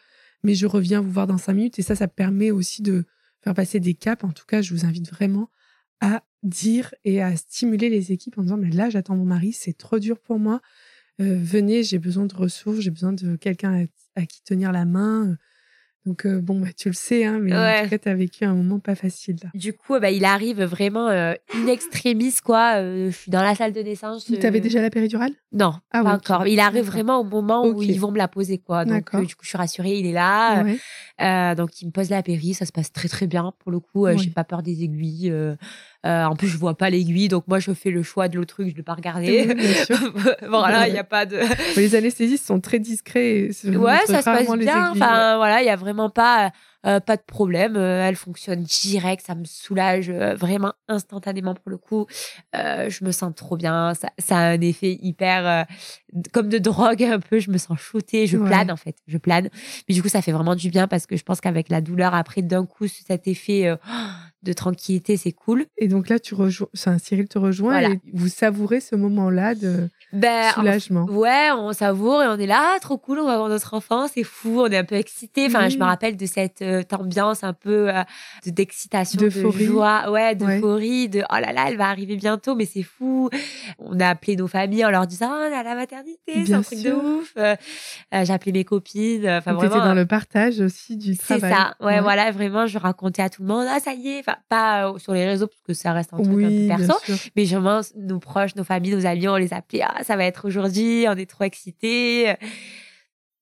mais 0.44 0.54
je 0.54 0.66
reviens 0.66 1.00
vous 1.00 1.10
voir 1.10 1.26
dans 1.26 1.38
cinq 1.38 1.54
minutes. 1.54 1.78
Et 1.80 1.82
ça, 1.82 1.96
ça 1.96 2.06
permet 2.06 2.50
aussi 2.52 2.82
de 2.82 3.06
faire 3.42 3.54
passer 3.54 3.80
des 3.80 3.94
caps. 3.94 4.22
En 4.22 4.30
tout 4.30 4.44
cas, 4.46 4.62
je 4.62 4.72
vous 4.74 4.84
invite 4.84 5.10
vraiment 5.10 5.48
à 6.00 6.22
dire 6.42 6.94
et 7.04 7.22
à 7.22 7.36
stimuler 7.36 7.88
les 7.90 8.12
équipes 8.12 8.38
en 8.38 8.42
disant, 8.42 8.56
mais 8.56 8.70
là, 8.70 8.90
j'attends 8.90 9.16
mon 9.16 9.24
mari, 9.24 9.52
c'est 9.52 9.76
trop 9.76 9.98
dur 9.98 10.18
pour 10.20 10.38
moi. 10.38 10.60
Euh, 11.20 11.36
venez, 11.40 11.82
j'ai 11.82 11.98
besoin 11.98 12.26
de 12.26 12.34
ressources, 12.34 12.80
j'ai 12.80 12.90
besoin 12.90 13.12
de 13.12 13.36
quelqu'un 13.36 13.84
à, 14.16 14.20
à 14.20 14.26
qui 14.26 14.42
tenir 14.42 14.72
la 14.72 14.84
main. 14.84 15.36
Donc, 16.08 16.24
euh, 16.24 16.40
bon, 16.40 16.58
bah, 16.58 16.68
tu 16.74 16.88
le 16.88 16.94
sais, 16.94 17.26
hein, 17.26 17.38
mais 17.38 17.52
en 17.52 17.58
Ouais. 17.60 17.82
tout 17.84 17.90
cas, 17.90 17.98
tu 17.98 18.08
as 18.08 18.14
vécu 18.14 18.44
un 18.46 18.54
moment 18.54 18.78
pas 18.78 18.94
facile. 18.94 19.36
Là. 19.44 19.50
Du 19.54 19.74
coup, 19.74 19.98
bah, 20.00 20.10
il 20.10 20.24
arrive 20.24 20.62
vraiment 20.62 21.08
euh, 21.08 21.34
in 21.54 21.66
extremis, 21.66 22.34
quoi. 22.42 22.76
Euh, 22.76 23.10
je 23.10 23.16
suis 23.16 23.30
dans 23.30 23.42
la 23.42 23.54
salle 23.54 23.74
de 23.74 23.80
naissance. 23.80 24.24
Tu 24.24 24.34
avais 24.46 24.58
euh, 24.58 24.62
déjà 24.62 24.80
la 24.80 24.88
péridurale? 24.88 25.32
Non, 25.52 25.74
Ah 25.92 26.02
pas 26.02 26.14
encore. 26.14 26.46
Il 26.46 26.60
arrive 26.60 26.84
vraiment 26.86 27.20
au 27.20 27.24
moment 27.24 27.66
où 27.66 27.82
ils 27.82 28.00
vont 28.00 28.10
me 28.10 28.16
la 28.18 28.26
poser, 28.28 28.56
quoi. 28.56 28.86
Donc, 28.86 29.14
du 29.26 29.34
coup, 29.36 29.42
je 29.44 29.48
suis 29.48 29.58
rassurée, 29.58 29.98
il 29.98 30.06
est 30.06 30.12
là. 30.12 30.64
Ouais. 30.64 31.54
Donc, 31.56 31.82
il 31.82 31.86
me 31.86 31.90
pose 31.92 32.08
la 32.08 32.22
péri, 32.22 32.54
ça 32.54 32.64
se 32.64 32.72
passe 32.72 32.90
très 32.90 33.08
très 33.08 33.26
bien. 33.26 33.52
Pour 33.58 33.70
le 33.70 33.80
coup, 33.80 34.06
Oui. 34.06 34.18
j'ai 34.18 34.30
pas 34.30 34.44
peur 34.44 34.62
des 34.62 34.82
aiguilles. 34.82 35.32
Euh, 36.08 36.18
euh, 36.18 36.24
en 36.24 36.36
plus, 36.36 36.48
je 36.48 36.56
vois 36.56 36.76
pas 36.76 36.90
l'aiguille, 36.90 37.28
donc 37.28 37.46
moi, 37.48 37.58
je 37.58 37.72
fais 37.72 37.90
le 37.90 38.02
choix 38.02 38.28
de 38.28 38.36
l'autre 38.36 38.54
truc, 38.54 38.66
je 38.68 38.72
ne 38.72 38.76
vais 38.78 38.82
pas 38.82 38.94
regarder. 38.94 39.54
Voilà, 40.48 40.88
il 40.88 40.94
y 40.94 40.98
a 40.98 41.04
pas 41.04 41.26
de. 41.26 41.38
Les 41.76 41.94
anesthésistes 41.94 42.46
sont 42.46 42.60
très 42.60 42.78
discrets. 42.78 43.50
Ouais, 43.64 43.98
ça 44.06 44.20
se 44.20 44.24
passe 44.24 44.56
bien. 44.58 44.90
Enfin, 44.90 45.36
voilà, 45.36 45.60
il 45.62 45.66
y 45.66 45.70
a 45.70 45.76
vraiment 45.76 46.10
pas 46.10 46.50
euh, 46.86 47.00
pas 47.00 47.16
de 47.16 47.22
problème. 47.22 47.76
Euh, 47.76 48.06
elle 48.08 48.16
fonctionne 48.16 48.62
direct, 48.62 49.24
ça 49.26 49.34
me 49.34 49.44
soulage 49.44 50.10
euh, 50.10 50.34
vraiment 50.34 50.72
instantanément 50.86 51.54
pour 51.54 51.70
le 51.70 51.76
coup. 51.76 52.06
Euh, 52.56 52.88
je 52.88 53.04
me 53.04 53.10
sens 53.10 53.32
trop 53.34 53.56
bien. 53.56 53.94
Ça, 53.94 54.10
ça 54.18 54.36
a 54.38 54.40
un 54.52 54.60
effet 54.60 54.96
hyper 55.02 55.46
euh, 55.46 56.22
comme 56.32 56.48
de 56.48 56.58
drogue 56.58 57.02
un 57.02 57.18
peu. 57.20 57.40
Je 57.40 57.50
me 57.50 57.58
sens 57.58 57.78
shootée, 57.78 58.26
je 58.26 58.38
Ouais. 58.38 58.46
plane 58.48 58.70
en 58.70 58.76
fait, 58.76 58.96
je 59.08 59.18
plane. 59.18 59.48
Mais 59.88 59.94
du 59.94 60.02
coup, 60.02 60.08
ça 60.08 60.22
fait 60.22 60.32
vraiment 60.32 60.54
du 60.54 60.70
bien 60.70 60.86
parce 60.86 61.06
que 61.06 61.16
je 61.16 61.24
pense 61.24 61.40
qu'avec 61.40 61.68
la 61.68 61.80
douleur 61.80 62.14
après 62.14 62.42
d'un 62.42 62.64
coup, 62.64 62.86
cet 62.86 63.26
effet 63.26 63.66
euh, 63.66 63.76
de 64.42 64.52
tranquillité, 64.52 65.16
c'est 65.16 65.32
cool. 65.32 65.66
Et 65.76 65.88
donc 65.88 66.08
là, 66.08 66.18
tu 66.18 66.34
rejoins, 66.34 66.68
Cyril 66.98 67.28
te 67.28 67.38
rejoint 67.38 67.72
Voilà. 67.80 67.90
et 67.94 68.00
vous 68.12 68.28
savourez 68.28 68.80
ce 68.80 68.94
moment-là 68.96 69.54
de 69.54 69.88
Ben, 70.12 70.48
en 70.48 70.52
soulagement. 70.60 71.04
Ouais, 71.04 71.50
on 71.56 71.72
savoure 71.72 72.22
et 72.22 72.26
on 72.28 72.38
est 72.38 72.46
là, 72.46 72.74
ah, 72.76 72.78
trop 72.80 72.96
cool, 72.96 73.18
on 73.20 73.26
va 73.26 73.36
voir 73.36 73.48
notre 73.48 73.74
enfant, 73.74 74.06
c'est 74.08 74.22
fou, 74.24 74.60
on 74.62 74.66
est 74.66 74.76
un 74.78 74.84
peu 74.84 74.94
excité. 74.94 75.46
Enfin, 75.46 75.68
je 75.68 75.76
me 75.76 75.84
rappelle 75.84 76.16
de 76.16 76.26
cette 76.26 76.62
euh, 76.62 76.82
ambiance 76.92 77.44
un 77.44 77.52
peu 77.52 77.90
euh, 77.94 78.02
de 78.46 78.50
d'excitation, 78.50 79.20
de 79.20 79.28
joie, 79.30 80.10
ouais, 80.10 80.18
Ouais. 80.28 80.34
d'euphorie, 80.34 81.08
de 81.08 81.22
oh 81.30 81.34
là 81.34 81.52
là, 81.52 81.66
elle 81.68 81.76
va 81.76 81.88
arriver 81.88 82.16
bientôt, 82.16 82.54
mais 82.54 82.64
c'est 82.64 82.82
fou. 82.82 83.28
On 83.78 83.98
a 84.00 84.08
appelé 84.08 84.36
nos 84.36 84.46
familles 84.48 84.84
en 84.84 84.90
leur 84.90 85.06
disant, 85.06 85.30
oh, 85.30 85.46
on 85.50 85.54
à 85.58 85.62
la 85.62 85.74
maternité, 85.74 86.44
c'est 86.46 86.54
un 86.54 86.62
truc 86.62 86.82
de 86.82 86.92
ouf. 86.92 87.32
Euh, 87.36 87.54
euh, 88.14 88.24
J'ai 88.24 88.32
appelé 88.32 88.52
mes 88.52 88.64
copines, 88.64 89.26
euh, 89.26 89.38
enfin 89.38 89.52
vraiment. 89.54 89.84
dans 89.84 89.94
le 89.94 90.06
partage 90.06 90.60
aussi 90.60 90.96
du 90.96 91.14
C'est 91.14 91.38
travail. 91.38 91.52
ça, 91.52 91.74
ouais, 91.84 92.00
voilà, 92.00 92.30
vraiment, 92.30 92.66
je 92.66 92.78
racontais 92.78 93.22
à 93.22 93.28
tout 93.30 93.42
le 93.42 93.48
monde, 93.48 93.66
ah, 93.70 93.78
ça 93.80 93.92
y 93.92 94.08
est, 94.08 94.20
enfin, 94.20 94.36
pas 94.48 94.88
euh, 94.88 94.98
sur 94.98 95.12
les 95.12 95.26
réseaux, 95.26 95.46
parce 95.46 95.60
que 95.62 95.74
ça 95.74 95.92
reste 95.92 96.12
un 96.14 96.16
truc 96.22 96.28
Oui, 96.34 96.70
un 96.70 96.76
peu 96.76 96.86
perso, 96.86 96.98
mais 97.36 97.44
vraiment, 97.44 97.80
nos 97.96 98.18
proches, 98.18 98.54
nos 98.56 98.64
familles, 98.64 98.94
nos 98.94 99.06
amis, 99.06 99.28
on 99.28 99.36
les 99.36 99.52
appelait, 99.52 99.82
ah, 99.82 99.97
ça 100.04 100.16
va 100.16 100.24
être 100.24 100.46
aujourd'hui, 100.46 101.06
on 101.08 101.16
est 101.16 101.28
trop 101.28 101.44
excités. 101.44 102.34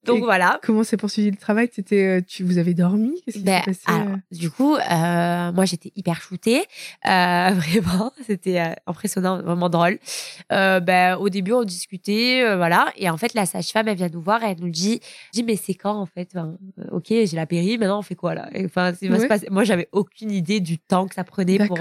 Donc 0.07 0.19
Et 0.19 0.21
voilà. 0.21 0.61
Comment 0.63 0.85
s'est 0.85 0.97
poursuivi 0.97 1.31
le 1.31 1.37
travail? 1.37 1.69
T'étais, 1.69 2.05
euh, 2.05 2.21
tu, 2.27 2.45
Vous 2.45 2.59
avez 2.59 2.75
dormi? 2.75 3.23
Ben, 3.37 3.63
passé 3.65 3.81
alors, 3.87 4.15
euh 4.15 4.17
du 4.33 4.51
coup, 4.51 4.77
euh, 4.77 5.53
moi 5.53 5.65
j'étais 5.65 5.93
hyper 5.97 6.21
shootée, 6.21 6.65
euh, 7.07 7.51
vraiment, 7.55 8.13
c'était 8.27 8.75
impressionnant, 8.87 9.43
vraiment 9.43 9.69
drôle. 9.69 9.99
Euh, 10.53 10.81
ben, 10.81 11.17
au 11.17 11.29
début, 11.29 11.53
on 11.53 11.65
discutait, 11.65 12.43
voilà, 12.57 12.93
et 12.97 13.09
en 13.11 13.17
fait, 13.17 13.35
la 13.35 13.47
sage-femme, 13.47 13.89
elle 13.89 13.97
vient 13.97 14.09
nous 14.13 14.21
voir, 14.21 14.43
et 14.45 14.51
elle 14.53 14.61
nous 14.61 14.71
dit, 14.71 15.01
dit 15.33 15.43
mais 15.43 15.57
c'est 15.57 15.75
quand 15.75 15.99
en 16.01 16.07
fait? 16.07 16.29
Enfin, 16.35 16.57
Ok, 16.93 17.07
j'ai 17.09 17.27
la 17.37 17.47
péri, 17.47 17.79
maintenant 17.79 17.99
on 17.99 18.03
fait 18.03 18.15
quoi 18.15 18.35
là? 18.35 18.49
Enfin, 18.65 18.93
Ouais. 19.03 19.27
passer- 19.29 19.49
moi 19.51 19.65
j'avais 19.65 19.89
aucune 19.93 20.31
idée 20.31 20.61
du 20.61 20.79
temps 20.79 21.07
que 21.09 21.15
ça 21.15 21.25
prenait 21.25 21.59
pour. 21.67 21.79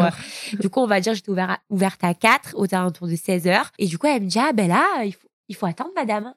du 0.59 0.69
coup, 0.69 0.79
on 0.79 0.87
va 0.87 0.99
dire, 0.99 1.13
j'étais 1.13 1.29
ouvert 1.29 1.49
à- 1.51 1.59
ouverte 1.69 2.03
à 2.03 2.13
4, 2.13 2.53
aux 2.55 2.73
alentours 2.73 3.07
de 3.07 3.15
16 3.15 3.47
heures, 3.47 3.71
et 3.77 3.85
du 3.87 3.97
coup, 3.97 4.07
elle 4.07 4.23
me 4.23 4.27
dit, 4.27 4.39
ah 4.39 4.51
ben 4.53 4.67
là, 4.67 4.85
il 5.03 5.13
faut, 5.13 5.27
il 5.49 5.55
faut 5.55 5.65
attendre, 5.65 5.91
madame. 5.95 6.33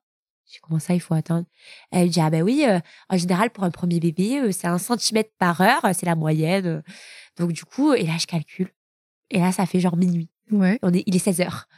Je 0.49 0.55
dis, 0.55 0.61
comment 0.62 0.78
ça, 0.78 0.94
il 0.94 1.01
faut 1.01 1.12
attendre? 1.12 1.44
Elle 1.90 2.07
me 2.07 2.09
dit, 2.11 2.20
ah 2.20 2.30
ben 2.30 2.42
oui, 2.42 2.64
euh, 2.66 2.80
en 3.11 3.18
général, 3.18 3.51
pour 3.51 3.64
un 3.64 3.70
premier 3.70 4.01
bébé, 4.01 4.38
euh, 4.38 4.51
c'est 4.51 4.66
un 4.66 4.78
centimètre 4.78 5.30
par 5.38 5.61
heure, 5.61 5.84
euh, 5.84 5.92
c'est 5.94 6.07
la 6.07 6.14
moyenne. 6.14 6.82
Donc, 7.36 7.53
du 7.53 7.64
coup, 7.66 7.92
et 7.92 8.05
là, 8.05 8.14
je 8.18 8.26
calcule. 8.26 8.70
Et 9.30 9.40
là, 9.40 9.53
ça 9.53 9.66
fait 9.66 9.78
genre 9.78 9.96
minuit. 9.96 10.30
Ouais. 10.51 10.78
On 10.82 10.92
est, 10.94 11.03
il 11.07 11.14
est 11.14 11.18
16 11.18 11.42
heures. 11.42 11.68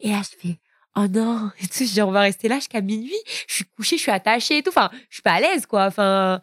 Et 0.00 0.10
là, 0.10 0.22
je 0.24 0.36
fais, 0.36 0.58
oh 0.96 1.06
non, 1.06 1.52
et 1.60 1.68
tout, 1.68 1.84
genre, 1.84 2.08
on 2.08 2.12
va 2.12 2.22
rester 2.22 2.48
là 2.48 2.56
jusqu'à 2.56 2.80
minuit. 2.80 3.14
Je 3.46 3.54
suis 3.54 3.64
couchée, 3.64 3.96
je 3.96 4.02
suis 4.02 4.10
attachée 4.10 4.58
et 4.58 4.62
tout. 4.64 4.70
Enfin, 4.70 4.90
je 5.08 5.16
suis 5.16 5.22
pas 5.22 5.34
à 5.34 5.40
l'aise, 5.40 5.64
quoi. 5.64 5.86
Enfin, 5.86 6.40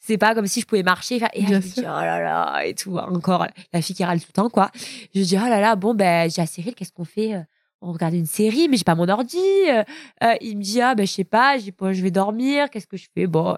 c'est 0.00 0.18
pas 0.18 0.34
comme 0.34 0.48
si 0.48 0.62
je 0.62 0.66
pouvais 0.66 0.82
marcher. 0.82 1.16
Et 1.16 1.20
là, 1.20 1.28
Bien 1.30 1.60
je 1.60 1.66
me 1.66 1.72
dis, 1.72 1.80
oh 1.80 1.84
là 1.84 2.20
là, 2.20 2.62
et 2.64 2.74
tout. 2.74 2.96
Encore 2.96 3.46
la 3.72 3.82
fille 3.82 3.94
qui 3.94 4.02
râle 4.02 4.18
tout 4.18 4.26
le 4.30 4.32
temps, 4.32 4.50
quoi. 4.50 4.72
Je 5.14 5.22
dis, 5.22 5.36
oh 5.36 5.48
là 5.48 5.60
là, 5.60 5.76
bon, 5.76 5.94
ben, 5.94 6.28
j'ai 6.28 6.42
à 6.42 6.46
Cyril, 6.46 6.74
qu'est-ce 6.74 6.92
qu'on 6.92 7.04
fait 7.04 7.36
On 7.82 7.92
regarde 7.92 8.14
une 8.14 8.26
série, 8.26 8.68
mais 8.68 8.76
j'ai 8.76 8.84
pas 8.84 8.94
mon 8.94 9.08
ordi. 9.08 9.38
Euh, 9.38 9.82
euh, 10.22 10.34
il 10.40 10.58
me 10.58 10.62
dit, 10.62 10.80
ah, 10.80 10.94
ben, 10.94 11.06
je 11.06 11.12
sais 11.12 11.24
pas, 11.24 11.56
j'ai 11.56 11.72
pas, 11.72 11.92
je 11.92 12.02
vais 12.02 12.10
dormir, 12.10 12.68
qu'est-ce 12.70 12.86
que 12.86 12.98
je 12.98 13.06
fais? 13.14 13.26
Bon, 13.26 13.56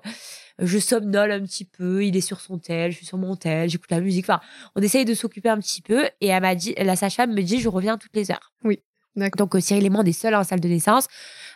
je 0.61 0.79
somnole 0.79 1.33
un 1.33 1.41
petit 1.41 1.65
peu, 1.65 2.05
il 2.05 2.17
est 2.17 2.21
sur 2.21 2.41
son 2.41 2.59
tel, 2.59 2.93
je 2.93 2.99
suis 2.99 3.07
sur 3.07 3.19
mon 3.19 3.35
tel, 3.35 3.69
j'écoute 3.69 3.91
la 3.91 4.01
musique. 4.01 4.27
Enfin, 4.27 4.41
on 4.77 4.83
essaye 4.83 5.05
de 5.05 5.15
s'occuper 5.15 5.49
un 5.49 5.59
petit 5.59 5.83
peu. 5.83 6.09
Et 6.21 6.29
elle 6.29 6.43
m'a 6.43 6.55
dit, 6.55 6.75
la 6.79 6.95
sage-femme 6.95 7.35
me 7.35 7.43
dit, 7.43 7.61
je 7.61 7.69
reviens 7.69 7.99
toutes 7.99 8.15
les 8.15 8.31
heures. 8.31 8.53
D'accord. 9.15 9.39
Donc, 9.39 9.55
euh, 9.55 9.61
Cyril 9.61 9.85
et 9.85 9.91
moi, 9.91 10.03
on 10.03 10.07
est 10.07 10.13
seuls 10.13 10.35
en 10.35 10.45
salle 10.45 10.61
de 10.61 10.69
naissance. 10.69 11.07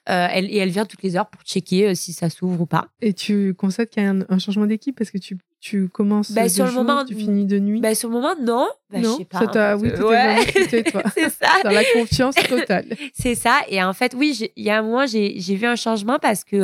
Euh, 0.09 0.29
elle, 0.31 0.51
et 0.51 0.59
elle 0.59 0.71
vient 0.71 0.85
toutes 0.85 1.03
les 1.03 1.17
heures 1.17 1.29
pour 1.29 1.43
checker 1.43 1.89
euh, 1.89 1.95
si 1.95 2.13
ça 2.13 2.29
s'ouvre 2.31 2.61
ou 2.61 2.67
pas. 2.67 2.89
Et 3.01 3.15
tu 3.15 3.55
constates 3.55 3.91
qu'il 3.91 4.03
y 4.03 4.07
a 4.07 4.11
un, 4.11 4.21
un 4.29 4.39
changement 4.39 4.67
d'équipe 4.67 4.97
parce 4.97 5.11
que 5.11 5.19
tu, 5.19 5.39
tu 5.69 5.89
commences 5.89 6.31
Bah, 6.33 6.45
de 6.45 6.49
sur 6.49 6.65
le 6.65 6.71
jour, 6.71 6.85
moment, 6.85 7.05
tu 7.05 7.15
finis 7.15 7.45
de 7.47 7.59
nuit. 7.59 7.81
Ben, 7.81 7.95
sur 7.95 8.09
le 8.09 8.15
moment, 8.15 8.35
non. 8.41 8.69
Ben, 8.91 9.03
non, 9.03 9.13
je 9.15 9.19
sais 9.19 9.25
pas. 9.25 9.39
ça 9.41 9.47
t'a, 9.49 9.77
en 9.77 9.81
oui, 9.81 9.89
Ouais. 9.91 9.97
vraiment 9.97 10.45
quitté, 10.45 10.85
toi. 10.85 11.03
c'est 11.15 11.29
ça. 11.31 11.49
Dans 11.65 11.71
la 11.71 11.85
confiance 11.93 12.35
totale. 12.37 12.87
C'est 13.15 13.35
ça. 13.35 13.61
Et 13.69 13.83
en 13.83 13.93
fait, 13.93 14.15
oui, 14.17 14.51
il 14.57 14.65
y 14.65 14.71
a 14.71 14.79
un 14.79 14.83
moment, 14.83 15.07
j'ai 15.07 15.41
j'ai 15.41 15.57
vu 15.57 15.67
un 15.67 15.77
changement 15.77 16.19
parce 16.21 16.45
que 16.45 16.57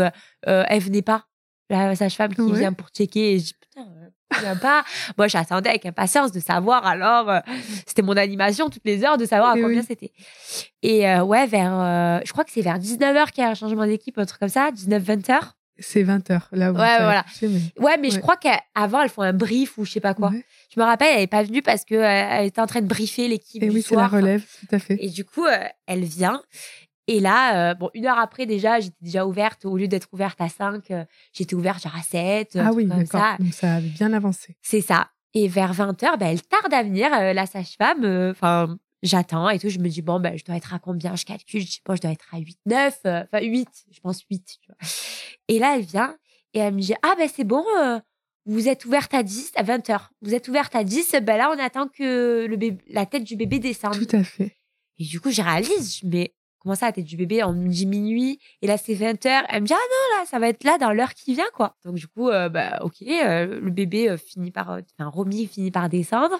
euh, 0.48 0.64
elle 0.68 0.80
venait 0.80 1.03
pas. 1.03 1.24
La 1.70 1.94
sage-femme 1.96 2.34
qui 2.34 2.42
Ouais. 2.42 2.59
vient 2.59 2.72
pour 2.72 2.88
checker. 2.90 3.34
Et 3.34 3.38
je 3.38 3.44
dis, 3.44 3.55
putain, 3.59 3.80
euh, 3.82 4.09
elle 4.34 4.40
vient 4.40 4.57
pas. 4.57 4.84
Moi, 5.18 5.26
j'attendais 5.28 5.70
avec 5.70 5.86
impatience 5.86 6.30
de 6.30 6.38
savoir. 6.40 6.86
Alors, 6.86 7.30
euh, 7.30 7.40
c'était 7.86 8.03
mon 8.03 8.16
animation 8.16 8.68
toutes 8.70 8.84
les 8.84 9.03
heures 9.05 9.16
de 9.18 9.24
savoir 9.24 9.53
à 9.53 9.55
combien 9.55 9.80
oui. 9.80 9.84
c'était. 9.88 10.12
Et 10.82 11.09
euh, 11.09 11.22
ouais, 11.24 11.46
vers, 11.46 11.72
euh, 11.80 12.20
je 12.24 12.30
crois 12.32 12.44
que 12.44 12.50
c'est 12.53 12.61
vers 12.62 12.78
19h 12.78 13.30
qu'il 13.32 13.42
y 13.42 13.46
a 13.46 13.50
un 13.50 13.55
changement 13.55 13.86
d'équipe, 13.86 14.18
un 14.18 14.26
truc 14.26 14.38
comme 14.38 14.48
ça, 14.50 14.70
19-20h. 14.70 15.40
C'est 15.79 16.03
20h, 16.05 16.43
là 16.53 16.70
où 16.73 16.77
Ouais, 16.77 16.97
voilà. 16.99 17.25
mais- 17.43 17.49
Ouais, 17.83 17.97
mais 17.99 18.11
je 18.11 18.18
crois 18.20 18.37
qu'avant, 18.37 19.03
elles 19.03 19.09
font 19.09 19.23
un 19.23 19.33
brief 19.33 19.79
ou 19.79 19.85
je 19.85 19.93
sais 19.93 20.01
pas 20.01 20.14
quoi. 20.14 20.29
Ouais. 20.31 20.45
Je 20.75 20.79
me 20.79 20.85
rappelle, 20.85 21.09
elle 21.14 21.20
n'est 21.20 21.27
pas 21.27 21.43
venue 21.43 21.62
parce 21.62 21.85
qu'elle 21.85 22.01
elle 22.03 22.47
était 22.47 22.61
en 22.61 22.66
train 22.66 22.81
de 22.83 22.87
briefer 22.87 23.27
l'équipe 23.29 23.62
Et 23.62 23.68
du 23.68 23.75
oui, 23.77 23.83
c'est 23.83 23.97
la 23.97 24.07
relève, 24.09 24.45
tout 24.61 24.75
à 24.75 24.79
fait. 24.79 24.97
Et 25.01 25.09
du 25.09 25.25
coup, 25.25 25.45
euh, 25.47 25.57
elle 25.87 26.05
vient. 26.05 26.43
Et 27.09 27.18
là, 27.20 27.70
euh, 27.70 27.75
bon, 27.75 27.91
une 27.95 28.07
heure 28.07 28.18
après, 28.18 28.47
déjà, 28.47 28.79
j'étais 28.81 28.95
déjà 29.01 29.27
ouverte. 29.27 29.64
Au 29.64 29.77
lieu 29.77 29.89
d'être 29.89 30.09
ouverte 30.12 30.41
à 30.41 30.49
5, 30.49 30.91
euh, 30.91 31.05
j'étais 31.33 31.55
ouverte 31.55 31.83
genre 31.83 31.97
à 31.97 32.03
7. 32.03 32.57
Ah 32.61 32.70
oui, 32.73 32.85
d'accord. 32.87 33.07
ça. 33.20 33.37
Donc 33.41 33.53
ça 33.55 33.75
a 33.77 33.81
bien 33.81 34.12
avancé. 34.12 34.57
C'est 34.62 34.83
ça. 34.83 35.09
Et 35.35 35.49
vers 35.49 35.73
20h, 35.73 36.18
ben, 36.18 36.27
elle 36.29 36.43
tarde 36.43 36.73
à 36.73 36.83
venir, 36.83 37.09
euh, 37.12 37.33
la 37.33 37.47
sage-femme. 37.47 38.05
euh, 38.05 38.31
Enfin, 38.31 38.77
j'attends 39.03 39.48
et 39.48 39.59
tout. 39.59 39.68
Je 39.68 39.78
me 39.78 39.88
dis, 39.88 40.03
bon, 40.03 40.20
ben, 40.20 40.36
je 40.36 40.44
dois 40.44 40.57
être 40.57 40.74
à 40.74 40.78
combien? 40.78 41.16
Je 41.16 41.24
calcule, 41.24 41.62
je 41.62 41.72
sais 41.72 41.80
pas, 41.84 41.94
je 41.96 42.00
dois 42.00 42.12
être 42.12 42.26
à 42.32 42.38
8, 42.38 42.59
9, 42.66 42.98
euh, 43.07 43.22
enfin 43.24 43.42
8, 43.42 43.68
je 43.90 44.00
pense 44.00 44.22
8. 44.30 44.59
Tu 44.61 44.68
vois. 44.68 44.88
Et 45.48 45.59
là, 45.59 45.76
elle 45.76 45.84
vient 45.84 46.16
et 46.55 46.59
elle 46.59 46.74
me 46.74 46.80
dit, 46.80 46.94
ah 47.03 47.14
ben 47.16 47.28
c'est 47.32 47.44
bon, 47.44 47.64
euh, 47.80 47.98
vous 48.46 48.68
êtes 48.68 48.84
ouverte 48.84 49.14
à 49.14 49.22
10, 49.22 49.53
à 49.57 49.62
20h. 49.62 50.09
Vous 50.20 50.34
êtes 50.34 50.48
ouverte 50.48 50.74
à 50.74 50.84
10, 50.84 51.16
ben 51.22 51.36
là, 51.36 51.53
on 51.55 51.59
attend 51.59 51.88
que 51.88 52.46
le 52.46 52.57
bébé, 52.57 52.82
la 52.88 53.07
tête 53.07 53.24
du 53.24 53.36
bébé 53.36 53.59
descende. 53.59 53.94
Tout 53.94 54.16
à 54.16 54.24
fait. 54.24 54.57
Et 54.98 55.05
du 55.05 55.20
coup, 55.20 55.30
je 55.30 55.42
réalise, 55.42 56.00
mais 56.05 56.34
comment 56.63 56.75
ça, 56.75 56.87
la 56.87 56.93
tête 56.93 57.05
du 57.05 57.17
bébé 57.17 57.43
On 57.45 57.53
me 57.53 57.69
dit 57.69 57.87
minuit, 57.87 58.39
et 58.63 58.67
là, 58.67 58.77
c'est 58.79 58.95
20h. 58.95 59.43
Elle 59.49 59.63
me 59.63 59.67
dit, 59.67 59.73
ah 59.75 59.77
non, 59.77 60.19
là, 60.21 60.25
ça 60.27 60.39
va 60.39 60.49
être 60.49 60.65
là 60.65 60.79
dans 60.79 60.93
l'heure 60.93 61.13
qui 61.15 61.35
vient, 61.35 61.45
quoi. 61.55 61.75
Donc, 61.85 61.97
du 61.97 62.07
coup, 62.07 62.29
euh, 62.29 62.49
bah, 62.49 62.79
ok, 62.83 62.95
euh, 63.03 63.61
le 63.61 63.71
bébé 63.71 64.09
euh, 64.11 64.17
finit 64.17 64.51
par, 64.51 64.71
enfin, 64.71 65.11
Romy 65.11 65.47
finit 65.47 65.71
par 65.71 65.89
descendre. 65.89 66.37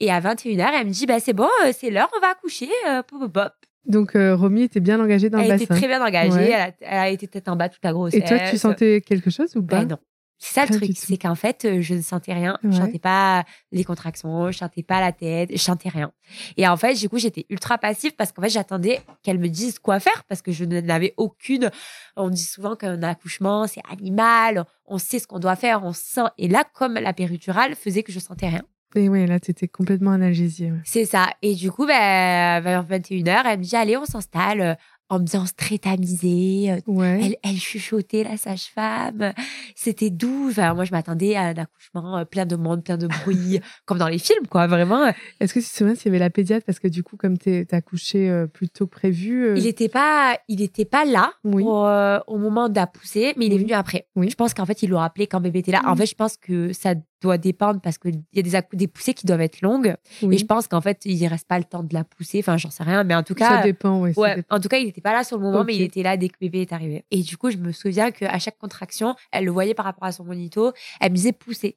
Et 0.00 0.10
à 0.10 0.20
21h, 0.20 0.68
elle 0.80 0.86
me 0.86 0.92
dit, 0.92 1.06
bah, 1.06 1.18
c'est 1.20 1.32
bon, 1.32 1.48
c'est 1.72 1.90
l'heure, 1.90 2.10
on 2.16 2.20
va 2.20 2.28
accoucher. 2.32 2.68
euh, 2.88 3.02
pop, 3.02 3.32
pop. 3.32 3.52
Donc 3.84 4.12
Romy 4.14 4.62
était 4.62 4.78
bien 4.78 5.00
engagée 5.00 5.28
dans 5.28 5.38
Elle 5.40 5.48
le 5.48 5.54
était 5.56 5.66
bassin. 5.66 5.80
très 5.80 5.88
bien 5.88 6.00
engagée, 6.06 6.30
Ouais. 6.36 6.50
elle, 6.52 6.60
a, 6.60 6.72
elle 6.82 6.98
a 6.98 7.08
été 7.08 7.26
tête 7.26 7.48
en 7.48 7.56
bas 7.56 7.68
toute 7.68 7.82
la 7.82 7.92
grossesse. 7.92 8.20
Et 8.20 8.24
toi, 8.24 8.38
tu 8.48 8.56
sentais 8.56 9.00
quelque 9.00 9.28
chose 9.28 9.56
ou 9.56 9.62
pas? 9.64 9.80
Ben 9.80 9.88
non. 9.88 9.96
C'est 10.44 10.54
ça 10.54 10.66
le 10.66 10.76
truc, 10.76 10.90
c'est 10.96 11.16
qu'en 11.18 11.36
fait, 11.36 11.64
euh, 11.64 11.80
je 11.82 11.94
ne 11.94 12.02
sentais 12.02 12.32
rien. 12.34 12.58
Je 12.64 12.68
Ouais. 12.70 12.74
sentais 12.74 12.98
pas 12.98 13.44
les 13.70 13.84
contractions, 13.84 14.50
je 14.50 14.58
sentais 14.58 14.82
pas 14.82 15.00
la 15.00 15.12
tête, 15.12 15.50
je 15.52 15.56
sentais 15.56 15.88
rien. 15.88 16.10
Et 16.56 16.66
en 16.66 16.76
fait, 16.76 16.94
du 16.94 17.08
coup, 17.08 17.18
j'étais 17.18 17.46
ultra 17.48 17.78
passive 17.78 18.16
parce 18.16 18.32
qu'en 18.32 18.42
fait, 18.42 18.48
j'attendais 18.48 19.00
qu'elle 19.22 19.38
me 19.38 19.48
dise 19.48 19.78
quoi 19.78 20.00
faire 20.00 20.24
parce 20.28 20.42
que 20.42 20.50
je 20.50 20.64
n'avais 20.64 21.14
aucune. 21.16 21.70
On 22.16 22.28
dit 22.28 22.42
souvent 22.42 22.74
qu'un 22.74 23.00
accouchement, 23.04 23.68
c'est 23.68 23.82
animal, 23.88 24.64
on 24.86 24.98
sait 24.98 25.20
ce 25.20 25.28
qu'on 25.28 25.38
doit 25.38 25.54
faire, 25.54 25.84
on 25.84 25.92
sent. 25.92 26.22
Et 26.38 26.48
là, 26.48 26.64
comme 26.74 26.94
la 26.94 27.12
péridurale 27.12 27.76
faisait 27.76 28.02
que 28.02 28.10
je 28.10 28.18
sentais 28.18 28.48
rien. 28.48 28.62
Et 28.94 29.08
ouais, 29.08 29.26
là, 29.26 29.40
t'étais 29.40 29.68
complètement 29.68 30.10
analgésiée. 30.10 30.70
ouais. 30.70 30.80
C'est 30.84 31.06
ça. 31.06 31.28
Et 31.40 31.54
du 31.54 31.72
coup, 31.72 31.86
ben, 31.86 32.60
vers 32.60 32.84
21h, 32.84 33.42
elle 33.46 33.58
me 33.58 33.64
dit, 33.64 33.74
allez, 33.74 33.96
on 33.96 34.04
s'installe. 34.04 34.76
Euh, 35.10 35.14
Ambiance 35.16 35.54
très 35.54 35.78
tamisée, 35.78 36.72
euh, 36.72 36.76
Ouais. 36.86 37.20
elle, 37.22 37.36
elle 37.42 37.56
chuchotait, 37.58 38.24
la 38.24 38.36
sage-femme. 38.36 39.32
C'était 39.74 40.10
doux. 40.10 40.48
Enfin, 40.50 40.74
moi, 40.74 40.84
je 40.84 40.92
m'attendais 40.92 41.34
à 41.36 41.42
un 41.42 41.54
accouchement 41.54 42.18
euh, 42.18 42.24
plein 42.24 42.46
de 42.46 42.56
monde, 42.56 42.82
plein 42.84 42.96
de 42.96 43.06
bruit, 43.06 43.60
comme 43.84 43.98
dans 43.98 44.08
les 44.08 44.18
films, 44.18 44.46
quoi. 44.48 44.66
Vraiment. 44.66 45.12
Est-ce 45.40 45.52
que 45.54 45.60
tu 45.60 45.66
te 45.66 45.70
souviens 45.76 45.94
s'il 45.94 46.06
y 46.06 46.08
avait 46.08 46.18
la 46.18 46.30
pédiatre? 46.30 46.64
Parce 46.64 46.78
que 46.78 46.88
du 46.88 47.02
coup, 47.02 47.16
comme 47.16 47.36
t'es- 47.38 47.64
t'as 47.66 47.78
accouché 47.78 48.30
euh, 48.30 48.46
plus 48.46 48.68
tôt 48.68 48.86
que 48.86 48.92
prévu. 48.92 49.44
euh, 49.46 49.54
Il 49.56 49.64
n'était 49.64 49.88
pas, 49.88 50.38
il 50.48 50.62
était 50.62 50.84
pas 50.84 51.04
là 51.04 51.32
Oui. 51.44 51.62
pour, 51.62 51.86
euh, 51.86 52.18
au 52.26 52.38
moment 52.38 52.68
de 52.68 52.74
la 52.76 52.86
poussée, 52.86 53.34
mais 53.36 53.46
il 53.46 53.52
est 53.52 53.58
venu 53.58 53.72
après. 53.72 54.06
Oui. 54.16 54.30
Je 54.30 54.34
pense 54.36 54.54
qu'en 54.54 54.66
fait, 54.66 54.82
il 54.82 54.90
l'a 54.90 55.00
rappelé 55.00 55.26
quand 55.26 55.40
bébé 55.40 55.58
était 55.60 55.72
là. 55.72 55.82
En 55.86 55.96
fait, 55.96 56.06
je 56.06 56.14
pense 56.14 56.36
que 56.36 56.72
ça 56.72 56.94
doit 57.22 57.38
dépendre 57.38 57.80
parce 57.80 57.96
qu'il 57.98 58.20
y 58.34 58.38
a 58.38 58.42
des, 58.42 58.76
des 58.76 58.86
poussées 58.88 59.14
qui 59.14 59.26
doivent 59.26 59.40
être 59.40 59.62
longues. 59.62 59.94
oui. 60.22 60.34
Et 60.34 60.38
je 60.38 60.44
pense 60.44 60.66
qu'en 60.66 60.80
fait, 60.80 61.00
il 61.04 61.22
ne 61.22 61.28
reste 61.30 61.46
pas 61.46 61.58
le 61.58 61.64
temps 61.64 61.82
de 61.82 61.94
la 61.94 62.04
pousser. 62.04 62.40
Enfin, 62.40 62.56
j'en 62.56 62.70
sais 62.70 62.82
rien. 62.82 63.04
Mais 63.04 63.14
en 63.14 63.22
tout 63.22 63.34
ça 63.34 63.38
cas, 63.38 63.50
ouais. 63.50 63.56
ça 63.58 63.62
dépend. 63.62 64.04
en 64.50 64.60
tout 64.60 64.68
cas, 64.68 64.78
il 64.78 64.86
n'était 64.86 65.00
pas 65.00 65.12
là 65.12 65.24
sur 65.24 65.38
le 65.38 65.44
moment, 65.44 65.64
mais 65.64 65.76
il 65.76 65.82
était 65.82 66.02
là 66.02 66.16
dès 66.16 66.28
que 66.28 66.36
bébé 66.40 66.62
est 66.62 66.72
arrivé. 66.72 67.04
Et 67.10 67.22
du 67.22 67.36
coup, 67.36 67.50
je 67.50 67.56
me 67.56 67.72
souviens 67.72 68.10
qu'à 68.10 68.38
chaque 68.38 68.58
contraction, 68.58 69.14
elle 69.30 69.44
le 69.44 69.50
voyait 69.50 69.74
par 69.74 69.84
rapport 69.84 70.04
à 70.04 70.12
son 70.12 70.24
monito, 70.24 70.72
elle 71.00 71.10
me 71.12 71.16
disait 71.16 71.32
pousser. 71.32 71.76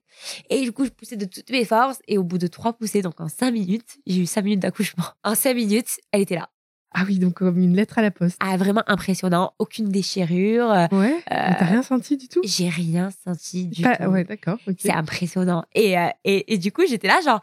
Et 0.50 0.62
du 0.62 0.72
coup, 0.72 0.86
je 0.86 0.89
poussais 0.89 1.16
de 1.16 1.26
toutes 1.26 1.50
mes 1.50 1.66
forces. 1.66 2.00
Et 2.08 2.18
au 2.18 2.24
bout 2.24 2.38
de 2.38 2.48
trois 2.48 2.74
poussées, 2.74 3.02
donc 3.02 3.20
en 3.22 3.28
cinq 3.28 3.52
minutes, 3.52 3.98
j'ai 4.08 4.22
eu 4.22 4.26
cinq 4.26 4.43
minutes 4.43 4.62
d'accouchement. 4.62 5.06
En 5.24 5.36
cinq 5.36 5.56
minutes, 5.56 5.89
elle 6.12 6.22
était 6.22 6.36
là. 6.36 6.50
Ah 6.98 7.04
oui, 7.06 7.20
donc 7.20 7.34
comme 7.34 7.60
une 7.60 7.76
lettre 7.76 7.98
à 8.00 8.02
la 8.02 8.10
poste. 8.12 8.38
Ah, 8.39 8.56
vraiment 8.56 8.84
impressionnant. 8.88 9.54
Aucune 9.60 9.89
déchirure. 9.89 10.72
Euh, 10.72 10.88
Ouais. 10.93 11.22
T'as 11.28 11.66
rien 11.66 11.84
senti 11.84 12.16
du 12.16 12.30
tout? 12.30 12.39
J'ai 12.46 12.70
rien 12.70 13.10
senti 13.26 13.68
du 13.68 13.82
Pas- 13.84 13.98
tout. 13.98 14.04
Ouais, 14.06 14.24
d'accord. 14.24 14.58
ok. 14.68 14.76
C'est 14.80 14.93
impressionnant. 14.93 15.66
Et, 15.76 15.98
euh, 15.98 16.08
et, 16.24 16.54
et 16.54 16.58
du 16.58 16.72
coup, 16.72 16.84
j'étais 16.88 17.08
là, 17.08 17.20
genre. 17.26 17.41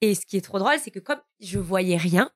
Et 0.00 0.14
ce 0.14 0.26
qui 0.26 0.36
est 0.36 0.40
trop 0.40 0.58
drôle, 0.58 0.74
c'est 0.82 0.90
que 0.90 0.98
comme 0.98 1.20
je 1.40 1.58
voyais 1.58 1.96
rien, 1.96 2.30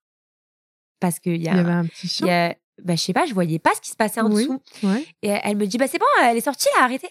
parce 1.00 1.18
qu'il 1.18 1.32
y 1.36 1.36
Il 1.36 1.44
y 1.44 1.48
a. 1.48 1.58
avait 1.58 1.72
un 1.72 1.86
petit 1.86 2.24
y 2.24 2.30
a- 2.30 2.54
bah, 2.82 2.94
je 2.96 3.00
sais 3.02 3.12
pas, 3.12 3.26
je 3.26 3.34
voyais 3.34 3.58
pas 3.58 3.70
ce 3.74 3.80
qui 3.80 3.90
se 3.90 3.96
passait 3.96 4.20
en 4.20 4.30
Oui. 4.30 4.42
dessous. 4.44 4.60
Ouais. 4.82 5.04
Et 5.22 5.28
elle 5.28 5.56
me 5.56 5.66
dit, 5.66 5.76
bah 5.78 5.86
c'est 5.88 5.98
bon, 5.98 6.06
elle 6.22 6.36
est 6.36 6.40
sortie, 6.40 6.68
là, 6.76 6.84
arrêtez. 6.84 7.08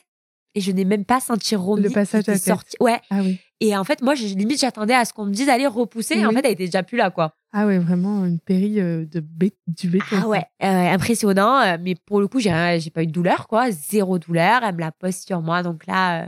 Et 0.55 0.61
je 0.61 0.71
n'ai 0.71 0.85
même 0.85 1.03
pas 1.05 1.19
senti 1.19 1.55
Romy. 1.55 1.81
Le 1.83 1.89
passage 1.89 2.29
à 2.29 2.37
sortie. 2.37 2.75
Ouais. 2.79 2.99
Ah 3.09 3.19
oui. 3.21 3.39
Et 3.59 3.75
en 3.75 3.83
fait, 3.83 4.01
moi, 4.01 4.13
je- 4.15 4.27
limite, 4.27 4.59
j'attendais 4.59 4.93
à 4.93 5.03
ce 5.05 5.13
qu'on 5.13 5.25
me 5.25 5.33
dise 5.33 5.47
d'aller 5.47 5.65
repousser. 5.67 6.15
Et 6.17 6.25
en 6.25 6.31
fait, 6.31 6.39
elle 6.45 6.51
était 6.51 6.65
déjà 6.65 6.83
plus 6.83 6.97
là, 6.97 7.09
quoi. 7.11 7.35
Ah 7.55 7.67
ouais, 7.67 7.77
vraiment 7.77 8.25
une 8.25 8.39
péri 8.39 8.79
euh, 8.81 9.05
de 9.05 9.19
bé- 9.19 9.55
du 9.67 9.87
béton. 9.87 10.17
Ah 10.23 10.27
ouais, 10.27 10.43
euh, 10.63 10.93
impressionnant. 10.93 11.59
euh, 11.61 11.77
Mais 11.79 11.93
pour 11.95 12.19
le 12.19 12.27
coup, 12.27 12.39
j'ai 12.39 12.51
j'ai 12.79 12.89
pas 12.89 13.03
eu 13.03 13.07
de 13.07 13.11
douleur, 13.11 13.47
quoi. 13.47 13.69
Zéro 13.69 14.17
douleur. 14.17 14.63
Elle 14.63 14.73
me 14.75 14.79
la 14.81 14.91
pose 14.91 15.15
sur 15.15 15.41
moi. 15.41 15.61
Donc 15.61 15.85
là, 15.85 16.23
euh, 16.23 16.27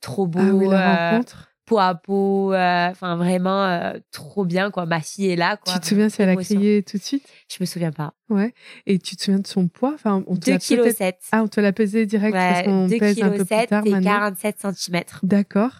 trop 0.00 0.26
beau. 0.28 0.38
Ah 0.40 0.54
oui, 0.54 0.68
la 0.68 0.76
euh, 0.76 1.10
rencontre. 1.16 1.50
peau 1.64 1.78
à 1.80 1.96
peau. 1.96 2.54
Enfin, 2.54 3.16
vraiment, 3.16 3.92
trop 4.12 4.44
bien, 4.44 4.70
quoi. 4.70 4.86
Ma 4.86 5.00
fille 5.00 5.30
est 5.30 5.36
là, 5.36 5.56
quoi. 5.56 5.72
Tu 5.72 5.80
te 5.80 5.86
souviens 5.86 6.08
si 6.08 6.22
elle 6.22 6.28
a 6.28 6.36
crié 6.36 6.84
tout 6.84 6.96
de 6.96 7.02
suite? 7.02 7.26
Je 7.50 7.56
me 7.58 7.66
souviens 7.66 7.90
pas. 7.90 8.14
Ouais. 8.28 8.54
Et 8.86 9.00
tu 9.00 9.16
te 9.16 9.22
souviens 9.24 9.40
de 9.40 9.46
son 9.48 9.66
poids? 9.66 9.94
Enfin, 9.94 10.22
on 10.28 10.36
te 10.36 10.46
2 10.46 10.52
l'a 10.52 10.58
kg 10.58 10.76
peut-être- 10.76 10.96
7. 10.96 11.18
Ah, 11.32 11.42
on 11.42 11.48
te 11.48 11.58
l'a 11.60 11.72
pesé 11.72 12.06
direct 12.06 12.32
parce 12.34 12.58
Ouais, 12.60 12.64
qu'on 12.66 12.86
2 12.86 12.98
pèse 12.98 13.20
un 13.20 13.30
peu 13.30 13.38
kg 13.38 13.46
plus 13.46 13.56
7 13.56 13.68
tard 13.70 13.82
et 13.84 13.90
maintenant. 13.90 14.10
47 14.12 14.58
cm. 14.60 15.02
D'accord. 15.24 15.72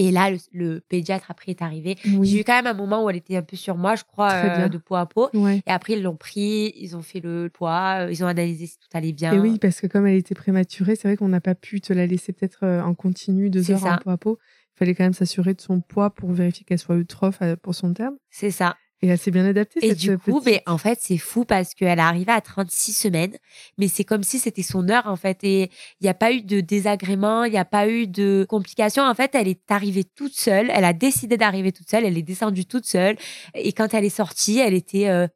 Et 0.00 0.10
là, 0.10 0.30
le, 0.30 0.38
le 0.52 0.80
pédiatre 0.80 1.30
après 1.30 1.50
est 1.52 1.60
arrivé. 1.60 1.98
J'ai 2.22 2.40
eu 2.40 2.44
quand 2.44 2.54
même 2.54 2.66
un 2.66 2.72
moment 2.72 3.04
où 3.04 3.10
elle 3.10 3.16
était 3.16 3.36
un 3.36 3.42
peu 3.42 3.54
sur 3.54 3.76
moi, 3.76 3.96
je 3.96 4.04
crois, 4.04 4.32
euh, 4.32 4.68
de 4.70 4.78
peau 4.78 4.94
à 4.94 5.04
peau. 5.04 5.28
Ouais. 5.34 5.62
Et 5.66 5.70
après, 5.70 5.92
ils 5.92 6.02
l'ont 6.02 6.16
pris, 6.16 6.72
ils 6.74 6.96
ont 6.96 7.02
fait 7.02 7.20
le 7.20 7.50
poids, 7.52 8.06
euh, 8.06 8.10
ils 8.10 8.24
ont 8.24 8.26
analysé 8.26 8.66
si 8.66 8.78
tout 8.78 8.88
allait 8.94 9.12
bien. 9.12 9.34
Et 9.34 9.38
oui, 9.38 9.58
parce 9.58 9.78
que 9.78 9.86
comme 9.86 10.06
elle 10.06 10.16
était 10.16 10.34
prématurée, 10.34 10.96
c'est 10.96 11.06
vrai 11.06 11.18
qu'on 11.18 11.28
n'a 11.28 11.42
pas 11.42 11.54
pu 11.54 11.82
te 11.82 11.92
la 11.92 12.06
laisser 12.06 12.32
peut-être 12.32 12.60
euh, 12.62 12.80
en 12.80 12.94
continu 12.94 13.50
deux 13.50 13.70
heures 13.70 13.84
en 13.84 13.98
peau 13.98 14.08
à 14.08 14.16
peau. 14.16 14.38
Il 14.74 14.78
fallait 14.78 14.94
quand 14.94 15.04
même 15.04 15.12
s'assurer 15.12 15.52
de 15.52 15.60
son 15.60 15.82
poids 15.82 16.08
pour 16.08 16.32
vérifier 16.32 16.64
qu'elle 16.64 16.78
soit 16.78 16.96
eutrophe 16.96 17.42
pour 17.62 17.74
son 17.74 17.92
terme. 17.92 18.16
C'est 18.30 18.50
ça. 18.50 18.78
Et 19.02 19.08
elle 19.08 19.18
s'est 19.18 19.30
bien 19.30 19.46
adaptée. 19.46 19.84
Et 19.84 19.90
cette 19.90 19.98
du 19.98 20.18
coup, 20.18 20.40
petite. 20.40 20.46
mais 20.46 20.62
en 20.66 20.76
fait, 20.76 20.98
c'est 21.00 21.16
fou 21.16 21.46
parce 21.46 21.74
qu'elle 21.74 21.98
est 21.98 22.02
arrivée 22.02 22.32
à 22.32 22.40
36 22.40 22.92
semaines, 22.92 23.36
mais 23.78 23.88
c'est 23.88 24.04
comme 24.04 24.22
si 24.22 24.38
c'était 24.38 24.62
son 24.62 24.88
heure, 24.90 25.06
en 25.06 25.16
fait. 25.16 25.38
Et 25.42 25.70
il 26.00 26.04
n'y 26.04 26.10
a 26.10 26.14
pas 26.14 26.32
eu 26.32 26.42
de 26.42 26.60
désagrément, 26.60 27.44
il 27.44 27.52
n'y 27.52 27.58
a 27.58 27.64
pas 27.64 27.88
eu 27.88 28.06
de 28.06 28.46
complications. 28.48 29.02
En 29.02 29.14
fait, 29.14 29.34
elle 29.34 29.48
est 29.48 29.70
arrivée 29.70 30.04
toute 30.04 30.34
seule, 30.34 30.70
elle 30.70 30.84
a 30.84 30.92
décidé 30.92 31.38
d'arriver 31.38 31.72
toute 31.72 31.88
seule, 31.88 32.04
elle 32.04 32.18
est 32.18 32.22
descendue 32.22 32.66
toute 32.66 32.84
seule. 32.84 33.16
Et 33.54 33.72
quand 33.72 33.94
elle 33.94 34.04
est 34.04 34.10
sortie, 34.10 34.58
elle 34.58 34.74
était 34.74 35.08
euh, 35.08 35.26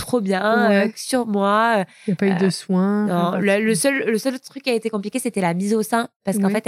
trop 0.00 0.20
bien 0.20 0.70
euh, 0.70 0.88
sur 0.96 1.26
moi. 1.26 1.84
Il 2.06 2.10
n'y 2.10 2.12
a 2.14 2.16
pas 2.16 2.26
eu 2.26 2.36
de 2.36 2.50
soins. 2.50 3.06
Non, 3.06 3.38
le, 3.38 3.74
seul, 3.74 4.04
le 4.06 4.18
seul 4.18 4.38
truc 4.40 4.62
qui 4.62 4.70
a 4.70 4.74
été 4.74 4.90
compliqué, 4.90 5.18
c'était 5.18 5.40
la 5.40 5.54
mise 5.54 5.74
au 5.74 5.82
sein. 5.82 6.08
Parce 6.24 6.38
qu'en 6.38 6.48
fait, 6.48 6.64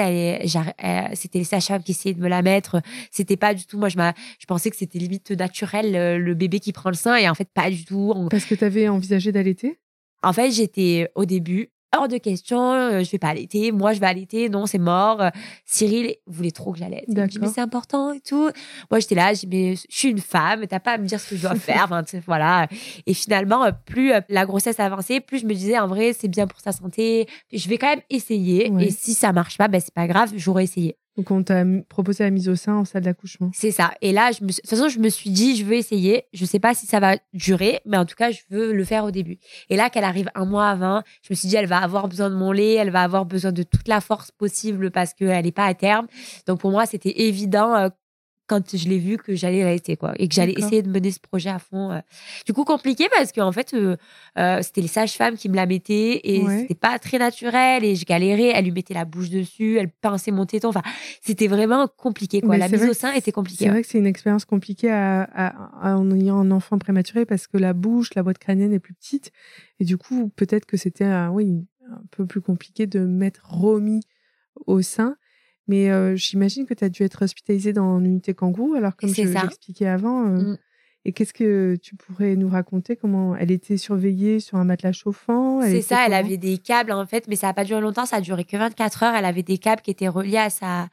c'était 1.15 1.39
les 1.39 1.45
sages-femmes 1.45 1.83
qui 1.83 1.93
essayaient 1.93 2.15
de 2.15 2.21
me 2.21 2.29
la 2.29 2.43
mettre. 2.43 2.81
C'était 3.11 3.37
pas 3.37 3.55
du 3.55 3.67
tout. 3.67 3.79
Moi, 3.79 3.89
je, 3.89 3.97
je 4.39 4.47
pensais 4.47 4.71
que 4.71 4.77
c'était 4.77 4.99
limite 4.99 5.31
naturel, 5.33 6.23
le, 6.23 6.35
bébé 6.35 6.61
qui 6.61 6.73
prend 6.73 6.91
le 6.91 6.97
sein. 6.97 7.17
Et 7.17 7.29
en 7.29 7.35
fait, 7.35 7.49
pas 7.53 7.71
du 7.71 7.85
tout. 7.85 8.29
Parce 8.31 8.45
que 8.45 8.55
tu 8.55 8.65
avais 8.65 8.89
envisagé 8.89 9.33
d'allaiter? 9.33 9.79
En 10.23 10.33
fait, 10.33 10.51
j'étais 10.53 11.11
au 11.15 11.25
début 11.25 11.72
hors 11.97 12.09
de 12.09 12.19
question, 12.19 12.73
euh, 12.73 13.03
je 13.03 13.11
vais 13.11 13.19
pas 13.19 13.29
allaiter, 13.29 13.73
moi 13.73 13.93
je 13.93 14.01
vais 14.01 14.07
allaiter, 14.07 14.49
non, 14.49 14.67
c'est 14.67 14.79
mort. 14.79 15.21
Euh, 15.21 15.31
Cyril 15.65 16.15
voulait 16.27 16.51
trop 16.51 16.73
que 16.73 16.79
j'allaite. 16.79 17.05
Il 17.09 17.17
me 17.17 17.27
dit, 17.27 17.39
mais 17.41 17.49
c'est 17.49 17.61
important 17.61 18.13
et 18.13 18.21
tout. 18.21 18.51
Moi, 18.91 19.01
j'étais 19.01 19.15
là, 19.15 19.35
je 19.35 19.47
mais 19.47 19.77
je 19.77 19.83
suis 19.89 20.09
une 20.09 20.21
femme, 20.21 20.67
t'as 20.67 20.81
pas 20.81 20.93
à 20.93 20.99
me 20.99 21.07
dire 21.07 21.21
ce 21.21 21.31
que 21.31 21.37
je 21.37 21.43
dois 21.43 21.55
faire. 21.57 21.89
voilà. 22.27 22.69
Et 23.07 23.15
finalement, 23.15 23.65
euh, 23.65 23.73
plus 23.85 24.13
la 24.29 24.47
grossesse 24.47 24.81
avançait, 24.81 25.21
plus 25.21 25.41
je 25.41 25.47
me 25.47 25.55
disais, 25.55 25.79
en 25.79 25.87
vrai, 25.87 26.13
c'est 26.13 26.29
bien 26.29 26.47
pour 26.47 26.61
sa 26.61 26.73
santé. 26.73 27.29
Je 27.53 27.69
vais 27.69 27.79
quand 27.79 27.89
même 27.89 28.03
essayer. 28.11 28.73
Et 28.81 28.91
si 28.91 29.15
ça 29.15 29.33
marche 29.33 29.59
pas, 29.59 29.69
ben, 29.69 29.81
c'est 29.81 29.95
pas 29.95 30.07
grave, 30.07 30.33
j'aurais 30.37 30.65
essayé. 30.65 30.97
Donc, 31.17 31.31
on 31.31 31.43
t'a 31.43 31.63
proposé 31.89 32.25
la 32.25 32.31
mise 32.31 32.49
au 32.49 32.57
sein 32.57 32.75
en 32.75 32.85
salle 32.85 33.03
d'accouchement. 33.03 33.51
C'est 33.55 33.71
ça. 33.71 33.93
Et 34.01 34.13
là, 34.13 34.31
je 34.33 34.43
me... 34.43 34.49
de 34.49 34.55
toute 34.55 34.69
façon, 34.69 34.89
je 34.89 34.99
me 34.99 35.09
suis 35.09 35.31
dit, 35.31 35.57
je 35.57 35.65
veux 35.65 35.75
essayer. 35.75 36.25
Je 36.33 36.45
sais 36.45 36.59
pas 36.59 36.75
si 36.75 36.87
ça 36.87 37.01
va 37.01 37.17
durer, 37.35 37.81
mais 37.85 37.99
en 37.99 38.07
tout 38.07 38.15
cas, 38.17 38.31
je 38.31 38.41
veux 38.51 38.73
le 38.73 38.85
faire 38.85 39.05
au 39.05 39.11
début. 39.11 39.39
Et 39.69 39.77
là, 39.77 39.91
qu'elle 39.91 40.05
arrive 40.05 40.31
un 40.35 40.47
mois 40.47 40.69
avant, 40.69 41.03
je 41.23 41.29
me 41.31 41.35
suis 41.35 41.49
dit, 41.49 41.57
elle 41.57 41.67
va 41.67 41.79
avoir 41.79 42.09
besoin 42.09 42.31
de 42.31 42.35
mon 42.35 42.51
lait, 42.51 42.75
elle 42.75 42.91
va 42.91 43.03
avoir 43.03 43.27
besoin 43.27 43.53
de 43.53 43.63
toute 43.63 43.89
la 43.89 44.01
force 44.01 44.31
possible 44.31 44.91
parce 44.91 45.13
qu'elle 45.13 45.45
n'est 45.45 45.53
pas 45.53 45.67
à 45.67 45.75
terme. 45.75 46.07
Donc, 46.47 46.61
pour 46.61 46.71
moi, 46.71 46.87
c'était 46.87 47.21
évident 47.23 47.75
euh, 47.75 47.89
quand 48.53 48.77
je 48.77 48.87
l'ai 48.87 48.99
vu 48.99 49.17
que 49.17 49.35
j'allais 49.35 49.61
l'arrêter 49.61 49.97
quoi 49.97 50.13
et 50.19 50.29
que 50.29 50.35
j'allais 50.35 50.53
essayer 50.53 50.83
de 50.83 50.91
mener 50.91 51.11
ce 51.11 51.21
projet 51.21 51.49
à 51.49 51.59
fond 51.59 51.91
euh. 51.91 52.01
du 52.45 52.53
coup 52.53 52.65
compliqué 52.65 53.09
parce 53.17 53.33
qu'en 53.33 53.51
fait 53.51 53.73
euh, 53.73 53.97
euh, 54.39 54.61
c'était 54.61 54.83
les 54.83 54.89
sages-femmes 54.89 55.37
qui 55.37 55.49
me 55.49 55.57
la 55.57 55.65
mettaient 55.65 56.21
et 56.23 56.45
c'était 56.47 56.75
pas 56.75 56.99
très 56.99 57.19
naturel 57.19 57.83
et 57.83 57.97
je 57.97 58.05
galérais 58.05 58.53
elle 58.55 58.67
lui 58.67 58.73
mettait 58.73 58.93
la 58.93 59.07
bouche 59.07 59.31
dessus 59.31 59.79
elle 59.79 59.89
pinçait 59.89 60.33
mon 60.33 60.45
téton 60.45 60.69
enfin 60.69 60.83
c'était 61.23 61.47
vraiment 61.47 61.89
compliqué 61.89 62.43
quoi. 62.43 62.59
La 62.59 62.69
mise 62.69 62.85
au 62.85 62.93
sein 62.93 63.13
était 63.13 63.33
compliquée 63.33 63.65
c'est 63.65 63.71
vrai 63.71 63.81
que 63.81 63.89
c'est 63.89 63.99
une 63.99 64.07
expérience 64.07 64.45
compliquée 64.45 64.91
à, 64.91 65.55
en 65.83 66.11
ayant 66.11 66.39
un 66.39 66.51
enfant 66.51 66.77
prématuré 66.77 67.25
parce 67.25 67.47
que 67.47 67.57
la 67.57 67.73
bouche 67.73 68.15
la 68.15 68.23
boîte 68.23 68.39
crânienne 68.39 68.75
est 68.75 68.81
plus 68.81 68.95
petite 68.95 69.33
et 69.81 69.87
du 69.87 69.97
coup 69.97 70.31
peut-être 70.37 70.67
que 70.67 70.77
c'était 70.77 71.11
oui 71.29 71.65
un 71.91 72.03
peu 72.11 72.27
plus 72.27 72.43
compliqué 72.43 72.87
de 72.87 73.01
mettre 73.01 73.41
remis 73.51 74.03
au 74.67 74.83
sein 74.83 75.17
mais 75.69 76.17
j'imagine 76.17 76.67
que 76.67 76.75
tu 76.75 76.85
as 76.85 76.89
dû 76.89 77.03
être 77.03 77.23
hospitalisée 77.23 77.73
dans 77.73 77.99
l'unité 77.99 78.35
kangourou, 78.35 78.75
alors 78.75 78.97
comme 78.97 79.15
je 79.15 79.23
l'expliquais 79.23 79.87
avant. 79.87 80.25
Mmh. 80.25 80.59
Et 81.05 81.13
qu'est-ce 81.13 81.33
que 81.33 81.75
tu 81.83 81.97
pourrais 81.97 82.37
nous 82.37 82.49
raconter? 82.49 82.95
Comment 82.95 83.35
elle 83.35 83.51
était 83.51 83.77
surveillée 83.77 84.39
sur 84.39 84.59
un 84.59 84.65
matelas 84.65 84.93
chauffant? 84.93 85.61
C'est 85.63 85.83
ça, 85.83 86.07
elle 86.07 86.15
avait 86.15 86.37
des 86.37 86.59
câbles 86.59 86.93
en 86.93 87.07
fait, 87.07 87.27
mais 87.27 87.35
ça 87.35 87.49
n'a 87.49 87.55
pas 87.55 87.65
duré 87.65 87.81
longtemps, 87.81 88.07
ça 88.07 88.17
a 88.17 88.21
duré 88.21 88.45
que 88.45 88.57
24 88.57 89.03
heures. 89.03 89.15
Elle 89.17 89.25
avait 89.25 89.43
des 89.43 89.59
câbles 89.59 89.83
qui 89.83 89.91
étaient 89.91 90.07
reliés 90.07 90.37
à 90.37 90.49
sa, 90.49 90.89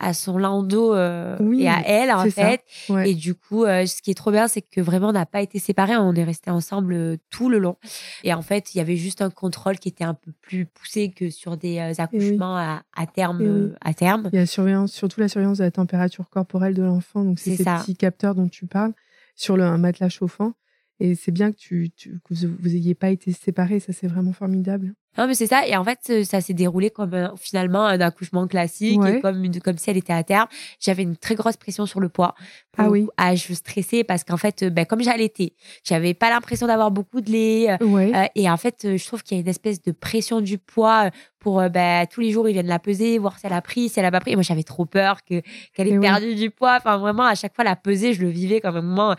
à 0.00 0.14
son 0.14 0.38
landau 0.38 0.94
euh, 0.94 1.36
et 1.52 1.68
à 1.68 1.82
elle 1.86 2.10
en 2.10 2.28
fait. 2.30 2.62
Et 3.04 3.14
du 3.14 3.34
coup, 3.34 3.64
euh, 3.64 3.86
ce 3.86 4.02
qui 4.02 4.10
est 4.10 4.14
trop 4.14 4.32
bien, 4.32 4.48
c'est 4.48 4.62
que 4.62 4.80
vraiment 4.80 5.10
on 5.10 5.12
n'a 5.12 5.26
pas 5.26 5.42
été 5.42 5.58
séparés, 5.58 5.96
on 5.96 6.14
est 6.14 6.24
restés 6.24 6.50
ensemble 6.50 6.94
euh, 6.94 7.16
tout 7.28 7.48
le 7.48 7.58
long. 7.58 7.76
Et 8.24 8.32
en 8.32 8.42
fait, 8.42 8.74
il 8.74 8.78
y 8.78 8.80
avait 8.80 8.96
juste 8.96 9.22
un 9.22 9.30
contrôle 9.30 9.78
qui 9.78 9.88
était 9.88 10.04
un 10.04 10.14
peu 10.14 10.32
plus 10.40 10.64
poussé 10.64 11.10
que 11.10 11.30
sur 11.30 11.56
des 11.56 11.78
accouchements 11.98 12.56
à, 12.56 12.82
à, 12.96 13.06
terme. 13.06 13.74
à 13.82 13.94
terme. 13.94 14.30
Il 14.32 14.38
y 14.38 14.42
a 14.42 14.46
surveillance, 14.46 14.92
surtout 14.92 15.20
la 15.20 15.28
surveillance 15.28 15.58
de 15.58 15.64
la 15.64 15.70
température 15.70 16.28
corporelle 16.30 16.74
de 16.74 16.82
l'enfant. 16.82 17.22
Donc 17.22 17.38
c'est 17.38 17.56
ces 17.56 17.64
petits 17.64 17.96
capteurs 17.96 18.34
dont 18.34 18.48
tu 18.48 18.66
parles 18.66 18.92
sur 19.36 19.56
le, 19.56 19.64
un 19.64 19.78
matelas 19.78 20.08
chauffant. 20.08 20.54
Et 21.00 21.14
c'est 21.14 21.32
bien 21.32 21.50
que, 21.50 21.56
tu, 21.56 21.90
que 21.96 22.34
vous 22.34 22.68
n'ayez 22.68 22.94
pas 22.94 23.10
été 23.10 23.32
séparés, 23.32 23.80
ça 23.80 23.92
c'est 23.92 24.06
vraiment 24.06 24.32
formidable. 24.32 24.94
Non, 25.18 25.26
mais 25.26 25.34
c'est 25.34 25.48
ça. 25.48 25.66
Et 25.66 25.76
en 25.76 25.82
fait, 25.82 26.24
ça 26.24 26.40
s'est 26.40 26.54
déroulé 26.54 26.90
comme 26.90 27.32
finalement 27.36 27.84
un 27.84 28.00
accouchement 28.00 28.46
classique, 28.46 29.00
comme, 29.20 29.42
une, 29.42 29.60
comme 29.60 29.76
si 29.76 29.90
elle 29.90 29.96
était 29.96 30.12
à 30.12 30.22
terme. 30.22 30.46
J'avais 30.78 31.02
une 31.02 31.16
très 31.16 31.34
grosse 31.34 31.56
pression 31.56 31.84
sur 31.84 31.98
le 31.98 32.08
poids. 32.08 32.34
ah 32.78 32.88
oui. 32.88 33.06
Ah, 33.16 33.34
je 33.34 33.52
stressais 33.52 34.04
parce 34.04 34.22
qu'en 34.22 34.36
fait, 34.36 34.64
ben, 34.64 34.86
comme 34.86 35.02
j'allaitais, 35.02 35.54
j'avais 35.82 36.14
pas 36.14 36.30
l'impression 36.30 36.68
d'avoir 36.68 36.92
beaucoup 36.92 37.20
de 37.20 37.30
lait. 37.30 37.72
Euh, 37.72 37.76
euh, 37.80 38.26
et 38.36 38.48
en 38.48 38.56
fait, 38.56 38.96
je 38.96 39.04
trouve 39.04 39.24
qu'il 39.24 39.36
y 39.36 39.40
a 39.40 39.42
une 39.42 39.48
espèce 39.48 39.82
de 39.82 39.90
pression 39.90 40.40
du 40.40 40.58
poids 40.58 41.10
pour 41.40 41.60
ben, 41.70 42.06
tous 42.06 42.20
les 42.20 42.30
jours, 42.30 42.48
ils 42.48 42.52
viennent 42.52 42.66
la 42.66 42.78
peser, 42.78 43.18
voir 43.18 43.38
si 43.38 43.46
elle 43.46 43.52
a 43.52 43.62
pris, 43.62 43.88
si 43.88 43.98
elle 43.98 44.06
a 44.06 44.12
pas 44.12 44.20
pris. 44.20 44.32
Et 44.32 44.36
moi, 44.36 44.44
j'avais 44.44 44.62
trop 44.62 44.84
peur 44.84 45.24
que 45.24 45.42
qu'elle 45.74 45.88
ait 45.88 45.98
perdu 45.98 46.36
du 46.36 46.50
poids. 46.50 46.76
Enfin, 46.76 46.98
vraiment, 46.98 47.24
à 47.24 47.34
chaque 47.34 47.56
fois, 47.56 47.64
la 47.64 47.74
peser, 47.74 48.14
je 48.14 48.22
le 48.22 48.28
vivais 48.28 48.60
comme 48.60 48.76
un 48.76 48.82
moment 48.82 49.16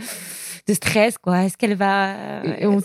de 0.72 0.76
stress, 0.76 1.18
quoi. 1.18 1.44
Est-ce 1.44 1.58
qu'elle 1.58 1.76
va. 1.76 2.16
Et 2.60 2.66
on 2.68 2.82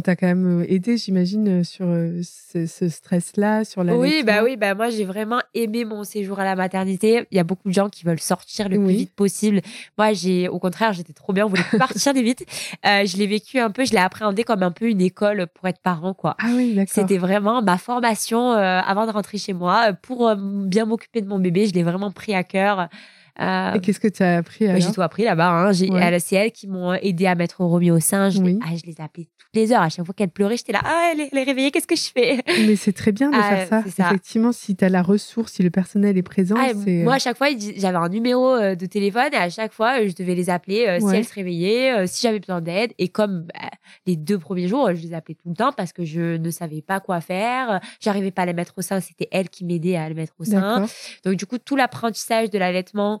t'a 0.00 0.16
quand 0.16 0.26
même 0.26 0.64
aidé, 0.68 0.96
j'imagine, 0.96 1.62
sur 1.62 1.86
ce, 1.86 2.88
stress-là, 2.88 3.64
sur 3.64 3.84
la. 3.84 3.96
Oui, 3.96 4.22
bah 4.24 4.42
oui, 4.42 4.56
bah 4.56 4.74
moi, 4.74 4.90
j'ai 4.90 5.04
vraiment 5.04 5.40
aimé 5.54 5.84
mon 5.84 6.04
séjour 6.04 6.40
à 6.40 6.44
la 6.44 6.56
maternité. 6.56 7.26
Il 7.30 7.36
y 7.36 7.40
a 7.40 7.44
beaucoup 7.44 7.68
de 7.68 7.74
gens 7.74 7.88
qui 7.88 8.04
veulent 8.04 8.20
sortir 8.20 8.68
le 8.68 8.78
plus 8.78 8.94
vite 8.94 9.14
possible. 9.14 9.60
Moi, 9.96 10.12
j'ai, 10.12 10.48
au 10.48 10.58
contraire, 10.58 10.92
j'étais 10.92 11.12
trop 11.12 11.32
bien, 11.32 11.46
on 11.46 11.48
voulait 11.48 11.62
partir 11.78 12.14
des 12.14 12.22
vite. 12.22 12.44
Euh, 12.84 13.06
je 13.06 13.16
l'ai 13.16 13.26
vécu 13.26 13.58
un 13.58 13.70
peu, 13.70 13.84
je 13.84 13.92
l'ai 13.92 13.98
appréhendé 13.98 14.44
comme 14.44 14.62
un 14.62 14.70
peu 14.70 14.88
une 14.88 15.00
école 15.00 15.46
pour 15.54 15.68
être 15.68 15.80
parent, 15.80 16.14
quoi. 16.14 16.36
Ah 16.38 16.48
oui, 16.54 16.74
d'accord. 16.74 16.92
C'était 16.94 17.18
vraiment 17.18 17.62
ma 17.62 17.78
formation 17.78 18.52
euh, 18.52 18.80
avant 18.80 19.06
de 19.06 19.12
rentrer 19.12 19.38
chez 19.38 19.52
moi 19.52 19.92
pour 20.02 20.28
euh, 20.28 20.34
bien 20.38 20.84
m'occuper 20.84 21.20
de 21.20 21.28
mon 21.28 21.38
bébé. 21.38 21.66
Je 21.66 21.72
l'ai 21.72 21.82
vraiment 21.82 22.10
pris 22.10 22.34
à 22.34 22.44
cœur. 22.44 22.88
Euh, 23.40 23.74
et 23.74 23.80
qu'est-ce 23.80 24.00
que 24.00 24.08
tu 24.08 24.22
as 24.22 24.38
appris 24.38 24.66
J'ai 24.80 24.92
tout 24.92 25.02
appris 25.02 25.24
là-bas. 25.24 25.50
Hein. 25.50 25.72
C'est 26.18 26.36
elles 26.36 26.52
qui 26.52 26.66
m'ont 26.66 26.94
aidé 26.94 27.26
à 27.26 27.34
mettre 27.34 27.62
Romy 27.62 27.90
au 27.90 28.00
sein. 28.00 28.30
Je, 28.30 28.40
les, 28.42 28.58
ah, 28.62 28.70
je 28.74 28.86
les 28.86 29.00
appelais 29.00 29.26
toutes 29.38 29.54
les 29.54 29.72
heures. 29.72 29.82
À 29.82 29.88
chaque 29.88 30.04
fois 30.04 30.14
qu'elle 30.14 30.30
pleurait, 30.30 30.56
j'étais 30.56 30.72
là. 30.72 30.80
Ah, 30.84 31.12
elle 31.12 31.20
est, 31.20 31.42
réveillée, 31.42 31.70
qu'est-ce 31.70 31.86
que 31.86 31.96
je 31.96 32.10
fais? 32.10 32.42
Mais 32.66 32.76
c'est 32.76 32.92
très 32.92 33.12
bien 33.12 33.30
de 33.30 33.36
faire 33.36 33.68
ah, 33.70 33.82
ça. 33.90 34.06
Effectivement, 34.06 34.52
si 34.52 34.76
tu 34.76 34.84
as 34.84 34.88
la 34.88 35.02
ressource, 35.02 35.52
si 35.52 35.62
le 35.62 35.70
personnel 35.70 36.16
est 36.16 36.22
présent. 36.22 36.56
Ah, 36.58 36.72
moi, 36.74 37.14
à 37.14 37.18
chaque 37.18 37.36
fois, 37.36 37.48
j'avais 37.76 37.98
un 37.98 38.08
numéro 38.08 38.54
euh, 38.54 38.74
de 38.74 38.86
téléphone 38.86 39.30
et 39.32 39.36
à 39.36 39.50
chaque 39.50 39.72
fois, 39.72 40.06
je 40.06 40.14
devais 40.14 40.34
les 40.34 40.50
appeler 40.50 40.86
euh, 40.86 41.00
si 41.00 41.14
elles 41.14 41.24
se 41.24 41.34
réveillaient, 41.34 42.06
si 42.06 42.22
j'avais 42.22 42.40
besoin 42.40 42.60
d'aide. 42.60 42.92
Et 42.98 43.08
comme 43.08 43.42
bah, 43.42 43.70
les 44.06 44.16
deux 44.16 44.38
premiers 44.38 44.68
jours, 44.68 44.90
je 44.94 45.02
les 45.02 45.14
appelais 45.14 45.34
tout 45.34 45.48
le 45.48 45.56
temps 45.56 45.72
parce 45.72 45.92
que 45.92 46.04
je 46.04 46.36
ne 46.36 46.50
savais 46.50 46.82
pas 46.82 47.00
quoi 47.00 47.20
faire. 47.20 47.80
J'arrivais 48.00 48.30
pas 48.30 48.42
à 48.42 48.46
les 48.46 48.54
mettre 48.54 48.74
au 48.76 48.82
sein. 48.82 49.00
C'était 49.00 49.28
elle 49.30 49.48
qui 49.48 49.64
m'aidait 49.64 49.96
à 49.96 50.08
les 50.08 50.14
mettre 50.14 50.34
au 50.38 50.44
sein. 50.44 50.86
Donc, 51.24 51.34
du 51.34 51.46
coup, 51.46 51.58
tout 51.58 51.76
l'apprentissage 51.76 52.50
de 52.50 52.58
l'allaitement, 52.58 53.20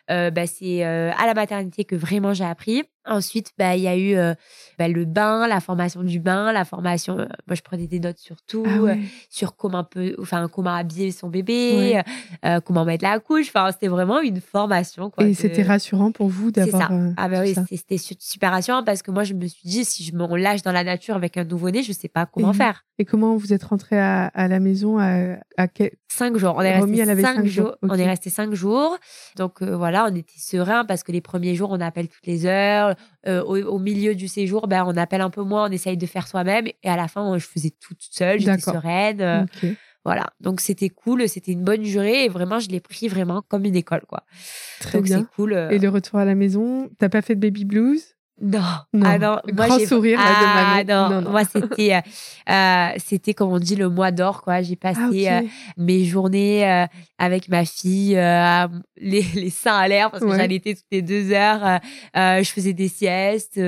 bah, 0.31 0.47
c'est 0.47 0.83
à 0.83 1.25
la 1.25 1.33
maternité 1.33 1.85
que 1.85 1.95
vraiment 1.95 2.33
j'ai 2.33 2.45
appris. 2.45 2.83
Ensuite, 3.03 3.51
bah, 3.57 3.75
il 3.75 3.81
y 3.81 3.87
a 3.87 3.97
eu 3.97 4.15
bah, 4.77 4.87
le 4.87 5.05
bain, 5.05 5.47
la 5.47 5.59
formation 5.59 6.03
du 6.03 6.19
bain, 6.19 6.51
la 6.51 6.65
formation. 6.65 7.15
moi, 7.15 7.55
je 7.55 7.61
prenais 7.61 7.87
des 7.87 7.99
notes 7.99 8.19
sur 8.19 8.35
tout, 8.43 8.63
ah 8.67 8.93
sur 9.29 9.55
comment 9.55 9.87
enfin, 10.19 10.47
comment 10.47 10.75
habiller 10.75 11.11
son 11.11 11.29
bébé, 11.29 12.01
comment 12.63 12.85
mettre 12.85 13.03
la 13.03 13.19
couche. 13.19 13.47
Enfin, 13.47 13.71
c'était 13.71 13.87
vraiment 13.87 14.19
une 14.21 14.39
formation. 14.39 15.09
Quoi, 15.09 15.25
Et 15.25 15.33
c'était 15.33 15.63
rassurant 15.63 16.11
pour 16.11 16.27
vous 16.27 16.51
d'avoir. 16.51 16.89
ça. 16.89 16.99
ah 17.17 17.27
bah 17.27 17.41
oui, 17.41 17.55
c'était 17.71 17.97
super 17.97 18.51
rassurant 18.51 18.83
parce 18.83 19.01
que 19.01 19.09
moi, 19.09 19.23
je 19.23 19.33
me 19.33 19.47
suis 19.47 19.67
dit, 19.67 19.83
si 19.83 20.03
je 20.03 20.13
me 20.15 20.37
lâche 20.37 20.61
dans 20.61 20.71
la 20.71 20.83
nature 20.83 21.15
avec 21.15 21.37
un 21.37 21.43
nouveau-né, 21.43 21.81
je 21.81 21.93
sais 21.93 22.09
pas 22.09 22.27
comment 22.27 22.53
faire. 22.53 22.85
Et 22.99 23.05
comment 23.05 23.35
vous 23.35 23.51
êtes 23.51 23.63
rentré 23.63 23.97
à, 23.97 24.27
à 24.27 24.47
la 24.47 24.59
maison 24.59 24.99
à, 24.99 25.37
à 25.57 25.67
quel... 25.67 25.91
Cinq 26.07 26.37
jours. 26.37 26.53
On 26.57 26.61
est 26.61 26.73
resté 26.77 27.21
cinq, 27.21 27.45
jours. 27.45 27.75
On 27.81 27.95
est 27.95 28.05
resté 28.05 28.29
cinq 28.29 28.53
jours. 28.53 28.97
Donc 29.37 29.63
voilà, 29.63 30.00
on 30.09 30.15
était 30.15 30.39
serein 30.39 30.85
parce 30.85 31.03
que 31.03 31.11
les 31.11 31.21
premiers 31.21 31.55
jours, 31.55 31.71
on 31.71 31.81
appelle 31.81 32.07
toutes 32.07 32.25
les 32.25 32.45
heures. 32.45 32.95
Euh, 33.27 33.43
au, 33.43 33.79
milieu 33.79 34.15
du 34.15 34.27
séjour, 34.27 34.67
ben, 34.67 34.83
on 34.87 34.97
appelle 34.97 35.21
un 35.21 35.29
peu 35.29 35.43
moins, 35.43 35.69
on 35.69 35.71
essaye 35.71 35.97
de 35.97 36.05
faire 36.05 36.27
soi-même. 36.27 36.67
Et 36.67 36.89
à 36.89 36.95
la 36.95 37.07
fin, 37.07 37.37
je 37.37 37.45
faisais 37.45 37.71
tout 37.71 37.95
seule, 37.99 38.39
j'étais 38.39 38.59
sereine. 38.59 39.21
Euh, 39.21 39.45
voilà, 40.03 40.27
donc 40.39 40.61
c'était 40.61 40.89
cool, 40.89 41.29
c'était 41.29 41.51
une 41.51 41.63
bonne 41.63 41.83
jurée 41.83 42.25
et 42.25 42.29
vraiment, 42.29 42.59
je 42.59 42.69
l'ai 42.69 42.79
pris 42.79 43.07
vraiment 43.07 43.43
comme 43.47 43.65
une 43.65 43.75
école, 43.75 44.01
quoi. 44.07 44.23
Très 44.79 44.97
donc 44.97 45.07
c'est 45.07 45.29
cool. 45.35 45.53
Euh. 45.53 45.69
Et 45.69 45.77
le 45.77 45.89
retour 45.89 46.17
à 46.17 46.25
la 46.25 46.33
maison, 46.33 46.89
t'as 46.97 47.09
pas 47.09 47.21
fait 47.21 47.35
de 47.35 47.39
baby 47.39 47.65
blues? 47.65 48.15
Non. 48.41 48.59
Ah 49.03 49.19
non. 49.19 49.37
Grand 49.53 49.79
sourire 49.79 50.19
ah, 50.19 50.83
de 50.83 50.91
non. 50.91 51.29
Moi, 51.29 51.43
c'était, 51.45 51.93
euh, 51.93 51.99
euh, 52.49 52.87
c'était 52.97 53.33
comme 53.35 53.51
on 53.51 53.59
dit 53.59 53.75
le 53.75 53.87
mois 53.87 54.11
d'or, 54.11 54.41
quoi. 54.41 54.61
J'ai 54.63 54.75
passé 54.75 55.27
ah, 55.27 55.39
euh, 55.39 55.41
mes 55.77 56.03
journées 56.05 56.67
euh, 56.67 56.85
avec 57.19 57.49
ma 57.49 57.65
fille, 57.65 58.15
les, 58.97 59.21
les 59.35 59.49
seins 59.51 59.77
à 59.77 59.87
l'air 59.87 60.09
parce 60.09 60.23
que 60.23 60.29
ouais. 60.29 60.59
toutes 60.59 60.85
les 60.91 61.01
deux 61.03 61.31
heures. 61.31 61.79
je 62.15 62.49
faisais 62.49 62.73
des 62.73 62.87
siestes. 62.87 63.59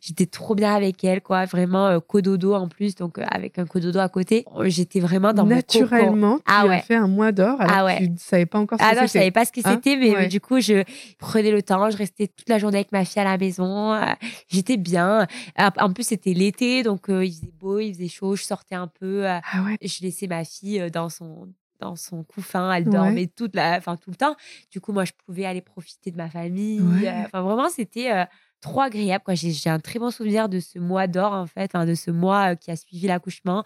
j'étais 0.00 0.26
trop 0.26 0.54
bien 0.54 0.74
avec 0.74 1.02
elle, 1.02 1.20
quoi. 1.20 1.44
Vraiment 1.46 2.00
cododo 2.00 2.54
en 2.54 2.68
plus, 2.68 2.94
donc 2.94 3.18
avec 3.30 3.58
un 3.58 3.66
cododo 3.66 3.98
à 3.98 4.08
côté. 4.08 4.44
J'étais 4.64 5.00
vraiment 5.00 5.32
dans 5.32 5.44
Naturellement, 5.44 6.32
mon 6.32 6.36
tu 6.38 6.44
ah, 6.46 6.64
as 6.70 6.80
fait 6.82 6.94
un 6.94 7.08
mois 7.08 7.32
d'or. 7.32 7.56
ah 7.58 7.84
ouais. 7.84 7.98
Tu 7.98 8.12
savais 8.18 8.46
pas 8.46 8.60
encore 8.60 8.78
ce 8.78 8.84
ah 8.84 8.92
que 8.92 8.96
non, 8.96 9.02
je 9.02 9.06
savais 9.08 9.30
pas 9.32 9.44
ce 9.44 9.50
que 9.50 9.60
hein? 9.64 9.72
c'était, 9.74 9.96
mais 9.96 10.28
du 10.28 10.40
coup, 10.40 10.60
je 10.60 10.84
prenais 11.18 11.50
le 11.50 11.62
temps. 11.62 11.90
Je 11.90 11.96
restais 11.96 12.28
toute 12.28 12.48
la 12.48 12.58
journée 12.58 12.78
avec 12.78 12.92
ma 12.92 13.04
fille 13.04 13.20
à 13.20 13.24
la 13.24 13.36
maison 13.36 13.96
j'étais 14.48 14.76
bien. 14.76 15.26
En 15.56 15.92
plus, 15.92 16.04
c'était 16.04 16.34
l'été, 16.34 16.82
donc 16.82 17.08
euh, 17.08 17.24
il 17.24 17.32
faisait 17.32 17.52
beau, 17.58 17.78
il 17.78 17.94
faisait 17.94 18.08
chaud, 18.08 18.36
je 18.36 18.44
sortais 18.44 18.74
un 18.74 18.88
peu. 18.88 19.26
Euh, 19.28 19.38
ah 19.52 19.62
ouais. 19.64 19.78
Je 19.82 20.02
laissais 20.02 20.26
ma 20.26 20.44
fille 20.44 20.80
euh, 20.80 20.90
dans 20.90 21.08
son 21.08 21.48
dans 21.78 21.96
son 21.96 22.24
couffin, 22.24 22.70
elle 22.72 22.84
dormait 22.84 23.26
toute 23.26 23.56
la, 23.56 23.78
enfin 23.78 23.96
tout 23.96 24.10
le 24.10 24.16
temps. 24.16 24.36
Du 24.70 24.82
coup, 24.82 24.92
moi, 24.92 25.06
je 25.06 25.12
pouvais 25.24 25.46
aller 25.46 25.62
profiter 25.62 26.10
de 26.10 26.16
ma 26.18 26.28
famille. 26.28 26.82
Enfin, 27.24 27.40
vraiment, 27.40 27.70
c'était 27.70 28.26
trop 28.60 28.80
agréable. 28.80 29.24
Quoi. 29.24 29.34
J'ai, 29.34 29.50
j'ai 29.52 29.70
un 29.70 29.80
très 29.80 29.98
bon 29.98 30.10
souvenir 30.10 30.48
de 30.48 30.60
ce 30.60 30.78
mois 30.78 31.06
d'or, 31.06 31.32
en 31.32 31.46
fait, 31.46 31.70
hein, 31.74 31.86
de 31.86 31.94
ce 31.94 32.10
mois 32.10 32.52
euh, 32.52 32.54
qui 32.54 32.70
a 32.70 32.76
suivi 32.76 33.06
l'accouchement. 33.06 33.64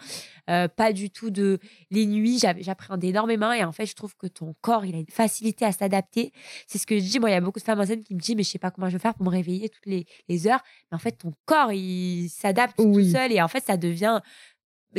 Euh, 0.49 0.67
pas 0.67 0.93
du 0.93 1.09
tout 1.09 1.29
de 1.29 1.59
les 1.91 2.05
nuits. 2.05 2.39
j'appréhendais 2.39 3.09
énormément. 3.09 3.51
Et 3.51 3.63
en 3.63 3.71
fait, 3.71 3.85
je 3.85 3.95
trouve 3.95 4.15
que 4.15 4.27
ton 4.27 4.55
corps, 4.61 4.85
il 4.85 4.95
a 4.95 4.99
une 4.99 5.11
facilité 5.11 5.65
à 5.65 5.71
s'adapter. 5.71 6.31
C'est 6.67 6.77
ce 6.77 6.87
que 6.87 6.97
je 6.97 7.03
dis. 7.03 7.19
Moi, 7.19 7.29
il 7.29 7.33
y 7.33 7.35
a 7.35 7.41
beaucoup 7.41 7.59
de 7.59 7.65
femmes 7.65 7.79
enceintes 7.79 8.03
qui 8.03 8.15
me 8.15 8.19
disent, 8.19 8.35
mais 8.35 8.43
je 8.43 8.49
sais 8.49 8.59
pas 8.59 8.71
comment 8.71 8.87
je 8.87 8.93
vais 8.93 9.01
faire 9.01 9.13
pour 9.13 9.25
me 9.25 9.31
réveiller 9.31 9.69
toutes 9.69 9.85
les, 9.85 10.05
les 10.29 10.47
heures. 10.47 10.63
Mais 10.91 10.95
en 10.95 10.99
fait, 10.99 11.13
ton 11.13 11.33
corps, 11.45 11.71
il 11.71 12.29
s'adapte 12.29 12.77
tout 12.77 13.03
seul. 13.03 13.31
Et 13.31 13.41
en 13.41 13.47
fait, 13.47 13.63
ça 13.63 13.77
devient 13.77 14.21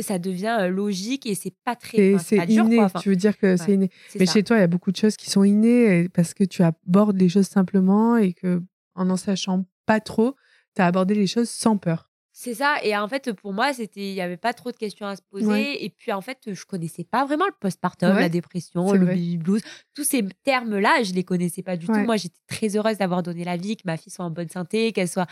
ça 0.03 0.19
devient 0.19 0.69
logique 0.69 1.25
et 1.25 1.33
c'est 1.33 1.55
pas 1.65 1.75
très 1.75 2.19
c'est 2.19 2.37
inné 2.47 2.85
tu 3.01 3.09
veux 3.09 3.15
dire 3.15 3.35
que 3.35 3.57
c'est 3.57 3.73
inné 3.73 3.89
mais 4.19 4.27
chez 4.27 4.43
toi 4.43 4.57
il 4.57 4.59
y 4.59 4.63
a 4.63 4.67
beaucoup 4.67 4.91
de 4.91 4.95
choses 4.95 5.17
qui 5.17 5.27
sont 5.27 5.43
innées 5.43 6.07
parce 6.09 6.35
que 6.35 6.43
tu 6.43 6.61
abordes 6.61 7.17
les 7.17 7.29
choses 7.29 7.47
simplement 7.47 8.15
et 8.15 8.33
que 8.33 8.61
en 8.93 9.09
en 9.09 9.17
sachant 9.17 9.65
pas 9.87 9.99
trop 9.99 10.35
tu 10.75 10.83
as 10.83 10.85
abordé 10.85 11.15
les 11.15 11.25
choses 11.25 11.49
sans 11.49 11.77
peur. 11.77 12.11
C'est 12.31 12.53
ça 12.53 12.75
et 12.83 12.95
en 12.95 13.07
fait 13.07 13.33
pour 13.33 13.51
moi 13.51 13.73
c'était 13.73 14.09
il 14.09 14.13
y 14.13 14.21
avait 14.21 14.37
pas 14.37 14.53
trop 14.53 14.71
de 14.71 14.77
questions 14.77 15.07
à 15.07 15.15
se 15.15 15.23
poser 15.23 15.83
et 15.83 15.89
puis 15.89 16.11
en 16.11 16.21
fait 16.21 16.53
je 16.53 16.65
connaissais 16.65 17.03
pas 17.03 17.25
vraiment 17.25 17.47
le 17.47 17.53
postpartum 17.59 18.13
la 18.13 18.29
dépression 18.29 18.93
le 18.93 19.07
baby 19.07 19.37
blues. 19.37 19.63
Tous 19.95 20.03
ces 20.03 20.23
termes 20.43 20.77
là 20.77 21.01
je 21.01 21.13
les 21.13 21.23
connaissais 21.23 21.63
pas 21.63 21.77
du 21.77 21.87
tout. 21.87 21.93
Moi 21.93 22.15
j'étais 22.17 22.37
très 22.47 22.77
heureuse 22.77 22.99
d'avoir 22.99 23.23
donné 23.23 23.43
la 23.43 23.57
vie 23.57 23.75
que 23.75 23.81
ma 23.85 23.97
fille 23.97 24.13
soit 24.13 24.23
en 24.23 24.29
bonne 24.29 24.49
santé 24.49 24.91
qu'elle 24.91 25.07
soit 25.07 25.25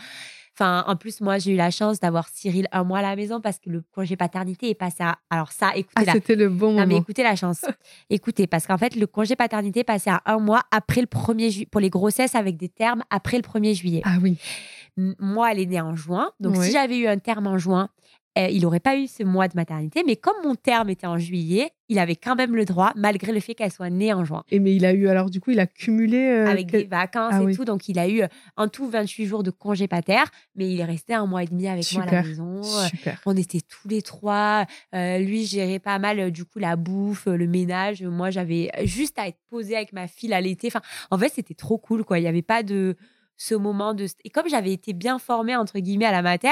Enfin, 0.58 0.84
en 0.86 0.96
plus, 0.96 1.20
moi, 1.20 1.36
j'ai 1.36 1.52
eu 1.52 1.56
la 1.56 1.70
chance 1.70 2.00
d'avoir 2.00 2.28
Cyril 2.28 2.66
un 2.72 2.82
mois 2.82 3.00
à 3.00 3.02
la 3.02 3.14
maison 3.14 3.42
parce 3.42 3.58
que 3.58 3.68
le 3.68 3.82
congé 3.94 4.16
paternité 4.16 4.70
est 4.70 4.74
passé 4.74 5.02
à. 5.02 5.18
Alors, 5.28 5.52
ça, 5.52 5.76
écoutez. 5.76 6.04
Ah, 6.08 6.12
c'était 6.14 6.34
le 6.34 6.48
bon 6.48 6.72
moment. 6.72 6.86
mais 6.86 6.96
écoutez 6.96 7.22
la 7.22 7.36
chance. 7.36 7.60
écoutez, 8.10 8.46
parce 8.46 8.66
qu'en 8.66 8.78
fait, 8.78 8.96
le 8.96 9.06
congé 9.06 9.36
paternité 9.36 9.80
est 9.80 9.84
passé 9.84 10.08
à 10.08 10.22
un 10.24 10.38
mois 10.38 10.62
après 10.70 11.02
le 11.02 11.08
1er 11.08 11.50
juillet. 11.50 11.68
Pour 11.70 11.82
les 11.82 11.90
grossesses 11.90 12.34
avec 12.34 12.56
des 12.56 12.70
termes 12.70 13.02
après 13.10 13.36
le 13.36 13.42
1er 13.42 13.74
juillet. 13.74 14.00
Ah 14.06 14.16
oui. 14.22 14.38
Moi, 14.96 15.52
elle 15.52 15.60
est 15.60 15.66
née 15.66 15.80
en 15.82 15.94
juin. 15.94 16.30
Donc, 16.40 16.56
si 16.56 16.72
j'avais 16.72 16.96
eu 16.96 17.06
un 17.06 17.18
terme 17.18 17.46
en 17.48 17.58
juin, 17.58 17.90
euh, 18.36 18.48
il 18.48 18.62
n'aurait 18.62 18.80
pas 18.80 18.96
eu 18.96 19.06
ce 19.06 19.22
mois 19.22 19.48
de 19.48 19.54
maternité, 19.56 20.02
mais 20.06 20.16
comme 20.16 20.36
mon 20.44 20.54
terme 20.54 20.90
était 20.90 21.06
en 21.06 21.18
juillet, 21.18 21.70
il 21.88 21.98
avait 21.98 22.16
quand 22.16 22.34
même 22.34 22.54
le 22.54 22.64
droit, 22.64 22.92
malgré 22.96 23.32
le 23.32 23.40
fait 23.40 23.54
qu'elle 23.54 23.72
soit 23.72 23.90
née 23.90 24.12
en 24.12 24.24
juin. 24.24 24.42
Et 24.50 24.58
mais 24.58 24.74
il 24.74 24.84
a 24.84 24.92
eu, 24.92 25.08
alors 25.08 25.30
du 25.30 25.40
coup, 25.40 25.52
il 25.52 25.60
a 25.60 25.66
cumulé. 25.66 26.18
Euh, 26.18 26.46
Avec 26.46 26.66
des 26.66 26.84
vacances 26.84 27.34
ah 27.34 27.42
et 27.42 27.54
tout, 27.54 27.64
donc 27.64 27.88
il 27.88 27.98
a 27.98 28.08
eu 28.08 28.22
euh, 28.22 28.28
en 28.56 28.68
tout 28.68 28.88
28 28.88 29.26
jours 29.26 29.42
de 29.42 29.50
congé 29.50 29.88
pater, 29.88 30.24
mais 30.54 30.70
il 30.70 30.80
est 30.80 30.84
resté 30.84 31.14
un 31.14 31.26
mois 31.26 31.44
et 31.44 31.46
demi 31.46 31.68
avec 31.68 31.90
moi 31.94 32.02
à 32.02 32.10
la 32.10 32.22
maison. 32.22 32.62
Super. 32.62 33.20
On 33.24 33.36
était 33.36 33.60
tous 33.60 33.88
les 33.88 34.02
trois. 34.02 34.66
lui 34.92 35.46
gérait 35.46 35.78
pas 35.78 35.98
mal, 35.98 36.30
du 36.30 36.44
coup, 36.44 36.58
la 36.58 36.76
bouffe, 36.76 37.26
le 37.26 37.46
ménage. 37.46 38.02
Moi, 38.02 38.30
j'avais 38.30 38.70
juste 38.84 39.18
à 39.18 39.28
être 39.28 39.38
posée 39.48 39.76
avec 39.76 39.92
ma 39.92 40.08
fille 40.08 40.34
à 40.34 40.40
l'été. 40.40 40.68
Enfin, 40.68 40.82
en 41.10 41.18
fait, 41.18 41.32
c'était 41.34 41.54
trop 41.54 41.78
cool, 41.78 42.04
quoi. 42.04 42.18
Il 42.18 42.22
n'y 42.22 42.28
avait 42.28 42.42
pas 42.42 42.62
de 42.62 42.96
ce 43.36 43.54
moment 43.54 43.94
de 43.94 44.06
et 44.24 44.30
comme 44.30 44.48
j'avais 44.48 44.72
été 44.72 44.92
bien 44.92 45.18
formée 45.18 45.56
entre 45.56 45.78
guillemets 45.78 46.06
à 46.06 46.12
la 46.12 46.22
mater 46.22 46.48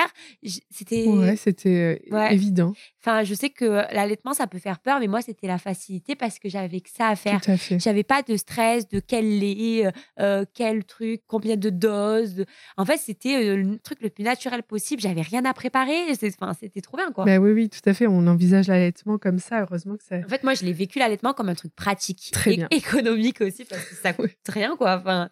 c'était 0.70 1.06
ouais 1.06 1.36
c'était 1.36 2.00
euh, 2.12 2.28
évident. 2.28 2.74
Enfin 3.00 3.22
je 3.24 3.34
sais 3.34 3.50
que 3.50 3.64
l'allaitement 3.94 4.34
ça 4.34 4.46
peut 4.46 4.58
faire 4.58 4.78
peur 4.80 5.00
mais 5.00 5.06
moi 5.06 5.22
c'était 5.22 5.46
la 5.46 5.58
facilité 5.58 6.14
parce 6.14 6.38
que 6.38 6.48
j'avais 6.48 6.80
que 6.80 6.90
ça 6.90 7.08
à 7.08 7.16
faire. 7.16 7.40
J'avais 7.78 8.02
pas 8.02 8.22
de 8.22 8.36
stress 8.36 8.88
de 8.88 9.00
quel 9.00 9.38
lait 9.38 9.86
euh, 9.86 9.90
euh, 10.20 10.44
quel 10.54 10.84
truc 10.84 11.22
combien 11.26 11.56
de 11.56 11.70
doses 11.70 12.44
en 12.76 12.84
fait 12.84 12.98
c'était 12.98 13.56
le 13.56 13.78
truc 13.78 14.00
le 14.02 14.10
plus 14.10 14.24
naturel 14.24 14.62
possible. 14.62 15.00
J'avais 15.00 15.22
rien 15.22 15.44
à 15.44 15.54
préparer 15.54 15.94
enfin 16.38 16.52
c'était 16.58 16.80
trop 16.80 16.96
bien 16.96 17.10
quoi. 17.12 17.24
Bah 17.24 17.38
oui 17.38 17.52
oui 17.52 17.68
tout 17.70 17.88
à 17.88 17.94
fait 17.94 18.06
on 18.06 18.26
envisage 18.26 18.68
l'allaitement 18.68 19.18
comme 19.18 19.38
ça 19.38 19.62
heureusement 19.62 19.96
que 19.96 20.04
ça 20.04 20.16
en 20.24 20.28
fait 20.28 20.42
moi 20.44 20.54
je 20.54 20.64
l'ai 20.64 20.72
vécu 20.72 20.98
l'allaitement 20.98 21.32
comme 21.32 21.48
un 21.48 21.54
truc 21.54 21.74
pratique 21.74 22.30
Très 22.32 22.54
et 22.54 22.56
bien. 22.56 22.68
économique 22.70 23.40
aussi 23.40 23.64
parce 23.64 23.84
que 23.84 23.94
ça 23.94 24.12
coûte 24.12 24.30
rien 24.48 24.76
quoi 24.76 24.98
enfin 24.98 25.28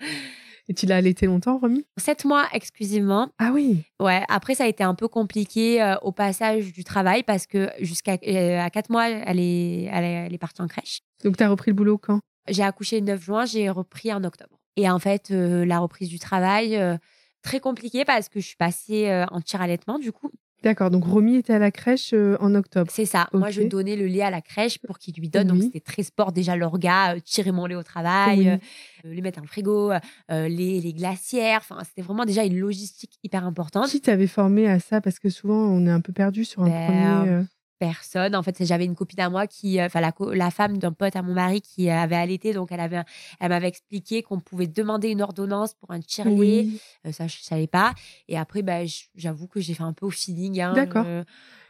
et 0.69 0.75
tu 0.75 0.87
l'as 0.87 0.97
allaité 0.97 1.27
longtemps, 1.27 1.59
Romy? 1.59 1.85
Sept 1.99 2.25
mois 2.25 2.47
exclusivement. 2.53 3.29
Ah 3.39 3.51
oui 3.53 3.83
Ouais, 4.01 4.23
après, 4.29 4.55
ça 4.55 4.65
a 4.65 4.67
été 4.69 4.85
un 4.85 4.95
peu 4.95 5.09
compliqué 5.09 5.83
euh, 5.83 5.97
au 6.03 6.13
passage 6.13 6.73
du 6.73 6.85
travail 6.85 7.23
parce 7.23 7.47
que 7.47 7.71
jusqu'à 7.81 8.17
euh, 8.27 8.61
à 8.61 8.71
quatre 8.71 8.91
mois, 8.91 9.09
elle 9.09 9.41
est, 9.41 9.85
elle 9.85 10.33
est, 10.33 10.39
partie 10.39 10.63
en 10.63 10.69
crèche. 10.69 11.01
Donc, 11.25 11.37
tu 11.37 11.43
as 11.43 11.49
repris 11.49 11.71
le 11.71 11.75
boulot 11.75 11.99
quand? 11.99 12.21
J'ai 12.49 12.63
accouché 12.63 13.01
le 13.01 13.07
9 13.07 13.23
juin, 13.23 13.45
j'ai 13.45 13.71
repris 13.71 14.13
en 14.13 14.25
octobre. 14.25 14.59
Et 14.77 14.89
en 14.89 14.99
fait, 14.99 15.31
euh, 15.31 15.65
la 15.65 15.79
reprise 15.79 16.09
du 16.09 16.19
travail, 16.19 16.81
très 17.43 17.61
compliquée 17.61 18.05
parce 18.05 18.29
que 18.29 18.41
je 18.41 18.47
suis 18.47 18.57
passée 18.57 19.25
en 19.31 19.41
tir 19.41 19.61
allaitement, 19.61 19.99
du 19.99 20.13
coup. 20.13 20.31
D'accord, 20.63 20.91
donc 20.91 21.05
Romy 21.05 21.37
était 21.37 21.55
à 21.55 21.59
la 21.59 21.71
crèche 21.71 22.13
euh, 22.13 22.37
en 22.41 22.55
octobre. 22.55 22.91
C'est 22.93 23.05
ça. 23.05 23.29
Moi, 23.33 23.51
je 23.51 23.63
donnais 23.63 23.97
le 23.97 24.07
lait 24.07 24.23
à 24.23 24.31
la 24.31 24.41
crèche 24.41 24.79
pour 24.79 24.99
qu'il 24.99 25.15
lui 25.15 25.29
donne. 25.29 25.49
Donc, 25.49 25.63
c'était 25.63 25.81
très 25.81 26.03
sport 26.03 26.33
déjà 26.33 26.57
l'orga, 26.57 27.15
euh, 27.15 27.21
tirer 27.21 27.51
mon 27.51 27.67
lait 27.67 27.75
au 27.75 27.83
travail, 27.83 28.49
euh, 28.49 28.57
les 29.05 29.21
mettre 29.21 29.39
dans 29.39 29.43
le 29.43 29.49
frigo, 29.49 29.93
les, 30.31 30.81
les, 30.81 30.93
glacières. 30.93 31.61
Enfin, 31.63 31.83
c'était 31.85 32.03
vraiment 32.03 32.25
déjà 32.25 32.45
une 32.45 32.59
logistique 32.59 33.19
hyper 33.23 33.45
importante. 33.45 33.89
Qui 33.89 34.01
t'avait 34.01 34.27
formé 34.27 34.69
à 34.69 34.79
ça? 34.79 35.01
Parce 35.01 35.19
que 35.19 35.29
souvent, 35.29 35.57
on 35.57 35.87
est 35.87 35.91
un 35.91 36.01
peu 36.01 36.13
perdu 36.13 36.45
sur 36.45 36.63
un 36.63 36.69
ben, 36.69 36.87
premier 36.87 37.45
personne. 37.79 38.35
En 38.37 38.43
fait, 38.43 38.65
j'avais 38.65 38.85
une 38.85 38.95
copine 38.95 39.21
à 39.21 39.31
moi 39.31 39.47
qui, 39.47 39.81
euh, 39.81 39.87
enfin, 39.87 40.01
la, 40.01 40.13
la, 40.33 40.51
femme 40.51 40.79
d'un 40.79 40.93
pote 40.93 41.17
à 41.17 41.23
mon 41.23 41.35
mari 41.35 41.61
qui 41.61 41.91
avait 41.91 42.17
allaité, 42.17 42.53
donc 42.53 42.71
elle 42.73 42.81
avait, 42.81 43.03
elle 43.41 43.49
m'avait 43.49 43.69
expliqué 43.69 44.23
qu'on 44.23 44.41
pouvait 44.41 44.67
demander 44.67 45.09
une 45.09 45.23
ordonnance 45.23 45.75
pour 45.75 45.91
un 45.91 46.01
tire-lait. 46.01 46.33
Oui. 46.33 46.81
Euh, 47.07 47.13
ça, 47.13 47.27
je 47.27 47.39
savais 47.41 47.67
pas. 47.67 47.95
Et 48.29 48.39
après, 48.39 48.63
bah, 48.63 48.81
j'avoue 49.15 49.47
que 49.47 49.61
j'ai 49.61 49.75
fait 49.75 49.83
un 49.83 49.93
peu 49.93 50.07
au 50.07 50.11
feeling. 50.11 50.61
Hein, 50.61 50.73
D'accord. 50.75 51.07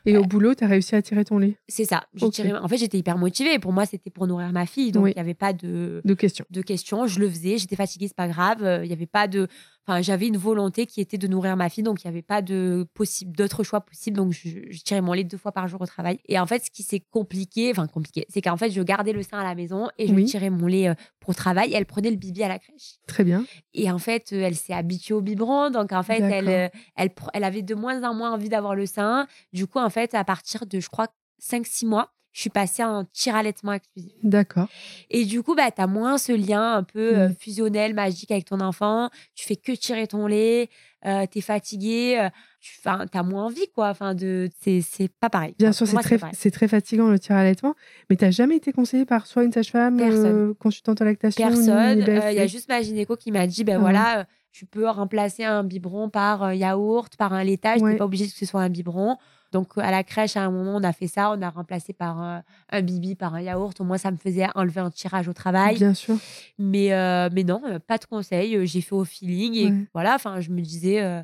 Et 0.06 0.16
au 0.16 0.24
boulot, 0.24 0.54
tu 0.54 0.64
as 0.64 0.66
réussi 0.66 0.94
à 0.94 1.02
tirer 1.02 1.24
ton 1.24 1.38
lait 1.38 1.56
C'est 1.68 1.84
ça. 1.84 2.04
En 2.20 2.68
fait, 2.68 2.76
j'étais 2.76 2.98
hyper 2.98 3.18
motivée. 3.18 3.58
Pour 3.58 3.72
moi, 3.72 3.86
c'était 3.86 4.10
pour 4.10 4.26
nourrir 4.26 4.52
ma 4.52 4.66
fille. 4.66 4.92
Donc, 4.92 5.08
il 5.08 5.14
n'y 5.14 5.20
avait 5.20 5.34
pas 5.34 5.52
de... 5.52 6.00
de 6.04 6.14
questions. 6.14 6.44
De 6.50 6.62
questions. 6.62 7.06
Je 7.06 7.20
le 7.20 7.28
faisais. 7.28 7.58
J'étais 7.58 7.76
fatiguée, 7.76 8.08
c'est 8.08 8.16
pas 8.16 8.28
grave. 8.28 8.62
Euh, 8.62 8.84
il 8.84 8.88
n'y 8.88 8.92
avait 8.92 9.06
pas 9.06 9.28
de. 9.28 9.48
Enfin, 9.86 10.00
j'avais 10.00 10.28
une 10.28 10.36
volonté 10.36 10.86
qui 10.86 11.00
était 11.00 11.18
de 11.18 11.26
nourrir 11.26 11.56
ma 11.56 11.68
fille. 11.68 11.82
Donc, 11.82 12.02
il 12.02 12.06
n'y 12.06 12.10
avait 12.10 12.22
pas 12.22 12.42
de 12.42 12.86
possible, 12.94 13.36
d'autres 13.36 13.64
choix 13.64 13.80
possibles. 13.80 14.16
Donc, 14.16 14.32
je, 14.32 14.82
tirais 14.82 15.00
mon 15.00 15.12
lait 15.12 15.24
deux 15.24 15.36
fois 15.36 15.52
par 15.52 15.66
jour 15.68 15.80
au 15.80 15.86
travail. 15.86 16.20
Et 16.26 16.38
en 16.38 16.46
fait, 16.46 16.64
ce 16.64 16.70
qui 16.70 16.82
s'est 16.82 17.00
compliqué, 17.00 17.70
enfin, 17.70 17.86
compliqué, 17.86 18.24
c'est 18.28 18.42
qu'en 18.42 18.56
fait, 18.56 18.70
je 18.70 18.82
gardais 18.82 19.12
le 19.12 19.22
sein 19.22 19.38
à 19.38 19.44
la 19.44 19.54
maison 19.54 19.88
et 19.98 20.06
je 20.06 20.14
tirais 20.24 20.50
mon 20.50 20.66
lait 20.66 20.88
euh, 20.88 20.94
pour 21.22 21.34
travail. 21.34 21.72
Elle 21.72 21.86
prenait 21.86 22.10
le 22.10 22.16
bibi 22.16 22.42
à 22.42 22.48
la 22.48 22.58
crèche. 22.58 22.96
Très 23.06 23.22
bien. 23.22 23.44
Et 23.72 23.90
en 23.90 23.98
fait, 23.98 24.32
euh, 24.32 24.42
elle 24.42 24.56
s'est 24.56 24.74
habituée 24.74 25.14
au 25.14 25.20
biberon. 25.20 25.70
Donc, 25.70 25.92
en 25.92 26.02
fait, 26.02 26.20
elle, 26.20 26.70
elle, 26.96 27.10
elle 27.32 27.44
avait 27.44 27.62
de 27.62 27.74
moins 27.74 28.02
en 28.02 28.14
moins 28.14 28.32
envie 28.32 28.48
d'avoir 28.48 28.74
le 28.74 28.86
sein. 28.86 29.28
Du 29.52 29.66
coup, 29.66 29.78
en 29.78 29.90
fait, 29.90 30.14
à 30.14 30.24
partir 30.24 30.66
de 30.66 30.72
de, 30.72 30.80
je 30.80 30.88
crois, 30.88 31.08
5-6 31.40 31.86
mois, 31.86 32.12
je 32.32 32.40
suis 32.40 32.50
passée 32.50 32.82
en 32.82 33.04
tir 33.04 33.36
allaitement 33.36 33.74
exclusif. 33.74 34.12
D'accord. 34.22 34.68
Et 35.10 35.24
du 35.24 35.42
coup, 35.42 35.54
bah, 35.54 35.70
tu 35.70 35.82
as 35.82 35.86
moins 35.86 36.16
ce 36.16 36.32
lien 36.32 36.76
un 36.76 36.82
peu 36.82 37.18
euh, 37.18 37.28
mm. 37.28 37.34
fusionnel, 37.38 37.94
magique 37.94 38.30
avec 38.30 38.46
ton 38.46 38.60
enfant. 38.60 39.10
Tu 39.34 39.46
fais 39.46 39.56
que 39.56 39.72
tirer 39.72 40.06
ton 40.06 40.26
lait, 40.26 40.70
euh, 41.04 41.26
tu 41.30 41.38
es 41.38 41.40
fatigué, 41.42 42.18
euh, 42.18 42.28
tu 42.60 43.18
as 43.18 43.22
moins 43.22 43.46
envie, 43.46 43.68
quoi. 43.74 43.90
Enfin, 43.90 44.14
de, 44.14 44.48
c'est 44.60 45.10
pas 45.20 45.28
pareil. 45.28 45.54
Bien 45.58 45.72
sûr, 45.72 45.86
c'est 45.86 45.96
très, 45.96 46.18
c'est 46.32 46.50
très 46.50 46.68
fatigant 46.68 47.08
le 47.08 47.18
tir 47.18 47.36
allaitement. 47.36 47.74
Mais 48.08 48.16
tu 48.16 48.30
jamais 48.32 48.56
été 48.56 48.72
conseillé 48.72 49.04
par 49.04 49.26
soit 49.26 49.44
une 49.44 49.52
sage-femme, 49.52 50.00
euh, 50.00 50.54
consultante 50.54 51.02
en 51.02 51.04
lactation 51.04 51.44
Personne. 51.44 51.98
Il 51.98 52.34
y 52.34 52.40
a 52.40 52.46
juste 52.46 52.68
ma 52.68 52.80
gynéco 52.80 53.16
qui 53.16 53.30
m'a 53.30 53.46
dit, 53.46 53.64
ben 53.64 53.76
ah 53.76 53.80
voilà, 53.80 54.26
tu 54.52 54.64
peux 54.64 54.88
remplacer 54.88 55.44
un 55.44 55.64
biberon 55.64 56.08
par 56.08 56.54
yaourt, 56.54 57.14
par 57.16 57.34
un 57.34 57.44
laitage. 57.44 57.80
Tu 57.80 57.84
n'es 57.84 57.96
pas 57.96 58.06
obligé 58.06 58.26
que 58.26 58.32
ce 58.32 58.46
soit 58.46 58.62
un 58.62 58.70
biberon. 58.70 59.18
Donc, 59.52 59.76
à 59.76 59.90
la 59.90 60.02
crèche, 60.02 60.36
à 60.36 60.42
un 60.42 60.50
moment, 60.50 60.76
on 60.76 60.82
a 60.82 60.92
fait 60.92 61.06
ça. 61.06 61.30
On 61.30 61.42
a 61.42 61.50
remplacé 61.50 61.92
par 61.92 62.18
un, 62.18 62.82
bibi, 62.82 63.14
par 63.14 63.34
un 63.34 63.40
yaourt. 63.42 63.78
Au 63.80 63.84
moins, 63.84 63.98
ça 63.98 64.10
me 64.10 64.16
faisait 64.16 64.46
enlever 64.54 64.80
un 64.80 64.90
tirage 64.90 65.28
au 65.28 65.34
travail. 65.34 65.76
Bien 65.76 65.94
sûr. 65.94 66.16
Mais, 66.58 66.92
euh, 66.92 67.28
mais 67.32 67.44
non, 67.44 67.60
euh, 67.66 67.78
pas 67.78 67.98
de 67.98 68.06
conseil. 68.06 68.66
J'ai 68.66 68.80
fait 68.80 68.94
au 68.94 69.04
feeling. 69.04 69.54
Et 69.54 69.72
voilà, 69.92 70.14
enfin, 70.14 70.40
je 70.40 70.50
me 70.50 70.60
disais. 70.62 71.02
Euh, 71.02 71.22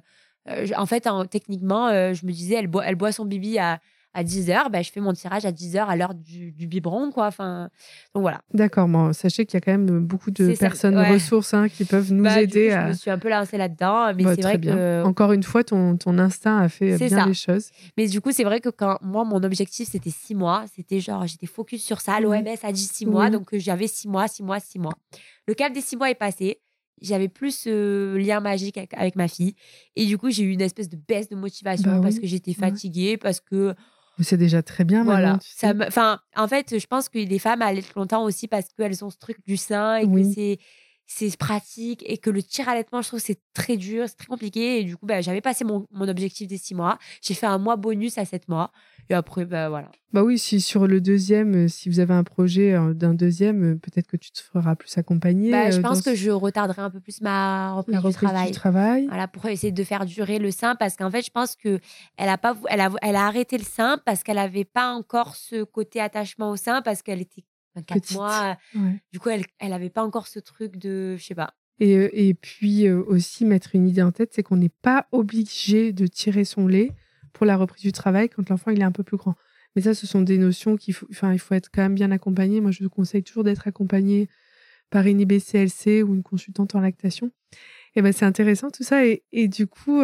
en 0.77 0.87
fait, 0.87 1.09
techniquement, 1.31 1.91
je 1.91 2.25
me 2.25 2.33
disais, 2.33 2.55
elle 2.55 2.69
boit, 2.69 2.87
elle 2.87 2.97
boit 2.97 3.13
son 3.13 3.25
bibi 3.25 3.59
à 3.59 3.81
à 4.19 4.25
10h, 4.25 4.71
bah, 4.71 4.83
je 4.83 4.91
fais 4.91 5.01
mon 5.01 5.13
tirage 5.13 5.45
à 5.45 5.53
10h 5.53 5.87
à 5.87 5.95
l'heure 5.95 6.13
du, 6.13 6.51
du, 6.51 6.67
biberon. 6.67 7.13
Quoi. 7.13 7.27
Enfin, 7.27 7.69
donc 8.15 8.23
voilà. 8.23 8.41
D'accord, 8.53 8.89
bon, 8.89 9.13
sachez 9.13 9.47
qu'il 9.47 9.57
y 9.57 9.59
a 9.59 9.61
quand 9.61 9.71
même 9.71 10.01
beaucoup 10.01 10.33
de 10.33 10.57
personnes 10.57 10.99
ressources 10.99 11.55
hein, 11.55 11.69
qui 11.69 11.85
peuvent 11.85 12.13
nous 12.13 12.25
bah, 12.25 12.43
aider. 12.43 12.71
à... 12.71 12.87
Je 12.87 12.89
me 12.89 12.95
suis 12.95 13.11
un 13.11 13.19
peu 13.19 13.31
lancée 13.31 13.57
là-dedans, 13.57 14.13
mais 14.15 14.25
c'est 14.35 14.43
vrai 14.43 14.61
que... 14.61 15.05
Encore 15.05 15.33
une 15.33 15.45
fois, 15.45 15.63
ton, 15.63 15.97
ton 15.97 16.19
instinct 16.19 16.59
a 16.59 16.69
fait 16.69 16.97
bien 16.97 17.27
les 17.27 17.35
choses. 17.35 17.71
Mais 17.97 18.09
du 18.09 18.21
coup, 18.21 18.33
c'est 18.33 18.45
vrai 18.45 18.61
que 18.61 18.71
quand 18.71 18.99
moi, 19.03 19.25
mon 19.25 19.43
objectif, 19.45 19.89
c'était 19.89 20.11
6 20.11 20.35
mois. 20.35 20.65
C'était 20.75 20.99
genre, 20.99 21.27
j'étais 21.27 21.47
focus 21.47 21.85
sur 21.85 22.01
ça. 22.01 22.19
L'OMS 22.19 22.45
a 22.63 22.73
dit 22.73 22.83
6 22.83 23.07
mois, 23.07 23.31
donc 23.31 23.55
euh, 23.55 23.59
j'avais 23.59 23.87
6 23.87 24.09
mois, 24.09 24.27
6 24.27 24.43
mois, 24.43 24.59
6 24.59 24.81
mois. 24.81 24.95
Le 25.47 25.55
cap 25.55 25.73
des 25.73 25.81
6 25.81 25.97
mois 25.97 26.11
est 26.11 26.17
passé 26.17 26.61
j'avais 27.01 27.29
plus 27.29 27.53
ce 27.53 28.17
lien 28.17 28.41
magique 28.41 28.79
avec, 28.93 29.17
ma 29.17 29.29
fille. 29.29 29.55
Et 29.97 30.07
du 30.07 30.19
coup, 30.19 30.31
j'ai 30.31 30.43
eu 30.45 30.51
une 30.51 30.61
espèce 30.61 30.89
de 30.89 30.97
baisse 30.97 31.29
de 31.29 31.37
motivation 31.37 31.91
bah 31.91 32.01
parce 32.03 32.19
que 32.19 32.27
j'étais 32.27 32.55
fatiguée, 32.55 33.17
parce 33.17 33.41
que 33.41 33.75
c'est 34.25 34.37
déjà 34.37 34.63
très 34.63 34.85
bien. 34.85 35.05
Voilà. 35.05 35.39
Enfin, 35.63 36.21
en 36.37 36.49
fait, 36.49 36.79
je 36.79 36.87
pense 36.87 37.09
que 37.09 37.19
les 37.19 37.39
femmes 37.39 37.63
allaitent 37.63 37.95
longtemps 37.95 38.25
aussi 38.25 38.49
parce 38.49 38.69
qu'elles 38.77 39.05
ont 39.05 39.11
ce 39.11 39.19
truc 39.19 39.39
du 39.47 39.57
sein 39.57 39.97
et 39.97 40.07
que 40.07 40.23
c'est 40.23 40.59
c'est 41.11 41.35
pratique 41.39 42.05
et 42.07 42.19
que 42.19 42.29
le 42.29 42.43
tir 42.43 42.69
allaitement, 42.69 43.01
je 43.01 43.09
trouve 43.09 43.19
c'est 43.19 43.41
très 43.55 43.79
dur, 43.79 44.05
c'est 44.07 44.17
très 44.17 44.27
compliqué. 44.27 44.81
Et 44.81 44.85
du 44.85 44.97
coup, 44.97 45.07
bah, 45.07 45.23
j'avais 45.23 45.41
passé 45.41 45.65
mon, 45.65 45.87
mon 45.91 46.07
objectif 46.07 46.47
des 46.47 46.59
six 46.59 46.75
mois. 46.75 46.99
J'ai 47.23 47.33
fait 47.33 47.47
un 47.47 47.57
mois 47.57 47.77
bonus 47.77 48.19
à 48.19 48.27
sept 48.27 48.47
mois. 48.47 48.71
Et 49.09 49.15
après, 49.15 49.47
bah, 49.47 49.71
voilà. 49.71 49.91
Bah 50.13 50.23
oui, 50.23 50.39
si 50.39 50.61
sur 50.61 50.87
le 50.87 51.01
deuxième, 51.01 51.65
euh, 51.65 51.69
si 51.69 51.89
vous 51.89 51.99
avez 52.01 52.13
un 52.13 52.25
projet 52.25 52.75
euh, 52.75 52.93
d'un 52.93 53.15
deuxième, 53.15 53.73
euh, 53.73 53.75
peut-être 53.77 54.07
que 54.07 54.19
tu 54.19 54.31
te 54.31 54.41
feras 54.41 54.77
plus 54.77 54.99
accompagner. 54.99 55.51
Bah, 55.51 55.71
je 55.71 55.81
pense 55.81 56.03
que 56.03 56.15
je 56.15 56.31
retarderai 56.31 56.83
un 56.83 56.91
peu 56.91 57.01
plus 57.01 57.23
ma 57.23 57.73
reprise, 57.73 57.95
la 57.95 58.01
reprise 58.01 58.17
du 58.19 58.27
travail. 58.27 58.51
Du 58.51 58.53
travail. 58.53 59.07
Voilà, 59.07 59.29
pour 59.29 59.47
essayer 59.47 59.73
de 59.73 59.85
faire 59.85 60.05
durer 60.05 60.39
le 60.39 60.51
sein 60.51 60.77
parce 60.77 60.95
qu'en 60.95 61.11
fait, 61.11 61.25
je 61.25 61.31
pense 61.31 61.57
que 61.57 61.81
elle 62.19 62.29
a 62.29 62.37
pas, 62.37 62.55
elle 62.69 62.81
a, 62.83 62.91
elle 63.01 63.17
a 63.17 63.27
arrêté 63.27 63.57
le 63.57 63.65
sein 63.65 63.99
parce 64.05 64.23
qu'elle 64.23 64.39
avait 64.39 64.67
pas 64.67 64.93
encore 64.93 65.37
ce 65.37 65.65
côté 65.65 66.01
attachement 66.01 66.51
au 66.51 66.57
sein 66.57 66.83
parce 66.83 67.01
qu'elle 67.01 67.23
était 67.23 67.45
4 67.87 68.13
mois. 68.13 68.57
Du 69.13 69.19
coup, 69.19 69.29
elle, 69.29 69.45
elle 69.59 69.73
avait 69.73 69.91
pas 69.91 70.03
encore 70.05 70.27
ce 70.27 70.39
truc 70.39 70.77
de, 70.77 71.17
je 71.17 71.25
sais 71.25 71.35
pas. 71.35 71.55
Et, 71.81 72.29
et 72.29 72.35
puis 72.35 72.91
aussi 72.91 73.45
mettre 73.45 73.75
une 73.75 73.89
idée 73.89 74.03
en 74.03 74.11
tête, 74.11 74.33
c'est 74.33 74.43
qu'on 74.43 74.57
n'est 74.57 74.69
pas 74.69 75.07
obligé 75.13 75.93
de 75.93 76.07
tirer 76.07 76.45
son 76.45 76.67
lait 76.67 76.93
pour 77.33 77.47
la 77.47 77.57
reprise 77.57 77.83
du 77.83 77.93
travail 77.93 78.29
quand 78.29 78.49
l'enfant 78.49 78.73
il 78.73 78.81
est 78.81 78.85
un 78.85 78.93
peu 78.93 79.05
plus 79.05 79.17
grand. 79.17 79.37
Mais 79.77 79.83
ça, 79.83 79.95
ce 79.95 80.07
sont 80.07 80.23
des 80.23 80.39
notions 80.39 80.77
qu'il 80.77 80.95
faut, 80.95 81.07
enfin, 81.11 81.33
il 81.33 81.39
faut 81.39 81.55
être 81.55 81.69
quand 81.73 81.83
même 81.83 81.95
bien 81.95 82.11
accompagné. 82.11 82.61
Moi, 82.61 82.73
je 82.73 82.83
vous 82.83 82.91
conseille 82.91 83.23
toujours 83.23 83.45
d'être 83.45 83.69
accompagné 83.69 84.29
par 84.91 85.07
une 85.07 85.21
IBCLC 85.21 86.03
ou 86.03 86.15
une 86.15 86.23
consultante 86.23 86.75
en 86.75 86.81
lactation. 86.81 87.31
Et 87.95 88.03
ben, 88.03 88.13
c'est 88.13 88.25
intéressant 88.25 88.71
tout 88.71 88.83
ça. 88.83 89.07
Et, 89.07 89.23
et 89.31 89.47
du 89.47 89.67
coup, 89.67 90.01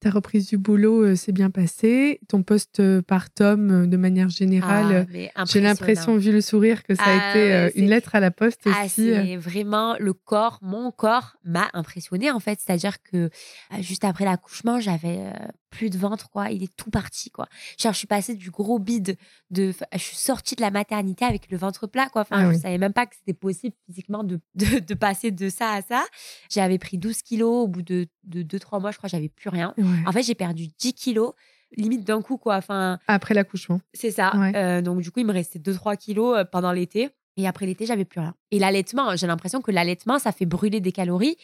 ta 0.00 0.10
reprise 0.10 0.48
du 0.48 0.56
boulot 0.56 1.02
euh, 1.04 1.14
s'est 1.14 1.32
bien 1.32 1.50
passée. 1.50 2.20
Ton 2.26 2.42
poste 2.42 2.80
euh, 2.80 3.02
par 3.02 3.30
Tom, 3.30 3.70
euh, 3.70 3.86
de 3.86 3.96
manière 3.98 4.30
générale, 4.30 5.06
ah, 5.34 5.44
j'ai 5.46 5.60
l'impression, 5.60 6.16
vu 6.16 6.32
le 6.32 6.40
sourire, 6.40 6.82
que 6.82 6.94
ça 6.94 7.04
a 7.04 7.18
ah, 7.20 7.30
été 7.68 7.78
une 7.78 7.88
lettre 7.88 8.14
à 8.14 8.20
la 8.20 8.30
poste 8.30 8.62
ah, 8.64 8.84
aussi. 8.84 9.36
Vraiment 9.36 9.96
le 10.00 10.14
corps, 10.14 10.58
mon 10.62 10.90
corps 10.90 11.36
m'a 11.44 11.68
impressionné 11.74 12.30
en 12.30 12.40
fait. 12.40 12.58
C'est-à-dire 12.64 13.02
que 13.02 13.30
juste 13.80 14.04
après 14.04 14.24
l'accouchement, 14.24 14.80
j'avais 14.80 15.18
plus 15.70 15.88
de 15.88 15.96
ventre, 15.96 16.28
quoi. 16.30 16.50
Il 16.50 16.62
est 16.62 16.76
tout 16.76 16.90
parti, 16.90 17.30
quoi. 17.30 17.48
Genre, 17.78 17.92
je 17.92 17.98
suis 17.98 18.06
passée 18.06 18.34
du 18.34 18.50
gros 18.50 18.78
bide 18.78 19.16
de, 19.50 19.72
je 19.92 19.98
suis 19.98 20.16
sortie 20.16 20.56
de 20.56 20.60
la 20.60 20.70
maternité 20.70 21.24
avec 21.24 21.50
le 21.50 21.56
ventre 21.56 21.86
plat, 21.86 22.08
quoi. 22.12 22.22
Enfin, 22.22 22.52
je 22.52 22.58
savais 22.58 22.78
même 22.78 22.92
pas 22.92 23.06
que 23.06 23.14
c'était 23.16 23.38
possible 23.38 23.74
physiquement 23.86 24.24
de, 24.24 24.40
de, 24.54 24.94
passer 24.94 25.30
de 25.30 25.48
ça 25.48 25.72
à 25.72 25.82
ça. 25.82 26.04
J'avais 26.50 26.78
pris 26.78 26.98
12 26.98 27.22
kilos 27.22 27.64
au 27.64 27.68
bout 27.68 27.82
de 27.82 28.08
2-3 28.28 28.80
mois, 28.80 28.90
je 28.90 28.98
crois, 28.98 29.08
j'avais 29.08 29.28
plus 29.28 29.48
rien. 29.48 29.74
En 30.06 30.12
fait, 30.12 30.22
j'ai 30.22 30.34
perdu 30.34 30.68
10 30.78 30.94
kilos 30.94 31.34
limite 31.76 32.04
d'un 32.04 32.22
coup 32.22 32.36
quoi. 32.36 32.56
Enfin 32.56 32.98
après 33.06 33.34
l'accouchement. 33.34 33.80
c'est 33.92 34.10
ça. 34.10 34.32
Euh, 34.54 34.82
donc 34.82 35.00
du 35.00 35.10
coup 35.10 35.20
il 35.20 35.26
me 35.26 35.32
restait 35.32 35.58
2-3 35.58 35.96
kilos 35.96 36.38
euh, 36.38 36.44
pendant 36.44 36.72
l'été. 36.72 37.10
Et 37.36 37.46
après 37.46 37.64
l'été 37.64 37.86
j'avais 37.86 38.04
plus 38.04 38.20
rien. 38.20 38.34
Et 38.50 38.58
l'allaitement 38.58 39.16
j'ai 39.16 39.26
l'impression 39.26 39.60
que 39.62 39.70
l'allaitement 39.70 40.18
ça 40.18 40.32
fait 40.32 40.46
brûler 40.46 40.80
des 40.80 40.92
calories. 40.92 41.36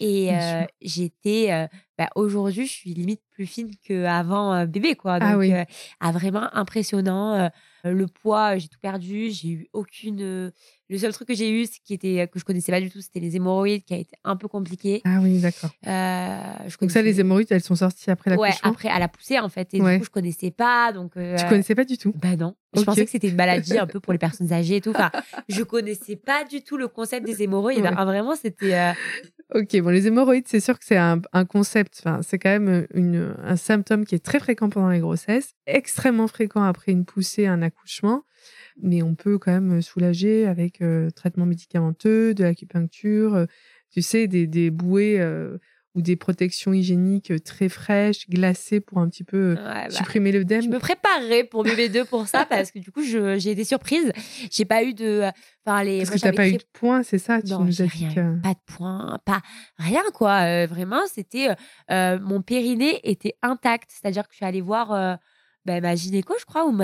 Et 0.00 0.34
euh, 0.34 0.62
j'étais 0.80 1.68
bah, 1.98 2.08
aujourd'hui 2.14 2.66
je 2.66 2.72
suis 2.72 2.94
limite 2.94 3.22
plus 3.30 3.46
fine 3.46 3.70
qu'avant 3.86 4.66
bébé 4.66 4.94
quoi 4.94 5.14
ah 5.14 5.20
donc 5.20 5.28
ah 5.30 5.36
oui. 5.38 6.12
vraiment 6.12 6.54
impressionnant 6.54 7.50
le 7.84 8.06
poids 8.06 8.58
j'ai 8.58 8.68
tout 8.68 8.78
perdu 8.80 9.30
j'ai 9.30 9.48
eu 9.48 9.68
aucune 9.72 10.52
le 10.88 10.98
seul 10.98 11.12
truc 11.12 11.28
que 11.28 11.34
j'ai 11.34 11.50
eu, 11.50 11.66
qui 11.84 11.94
était 11.94 12.28
que 12.32 12.38
je 12.38 12.44
connaissais 12.44 12.70
pas 12.70 12.80
du 12.80 12.90
tout, 12.90 13.00
c'était 13.00 13.18
les 13.18 13.34
hémorroïdes, 13.34 13.84
qui 13.84 13.94
a 13.94 13.96
été 13.96 14.16
un 14.22 14.36
peu 14.36 14.46
compliqué. 14.46 15.02
Ah 15.04 15.18
oui, 15.20 15.40
d'accord. 15.40 15.70
Euh, 15.86 16.68
donc 16.80 16.90
ça, 16.90 17.02
les 17.02 17.18
hémorroïdes, 17.18 17.48
elles 17.50 17.62
sont 17.62 17.74
sorties 17.74 18.10
après 18.10 18.30
l'accouchement? 18.30 18.70
Ouais, 18.70 18.74
après 18.74 18.88
à 18.88 18.98
la 18.98 19.08
poussée 19.08 19.38
en 19.40 19.48
fait. 19.48 19.74
Et 19.74 19.78
du 19.78 19.98
coup, 19.98 20.04
je 20.04 20.10
connaissais 20.10 20.52
pas. 20.52 20.92
Donc. 20.92 21.16
Euh, 21.16 21.36
tu 21.36 21.46
connaissais 21.46 21.74
pas 21.74 21.84
du 21.84 21.98
tout? 21.98 22.12
Bah 22.14 22.36
non. 22.36 22.54
Je 22.76 22.82
pensais 22.82 23.04
que 23.04 23.10
c'était 23.10 23.28
une 23.28 23.36
maladie 23.36 23.78
un 23.78 23.86
peu 23.86 24.00
pour 24.00 24.12
les 24.12 24.18
personnes 24.18 24.52
âgées 24.52 24.76
et 24.76 24.80
tout. 24.80 24.90
Enfin, 24.90 25.10
je 25.48 25.62
connaissais 25.62 26.16
pas 26.16 26.44
du 26.44 26.62
tout 26.62 26.76
le 26.76 26.88
concept 26.88 27.26
des 27.26 27.42
hémorroïdes. 27.42 27.82
vraiment, 27.82 28.36
c'était. 28.36 28.74
Euh, 28.74 28.92
ok, 29.54 29.80
bon, 29.80 29.90
les 29.90 30.06
hémorroïdes, 30.06 30.46
c'est 30.46 30.60
sûr 30.60 30.78
que 30.78 30.84
c'est 30.84 30.96
un, 30.96 31.20
un, 31.32 31.44
concept, 31.46 31.85
c'est 32.22 32.38
quand 32.38 32.50
même 32.50 32.86
une, 32.94 33.34
un 33.42 33.56
symptôme 33.56 34.04
qui 34.04 34.14
est 34.14 34.24
très 34.24 34.38
fréquent 34.38 34.68
pendant 34.68 34.90
les 34.90 35.00
grossesses, 35.00 35.54
extrêmement 35.66 36.28
fréquent 36.28 36.62
après 36.62 36.92
une 36.92 37.04
poussée, 37.04 37.46
un 37.46 37.62
accouchement. 37.62 38.24
Mais 38.82 39.02
on 39.02 39.14
peut 39.14 39.38
quand 39.38 39.52
même 39.52 39.82
soulager 39.82 40.46
avec 40.46 40.82
euh, 40.82 41.10
traitement 41.10 41.46
médicamenteux, 41.46 42.34
de 42.34 42.44
l'acupuncture, 42.44 43.34
euh, 43.34 43.46
tu 43.90 44.02
sais, 44.02 44.26
des, 44.28 44.70
bouées 44.70 45.20
euh, 45.20 45.58
ou 45.96 46.02
des 46.02 46.14
protections 46.14 46.72
hygiéniques 46.72 47.32
très 47.42 47.68
fraîches, 47.68 48.28
glacées 48.28 48.80
pour 48.80 48.98
un 48.98 49.08
petit 49.08 49.24
peu 49.24 49.54
bah, 49.54 49.90
supprimer 49.90 50.30
l'œdème. 50.30 50.62
Je 50.62 50.68
me 50.68 50.78
préparerai 50.78 51.44
pour 51.44 51.64
bébé 51.64 51.88
2 51.88 52.04
pour 52.04 52.28
ça 52.28 52.44
parce 52.48 52.70
que 52.70 52.78
du 52.78 52.92
coup, 52.92 53.02
j'ai 53.02 53.50
été 53.50 53.64
surprise. 53.64 54.12
J'ai 54.50 54.64
pas 54.64 54.84
eu 54.84 54.94
de. 54.94 55.24
Enfin, 55.64 55.82
les, 55.82 55.98
parce 55.98 56.10
que 56.10 56.18
t'as 56.18 56.32
pas 56.32 56.48
eu 56.48 56.58
de 56.58 56.64
points, 56.72 57.02
c'est 57.02 57.18
ça 57.18 57.42
tu 57.42 57.52
nous 57.52 57.82
as 57.82 57.86
Pas 58.42 58.54
de 58.54 58.74
points, 58.74 59.18
pas 59.24 59.40
rien 59.78 60.02
quoi. 60.14 60.66
vraiment, 60.66 61.00
c'était 61.12 61.48
mon 61.90 62.42
périnée 62.42 63.00
était 63.02 63.36
intact, 63.42 63.90
c'est-à-dire 63.90 64.24
que 64.24 64.32
je 64.32 64.36
suis 64.36 64.46
allée 64.46 64.60
voir 64.60 65.18
bah, 65.66 65.80
ma 65.80 65.96
gynéco, 65.96 66.32
je 66.38 66.44
crois, 66.44 66.64
ou 66.66 66.78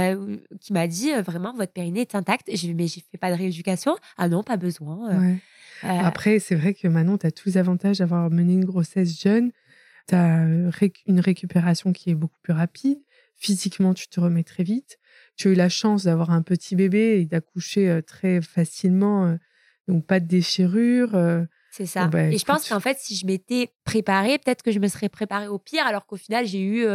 qui 0.60 0.72
m'a 0.72 0.88
dit 0.88 1.12
vraiment 1.24 1.54
votre 1.54 1.72
périnée 1.72 2.00
est 2.00 2.14
intacte. 2.16 2.48
J'ai 2.52 2.74
mais 2.74 2.88
j'ai 2.88 3.00
fait 3.00 3.16
pas 3.16 3.30
de 3.30 3.36
rééducation. 3.36 3.96
Ah 4.18 4.28
non, 4.28 4.42
pas 4.42 4.56
besoin. 4.56 5.10
Euh, 5.12 5.34
Après, 5.82 6.38
c'est 6.38 6.54
vrai 6.54 6.74
que 6.74 6.88
Manon, 6.88 7.18
tu 7.18 7.26
as 7.26 7.30
tous 7.32 7.50
les 7.50 7.58
avantages 7.58 7.98
d'avoir 7.98 8.30
mené 8.30 8.54
une 8.54 8.64
grossesse 8.64 9.20
jeune. 9.20 9.50
Tu 10.08 10.14
as 10.14 10.44
une 11.06 11.20
récupération 11.20 11.92
qui 11.92 12.10
est 12.10 12.14
beaucoup 12.14 12.38
plus 12.42 12.52
rapide. 12.52 12.98
Physiquement, 13.36 13.94
tu 13.94 14.08
te 14.08 14.20
remets 14.20 14.44
très 14.44 14.62
vite. 14.62 14.98
Tu 15.36 15.48
as 15.48 15.50
eu 15.52 15.54
la 15.54 15.68
chance 15.68 16.04
d'avoir 16.04 16.30
un 16.30 16.42
petit 16.42 16.76
bébé 16.76 17.20
et 17.20 17.26
d'accoucher 17.26 18.00
très 18.06 18.40
facilement. 18.40 19.36
donc, 19.88 20.06
pas 20.06 20.20
de 20.20 20.26
déchirure. 20.26 21.10
C'est 21.70 21.86
ça. 21.86 22.06
Bah, 22.06 22.24
et 22.24 22.36
je 22.36 22.44
pense 22.44 22.68
qu'en 22.68 22.80
fait, 22.80 22.98
si 23.00 23.16
je 23.16 23.26
m'étais 23.26 23.72
préparée, 23.84 24.38
peut-être 24.38 24.62
que 24.62 24.72
je 24.72 24.78
me 24.78 24.88
serais 24.88 25.08
préparée 25.08 25.48
au 25.48 25.58
pire, 25.58 25.86
alors 25.86 26.06
qu'au 26.06 26.16
final, 26.16 26.46
j'ai 26.46 26.60
eu 26.60 26.86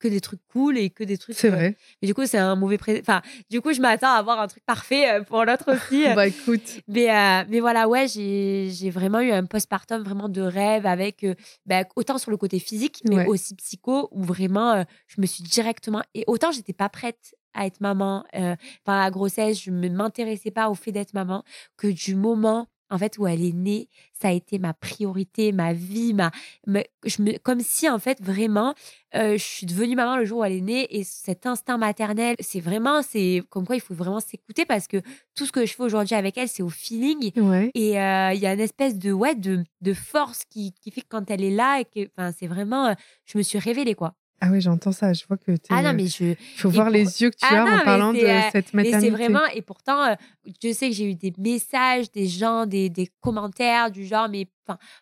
que 0.00 0.08
des 0.08 0.20
trucs 0.20 0.40
cool 0.48 0.78
et 0.78 0.90
que 0.90 1.04
des 1.04 1.18
trucs. 1.18 1.36
C'est 1.36 1.50
vrai. 1.50 1.76
Mais 2.02 2.06
du 2.08 2.14
coup, 2.14 2.26
c'est 2.26 2.38
un 2.38 2.56
mauvais 2.56 2.78
pré... 2.78 2.98
Enfin, 3.00 3.22
du 3.50 3.60
coup, 3.60 3.72
je 3.72 3.80
m'attends 3.80 4.10
à 4.10 4.18
avoir 4.18 4.40
un 4.40 4.48
truc 4.48 4.64
parfait 4.64 5.08
euh, 5.08 5.22
pour 5.22 5.44
l'autre 5.44 5.72
aussi. 5.72 6.04
bah 6.14 6.26
écoute. 6.26 6.80
Mais, 6.88 7.10
euh, 7.10 7.44
mais 7.48 7.60
voilà, 7.60 7.88
ouais, 7.88 8.08
j'ai 8.08 8.90
vraiment 8.90 9.20
eu 9.20 9.30
un 9.30 9.44
postpartum 9.44 10.02
vraiment 10.02 10.28
de 10.28 10.40
rêve 10.40 10.86
avec 10.86 11.22
euh, 11.22 11.34
bah, 11.66 11.84
autant 11.94 12.18
sur 12.18 12.30
le 12.30 12.36
côté 12.36 12.58
physique, 12.58 13.02
mais 13.08 13.26
aussi 13.26 13.54
psycho, 13.54 14.08
où 14.10 14.24
vraiment, 14.24 14.84
je 15.06 15.20
me 15.20 15.26
suis 15.26 15.44
directement. 15.44 16.02
Et 16.14 16.24
autant, 16.26 16.50
j'étais 16.50 16.72
pas 16.72 16.88
prête 16.88 17.34
à 17.54 17.66
être 17.66 17.80
maman. 17.80 18.24
Euh, 18.34 18.56
la 18.86 19.10
grossesse, 19.10 19.62
je 19.62 19.70
ne 19.70 19.88
m'intéressais 19.88 20.50
pas 20.50 20.68
au 20.70 20.74
fait 20.74 20.92
d'être 20.92 21.14
maman, 21.14 21.44
que 21.76 21.86
du 21.86 22.14
moment 22.14 22.68
en 22.90 22.98
fait, 22.98 23.18
où 23.18 23.26
elle 23.26 23.44
est 23.44 23.52
née, 23.54 23.88
ça 24.12 24.28
a 24.28 24.32
été 24.32 24.58
ma 24.58 24.74
priorité, 24.74 25.52
ma 25.52 25.72
vie, 25.72 26.12
ma, 26.14 26.30
je 27.04 27.22
me, 27.22 27.38
comme 27.38 27.60
si, 27.60 27.88
en 27.88 27.98
fait, 27.98 28.20
vraiment, 28.22 28.74
euh, 29.14 29.32
je 29.38 29.42
suis 29.42 29.66
devenue 29.66 29.96
maman 29.96 30.16
le 30.16 30.24
jour 30.24 30.40
où 30.40 30.44
elle 30.44 30.52
est 30.52 30.60
née 30.60 30.86
et 30.98 31.04
cet 31.04 31.46
instinct 31.46 31.78
maternel, 31.78 32.36
c'est 32.40 32.60
vraiment, 32.60 33.02
c'est 33.02 33.42
comme 33.50 33.66
quoi 33.66 33.76
il 33.76 33.80
faut 33.80 33.94
vraiment 33.94 34.20
s'écouter 34.20 34.64
parce 34.66 34.86
que 34.86 34.98
tout 35.34 35.46
ce 35.46 35.52
que 35.52 35.66
je 35.66 35.74
fais 35.74 35.82
aujourd'hui 35.82 36.14
avec 36.16 36.36
elle, 36.38 36.48
c'est 36.48 36.62
au 36.62 36.68
feeling. 36.68 37.32
Et 37.74 38.00
euh, 38.00 38.32
il 38.32 38.40
y 38.40 38.46
a 38.46 38.52
une 38.52 38.60
espèce 38.60 38.98
de, 38.98 39.12
ouais, 39.12 39.34
de, 39.34 39.64
de 39.80 39.94
force 39.94 40.44
qui, 40.48 40.72
qui 40.74 40.90
fait 40.90 41.02
que 41.02 41.08
quand 41.08 41.30
elle 41.30 41.42
est 41.44 41.50
là 41.50 41.80
et 41.80 41.84
que, 41.84 42.08
enfin, 42.16 42.32
c'est 42.36 42.46
vraiment, 42.46 42.86
euh, 42.88 42.94
je 43.26 43.38
me 43.38 43.42
suis 43.42 43.58
révélée, 43.58 43.94
quoi. 43.94 44.14
Ah 44.42 44.48
oui, 44.50 44.62
j'entends 44.62 44.92
ça. 44.92 45.12
Je 45.12 45.24
vois 45.26 45.36
que 45.36 45.52
tu. 45.52 45.68
Ah 45.68 45.82
non, 45.82 45.92
mais 45.92 46.06
je. 46.06 46.24
Il 46.24 46.36
faut 46.56 46.70
voir 46.70 46.88
les 46.88 47.22
yeux 47.22 47.30
que 47.30 47.36
tu 47.36 47.46
ah 47.50 47.62
as 47.62 47.80
en 47.80 47.84
parlant 47.84 48.14
de 48.14 48.20
euh, 48.20 48.40
cette 48.50 48.72
maternité. 48.72 49.06
c'est 49.06 49.10
vraiment. 49.10 49.44
Et 49.54 49.60
pourtant, 49.60 50.02
euh, 50.02 50.14
je 50.62 50.72
sais 50.72 50.88
que 50.88 50.94
j'ai 50.94 51.10
eu 51.10 51.14
des 51.14 51.34
messages, 51.36 52.10
des 52.10 52.26
gens, 52.26 52.64
des, 52.64 52.88
des 52.88 53.10
commentaires 53.20 53.90
du 53.90 54.06
genre, 54.06 54.30
mais 54.30 54.48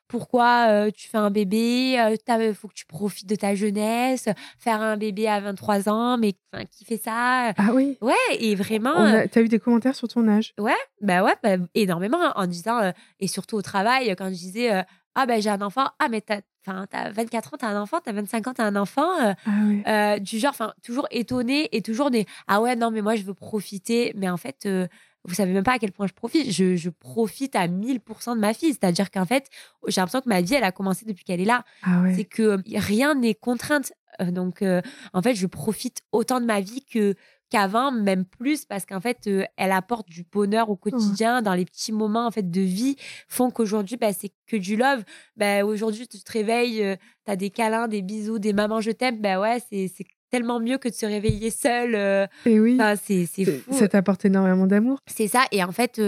pourquoi 0.09 0.67
euh, 0.71 0.91
tu 0.91 1.09
fais 1.09 1.19
un 1.19 1.31
bébé 1.31 1.99
Il 2.29 2.55
faut 2.55 2.69
que 2.69 2.75
tu 2.75 2.87
profites 2.87 3.29
de 3.29 3.37
ta 3.37 3.55
jeunesse. 3.55 4.29
Faire 4.59 4.81
un 4.81 4.97
bébé 4.97 5.29
à 5.29 5.41
23 5.41 5.89
ans, 5.89 6.19
mais 6.19 6.35
qui 6.71 6.85
fait 6.85 6.97
ça 6.97 7.53
Ah 7.57 7.71
oui. 7.73 7.97
Ouais, 8.01 8.15
et 8.41 8.57
vraiment. 8.57 9.25
Tu 9.29 9.39
as 9.39 9.43
eu 9.43 9.49
des 9.49 9.61
commentaires 9.61 9.95
sur 9.95 10.09
ton 10.09 10.27
âge? 10.27 10.53
Ouais, 10.59 10.73
bah 11.01 11.23
ouais, 11.23 11.35
bah, 11.45 11.63
énormément. 11.75 12.19
En 12.35 12.47
disant, 12.47 12.93
et 13.21 13.29
surtout 13.29 13.57
au 13.57 13.63
travail, 13.63 14.13
quand 14.17 14.31
je 14.31 14.35
disais 14.35 14.85
ah 15.21 15.27
ben 15.27 15.43
j'ai 15.43 15.51
un 15.51 15.61
enfant, 15.63 15.89
ah 15.99 16.09
mais 16.09 16.21
t'as, 16.21 16.43
as 16.67 17.11
24 17.11 17.55
ans, 17.55 17.57
t'as 17.59 17.69
un 17.69 17.81
enfant, 17.83 17.99
t'as 18.03 18.13
25 18.13 18.47
ans, 18.47 18.55
t'as 18.55 18.65
un 18.65 18.77
enfant, 18.77 19.19
euh, 19.21 19.33
ah 19.47 20.15
euh, 20.15 20.19
du 20.21 20.39
genre, 20.39 20.51
enfin 20.51 20.73
toujours 20.85 21.09
étonné 21.11 21.69
et 21.77 21.83
toujours 21.83 22.13
des, 22.13 22.25
ah 22.47 22.61
ouais 22.61 22.77
non 22.77 22.93
mais 22.93 23.03
moi 23.03 23.17
je 23.17 23.25
veux 23.25 23.35
profiter, 23.35 24.13
mais 24.15 24.31
en 24.31 24.37
fait 24.37 24.65
euh, 24.67 24.87
vous 25.25 25.35
savez 25.35 25.53
même 25.53 25.65
pas 25.65 25.73
à 25.73 25.79
quel 25.81 25.91
point 25.91 26.07
je 26.07 26.13
profite, 26.13 26.53
je, 26.53 26.77
je 26.77 26.89
profite 26.89 27.57
à 27.57 27.67
1000% 27.67 28.37
de 28.37 28.41
ma 28.41 28.55
fille, 28.55 28.71
c'est-à-dire 28.71 29.11
qu'en 29.11 29.25
fait 29.25 29.49
j'ai 29.89 30.01
l'impression 30.01 30.21
que 30.21 30.29
ma 30.29 30.41
vie 30.41 30.55
elle 30.55 30.63
a 30.63 30.71
commencé 30.71 31.05
depuis 31.05 31.25
qu'elle 31.25 31.41
est 31.41 31.45
là, 31.45 31.65
ah 31.83 32.05
c'est 32.15 32.25
que 32.25 32.61
rien 32.79 33.17
n'est 33.17 33.35
contrainte, 33.35 33.93
donc 34.21 34.63
en 34.63 35.23
fait 35.23 35.35
je 35.35 35.49
profite 35.49 36.03
autant 36.13 36.41
de 36.41 36.47
ma 36.47 36.61
vie 36.61 36.85
que 36.85 37.17
qu'avant, 37.51 37.91
même 37.91 38.25
plus, 38.25 38.65
parce 38.65 38.87
qu'en 38.87 39.01
fait, 39.01 39.27
euh, 39.27 39.45
elle 39.57 39.73
apporte 39.73 40.09
du 40.09 40.25
bonheur 40.25 40.71
au 40.71 40.77
quotidien, 40.77 41.43
dans 41.43 41.55
les 41.55 41.65
petits 41.65 41.93
moments 41.93 42.27
en 42.27 42.31
fait 42.31 42.51
de 42.51 42.61
vie, 42.61 42.97
font 43.29 43.51
qu'aujourd'hui, 43.51 43.97
bah, 43.97 44.13
c'est 44.13 44.31
que 44.47 44.57
du 44.57 44.77
love. 44.77 45.05
Bah, 45.37 45.65
aujourd'hui, 45.65 46.07
tu 46.09 46.19
te 46.19 46.33
réveilles, 46.33 46.83
euh, 46.83 46.97
tu 47.25 47.33
as 47.33 47.37
des 47.37 47.51
câlins, 47.51 47.89
des 47.89 48.03
bisous, 48.03 48.39
des 48.39 48.53
mamans, 48.53 48.81
je 48.81 48.91
t'aime. 48.91 49.21
Bah 49.21 49.41
ouais, 49.41 49.59
c'est 49.71 49.91
tellement 50.31 50.61
mieux 50.61 50.77
que 50.77 50.89
de 50.89 50.95
se 50.95 51.07
réveiller 51.07 51.51
seul. 51.51 51.95
Euh, 51.95 52.27
et 52.45 52.61
oui. 52.61 52.79
c'est 53.03 53.27
fou. 53.27 53.73
Ça 53.73 53.89
t'apporte 53.89 54.25
énormément 54.25 54.67
d'amour. 54.67 54.99
C'est 55.07 55.29
ça. 55.29 55.45
Et 55.53 55.65
en 55.65 55.73
fait, 55.73 56.01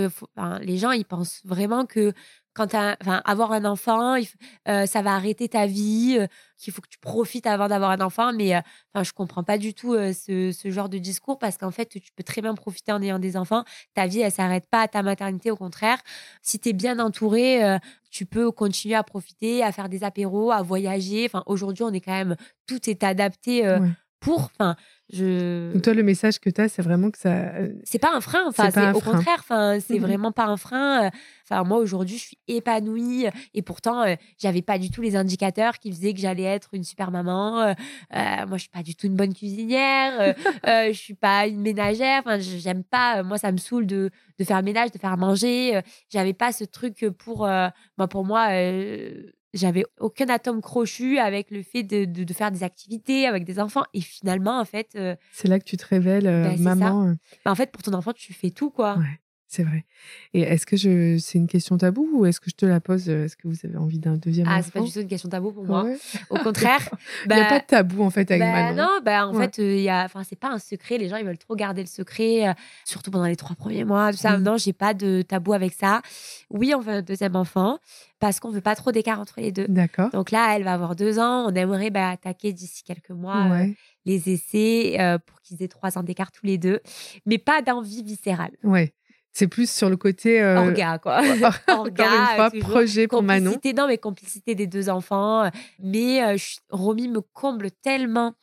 les 0.61 0.77
gens, 0.77 0.91
ils 0.91 1.07
pensent 1.07 1.41
vraiment 1.45 1.87
que 1.87 2.13
quand 2.55 2.75
enfin, 2.75 3.23
avoir 3.25 3.53
un 3.53 3.65
enfant, 3.65 4.17
ça 4.67 5.03
va 5.03 5.15
arrêter 5.15 5.49
ta 5.49 5.67
vie, 5.67 6.19
qu'il 6.59 6.73
faut 6.73 6.83
que 6.83 6.89
tu 6.89 6.99
profites 6.99 7.47
avant 7.47 7.69
d'avoir 7.69 7.91
un 7.91 8.01
enfant. 8.01 8.33
Mais 8.33 8.57
enfin, 8.93 9.05
je 9.05 9.13
comprends 9.13 9.45
pas 9.45 9.59
du 9.59 9.75
tout 9.75 9.95
ce, 9.95 10.53
ce, 10.53 10.71
genre 10.71 10.89
de 10.89 10.99
discours 10.99 11.39
parce 11.39 11.57
qu'en 11.57 11.71
fait, 11.71 11.87
tu 11.87 12.13
peux 12.15 12.23
très 12.23 12.43
bien 12.43 12.55
profiter 12.55 12.93
en 12.93 13.01
ayant 13.03 13.19
des 13.19 13.37
enfants. 13.37 13.65
Ta 13.95 14.07
vie, 14.07 14.21
elle 14.21 14.33
s'arrête 14.33 14.67
pas 14.71 14.83
à 14.83 14.89
ta 14.89 15.03
maternité, 15.03 15.51
au 15.51 15.57
contraire. 15.57 15.99
Si 16.43 16.59
tu 16.59 16.71
es 16.71 16.73
bien 16.73 16.99
entouré, 16.99 17.79
tu 18.11 18.27
peux 18.27 18.51
continuer 18.51 18.95
à 18.97 19.03
profiter, 19.03 19.63
à 19.63 19.73
faire 19.73 19.89
des 19.89 20.05
apéros, 20.05 20.51
à 20.51 20.63
voyager. 20.63 21.25
Enfin, 21.27 21.43
aujourd'hui, 21.47 21.85
on 21.85 21.93
est 21.93 22.01
quand 22.01 22.13
même, 22.13 22.37
tout 22.67 22.91
est 22.91 23.05
adapté 23.05 23.65
pour. 24.21 24.51
Enfin, 24.55 24.77
je... 25.13 25.77
toi, 25.79 25.95
le 25.95 26.03
message 26.03 26.39
que 26.39 26.51
tu 26.51 26.61
as, 26.61 26.69
c'est 26.69 26.83
vraiment 26.83 27.11
que 27.11 27.19
ça. 27.19 27.31
Euh, 27.31 27.73
c'est 27.85 27.99
pas 27.99 28.15
un 28.15 28.21
frein. 28.21 28.45
Enfin, 28.47 28.71
c'est 28.71 28.91
au 28.91 29.01
contraire. 29.01 29.39
Enfin, 29.41 29.79
c'est 29.81 29.99
mmh 29.99 30.03
vraiment 30.03 30.31
pas 30.33 30.45
un 30.45 30.57
frein. 30.57 31.07
Euh, 31.07 31.11
enfin, 31.51 31.65
moi, 31.65 31.79
aujourd'hui, 31.79 32.19
je 32.19 32.23
suis 32.23 32.39
épanouie. 32.47 33.27
Et 33.55 33.63
pourtant, 33.63 34.03
euh, 34.03 34.15
j'avais 34.39 34.63
pas 34.63 34.79
du 34.79 34.91
tout 34.91 35.03
les 35.03 35.17
indicateurs 35.17 35.79
qui 35.79 35.91
faisaient 35.91 36.13
que 36.13 36.21
j'allais 36.21 36.45
être 36.45 36.75
une 36.75 36.85
super 36.85 37.11
maman. 37.11 37.75
moi, 38.13 38.57
je 38.57 38.59
suis 38.59 38.69
pas 38.69 38.83
du 38.83 38.95
tout 38.95 39.07
une 39.07 39.17
bonne 39.17 39.35
cuisinière. 39.35 40.35
je 40.67 40.93
suis 40.93 41.15
pas 41.15 41.47
une 41.47 41.61
ménagère. 41.61 42.21
Enfin, 42.21 42.39
j'aime 42.39 42.85
pas. 42.85 43.23
moi, 43.23 43.39
ça 43.39 43.51
me 43.51 43.59
saoule 43.59 43.87
de, 43.87 44.11
de 44.39 44.45
faire 44.45 44.63
ménage, 44.63 44.93
de 44.93 44.99
faire 44.99 45.17
manger. 45.17 45.81
j'avais 46.11 46.35
pas 46.35 46.53
ce 46.53 46.65
truc 46.65 47.07
pour. 47.19 47.47
moi, 47.47 48.09
pour 48.09 48.25
moi 48.25 48.49
j'avais 49.55 49.85
aucun 49.99 50.29
atome 50.29 50.61
crochu 50.61 51.19
avec 51.19 51.51
le 51.51 51.63
fait 51.63 51.83
de, 51.83 52.05
de, 52.05 52.33
faire 52.33 52.51
des 52.51 52.63
activités 52.63 53.27
avec 53.27 53.45
des 53.45 53.59
enfants. 53.59 53.85
Et 53.95 54.01
finalement, 54.01 54.61
en 54.61 54.65
fait. 54.65 54.93
Euh, 54.95 55.17
c'est 55.33 55.49
là 55.49 55.59
que 55.59 55.65
tu 55.65 55.77
te 55.77 55.87
révèles, 55.87 56.27
euh, 56.27 56.51
bah, 56.51 56.75
maman. 56.75 57.09
Euh. 57.09 57.15
Bah, 57.45 57.51
en 57.51 57.55
fait, 57.55 57.71
pour 57.71 57.83
ton 57.83 57.93
enfant, 57.95 58.13
tu 58.13 58.33
fais 58.33 58.51
tout, 58.51 58.71
quoi. 58.71 58.97
Ouais. 58.99 59.21
C'est 59.53 59.65
vrai. 59.65 59.85
Et 60.33 60.43
est-ce 60.43 60.65
que 60.65 60.77
je... 60.77 61.19
c'est 61.19 61.37
une 61.37 61.49
question 61.49 61.77
tabou 61.77 62.09
ou 62.15 62.25
est-ce 62.25 62.39
que 62.39 62.51
je 62.51 62.55
te 62.55 62.67
la 62.67 62.79
pose 62.79 63.09
Est-ce 63.09 63.37
que 63.37 63.49
vous 63.49 63.57
avez 63.65 63.77
envie 63.79 63.99
d'un 63.99 64.15
deuxième 64.17 64.47
ah, 64.47 64.53
enfant 64.53 64.61
Ah, 64.61 64.63
c'est 64.63 64.73
pas 64.73 64.81
du 64.87 64.93
tout 64.93 65.01
une 65.01 65.09
question 65.09 65.29
tabou 65.29 65.51
pour 65.51 65.65
moi. 65.65 65.89
Au 66.31 66.37
contraire. 66.45 66.89
il 67.29 67.35
n'y 67.35 67.41
a 67.41 67.47
pas 67.47 67.59
de 67.59 67.65
tabou 67.65 68.05
en 68.05 68.11
fait 68.11 68.31
avec 68.31 68.43
bah, 68.43 68.53
Manon. 68.53 68.81
Non, 68.81 69.01
bah, 69.05 69.27
en 69.27 69.35
fait, 69.35 69.59
il 69.59 69.81
y 69.81 69.89
a... 69.89 70.05
enfin, 70.05 70.23
c'est 70.23 70.39
pas 70.39 70.51
un 70.51 70.61
secret. 70.61 70.99
Les 70.99 71.09
gens, 71.09 71.17
ils 71.17 71.27
veulent 71.27 71.37
trop 71.37 71.57
garder 71.57 71.81
le 71.81 71.89
secret, 71.89 72.55
surtout 72.85 73.11
pendant 73.11 73.27
les 73.27 73.35
trois 73.35 73.57
premiers 73.57 73.83
mois. 73.83 74.13
Tout 74.13 74.19
ça. 74.19 74.39
Non, 74.39 74.57
j'ai 74.57 74.73
pas 74.73 74.95
de 74.95 75.23
tabou 75.23 75.53
avec 75.53 75.73
ça. 75.73 76.01
Oui, 76.51 76.73
on 76.73 76.81
veut 76.81 76.93
un 76.93 77.03
deuxième 77.03 77.35
enfant 77.35 77.81
parce 78.21 78.39
qu'on 78.39 78.51
veut 78.51 78.61
pas 78.61 78.77
trop 78.77 78.93
d'écart 78.93 79.19
entre 79.19 79.41
les 79.41 79.51
deux. 79.51 79.67
D'accord. 79.67 80.11
Donc 80.11 80.31
là, 80.31 80.55
elle 80.55 80.63
va 80.63 80.75
avoir 80.75 80.95
deux 80.95 81.19
ans. 81.19 81.51
On 81.51 81.55
aimerait 81.57 81.91
bah, 81.91 82.11
attaquer 82.11 82.53
d'ici 82.53 82.85
quelques 82.85 83.11
mois 83.11 83.65
les 84.07 84.31
essais 84.31 84.97
pour 85.27 85.41
qu'ils 85.41 85.61
aient 85.65 85.69
trois 85.69 85.99
ans 85.99 86.05
d'écart 86.05 86.31
tous 86.31 86.47
les 86.47 86.57
deux, 86.57 86.79
mais 87.27 87.39
pas 87.39 87.63
d'envie 87.63 88.05
viscérale. 88.05 88.53
Ouais. 88.63 88.95
C'est 89.33 89.47
plus 89.47 89.71
sur 89.71 89.89
le 89.89 89.97
côté. 89.97 90.43
Euh... 90.43 90.59
Orga, 90.59 90.99
quoi. 90.99 91.23
Orga, 91.69 92.51
projet 92.61 93.07
pour 93.07 93.23
Manon. 93.23 93.57
Non, 93.77 93.87
mais 93.87 93.99
complicité 93.99 94.55
des 94.55 94.67
deux 94.67 94.89
enfants. 94.89 95.51
Mais 95.79 96.23
euh, 96.23 96.37
Romy 96.71 97.09
me 97.09 97.21
comble 97.21 97.71
tellement 97.71 98.35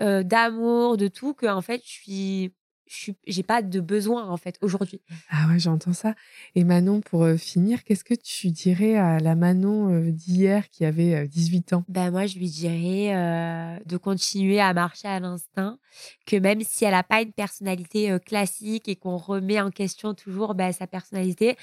euh, 0.00 0.22
d'amour, 0.22 0.96
de 0.96 1.08
tout, 1.08 1.34
que 1.34 1.46
en 1.46 1.62
fait, 1.62 1.80
je 1.84 1.90
suis 1.90 2.52
j'ai 2.86 3.42
pas 3.42 3.62
de 3.62 3.80
besoin 3.80 4.28
en 4.28 4.36
fait 4.36 4.58
aujourd'hui. 4.60 5.00
Ah 5.30 5.46
ouais, 5.48 5.58
j'entends 5.58 5.92
ça. 5.92 6.14
Et 6.54 6.64
Manon, 6.64 7.00
pour 7.00 7.24
euh, 7.24 7.36
finir, 7.36 7.84
qu'est-ce 7.84 8.04
que 8.04 8.14
tu 8.14 8.50
dirais 8.50 8.96
à 8.96 9.18
la 9.18 9.34
Manon 9.34 9.92
euh, 9.92 10.10
d'hier 10.10 10.68
qui 10.70 10.84
avait 10.84 11.26
18 11.26 11.72
euh, 11.72 11.76
ans? 11.76 11.84
Ben 11.88 12.10
moi, 12.10 12.26
je 12.26 12.38
lui 12.38 12.48
dirais 12.48 13.80
de 13.86 13.96
continuer 13.96 14.60
à 14.60 14.72
marcher 14.74 15.08
à 15.08 15.20
l'instinct, 15.20 15.78
que 16.26 16.36
même 16.36 16.62
si 16.62 16.84
elle 16.84 16.92
n'a 16.92 17.02
pas 17.02 17.22
une 17.22 17.32
personnalité 17.32 18.16
classique 18.24 18.88
et 18.88 18.96
qu'on 18.96 19.16
remet 19.16 19.60
en 19.60 19.70
question 19.70 20.14
toujours 20.14 20.54
ben, 20.54 20.72
sa 20.72 20.86
personnalité. 20.86 21.56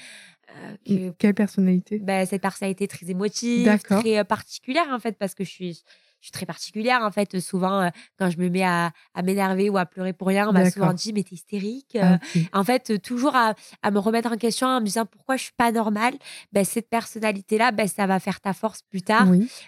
Quelle 1.18 1.34
personnalité? 1.34 1.98
Ben, 1.98 2.26
Cette 2.26 2.42
personnalité 2.42 2.88
très 2.88 3.10
émotive, 3.10 3.78
très 3.78 4.24
particulière 4.24 4.88
en 4.90 4.98
fait, 4.98 5.16
parce 5.18 5.34
que 5.34 5.44
je 5.44 5.50
suis 5.50 5.82
je 6.22 6.28
suis 6.28 6.32
très 6.32 6.46
particulière 6.46 7.00
en 7.02 7.10
fait. 7.10 7.40
Souvent, 7.40 7.82
euh, 7.82 7.88
quand 8.16 8.30
je 8.30 8.38
me 8.38 8.48
mets 8.48 8.62
à, 8.62 8.92
m'énerver 9.24 9.68
ou 9.68 9.76
à 9.76 9.86
pleurer 9.86 10.12
pour 10.12 10.28
rien, 10.28 10.48
on 10.48 10.52
m'a 10.52 10.70
souvent 10.70 10.92
dit 10.92 11.12
mais 11.12 11.24
t'es 11.24 11.34
hystérique. 11.34 11.96
Euh. 11.96 12.16
Ah, 12.52 12.60
en 12.60 12.64
fait, 12.64 13.02
toujours 13.02 13.34
à, 13.34 13.54
me 13.90 13.98
remettre 13.98 14.30
en 14.30 14.36
question 14.36 14.68
en 14.68 14.80
me 14.80 14.86
disant 14.86 15.04
pourquoi 15.04 15.36
je 15.36 15.42
suis 15.44 15.52
pas 15.56 15.72
normale? 15.72 16.14
Ben, 16.52 16.64
cette 16.64 16.88
personnalité 16.88 17.58
là, 17.58 17.72
ben, 17.72 17.88
ça 17.88 18.06
va 18.06 18.20
faire 18.20 18.40
ta 18.40 18.52
force 18.52 18.82
plus 18.82 19.02
tard. 19.02 19.26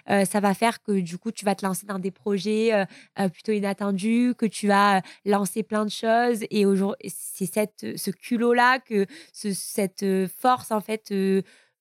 Euh, 0.09 0.23
ça 0.23 0.39
va 0.39 0.53
faire 0.53 0.81
que 0.81 0.93
du 0.93 1.17
coup 1.17 1.31
tu 1.31 1.43
vas 1.43 1.55
te 1.55 1.65
lancer 1.65 1.85
dans 1.85 1.99
des 1.99 2.11
projets 2.11 2.85
plutôt 3.33 3.51
inattendus, 3.51 4.33
que 4.37 4.45
tu 4.45 4.67
vas 4.67 5.01
lancer 5.25 5.61
plein 5.61 5.83
de 5.83 5.91
choses. 5.91 6.45
Et 6.49 6.65
aujourd'hui, 6.65 7.11
c'est 7.13 7.51
cette 7.51 7.97
ce 7.97 8.11
culot 8.11 8.53
là 8.53 8.79
que 8.79 9.05
cette 9.31 10.05
force 10.37 10.71
en 10.71 10.79
fait 10.79 11.11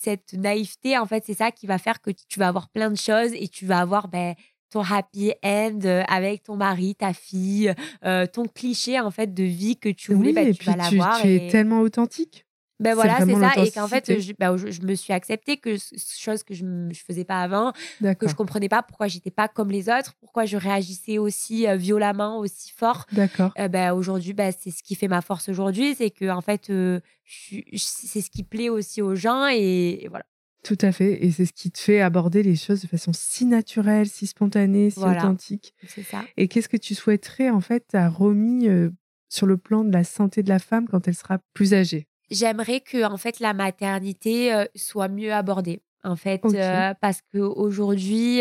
cette 0.04 0.34
naïveté, 0.34 0.98
en 0.98 1.06
fait, 1.06 1.24
c'est 1.26 1.34
ça 1.34 1.50
qui 1.50 1.66
va 1.66 1.78
faire 1.78 2.00
que 2.00 2.10
tu 2.10 2.38
vas 2.38 2.48
avoir 2.48 2.68
plein 2.68 2.90
de 2.90 2.96
choses 2.96 3.32
et 3.32 3.48
tu 3.48 3.66
vas 3.66 3.78
avoir 3.78 4.08
ben, 4.08 4.34
ton 4.74 4.82
happy 4.82 5.32
end 5.44 5.78
euh, 5.84 6.02
avec 6.08 6.42
ton 6.42 6.56
mari, 6.56 6.96
ta 6.96 7.12
fille, 7.12 7.72
euh, 8.04 8.26
ton 8.26 8.44
cliché 8.44 8.98
en 8.98 9.12
fait 9.12 9.32
de 9.32 9.44
vie 9.44 9.76
que 9.76 9.88
tu 9.88 10.12
voulais, 10.12 10.32
bah, 10.32 10.52
tu 10.52 10.64
vas 10.64 10.74
l'avoir. 10.74 11.20
Tu, 11.20 11.28
es 11.28 11.48
tellement 11.48 11.80
authentique. 11.80 12.44
Ben 12.80 12.96
voilà, 12.96 13.18
c'est 13.24 13.36
ça. 13.36 13.52
Et 13.62 13.70
qu'en 13.70 13.86
fait, 13.86 14.10
bah, 14.36 14.56
je, 14.56 14.72
je, 14.72 14.82
me 14.82 14.96
suis 14.96 15.12
acceptée 15.12 15.58
que 15.58 15.76
chose 16.18 16.42
que 16.42 16.54
je 16.54 16.64
ne 16.64 16.92
faisais 16.92 17.22
pas 17.22 17.40
avant, 17.40 17.72
que 18.18 18.26
je 18.26 18.34
comprenais 18.34 18.68
pas 18.68 18.82
pourquoi 18.82 19.06
j'étais 19.06 19.30
pas 19.30 19.46
comme 19.46 19.70
les 19.70 19.88
autres, 19.88 20.14
pourquoi 20.18 20.44
je 20.44 20.56
réagissais 20.56 21.18
aussi 21.18 21.68
euh, 21.68 21.76
violemment, 21.76 22.38
aussi 22.40 22.72
fort. 22.72 23.06
D'accord. 23.12 23.52
ben 23.70 23.92
aujourd'hui, 23.92 24.32
ben, 24.32 24.52
c'est 24.58 24.72
ce 24.72 24.82
qui 24.82 24.96
fait 24.96 25.06
ma 25.06 25.20
force 25.20 25.48
aujourd'hui, 25.48 25.94
c'est 25.94 26.10
que 26.10 26.28
en 26.28 26.40
fait, 26.40 26.64
c'est 26.66 28.20
ce 28.20 28.28
qui 28.28 28.42
plaît 28.42 28.70
aussi 28.70 29.02
aux 29.02 29.14
gens 29.14 29.46
et 29.46 30.08
voilà. 30.10 30.24
Tout 30.64 30.78
à 30.80 30.92
fait. 30.92 31.22
Et 31.22 31.30
c'est 31.30 31.44
ce 31.44 31.52
qui 31.52 31.70
te 31.70 31.78
fait 31.78 32.00
aborder 32.00 32.42
les 32.42 32.56
choses 32.56 32.80
de 32.80 32.86
façon 32.86 33.12
si 33.12 33.44
naturelle, 33.44 34.08
si 34.08 34.26
spontanée, 34.26 34.88
si 34.88 34.98
authentique. 34.98 35.74
C'est 35.86 36.02
ça. 36.02 36.24
Et 36.38 36.48
qu'est-ce 36.48 36.70
que 36.70 36.78
tu 36.78 36.94
souhaiterais, 36.94 37.50
en 37.50 37.60
fait, 37.60 37.94
à 37.94 38.08
Romy 38.08 38.66
euh, 38.68 38.88
sur 39.28 39.46
le 39.46 39.58
plan 39.58 39.84
de 39.84 39.92
la 39.92 40.04
santé 40.04 40.42
de 40.42 40.48
la 40.48 40.58
femme 40.58 40.88
quand 40.88 41.06
elle 41.06 41.14
sera 41.14 41.38
plus 41.52 41.74
âgée? 41.74 42.08
J'aimerais 42.30 42.80
que, 42.80 43.04
en 43.04 43.18
fait, 43.18 43.40
la 43.40 43.52
maternité 43.52 44.54
euh, 44.54 44.64
soit 44.74 45.08
mieux 45.08 45.34
abordée. 45.34 45.82
En 46.02 46.16
fait, 46.16 46.42
euh, 46.46 46.94
parce 47.00 47.20
qu'aujourd'hui, 47.32 48.40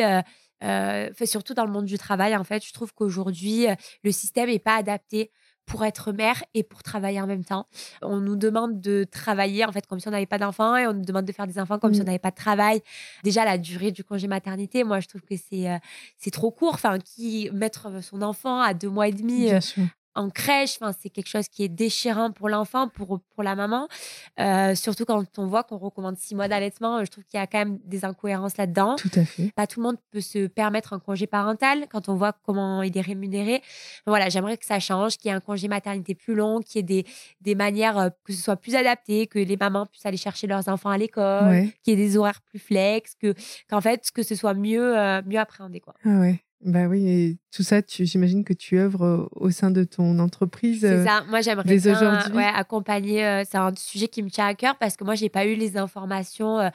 surtout 1.26 1.54
dans 1.54 1.66
le 1.66 1.72
monde 1.72 1.86
du 1.86 1.98
travail, 1.98 2.36
en 2.38 2.44
fait, 2.46 2.66
je 2.66 2.72
trouve 2.72 2.94
qu'aujourd'hui, 2.94 3.68
le 4.04 4.12
système 4.14 4.50
n'est 4.50 4.60
pas 4.60 4.78
adapté 4.78 5.32
pour 5.66 5.86
être 5.86 6.12
mère 6.12 6.44
et 6.54 6.64
pour 6.64 6.84
travailler 6.84 7.22
en 7.22 7.28
même 7.28 7.44
temps. 7.44 7.68
On 8.02 8.20
nous 8.20 8.36
demande 8.36 8.82
de 8.82 9.06
travailler 9.10 9.66
en 9.66 9.72
fait 9.72 9.86
comme 9.88 10.00
si 10.00 10.08
on 10.08 10.12
n'avait 10.12 10.26
pas 10.26 10.38
d'enfants 10.38 10.76
et 10.76 10.88
on 10.88 10.94
nous 10.94 11.06
demande 11.06 11.26
de 11.26 11.32
faire 11.32 11.48
des 11.48 11.60
enfants 11.60 11.80
comme 11.80 11.94
si 11.94 12.02
on 12.02 12.04
mmh. 12.04 12.08
n'avait 12.08 12.20
pas 12.20 12.32
de 12.32 12.36
travail. 12.36 12.82
Déjà 13.24 13.46
la 13.46 13.58
durée 13.58 13.92
du 13.92 14.04
congé 14.04 14.28
maternité, 14.28 14.84
moi 14.84 15.00
je 15.00 15.08
trouve 15.08 15.22
que 15.22 15.36
c'est 15.38 15.70
euh, 15.70 15.78
c'est 16.18 16.32
trop 16.32 16.52
court. 16.52 16.74
Enfin, 16.74 17.00
qui 17.00 17.50
mettre 17.54 18.04
son 18.04 18.22
enfant 18.22 18.60
à 18.60 18.74
deux 18.74 18.90
mois 18.90 19.08
et 19.08 19.14
demi 19.14 19.52
euh, 19.52 19.60
en 20.16 20.30
crèche. 20.30 20.78
Enfin, 20.80 20.96
c'est 21.00 21.10
quelque 21.10 21.30
chose 21.30 21.48
qui 21.48 21.64
est 21.64 21.70
déchirant 21.70 22.32
pour 22.32 22.50
l'enfant, 22.50 22.88
pour, 22.88 23.20
pour 23.34 23.44
la 23.44 23.56
maman. 23.56 23.88
Euh, 24.40 24.76
surtout 24.76 25.06
quand 25.06 25.26
on 25.38 25.48
voit 25.48 25.64
qu'on 25.64 25.78
recommande 25.78 26.18
six 26.18 26.36
mois 26.36 26.48
d'allaitement. 26.48 27.04
Je 27.04 27.12
trouve 27.12 27.24
qu'il 27.26 27.40
y 27.40 27.44
a 27.44 27.48
quand 27.48 27.60
même 27.60 27.80
des 27.84 28.06
incohérences 28.06 28.58
là-dedans. 28.58 28.96
Tout 28.96 29.12
à 29.16 29.26
fait. 29.26 29.52
Pas 29.56 29.68
tout 29.68 29.80
le 29.80 29.88
monde 29.88 29.98
peut 30.12 30.22
se 30.22 30.48
permettre 30.48 30.94
un 30.94 31.00
congé 31.00 31.28
parental 31.28 31.88
quand 31.90 32.10
on 32.10 32.16
voit 32.16 32.34
comment 32.44 32.82
il 32.84 32.98
est 32.98 33.02
rémunéré. 33.02 33.62
Voilà, 34.06 34.30
j'aimerais 34.30 34.58
que 34.58 34.66
ça 34.66 34.80
change, 34.80 35.18
qu'il 35.18 35.30
y 35.30 35.34
ait 35.34 35.38
un 35.38 35.40
congé 35.40 35.68
maternité 35.68 36.16
plus 36.16 36.36
long, 36.36 36.60
qu'il 36.60 36.78
y 36.78 36.80
ait 36.80 36.84
des, 36.84 37.06
des 37.42 37.56
manières 37.56 37.98
euh, 37.98 38.10
que 38.24 38.34
ce 38.34 38.42
soit 38.42 38.56
plus 38.56 38.76
adapté, 38.76 39.28
que 39.28 39.40
les 39.40 39.58
mamans 39.58 39.86
puissent 39.86 40.06
aller 40.06 40.18
chercher 40.18 40.48
leurs 40.48 40.68
enfants 40.70 40.90
à 40.90 40.98
l'école, 40.98 41.68
qu'il 41.84 41.98
y 41.98 42.02
ait 42.02 42.06
des 42.06 42.18
horaires 42.18 42.42
plus 42.42 42.60
flex, 42.60 43.16
que 43.16 43.34
qu'en 43.70 43.82
fait 43.82 44.12
que 44.12 44.24
ce 44.24 44.36
soit 44.36 44.54
mieux 44.54 44.98
euh, 44.98 45.22
mieux 45.26 45.40
appréhendé 45.40 45.80
quoi. 45.80 45.94
Ah 46.06 46.20
ouais. 46.20 46.44
Bah 46.66 46.88
oui, 46.88 47.08
et 47.08 47.38
tout 47.54 47.62
ça, 47.62 47.82
j'imagine 47.88 48.44
que 48.44 48.54
tu 48.54 48.80
œuvres 48.80 49.30
au 49.32 49.52
sein 49.52 49.70
de 49.70 49.84
ton 49.84 50.18
entreprise. 50.20 50.82
C'est 50.82 50.88
euh, 50.88 51.06
ça. 51.06 51.24
Moi, 51.30 51.42
j'aimerais 51.42 51.78
bien 51.78 52.32
ouais, 52.34 52.46
accompagner. 52.46 53.26
Euh, 53.26 53.44
c'est 53.50 53.58
un 53.58 53.74
sujet 53.76 54.08
qui 54.08 54.24
me 54.24 54.30
tient 54.30 54.48
à 54.48 54.54
cœur 54.56 54.78
parce 54.78 54.96
que 54.96 55.04
moi, 55.04 55.16
j'ai 55.16 55.30
pas 55.30 55.46
eu 55.46 55.56
les 55.56 55.78
informations 55.78 56.60
euh, 56.60 56.70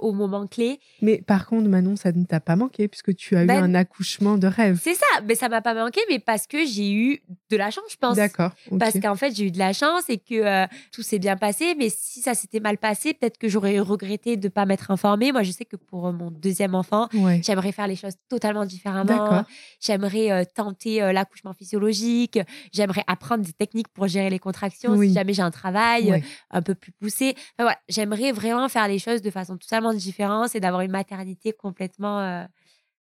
au 0.00 0.12
moment 0.12 0.46
clé. 0.46 0.80
Mais 1.02 1.20
par 1.20 1.46
contre, 1.46 1.68
Manon, 1.68 1.96
ça 1.96 2.12
ne 2.12 2.24
t'a 2.24 2.40
pas 2.40 2.56
manqué 2.56 2.88
puisque 2.88 3.14
tu 3.16 3.36
as 3.36 3.44
eu 3.44 3.46
ben 3.46 3.62
un 3.62 3.74
accouchement 3.74 4.38
de 4.38 4.46
rêve. 4.46 4.80
C'est 4.82 4.94
ça. 4.94 5.06
Mais 5.26 5.34
ça 5.34 5.48
m'a 5.48 5.60
pas 5.60 5.74
manqué, 5.74 6.00
mais 6.08 6.18
parce 6.18 6.46
que 6.46 6.64
j'ai 6.64 6.92
eu 6.92 7.22
de 7.50 7.56
la 7.56 7.70
chance, 7.70 7.84
je 7.90 7.96
pense. 7.96 8.16
D'accord. 8.16 8.52
Parce 8.78 8.98
qu'en 9.00 9.16
fait, 9.16 9.34
j'ai 9.34 9.46
eu 9.46 9.50
de 9.50 9.58
la 9.58 9.72
chance 9.72 10.04
et 10.08 10.18
que 10.18 10.66
tout 10.92 11.02
s'est 11.02 11.18
bien 11.18 11.36
passé. 11.36 11.74
Mais 11.76 11.88
si 11.90 12.20
ça 12.20 12.34
s'était 12.34 12.60
mal 12.60 12.78
passé, 12.78 13.12
peut-être 13.12 13.38
que 13.38 13.48
j'aurais 13.48 13.80
regretté 13.80 14.36
de 14.36 14.48
pas 14.48 14.66
m'être 14.66 14.90
informée. 14.90 15.32
Moi, 15.32 15.42
je 15.42 15.50
sais 15.50 15.64
que 15.64 15.76
pour 15.76 16.12
mon 16.12 16.30
deuxième 16.30 16.74
enfant, 16.74 17.08
j'aimerais 17.42 17.72
faire 17.72 17.88
les 17.88 17.96
choses 17.96 18.14
totalement 18.28 18.64
différemment. 18.64 19.31
J'aimerais 19.80 20.30
euh, 20.30 20.44
tenter 20.54 21.02
euh, 21.02 21.12
l'accouchement 21.12 21.52
physiologique. 21.52 22.38
J'aimerais 22.72 23.04
apprendre 23.06 23.44
des 23.44 23.52
techniques 23.52 23.88
pour 23.88 24.06
gérer 24.06 24.30
les 24.30 24.38
contractions 24.38 25.00
si 25.00 25.12
jamais 25.12 25.32
j'ai 25.32 25.42
un 25.42 25.50
travail 25.50 26.12
euh, 26.12 26.18
un 26.50 26.62
peu 26.62 26.74
plus 26.74 26.92
poussé. 26.92 27.34
voilà, 27.58 27.76
j'aimerais 27.88 28.32
vraiment 28.32 28.68
faire 28.68 28.88
les 28.88 28.98
choses 28.98 29.22
de 29.22 29.30
façon 29.30 29.56
totalement 29.56 29.92
différente 29.92 30.54
et 30.54 30.60
d'avoir 30.60 30.82
une 30.82 30.90
maternité 30.90 31.52
complètement 31.52 32.46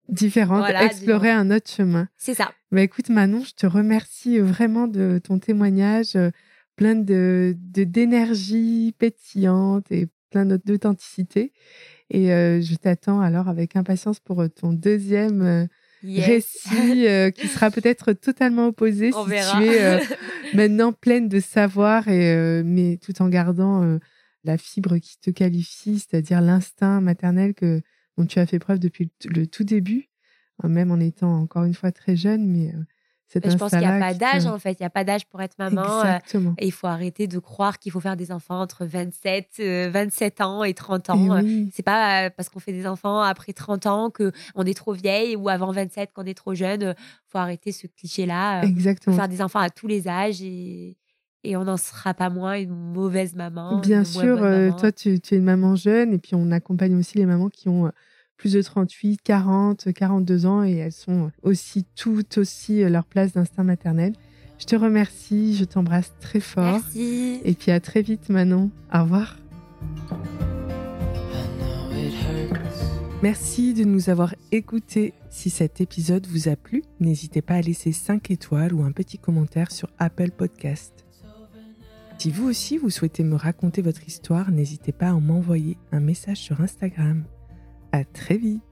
différente, 0.08 0.68
explorer 0.68 1.30
un 1.30 1.50
autre 1.50 1.70
chemin. 1.70 2.08
C'est 2.16 2.34
ça. 2.34 2.52
Bah, 2.70 2.82
écoute 2.82 3.08
Manon, 3.08 3.42
je 3.44 3.54
te 3.54 3.66
remercie 3.66 4.38
vraiment 4.38 4.88
de 4.88 5.20
ton 5.22 5.38
témoignage 5.38 6.16
plein 6.76 6.94
de 6.94 7.56
d'énergie 7.58 8.94
pétillante 8.98 9.90
et 9.90 10.08
plein 10.30 10.46
d'authenticité. 10.46 11.52
Et 12.10 12.28
je 12.28 12.74
t'attends 12.76 13.20
alors 13.20 13.48
avec 13.48 13.76
impatience 13.76 14.20
pour 14.20 14.44
ton 14.50 14.72
deuxième 14.72 15.68
récit 16.02 17.06
qui 17.34 17.48
sera 17.48 17.70
peut-être 17.70 18.12
totalement 18.12 18.68
opposé 18.68 19.12
si 19.12 19.18
tu 19.28 19.64
es 19.64 20.00
maintenant 20.54 20.92
pleine 20.92 21.28
de 21.28 21.40
savoir, 21.40 22.08
et, 22.08 22.62
mais 22.64 22.98
tout 22.98 23.20
en 23.22 23.28
gardant 23.28 23.98
la 24.44 24.58
fibre 24.58 24.98
qui 24.98 25.18
te 25.20 25.30
qualifie, 25.30 25.98
c'est-à-dire 25.98 26.40
l'instinct 26.40 27.00
maternel 27.00 27.54
que, 27.54 27.82
dont 28.16 28.26
tu 28.26 28.38
as 28.38 28.46
fait 28.46 28.58
preuve 28.58 28.78
depuis 28.78 29.10
le, 29.24 29.46
tout 29.46 29.64
début, 29.64 30.08
hein, 30.62 30.68
même 30.68 30.90
en 30.90 31.00
étant 31.00 31.38
encore 31.38 31.64
une 31.64 31.74
fois 31.74 31.92
très 31.92 32.16
jeune, 32.16 32.46
mais 32.46 32.72
je 33.34 33.56
pense 33.56 33.70
qu'il 33.70 33.78
n'y 33.80 33.84
a 33.84 33.98
pas 33.98 34.14
d'âge, 34.14 34.46
en 34.46 34.58
fait. 34.58 34.72
Il 34.72 34.82
n'y 34.82 34.86
a 34.86 34.90
pas 34.90 35.04
d'âge 35.04 35.26
pour 35.26 35.40
être 35.42 35.56
maman. 35.58 36.00
Euh, 36.00 36.02
Exactement. 36.02 36.54
et 36.58 36.66
il 36.66 36.72
faut 36.72 36.86
arrêter 36.86 37.26
de 37.26 37.38
croire 37.38 37.78
qu'il 37.78 37.92
faut 37.92 38.00
faire 38.00 38.16
des 38.16 38.32
enfants 38.32 38.60
entre 38.60 38.86
27, 38.86 39.60
27 39.90 40.40
euh, 40.40 40.44
ans 40.44 40.64
et 40.64 40.74
30 40.74 41.10
ans. 41.10 41.40
Ce 41.40 41.66
C'est 41.74 41.82
pas 41.82 42.26
euh, 42.26 42.30
parce 42.34 42.48
qu'on 42.48 42.60
fait 42.60 42.72
des 42.72 42.86
enfants 42.86 43.20
après 43.20 43.52
30 43.52 43.86
ans 43.86 44.10
qu'on 44.10 44.64
est 44.64 44.76
trop 44.76 44.92
vieille 44.92 45.36
ou 45.36 45.48
avant 45.48 45.72
27 45.72 46.12
qu'on 46.12 46.24
est 46.24 46.34
trop 46.34 46.54
jeune. 46.54 46.94
Il 46.96 47.30
faut 47.30 47.38
arrêter 47.38 47.72
ce 47.72 47.86
cliché-là. 47.86 48.62
Exactement. 48.62 49.14
Faut 49.14 49.20
faire 49.20 49.28
des 49.28 49.42
enfants 49.42 49.60
à 49.60 49.70
tous 49.70 49.86
les 49.86 50.08
âges 50.08 50.40
et, 50.40 50.96
et 51.44 51.56
on 51.56 51.64
n'en 51.64 51.76
sera 51.76 52.14
pas 52.14 52.30
moins 52.30 52.58
une 52.58 52.74
mauvaise 52.74 53.34
maman. 53.34 53.78
Bien 53.80 54.04
sûr, 54.04 54.38
toi, 54.78 54.90
tu, 54.92 55.20
tu, 55.20 55.34
es 55.34 55.38
une 55.38 55.44
maman 55.44 55.76
jeune 55.76 56.14
et 56.14 56.18
puis 56.18 56.34
on 56.34 56.50
accompagne 56.50 56.94
aussi 56.94 57.18
les 57.18 57.26
mamans 57.26 57.50
qui 57.50 57.68
ont 57.68 57.90
plus 58.38 58.52
de 58.54 58.62
38, 58.62 59.20
40, 59.22 59.92
42 59.92 60.46
ans 60.46 60.64
et 60.64 60.76
elles 60.76 60.92
sont 60.92 61.30
aussi 61.42 61.84
toutes 61.96 62.38
aussi 62.38 62.82
euh, 62.82 62.88
leur 62.88 63.04
place 63.04 63.32
d'instinct 63.32 63.64
maternel. 63.64 64.14
Je 64.58 64.64
te 64.64 64.76
remercie, 64.76 65.56
je 65.56 65.64
t'embrasse 65.64 66.14
très 66.20 66.40
fort. 66.40 66.80
Merci. 66.80 67.40
Et 67.44 67.52
puis 67.54 67.70
à 67.70 67.80
très 67.80 68.00
vite 68.00 68.28
Manon. 68.28 68.70
Au 68.94 69.02
revoir. 69.02 69.36
Merci 73.22 73.74
de 73.74 73.82
nous 73.82 74.10
avoir 74.10 74.34
écoutés. 74.52 75.12
Si 75.28 75.50
cet 75.50 75.80
épisode 75.80 76.26
vous 76.28 76.48
a 76.48 76.54
plu, 76.54 76.84
n'hésitez 77.00 77.42
pas 77.42 77.54
à 77.54 77.60
laisser 77.60 77.90
5 77.90 78.30
étoiles 78.30 78.72
ou 78.72 78.82
un 78.82 78.92
petit 78.92 79.18
commentaire 79.18 79.72
sur 79.72 79.88
Apple 79.98 80.30
Podcast. 80.30 81.04
Si 82.18 82.30
vous 82.30 82.48
aussi 82.48 82.78
vous 82.78 82.90
souhaitez 82.90 83.24
me 83.24 83.34
raconter 83.36 83.82
votre 83.82 84.06
histoire, 84.06 84.50
n'hésitez 84.52 84.92
pas 84.92 85.08
à 85.08 85.14
m'envoyer 85.14 85.76
un 85.90 86.00
message 86.00 86.38
sur 86.38 86.60
Instagram. 86.60 87.24
À 87.92 88.04
très 88.04 88.36
vite. 88.36 88.62